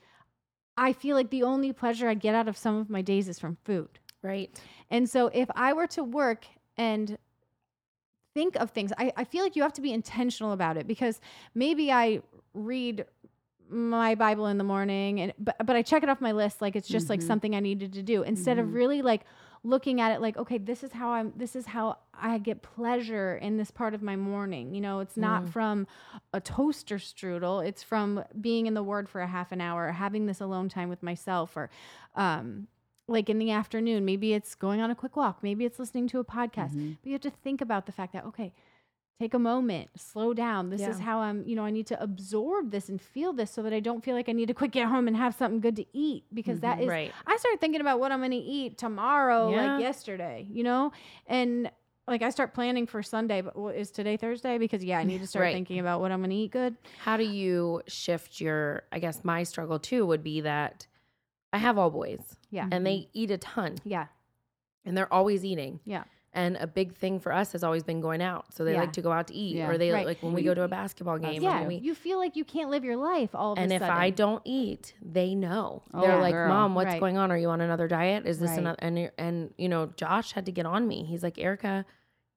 I 0.78 0.93
feel 0.93 1.16
like 1.16 1.30
the 1.32 1.43
only 1.43 1.72
pleasure 1.72 2.09
I 2.09 2.16
get 2.16 2.36
out 2.36 2.47
of 2.47 2.57
some 2.57 2.76
of 2.76 2.89
my 2.89 3.01
days 3.01 3.28
is 3.28 3.39
from 3.39 3.57
food. 3.64 3.99
Right. 4.24 4.50
And 4.90 5.08
so 5.10 5.28
if 5.28 5.50
I 5.56 5.74
were 5.74 5.88
to 5.88 6.04
work 6.04 6.46
and 6.78 7.18
think 8.34 8.56
of 8.56 8.72
things, 8.72 8.92
I, 8.98 9.12
I 9.16 9.24
feel 9.26 9.44
like 9.44 9.56
you 9.56 9.62
have 9.64 9.74
to 9.74 9.82
be 9.82 9.94
intentional 9.94 10.54
about 10.54 10.78
it 10.78 10.88
because 10.88 11.20
maybe 11.54 11.92
I 11.92 12.22
read 12.54 13.06
my 13.70 14.16
Bible 14.16 14.48
in 14.48 14.58
the 14.58 14.64
morning 14.64 15.20
and 15.22 15.34
but 15.40 15.56
but 15.66 15.76
I 15.76 15.82
check 15.82 16.04
it 16.04 16.10
off 16.10 16.22
my 16.22 16.32
list 16.32 16.62
like 16.62 16.76
it's 16.76 16.88
just 16.88 17.10
like 17.10 17.22
Mhm. 17.22 17.28
something 17.28 17.56
I 17.56 17.60
needed 17.60 17.94
to 17.94 18.04
do 18.04 18.22
instead 18.22 18.58
Mhm. 18.58 18.62
of 18.62 18.74
really 18.74 19.02
like 19.02 19.22
looking 19.64 20.00
at 20.02 20.12
it 20.12 20.22
like 20.22 20.38
okay 20.38 20.58
this 20.60 20.84
is 20.84 20.92
how 20.92 21.10
I'm 21.10 21.34
this 21.36 21.56
is 21.56 21.66
how 21.68 21.98
I 22.14 22.38
get 22.38 22.62
pleasure 22.62 23.38
in 23.38 23.58
this 23.58 23.72
part 23.72 23.96
of 23.96 24.04
my 24.04 24.16
morning 24.16 24.76
you 24.76 24.82
know 24.82 25.00
it's 25.00 25.18
not 25.18 25.46
Mm. 25.46 25.50
from 25.50 25.88
a 26.34 26.42
toaster 26.42 26.98
strudel 26.98 27.66
it's 27.66 27.82
from 27.82 28.24
being 28.40 28.68
in 28.68 28.74
the 28.76 28.84
word 28.84 29.10
for 29.10 29.22
a 29.22 29.28
half 29.28 29.52
an 29.52 29.62
hour 29.62 29.88
or 29.88 29.92
having 29.94 30.26
this 30.28 30.42
alone 30.42 30.70
time 30.70 30.90
with 30.90 31.02
myself 31.02 31.56
or 31.58 31.70
um 32.16 32.68
like 33.08 33.30
in 33.30 33.38
the 33.39 33.51
afternoon 33.51 34.06
maybe 34.06 34.34
it's 34.34 34.56
going 34.56 34.80
on 34.82 34.89
a 34.89 34.95
quick 34.95 35.16
walk 35.16 35.39
maybe 35.43 35.66
it's 35.66 35.80
listening 35.80 36.08
to 36.08 36.20
a 36.20 36.24
podcast 36.24 36.74
Mhm. 36.74 36.97
but 37.01 37.06
you 37.08 37.12
have 37.14 37.22
to 37.22 37.30
think 37.30 37.62
about 37.62 37.86
the 37.86 37.91
fact 37.91 38.14
that 38.14 38.26
okay 38.26 38.54
take 39.20 39.34
a 39.34 39.39
moment 39.39 39.89
slow 39.95 40.34
down 40.34 40.70
this 40.70 40.82
is 40.82 40.99
how 40.99 41.20
i'm 41.20 41.43
you 41.47 41.56
know 41.56 41.64
i 41.64 41.70
need 41.70 41.86
to 41.88 42.01
absorb 42.01 42.72
this 42.72 42.89
and 42.89 42.99
feel 43.01 43.32
this 43.34 43.51
so 43.51 43.62
that 43.62 43.72
i 43.74 43.80
don't 43.80 44.04
feel 44.04 44.16
like 44.16 44.28
i 44.28 44.32
need 44.32 44.47
to 44.47 44.54
quick 44.54 44.72
get 44.72 44.88
home 44.88 45.08
and 45.08 45.16
have 45.16 45.36
something 45.36 45.60
good 45.62 45.76
to 45.76 45.86
eat 45.93 46.24
because 46.34 46.62
that 46.62 46.78
Mhm. 46.80 46.82
is 46.84 46.88
Right. 46.89 47.12
i 47.28 47.38
start 47.38 47.60
thinking 47.62 47.80
about 47.82 47.99
what 47.99 48.12
i'm 48.12 48.20
going 48.20 48.32
to 48.32 48.38
eat 48.38 48.78
tomorrow 48.78 49.51
Yeah. 49.51 49.74
like 49.76 49.82
yesterday 49.82 50.47
you 50.49 50.64
know 50.64 50.91
and 51.28 51.70
like 52.08 52.22
i 52.22 52.30
start 52.32 52.54
planning 52.54 52.86
for 52.88 53.04
sunday 53.04 53.41
but 53.41 53.56
what, 53.56 53.76
is 53.76 53.91
today 53.91 54.18
thursday 54.18 54.58
because 54.58 54.84
yeah 54.84 54.97
i 54.99 55.04
need 55.04 55.20
to 55.20 55.28
start 55.34 55.43
Right. 55.43 55.54
thinking 55.54 55.80
about 55.80 56.01
what 56.01 56.12
i'm 56.12 56.20
going 56.20 56.32
to 56.32 56.36
eat 56.36 56.51
good 56.51 56.76
How 57.04 57.16
do 57.18 57.24
you 57.24 57.82
shift 57.88 58.41
your? 58.41 58.84
I 58.91 58.99
guess 58.99 59.24
my 59.24 59.43
struggle 59.43 59.78
too 59.80 60.06
would 60.06 60.24
be 60.24 60.41
that 60.41 60.88
I 61.54 61.58
have 61.60 61.78
all 61.78 61.89
boys 61.91 62.20
yeah 62.49 62.68
and 62.72 62.86
they 62.86 62.97
mm-hmm. 62.97 63.10
eat 63.22 63.32
a 63.32 63.38
ton 63.38 63.78
yeah 63.86 64.08
and 64.86 64.97
they're 64.97 65.12
always 65.14 65.45
eating. 65.45 65.80
Yeah. 65.86 66.04
And 66.36 66.58
a 66.58 66.66
big 66.66 66.95
thing 66.95 67.20
for 67.20 67.32
us 67.32 67.51
has 67.51 67.64
always 67.64 67.84
been 67.84 68.01
going 68.01 68.22
out. 68.22 68.51
So 68.54 68.66
they 68.66 68.74
Yeah. 68.74 68.82
like 68.82 68.93
to 68.93 69.01
go 69.01 69.12
out 69.12 69.28
to 69.28 69.34
eat 69.36 69.56
Yeah. 69.56 69.70
or 69.70 69.78
they 69.78 69.91
Right. 69.91 70.06
like 70.06 70.22
when 70.24 70.34
we 70.34 70.41
go 70.41 70.54
to 70.54 70.64
a 70.64 70.68
basketball 70.68 71.20
game. 71.20 71.41
yeah 71.43 71.66
we, 71.68 71.76
you 71.76 71.93
feel 71.95 72.18
like 72.18 72.36
you 72.36 72.43
can't 72.43 72.70
live 72.72 72.84
your 72.84 72.97
life 72.97 73.30
all 73.36 73.54
of 73.54 73.60
and 73.60 73.72
if 73.72 73.80
sudden 73.82 73.95
I 73.95 74.10
don't 74.10 74.41
eat, 74.43 74.95
they 75.01 75.36
know. 75.36 75.84
Oh, 75.93 76.01
They're 76.01 76.20
like, 76.20 76.34
girl. 76.34 76.49
"Mom, 76.49 76.74
what's 76.76 76.88
Right. 76.88 76.99
going 76.99 77.18
on? 77.18 77.32
Are 77.32 77.38
you 77.38 77.49
on 77.49 77.62
another 77.62 77.88
diet? 77.88 78.26
Is 78.26 78.39
this 78.39 78.49
Right. 78.49 78.60
another?" 78.60 78.80
And 78.82 79.12
and 79.18 79.54
you 79.58 79.70
know, 79.70 79.91
Josh 79.95 80.32
had 80.34 80.45
to 80.47 80.51
get 80.51 80.66
on 80.66 80.88
me. 80.88 81.04
He's 81.06 81.24
like, 81.24 81.38
"Erica, 81.38 81.86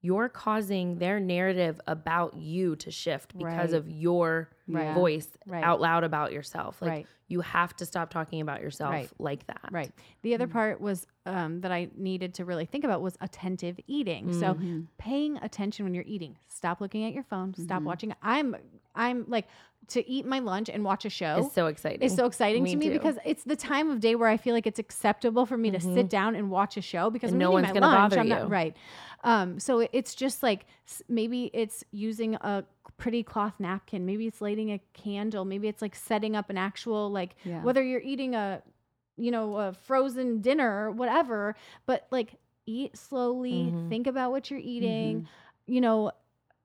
you're 0.01 0.29
causing 0.29 0.99
their 0.99 1.19
narrative 1.19 1.81
about 1.87 2.35
you 2.35 2.75
to 2.77 2.91
shift 2.91 3.37
because 3.37 3.71
Right. 3.71 3.77
of 3.77 3.89
your 3.89 4.49
Right. 4.67 4.93
voice 4.93 5.29
Right. 5.47 5.63
out 5.63 5.81
loud 5.81 6.03
about 6.03 6.31
yourself. 6.33 6.81
Like 6.81 7.07
you 7.29 7.41
have 7.41 7.75
to 7.77 7.85
stop 7.85 8.09
talking 8.09 8.39
about 8.41 8.61
yourself 8.61 9.13
like 9.19 9.45
that. 9.47 9.69
Right. 9.71 9.91
The 10.21 10.33
other 10.33 10.47
part 10.47 10.79
was 10.79 11.07
um, 11.25 11.59
that 11.61 11.73
I 11.73 11.89
needed 11.97 12.35
to 12.35 12.45
really 12.45 12.65
think 12.65 12.85
about 12.85 13.01
was 13.01 13.17
attentive 13.19 13.77
eating. 13.85 14.31
So 14.31 14.53
Mhm. 14.53 14.87
paying 14.97 15.35
attention 15.37 15.83
when 15.85 15.93
you're 15.93 16.05
eating. 16.07 16.37
Stop 16.47 16.79
looking 16.79 17.03
at 17.03 17.11
your 17.13 17.23
phone. 17.23 17.53
Stop 17.53 17.81
Mhm. 17.81 17.85
watching. 17.85 18.13
I'm 18.21 18.55
I'm 18.95 19.25
like 19.27 19.47
to 19.89 20.09
eat 20.09 20.25
my 20.25 20.39
lunch 20.39 20.69
and 20.69 20.83
watch 20.83 21.05
a 21.05 21.09
show. 21.09 21.45
It's 21.45 21.55
so 21.55 21.67
exciting. 21.67 22.01
is 22.01 22.15
so 22.15 22.25
exciting 22.25 22.63
Me 22.63 22.71
to 22.71 22.77
me 22.77 22.87
too. 22.87 22.93
because 22.93 23.17
it's 23.25 23.43
the 23.43 23.55
time 23.55 23.89
of 23.89 23.99
day 23.99 24.15
where 24.15 24.27
I 24.29 24.37
feel 24.37 24.53
like 24.53 24.67
it's 24.67 24.79
acceptable 24.79 25.45
for 25.45 25.57
me 25.57 25.71
to 25.71 25.79
sit 25.79 26.09
down 26.09 26.35
and 26.35 26.49
watch 26.49 26.75
a 26.77 26.81
show 26.81 27.09
because 27.09 27.29
Mm-hmm. 27.31 27.39
No 27.39 27.51
one's 27.51 27.67
gonna 27.67 27.81
lunch. 27.87 28.11
bother 28.11 28.19
I'm 28.19 28.27
you. 28.27 28.33
not 28.35 28.49
right. 28.49 28.75
Um, 29.23 29.59
so 29.59 29.87
it's 29.91 30.13
just 30.15 30.43
like 30.43 30.65
maybe 31.09 31.49
it's 31.53 31.83
using 31.91 32.35
a 32.35 32.63
pretty 32.97 33.23
cloth 33.23 33.53
napkin. 33.59 34.05
Maybe 34.05 34.27
it's 34.27 34.41
lighting 34.41 34.71
a 34.71 34.79
candle. 34.93 35.45
Maybe 35.45 35.67
it's 35.67 35.81
like 35.81 35.95
setting 35.95 36.35
up 36.35 36.49
an 36.49 36.57
actual 36.57 37.11
like 37.11 37.35
Yeah. 37.43 37.61
whether 37.63 37.83
you're 37.83 38.01
eating 38.01 38.35
a 38.35 38.61
you 39.17 39.31
know 39.31 39.55
a 39.57 39.73
frozen 39.73 40.41
dinner 40.41 40.69
or 40.85 40.91
whatever 40.91 41.55
but 41.87 42.05
like 42.11 42.35
eat 42.67 42.95
slowly 42.95 43.71
Mhm. 43.73 43.89
think 43.89 44.05
about 44.05 44.29
what 44.31 44.51
you're 44.51 44.59
eating 44.59 45.21
Mm-hmm. 45.21 45.73
you 45.73 45.81
know 45.81 46.11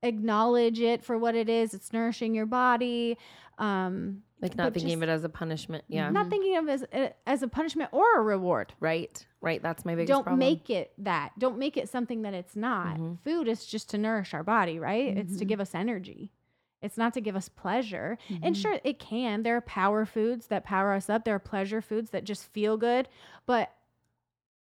acknowledge 0.02 0.80
it 0.80 1.04
for 1.04 1.16
what 1.16 1.34
it 1.34 1.48
is 1.48 1.74
it's 1.74 1.92
nourishing 1.92 2.34
your 2.34 2.46
body 2.46 3.16
um 3.58 4.22
like 4.40 4.56
not 4.56 4.74
thinking 4.74 4.92
of 4.94 5.02
it 5.04 5.08
as 5.08 5.22
a 5.22 5.28
punishment. 5.28 5.84
Yeah. 5.86 6.10
not 6.10 6.28
thinking 6.28 6.56
of 6.56 6.68
it 6.68 6.88
as 6.92 7.12
as 7.26 7.42
a 7.44 7.48
punishment 7.48 7.90
or 7.92 8.18
a 8.18 8.22
reward 8.22 8.74
Right. 8.80 9.24
Right. 9.40 9.62
That's 9.62 9.84
my 9.84 9.94
biggest 9.94 10.08
don't 10.08 10.22
problem. 10.24 10.38
make 10.40 10.68
it 10.70 10.92
that 10.98 11.30
don't 11.38 11.58
make 11.58 11.76
it 11.76 11.88
something 11.88 12.22
that 12.22 12.34
it's 12.34 12.56
not 12.56 12.96
Mhm. 12.96 13.18
food 13.22 13.46
is 13.46 13.64
just 13.66 13.90
to 13.90 13.98
nourish 13.98 14.34
our 14.34 14.42
body 14.42 14.78
right 14.80 15.16
it's 15.16 15.36
to 15.38 15.44
Mhm. 15.44 15.48
give 15.48 15.60
us 15.60 15.74
energy 15.74 16.32
it's 16.80 16.96
not 16.98 17.14
to 17.14 17.20
give 17.20 17.36
us 17.36 17.48
pleasure 17.48 18.18
and 18.42 18.56
Mhm. 18.56 18.60
sure 18.60 18.80
it 18.82 18.98
can 18.98 19.44
there 19.44 19.56
are 19.56 19.60
power 19.60 20.04
foods 20.04 20.48
that 20.48 20.64
power 20.64 20.92
us 20.92 21.08
up 21.08 21.24
there 21.24 21.36
are 21.36 21.38
pleasure 21.38 21.80
foods 21.80 22.10
that 22.10 22.24
just 22.24 22.44
feel 22.48 22.76
good 22.76 23.08
but 23.46 23.72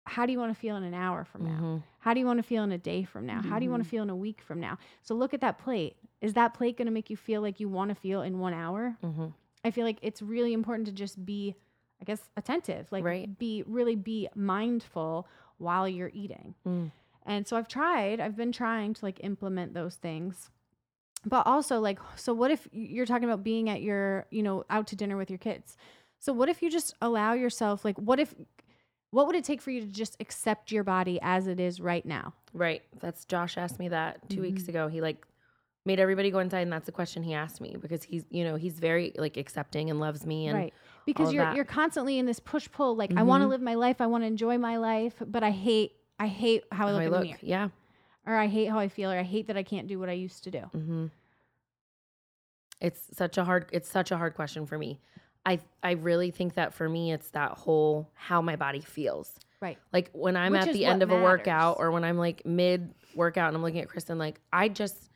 how 0.06 0.26
do 0.28 0.32
you 0.32 0.38
want 0.40 0.54
to 0.54 0.60
feel 0.60 0.76
in 0.76 0.84
an 0.84 0.94
hour 0.94 1.24
from 1.26 1.46
now 1.46 1.60
Mhm. 1.60 1.84
How 2.02 2.14
do 2.14 2.20
you 2.20 2.26
want 2.26 2.38
to 2.38 2.44
feel 2.44 2.64
in 2.64 2.72
a 2.72 2.78
day 2.78 3.04
from 3.04 3.26
now 3.26 3.42
how 3.42 3.58
do 3.58 3.66
you 3.66 3.72
want 3.72 3.82
to 3.84 3.88
Mhm. 3.88 3.92
feel 3.92 4.04
in 4.04 4.10
a 4.10 4.16
week 4.16 4.42
from 4.42 4.60
now 4.60 4.78
so 5.02 5.16
look 5.16 5.34
at 5.34 5.42
that 5.42 5.58
plate 5.58 5.96
is 6.20 6.34
that 6.34 6.54
plate 6.54 6.78
going 6.78 6.86
to 6.88 6.92
make 6.92 7.10
you 7.10 7.18
feel 7.18 7.42
like 7.42 7.60
you 7.60 7.68
want 7.70 7.90
to 7.90 7.96
feel 7.96 8.22
in 8.22 8.38
one 8.40 8.54
hour 8.54 8.98
Mhm. 9.04 9.34
I 9.64 9.72
feel 9.72 9.86
like 9.86 10.00
it's 10.02 10.22
really 10.24 10.54
important 10.54 10.88
to 10.88 10.92
just 10.92 11.24
be, 11.24 11.56
I 12.02 12.04
guess, 12.04 12.32
attentive. 12.36 12.92
Like 12.92 13.04
Right. 13.06 13.38
be 13.38 13.64
really 13.68 13.96
be 13.96 14.28
mindful 14.34 15.28
while 15.60 15.88
you're 15.88 16.10
eating. 16.16 16.56
Mm. 16.66 16.92
And 17.28 17.48
so 17.48 17.56
I've 17.58 17.68
tried, 17.68 18.20
I've 18.20 18.36
been 18.36 18.52
trying 18.52 18.96
to 18.96 19.06
like 19.06 19.20
implement 19.24 19.76
those 19.76 19.98
things. 19.98 20.50
But 21.24 21.46
also 21.46 21.80
like 21.80 22.00
so 22.16 22.34
what 22.34 22.50
if 22.50 22.68
you're 22.72 23.06
talking 23.06 23.26
about 23.30 23.44
being 23.44 23.70
at 23.70 23.84
your, 23.84 24.26
you 24.32 24.42
know, 24.42 24.64
out 24.72 24.88
to 24.88 24.96
dinner 24.96 25.16
with 25.16 25.30
your 25.30 25.38
kids. 25.38 25.78
So 26.18 26.34
what 26.34 26.50
if 26.50 26.64
you 26.64 26.72
just 26.72 26.96
allow 27.00 27.34
yourself 27.34 27.86
like 27.86 27.98
what 28.00 28.20
if 28.20 28.34
what 29.12 29.28
would 29.28 29.36
it 29.36 29.44
take 29.44 29.62
for 29.62 29.72
you 29.72 29.82
to 29.82 29.88
just 29.88 30.18
accept 30.20 30.72
your 30.72 30.84
body 30.84 31.20
as 31.22 31.48
it 31.48 31.60
is 31.60 31.80
right 31.80 32.06
now? 32.06 32.34
Right. 32.54 32.82
That's 33.00 33.24
Josh 33.26 33.58
asked 33.58 33.80
me 33.80 33.90
that 33.90 34.30
2 34.30 34.42
weeks 34.42 34.64
Mm-hmm. 34.64 34.70
ago. 34.70 34.88
He 34.88 35.02
like 35.02 35.26
made 35.86 36.00
everybody 36.00 36.32
go 36.32 36.40
inside 36.40 36.62
and 36.62 36.72
that's 36.72 36.86
the 36.86 36.92
question 36.92 37.24
he 37.24 37.34
asked 37.34 37.60
me 37.62 37.76
because 37.80 38.04
he's 38.04 38.24
you 38.30 38.44
know 38.44 38.56
he's 38.56 38.80
very 38.80 39.14
like 39.18 39.38
accepting 39.38 39.90
and 39.90 40.00
loves 40.00 40.26
me 40.26 40.48
and 40.48 40.58
right. 40.58 40.74
Because 41.06 41.34
you're 41.34 41.44
that. 41.44 41.56
you're 41.56 41.66
constantly 41.66 42.20
in 42.20 42.26
this 42.26 42.40
push 42.40 42.70
pull. 42.72 42.96
Like 42.96 43.14
I 43.18 43.24
want 43.24 43.42
to 43.44 43.48
live 43.48 43.62
my 43.62 43.76
life. 43.76 44.02
I 44.02 44.08
want 44.08 44.24
to 44.24 44.28
enjoy 44.28 44.58
my 44.58 44.78
life, 44.78 45.16
but 45.26 45.44
I 45.44 45.52
hate 45.52 45.94
I 46.20 46.28
hate 46.28 46.64
how 46.72 46.88
I 46.88 46.90
how 46.90 46.94
look 46.94 47.02
I 47.02 47.06
in 47.06 47.12
look 47.12 47.22
the 47.22 47.28
mirror, 47.28 47.40
yeah 47.42 47.70
or 48.28 48.36
I 48.36 48.46
hate 48.48 48.68
how 48.68 48.78
I 48.78 48.88
feel, 48.88 49.12
or 49.12 49.18
I 49.18 49.24
hate 49.24 49.48
that 49.48 49.58
I 49.58 49.64
can't 49.64 49.88
do 49.88 49.98
what 49.98 50.08
I 50.08 50.14
used 50.14 50.44
to 50.44 50.52
do. 50.52 50.60
hmm 50.72 51.06
it's 52.80 53.02
such 53.16 53.38
a 53.38 53.44
hard 53.46 53.66
it's 53.72 53.90
such 53.90 54.12
a 54.12 54.18
hard 54.18 54.36
question 54.36 54.66
for 54.66 54.78
me 54.78 55.00
i 55.46 55.60
i 55.84 55.92
really 55.92 56.32
think 56.32 56.54
that 56.56 56.74
for 56.74 56.88
me 56.88 57.12
it's 57.12 57.30
that 57.32 57.52
whole 57.52 58.10
how 58.14 58.42
my 58.42 58.56
body 58.56 58.82
feels 58.82 59.40
Right. 59.62 59.78
like 59.94 60.10
when 60.14 60.36
i'm 60.36 60.54
Which 60.54 60.62
at 60.68 60.74
the 60.74 60.86
end 60.86 61.04
of 61.04 61.12
a 61.12 61.22
workout 61.22 61.78
or 61.80 61.92
when 61.92 62.04
i'm 62.04 62.18
like 62.18 62.46
mid 62.46 62.94
workout 63.16 63.48
and 63.50 63.56
i'm 63.58 63.62
looking 63.64 63.82
at 63.82 63.90
kristen 63.90 64.18
like 64.18 64.40
i 64.52 64.68
just 64.70 65.10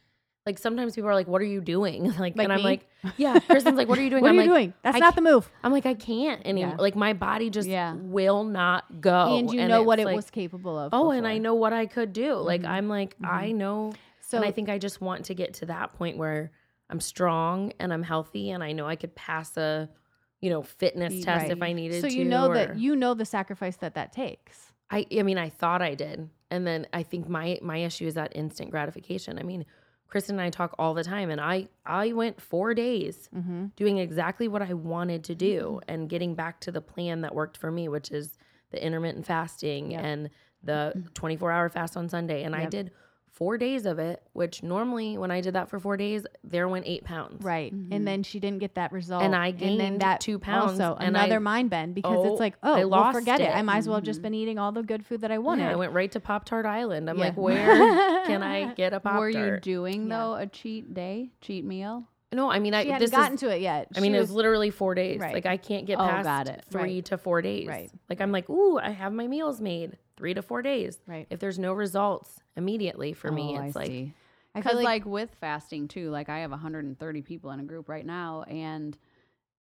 like 0.46 0.60
sometimes 0.60 0.94
people 0.94 1.10
are 1.10 1.16
like 1.16 1.28
what 1.28 1.42
are 1.42 1.46
you 1.46 1.62
doing 1.62 2.04
like, 2.20 2.20
Like 2.20 2.40
and 2.40 2.54
i'm 2.54 2.60
me? 2.60 2.64
like 2.64 2.88
yeah 3.18 3.40
kristen's 3.40 3.76
like 3.78 3.88
what 3.88 3.98
are 3.98 4.04
you 4.04 4.10
doing 4.12 4.22
What 4.22 4.30
i'm 4.30 4.38
are 4.40 4.44
you 4.44 4.50
like 4.52 4.60
doing? 4.60 4.74
That's 4.84 5.00
not 5.00 5.16
the 5.16 5.22
move. 5.22 5.50
i'm 5.64 5.72
like 5.72 5.86
i 5.88 5.96
can't 5.96 6.46
anymore 6.46 6.76
Yeah. 6.78 6.82
like 6.82 6.96
my 6.96 7.14
body 7.14 7.50
just 7.50 7.68
Yeah. 7.68 7.94
will 7.96 8.44
not 8.44 9.02
go 9.02 9.38
and 9.40 9.52
you 9.52 9.68
know 9.68 9.82
what 9.84 10.00
it 10.00 10.06
like, 10.06 10.16
was 10.16 10.30
capable 10.30 10.78
of. 10.78 10.94
oh 10.94 11.10
and 11.12 11.28
i 11.28 11.38
know 11.40 11.56
what 11.56 11.74
i 11.74 11.86
could 11.88 12.14
do 12.14 12.36
like 12.36 12.62
Mhm. 12.62 12.70
i'm 12.70 12.88
like 12.90 13.16
i 13.24 13.52
know 13.52 13.94
So 14.22 14.38
and 14.38 14.46
I 14.46 14.52
think 14.52 14.70
I 14.70 14.78
just 14.80 15.02
want 15.02 15.26
to 15.26 15.34
get 15.36 15.54
to 15.56 15.68
that 15.68 15.94
point 15.94 16.18
where 16.18 16.52
I'm 16.90 17.00
strong 17.00 17.74
and 17.80 17.94
I'm 17.94 18.02
healthy 18.04 18.50
and 18.52 18.64
I 18.64 18.72
know 18.74 18.88
I 18.88 18.96
could 18.96 19.14
pass 19.16 19.56
a, 19.56 19.88
you 20.42 20.50
know, 20.50 20.62
fitness 20.62 21.24
test 21.24 21.44
right. 21.44 21.52
if 21.52 21.62
I 21.62 21.74
needed 21.74 22.02
so 22.02 22.10
to. 22.10 22.14
you 22.16 22.26
know 22.26 22.50
or- 22.50 22.54
that 22.56 22.78
you 22.78 22.96
know 22.96 23.14
the 23.14 23.26
sacrifice 23.26 23.78
that 23.78 23.96
that 23.96 24.12
takes. 24.14 24.72
I 24.92 25.06
I 25.18 25.24
mean 25.24 25.38
I 25.38 25.50
thought 25.50 25.82
I 25.82 25.96
did. 25.96 26.30
And 26.52 26.66
then 26.68 26.86
I 26.94 27.04
think 27.04 27.28
my 27.28 27.58
my 27.62 27.78
issue 27.78 28.06
is 28.06 28.14
that 28.14 28.32
instant 28.36 28.70
gratification. 28.72 29.40
I 29.40 29.44
mean, 29.44 29.66
Kristen 30.08 30.36
and 30.36 30.42
I 30.46 30.50
talk 30.52 30.76
all 30.78 30.94
the 30.94 31.04
time 31.04 31.30
and 31.32 31.42
I 31.42 31.68
I 31.86 32.14
went 32.14 32.40
4 32.42 32.74
days 32.76 33.28
Mm-hmm. 33.36 33.66
doing 33.76 33.98
exactly 33.98 34.48
what 34.48 34.62
I 34.62 34.74
wanted 34.74 35.24
to 35.26 35.36
do 35.36 35.82
and 35.88 36.08
getting 36.08 36.36
back 36.36 36.60
to 36.62 36.72
the 36.72 36.82
plan 36.82 37.22
that 37.22 37.34
worked 37.34 37.58
for 37.58 37.72
me, 37.72 37.88
which 37.88 38.12
is 38.12 38.38
the 38.72 38.84
intermittent 38.84 39.26
fasting 39.26 39.92
Yep. 39.92 40.02
and 40.04 40.30
the 40.64 41.04
24 41.16 41.52
hour 41.52 41.70
fast 41.70 41.98
on 41.98 42.08
Sunday. 42.10 42.44
And 42.44 42.56
I 42.56 42.66
did 42.66 42.92
four 43.36 43.58
days 43.58 43.86
of 43.86 44.00
it, 44.00 44.24
which 44.32 44.64
normally 44.64 45.18
when 45.18 45.30
I 45.30 45.42
did 45.42 45.56
that 45.56 45.68
for 45.70 45.78
four 45.78 45.98
days, 45.98 46.26
there 46.44 46.68
went 46.70 46.86
eight 46.88 47.04
pounds. 47.04 47.44
Right. 47.44 47.74
Mhm. 47.76 47.90
And 47.94 48.08
then 48.08 48.24
she 48.24 48.40
didn't 48.40 48.60
get 48.60 48.76
that 48.76 48.92
result. 48.94 49.24
And 49.24 49.36
I 49.36 49.52
then 49.52 49.78
gained 49.78 50.00
that 50.02 50.22
two 50.22 50.40
pounds, 50.40 50.80
Also, 50.80 50.96
and 51.00 51.18
I- 51.18 51.26
another 51.26 51.42
mind 51.42 51.70
bend 51.70 51.96
because 51.96 52.18
Oh, 52.18 52.32
it's 52.32 52.40
like, 52.40 52.56
I 52.64 52.84
oh, 52.84 52.88
well, 52.88 53.12
forget 53.12 53.42
it. 53.42 53.50
it. 53.50 53.56
I 53.56 53.62
might 53.62 53.78
as 53.78 53.88
well 53.88 53.96
have 53.96 54.06
just 54.06 54.20
Mhm. 54.22 54.24
been 54.24 54.34
eating 54.36 54.58
all 54.58 54.72
the 54.72 54.84
good 54.84 55.06
food 55.06 55.20
that 55.22 55.32
I 55.32 55.38
wanted. 55.38 55.64
Yeah, 55.64 55.72
I 55.74 55.76
went 55.76 55.92
right 55.92 56.12
to 56.14 56.20
Pop 56.22 56.46
Tart 56.46 56.66
Island. 56.66 57.10
I'm 57.10 57.18
Yeah. 57.18 57.26
like, 57.26 57.38
where 57.38 57.56
can 58.26 58.42
I 58.42 58.74
get 58.74 58.94
a 58.94 59.00
Pop 59.02 59.12
Tart? 59.14 59.20
Were 59.22 59.30
you 59.30 59.60
doing 59.60 60.08
Yeah. 60.08 60.18
though 60.18 60.36
a 60.36 60.48
cheat 60.48 60.94
day, 60.94 61.32
cheat 61.42 61.66
meal? 61.66 62.06
No, 62.32 62.50
I 62.52 62.60
mean, 62.60 62.74
I 62.74 62.84
she 62.84 62.90
hadn't 62.90 63.12
gotten 63.12 63.36
is. 63.36 63.40
to 63.42 63.50
it 63.56 63.62
yet. 63.62 63.88
I 63.96 64.00
mean, 64.02 64.12
She 64.12 64.18
it 64.18 64.20
was 64.22 64.32
literally 64.32 64.70
four 64.70 64.94
days. 64.96 65.20
Right. 65.20 65.34
Like 65.34 65.46
I 65.46 65.56
can't 65.58 65.86
get 65.86 66.00
Oh, 66.00 66.04
past 66.06 66.24
got 66.26 66.48
it. 66.48 66.64
three 66.70 66.82
Right. 66.96 67.06
to 67.06 67.18
four 67.18 67.42
days. 67.42 67.68
Right. 67.68 67.90
Like 68.10 68.20
I'm 68.20 68.32
like, 68.34 68.50
ooh, 68.50 68.78
I 68.78 68.90
have 68.92 69.14
my 69.14 69.28
meals 69.28 69.62
made. 69.62 69.98
Three 70.18 70.34
to 70.34 70.42
four 70.42 70.62
days. 70.62 71.00
right. 71.08 71.28
If 71.30 71.40
there's 71.40 71.60
no 71.60 71.74
results 71.74 72.40
immediately 72.56 73.14
for 73.14 73.32
me, 73.32 73.56
Oh, 73.58 73.62
it's 73.66 73.76
I 73.76 73.80
like 73.80 73.88
see. 73.90 74.14
I 74.56 74.60
Because 74.60 74.72
feel 74.72 74.78
like, 74.78 75.04
like, 75.04 75.06
with 75.06 75.36
fasting 75.42 75.88
too, 75.90 76.10
like 76.10 76.30
I 76.30 76.40
have 76.40 76.52
130 76.52 77.22
people 77.22 77.52
in 77.52 77.60
a 77.60 77.64
group 77.64 77.90
right 77.90 78.06
now, 78.06 78.44
and 78.44 78.98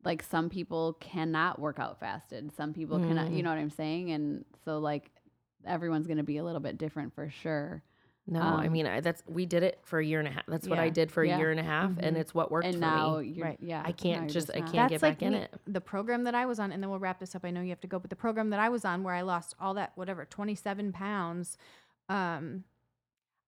like 0.04 0.22
some 0.22 0.48
people 0.50 0.92
cannot 1.00 1.58
work 1.58 1.78
out 1.80 1.98
fasted. 1.98 2.52
Some 2.56 2.72
people 2.72 3.00
cannot. 3.00 3.30
You 3.32 3.40
Mm. 3.40 3.44
know 3.44 3.50
what 3.50 3.58
I'm 3.58 3.70
saying? 3.70 4.10
And 4.12 4.44
so 4.64 4.78
like 4.78 5.10
everyone's 5.66 6.06
gonna 6.06 6.22
be 6.22 6.36
a 6.36 6.44
little 6.44 6.60
bit 6.60 6.78
different 6.78 7.14
for 7.14 7.28
sure. 7.30 7.82
No. 8.26 8.40
I 8.40 8.66
Um, 8.66 8.72
mean, 8.72 8.86
I, 8.86 9.00
that's 9.00 9.22
we 9.28 9.44
did 9.46 9.62
it 9.62 9.78
for 9.82 9.98
a 9.98 10.04
year 10.04 10.18
and 10.18 10.28
a 10.28 10.30
half. 10.30 10.44
That's 10.46 10.66
what 10.66 10.78
I 10.78 10.88
did 10.88 11.10
for 11.12 11.22
a 11.22 11.28
Yeah. 11.28 11.38
year 11.38 11.50
and 11.50 11.60
a 11.60 11.64
half, 11.64 11.90
and 11.98 12.16
Mhm. 12.16 12.20
it's 12.20 12.34
what 12.34 12.50
worked 12.50 12.66
and 12.66 12.74
for 12.76 12.80
now 12.80 13.18
me. 13.18 13.28
you're 13.28 13.44
Right. 13.46 13.58
yeah. 13.60 13.82
I 13.84 13.92
can't 13.92 14.20
now 14.20 14.22
you're 14.22 14.30
just- 14.30 14.50
I 14.50 14.60
can't 14.60 14.72
that's 14.72 14.90
get 14.90 15.02
like 15.02 15.18
back 15.18 15.22
in 15.22 15.34
it. 15.34 15.52
The 15.66 15.80
program 15.80 16.24
that 16.24 16.34
I 16.34 16.46
was 16.46 16.58
on, 16.58 16.72
and 16.72 16.82
then 16.82 16.88
we'll 16.90 16.98
wrap 16.98 17.18
this 17.20 17.34
up. 17.34 17.44
I 17.44 17.50
know 17.50 17.60
you 17.60 17.68
have 17.70 17.80
to 17.82 17.86
go, 17.86 17.98
but 17.98 18.10
the 18.10 18.16
program 18.16 18.50
that 18.50 18.60
I 18.60 18.68
was 18.70 18.84
on, 18.84 19.02
where 19.02 19.14
I 19.14 19.20
lost 19.22 19.54
all 19.60 19.74
that 19.74 19.92
whatever 19.94 20.24
27 20.24 20.92
pounds, 20.92 21.58
um, 22.08 22.64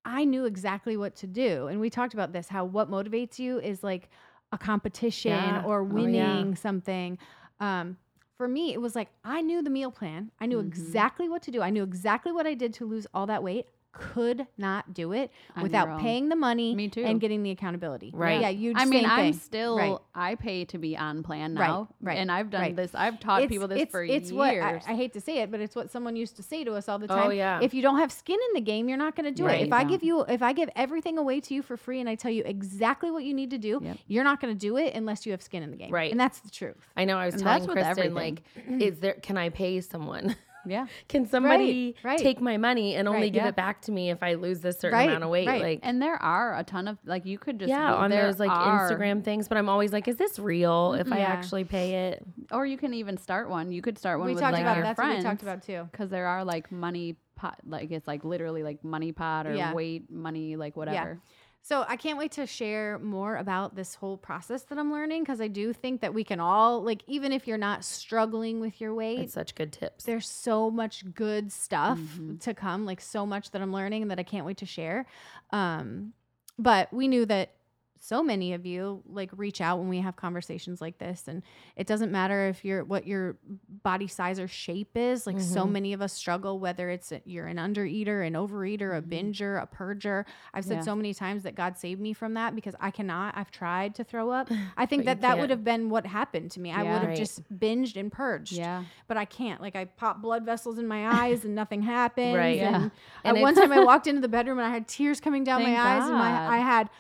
I 0.04 0.24
knew 0.24 0.44
exactly 0.44 0.96
what 0.96 1.16
to 1.16 1.26
do. 1.26 1.66
And 1.66 1.80
we 1.80 1.90
talked 1.90 2.14
about 2.14 2.32
this 2.32 2.48
how 2.48 2.64
what 2.64 2.90
motivates 2.90 3.38
you 3.38 3.58
is 3.58 3.82
like 3.82 4.08
a 4.52 4.58
competition 4.58 5.32
Yeah. 5.32 5.64
or 5.64 5.80
Oh, 5.80 5.86
yeah. 5.86 5.92
winning 5.92 6.54
something. 6.54 7.18
Um, 7.58 7.96
for 8.36 8.46
me, 8.46 8.72
it 8.72 8.80
was 8.80 8.94
like 8.94 9.08
I 9.24 9.40
knew 9.40 9.62
the 9.62 9.70
meal 9.70 9.90
plan. 9.90 10.30
I 10.38 10.46
knew 10.46 10.58
Mhm. 10.62 10.66
exactly 10.66 11.28
what 11.28 11.42
to 11.42 11.50
do. 11.50 11.62
I 11.62 11.70
knew 11.70 11.82
exactly 11.82 12.30
what 12.30 12.46
I 12.46 12.54
did 12.54 12.72
to 12.74 12.84
lose 12.84 13.06
all 13.14 13.26
that 13.26 13.42
weight. 13.42 13.66
Could 13.98 14.46
not 14.58 14.92
do 14.92 15.12
it 15.12 15.30
On 15.56 15.62
without 15.62 16.00
paying 16.00 16.28
the 16.28 16.36
money 16.36 16.74
Me 16.74 16.88
too. 16.88 17.02
and 17.02 17.20
getting 17.20 17.42
the 17.42 17.50
accountability. 17.50 18.10
Right. 18.14 18.40
Yeah, 18.40 18.50
you. 18.50 18.72
I 18.76 18.84
mean, 18.84 19.06
I'm 19.06 19.32
thing. 19.32 19.40
still. 19.40 19.78
Right. 19.78 19.96
I 20.14 20.34
pay 20.34 20.64
to 20.66 20.78
be 20.78 20.96
on 20.96 21.22
plan 21.22 21.54
now, 21.54 21.88
right, 22.00 22.08
right. 22.10 22.18
And 22.18 22.30
I've 22.30 22.50
done 22.50 22.60
right. 22.60 22.76
this. 22.76 22.94
I've 22.94 23.18
taught 23.20 23.42
It's- 23.42 23.50
people 23.54 23.68
this 23.68 23.80
it's, 23.82 23.90
for 23.90 24.02
it's 24.04 24.30
years. 24.30 24.32
what 24.32 24.48
I, 24.48 24.82
I 24.86 24.94
hate 24.94 25.12
to 25.14 25.20
say 25.20 25.38
it, 25.38 25.50
but 25.50 25.60
it's 25.60 25.74
what 25.74 25.90
someone 25.90 26.14
used 26.14 26.36
to 26.36 26.42
say 26.42 26.62
to 26.64 26.74
us 26.74 26.88
all 26.88 26.98
the 26.98 27.06
time. 27.08 27.18
Oh, 27.18 27.22
time. 27.28 27.32
yeah. 27.36 27.60
If 27.62 27.72
you 27.74 27.80
don't 27.82 27.98
have 27.98 28.12
skin 28.12 28.38
in 28.48 28.54
the 28.54 28.60
game, 28.60 28.88
you're 28.88 28.98
not 28.98 29.16
going 29.16 29.24
to 29.24 29.30
do 29.32 29.46
Right. 29.46 29.62
it. 29.62 29.66
If 29.68 29.72
I 29.72 29.84
give 29.84 30.02
you, 30.02 30.22
if 30.22 30.42
I 30.42 30.52
give 30.52 30.68
everything 30.76 31.16
away 31.18 31.40
to 31.40 31.54
you 31.54 31.62
for 31.62 31.76
free, 31.76 32.00
and 32.00 32.08
I 32.08 32.14
tell 32.16 32.30
you 32.30 32.42
exactly 32.44 33.10
what 33.10 33.24
you 33.24 33.32
need 33.34 33.50
to 33.50 33.58
do, 33.58 33.80
Yep. 33.82 33.98
you're 34.08 34.24
not 34.24 34.40
going 34.40 34.52
to 34.54 34.58
do 34.58 34.76
it 34.76 34.94
unless 34.94 35.24
you 35.26 35.32
have 35.32 35.42
skin 35.42 35.62
in 35.62 35.70
the 35.70 35.76
game. 35.76 35.90
Right. 35.90 36.10
and 36.10 36.20
that's 36.20 36.40
the 36.40 36.50
truth. 36.50 36.76
I 36.96 37.04
know. 37.06 37.16
I 37.18 37.26
was 37.26 37.34
And 37.34 37.42
telling 37.44 37.60
that's 37.66 37.72
Kristen, 37.72 37.90
everything. 38.06 38.14
like, 38.14 38.82
is 38.82 38.98
there? 39.00 39.14
Can 39.14 39.38
I 39.38 39.48
pay 39.48 39.80
someone? 39.80 40.36
yeah. 40.66 40.86
can 41.08 41.26
somebody 41.26 41.94
right. 42.02 42.18
take 42.18 42.40
my 42.40 42.56
money 42.56 42.94
and 42.96 43.08
only 43.08 43.22
Right, 43.22 43.32
give 43.32 43.42
yeah. 43.44 43.48
it 43.48 43.56
back 43.56 43.80
to 43.82 43.92
me 43.92 44.10
if 44.10 44.22
I 44.22 44.34
lose 44.34 44.60
this 44.60 44.78
certain 44.78 44.98
Right, 44.98 45.08
amount 45.08 45.24
of 45.24 45.30
weight? 45.30 45.46
right. 45.48 45.62
Like, 45.62 45.80
And 45.82 46.02
there 46.02 46.16
are 46.16 46.56
a 46.58 46.64
ton 46.64 46.88
of 46.88 46.98
like 47.04 47.24
you 47.24 47.38
could 47.38 47.58
just 47.58 47.68
yeah, 47.70 47.90
go- 47.92 47.96
on 47.98 48.10
those 48.10 48.38
like 48.38 48.50
are- 48.50 48.90
Instagram 48.90 49.22
things. 49.24 49.48
But 49.48 49.58
I'm 49.58 49.68
always 49.68 49.92
like, 49.92 50.08
is 50.08 50.16
this 50.16 50.38
real? 50.38 50.94
If 50.94 51.12
I 51.12 51.20
actually 51.20 51.64
pay 51.64 52.08
it, 52.08 52.22
or 52.52 52.66
you 52.66 52.76
can 52.76 52.92
even 52.94 53.16
start 53.16 53.48
one. 53.48 53.72
You 53.72 53.82
could 53.82 53.98
start 53.98 54.18
one 54.18 54.28
we 54.28 54.34
with 54.34 54.42
talked 54.42 54.52
like 54.54 54.62
about 54.62 54.76
your 54.76 54.84
that's 54.84 54.96
friends. 54.96 55.12
what 55.12 55.18
we 55.18 55.22
talked 55.30 55.42
about 55.42 55.62
too. 55.62 55.88
because 55.90 56.10
there 56.10 56.26
are 56.26 56.44
like 56.44 56.70
money 56.72 57.16
pot, 57.36 57.58
like 57.66 57.90
it's 57.90 58.06
like 58.08 58.24
literally 58.24 58.62
like 58.62 58.82
money 58.82 59.12
pot 59.12 59.46
or 59.46 59.54
Yeah. 59.54 59.72
weight 59.74 60.10
money, 60.10 60.56
like 60.56 60.76
whatever. 60.76 61.20
So 61.68 61.84
I 61.88 61.96
can't 61.96 62.16
wait 62.16 62.30
to 62.32 62.46
share 62.46 62.96
more 63.00 63.38
about 63.38 63.74
this 63.74 63.96
whole 63.96 64.16
process 64.16 64.62
that 64.62 64.78
I'm 64.78 64.92
learning 64.92 65.24
because 65.24 65.40
I 65.40 65.48
do 65.48 65.72
think 65.72 66.00
that 66.00 66.14
we 66.14 66.22
can 66.22 66.38
all 66.38 66.80
like 66.80 67.02
even 67.08 67.32
if 67.32 67.48
you're 67.48 67.58
not 67.58 67.82
struggling 67.84 68.60
with 68.60 68.80
your 68.80 68.94
weight, 68.94 69.18
it's 69.18 69.32
such 69.32 69.56
good 69.56 69.72
tips. 69.72 70.04
there's 70.04 70.28
so 70.28 70.70
much 70.70 71.12
good 71.12 71.50
stuff 71.50 71.98
Mhm. 71.98 72.38
to 72.42 72.54
come 72.54 72.86
like 72.86 73.00
so 73.00 73.26
much 73.26 73.50
that 73.50 73.60
i'm 73.62 73.72
learning 73.72 74.02
and 74.02 74.10
that 74.12 74.18
i 74.20 74.22
can't 74.22 74.46
wait 74.46 74.58
to 74.58 74.66
share 74.66 75.06
um 75.50 76.12
but 76.56 76.92
we 76.92 77.08
knew 77.08 77.26
that 77.26 77.50
so 77.98 78.22
many 78.22 78.52
of 78.52 78.64
you 78.66 79.02
like 79.06 79.30
reach 79.36 79.60
out 79.60 79.78
when 79.78 79.88
we 79.88 80.00
have 80.00 80.16
conversations 80.16 80.80
like 80.80 80.98
this 80.98 81.24
and 81.28 81.42
it 81.76 81.86
doesn't 81.86 82.12
matter 82.12 82.48
if 82.48 82.64
you're 82.64 82.84
what 82.84 83.06
your 83.06 83.36
body 83.82 84.06
size 84.06 84.38
or 84.38 84.46
shape 84.46 84.96
is 84.96 85.26
like 85.26 85.40
so 85.40 85.64
Mhm. 85.66 85.70
many 85.72 85.92
of 85.92 86.02
us 86.02 86.12
struggle 86.12 86.58
whether 86.58 86.90
it's 86.90 87.12
you're 87.24 87.46
an 87.46 87.56
undereater 87.56 88.26
an 88.26 88.34
overeater 88.34 88.96
a 88.96 89.02
Mhm. 89.02 89.08
binger 89.32 89.62
a 89.62 89.66
purger 89.66 90.24
i've 90.54 90.64
said 90.64 90.76
Yeah. 90.78 90.80
so 90.82 90.94
many 90.96 91.14
times 91.14 91.42
that 91.44 91.54
god 91.54 91.76
saved 91.78 92.00
me 92.00 92.12
from 92.12 92.34
that 92.34 92.54
because 92.54 92.74
i 92.80 92.90
cannot 92.90 93.36
i've 93.36 93.50
tried 93.50 93.94
to 93.96 94.04
throw 94.04 94.30
up 94.30 94.48
i 94.76 94.84
think 94.86 95.04
that 95.06 95.20
that 95.22 95.38
would 95.38 95.50
have 95.50 95.64
been 95.64 95.88
what 95.88 96.06
happened 96.06 96.50
to 96.52 96.60
me 96.60 96.72
i 96.72 96.82
would 96.82 96.92
have 97.00 97.08
Right. 97.08 97.16
just 97.16 97.42
binged 97.52 97.96
and 97.96 98.10
purged 98.12 98.52
Yeah. 98.52 98.84
but 99.08 99.16
I 99.16 99.24
can't. 99.24 99.60
Like 99.60 99.76
I 99.76 99.84
pop 99.86 100.20
blood 100.20 100.44
vessels 100.44 100.78
in 100.78 100.86
my 100.86 101.06
eyes 101.24 101.44
and 101.44 101.54
nothing 101.54 101.82
happens. 101.82 102.36
Right. 102.36 102.58
And, 102.60 102.82
Yeah. 102.84 102.88
at 103.24 103.34
And 103.34 103.40
one 103.42 103.54
time 103.54 103.72
I 103.72 103.80
walked 103.84 104.06
into 104.06 104.20
the 104.20 104.28
bedroom 104.28 104.58
and 104.58 104.66
I 104.66 104.70
had 104.70 104.86
tears 104.88 105.20
coming 105.20 105.44
down 105.44 105.62
my 105.62 105.68
Thank 105.68 105.78
eyes 105.78 106.04
and 106.08 106.14
my 106.18 106.48
I 106.48 106.58
had 106.58 106.90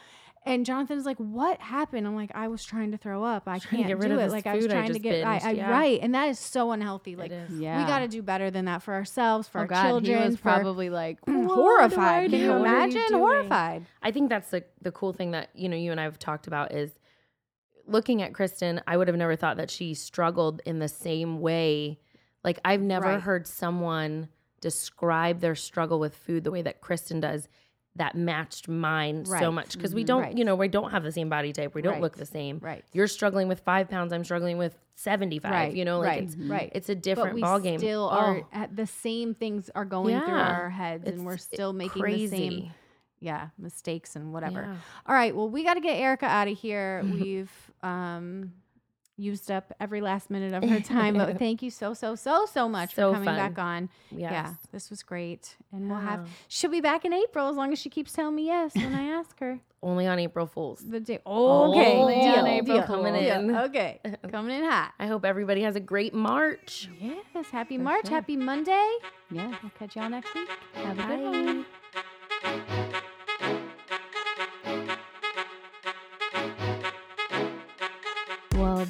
and 0.46 0.64
Jonathan's 0.64 1.04
like, 1.04 1.18
"What 1.18 1.60
happened?" 1.60 2.06
I'm 2.06 2.14
like, 2.16 2.30
"I 2.34 2.48
was 2.48 2.64
trying 2.64 2.92
to 2.92 2.96
throw 2.96 3.24
up. 3.24 3.46
I 3.46 3.58
can't 3.58 3.86
get 3.86 3.98
rid 3.98 4.08
do 4.08 4.14
of 4.14 4.20
it. 4.20 4.22
this 4.24 4.32
Like 4.32 4.46
I 4.46 4.54
was 4.54 4.64
food 4.64 4.70
I 4.72 4.74
trying 4.76 4.86
to 4.86 4.92
just 4.94 5.02
get 5.02 5.24
I, 5.26 5.38
binged, 5.38 5.44
I 5.44 5.50
yeah. 5.50 5.70
right, 5.70 5.98
and 6.00 6.14
that 6.14 6.28
is 6.28 6.38
so 6.38 6.70
unhealthy. 6.72 7.16
Like. 7.16 7.32
Yeah. 7.50 7.78
we 7.78 7.84
got 7.86 7.98
to 7.98 8.08
do 8.08 8.22
better 8.22 8.50
than 8.50 8.64
that 8.66 8.82
for 8.82 8.94
ourselves, 8.94 9.48
for 9.48 9.58
oh 9.58 9.60
our 9.62 9.66
God, 9.66 9.88
children. 9.88 10.18
he 10.18 10.24
was 10.24 10.36
for 10.36 10.42
probably 10.42 10.88
like 10.88 11.18
"What 11.24 11.32
do 11.34 11.50
I 11.50 11.54
horrified. 11.54 12.30
Can 12.30 12.40
you 12.40 12.48
What 12.50 12.66
are 12.68 12.86
you 12.88 12.92
imagine? 12.96 13.12
horrified. 13.18 13.86
I 14.02 14.10
think 14.12 14.30
that's 14.30 14.50
the 14.50 14.64
the 14.80 14.92
cool 14.92 15.12
thing 15.12 15.32
that 15.32 15.50
you 15.54 15.68
know 15.68 15.76
you 15.76 15.90
and 15.90 16.00
I 16.00 16.04
have 16.04 16.18
talked 16.18 16.46
about 16.46 16.72
is 16.72 16.92
looking 17.86 18.22
at 18.22 18.32
Kristen. 18.34 18.80
I 18.86 18.96
would 18.96 19.08
have 19.08 19.16
never 19.16 19.36
thought 19.36 19.56
that 19.58 19.70
she 19.70 19.94
struggled 19.94 20.60
in 20.64 20.78
the 20.78 20.88
same 20.88 21.40
way. 21.40 21.98
Like 22.44 22.60
I've 22.64 22.80
never 22.82 23.06
Right. 23.06 23.20
heard 23.20 23.46
someone 23.46 24.28
describe 24.60 25.40
their 25.40 25.54
struggle 25.54 26.00
with 26.00 26.16
food 26.16 26.42
the 26.44 26.50
way 26.50 26.62
that 26.62 26.80
Kristen 26.80 27.20
does. 27.20 27.46
That 27.96 28.14
matched 28.14 28.68
mine 28.68 29.24
so 29.24 29.50
much 29.50 29.74
because 29.74 29.94
we 29.94 30.02
Mhm. 30.02 30.06
don't, 30.06 30.22
Right. 30.22 30.38
you 30.38 30.44
know, 30.44 30.54
we 30.54 30.68
don't 30.68 30.90
have 30.90 31.02
the 31.02 31.12
same 31.12 31.28
body 31.28 31.52
type. 31.52 31.74
We 31.74 31.82
don't 31.82 31.94
Right. 31.94 32.02
look 32.02 32.16
the 32.16 32.26
same. 32.26 32.58
Right. 32.60 32.84
You're 32.92 33.06
struggling 33.08 33.48
with 33.48 33.60
five 33.60 33.88
pounds. 33.88 34.12
I'm 34.12 34.24
struggling 34.24 34.58
with 34.58 34.78
seventy 34.94 35.38
five. 35.38 35.50
Right. 35.52 35.74
You 35.74 35.84
know, 35.84 35.98
like 36.00 36.08
right. 36.08 36.22
it's 36.22 36.36
right. 36.36 36.72
it's 36.74 36.88
a 36.88 36.94
different 36.94 37.34
we 37.34 37.40
ball 37.42 37.58
game. 37.60 37.78
still 37.78 38.08
Oh, 38.12 38.16
are 38.16 38.42
at 38.52 38.74
the 38.76 38.86
same 38.86 39.34
things 39.34 39.70
are 39.74 39.84
going 39.84 40.20
through 40.20 40.34
our 40.34 40.70
heads, 40.70 41.08
and 41.08 41.24
we're 41.26 41.36
still 41.38 41.72
making 41.72 42.02
crazy. 42.02 42.26
the 42.26 42.36
same 42.36 42.70
yeah 43.20 43.48
mistakes 43.58 44.14
and 44.16 44.32
whatever. 44.32 44.60
Yeah. 44.62 44.76
All 45.06 45.14
right. 45.14 45.34
Well, 45.34 45.48
we 45.48 45.64
got 45.64 45.74
to 45.74 45.80
get 45.80 45.96
Erica 45.96 46.26
out 46.26 46.48
of 46.48 46.58
here. 46.58 47.02
We've 47.04 47.50
um 47.82 48.52
used 49.18 49.50
up 49.50 49.72
every 49.80 50.00
last 50.00 50.28
minute 50.30 50.52
of 50.52 50.68
her 50.68 50.80
time. 50.94 51.14
but 51.14 51.38
thank 51.38 51.62
you 51.62 51.70
so, 51.70 51.94
so, 51.94 52.14
so, 52.14 52.46
so 52.46 52.68
much 52.68 52.94
So 52.94 53.10
for 53.10 53.14
coming 53.14 53.26
fun. 53.26 53.36
back 53.36 53.58
on. 53.58 53.88
Yes. 54.10 54.32
Yeah, 54.32 54.54
this 54.72 54.90
was 54.90 55.02
great. 55.02 55.56
And 55.72 55.88
we'll 55.88 55.98
have, 56.00 56.28
she'll 56.48 56.70
be 56.70 56.80
back 56.80 57.04
in 57.04 57.12
April 57.12 57.48
as 57.48 57.56
long 57.56 57.72
as 57.72 57.78
she 57.78 57.88
keeps 57.88 58.12
telling 58.12 58.34
me 58.36 58.46
yes 58.46 58.74
when 58.74 58.94
I 58.94 59.04
ask 59.04 59.38
her. 59.40 59.58
Only 59.82 60.06
on 60.06 60.18
April 60.18 60.46
Fools. 60.46 60.80
The 60.80 60.98
day. 61.00 61.20
Oh, 61.24 61.70
okay. 61.70 61.96
Only 61.96 62.14
deal, 62.16 62.24
on 62.34 62.46
April 62.46 62.78
deal, 62.78 62.86
coming 62.86 63.14
deal. 63.14 63.38
in. 63.40 63.56
Okay. 63.56 64.00
Coming 64.30 64.58
in 64.58 64.64
hot. 64.64 64.92
I 64.98 65.06
hope 65.06 65.24
everybody 65.24 65.62
has 65.62 65.76
a 65.76 65.80
great 65.80 66.12
March. 66.12 66.88
Yes. 67.00 67.46
Happy 67.52 67.76
For 67.76 67.84
March. 67.84 68.06
sure. 68.06 68.14
Happy 68.16 68.36
Monday. 68.36 68.90
Yeah. 69.30 69.54
I'll 69.62 69.70
catch 69.78 69.94
y'all 69.94 70.08
next 70.08 70.34
week. 70.34 70.48
Have 70.74 70.98
a 70.98 71.02
good 71.02 71.66
one. 72.72 72.85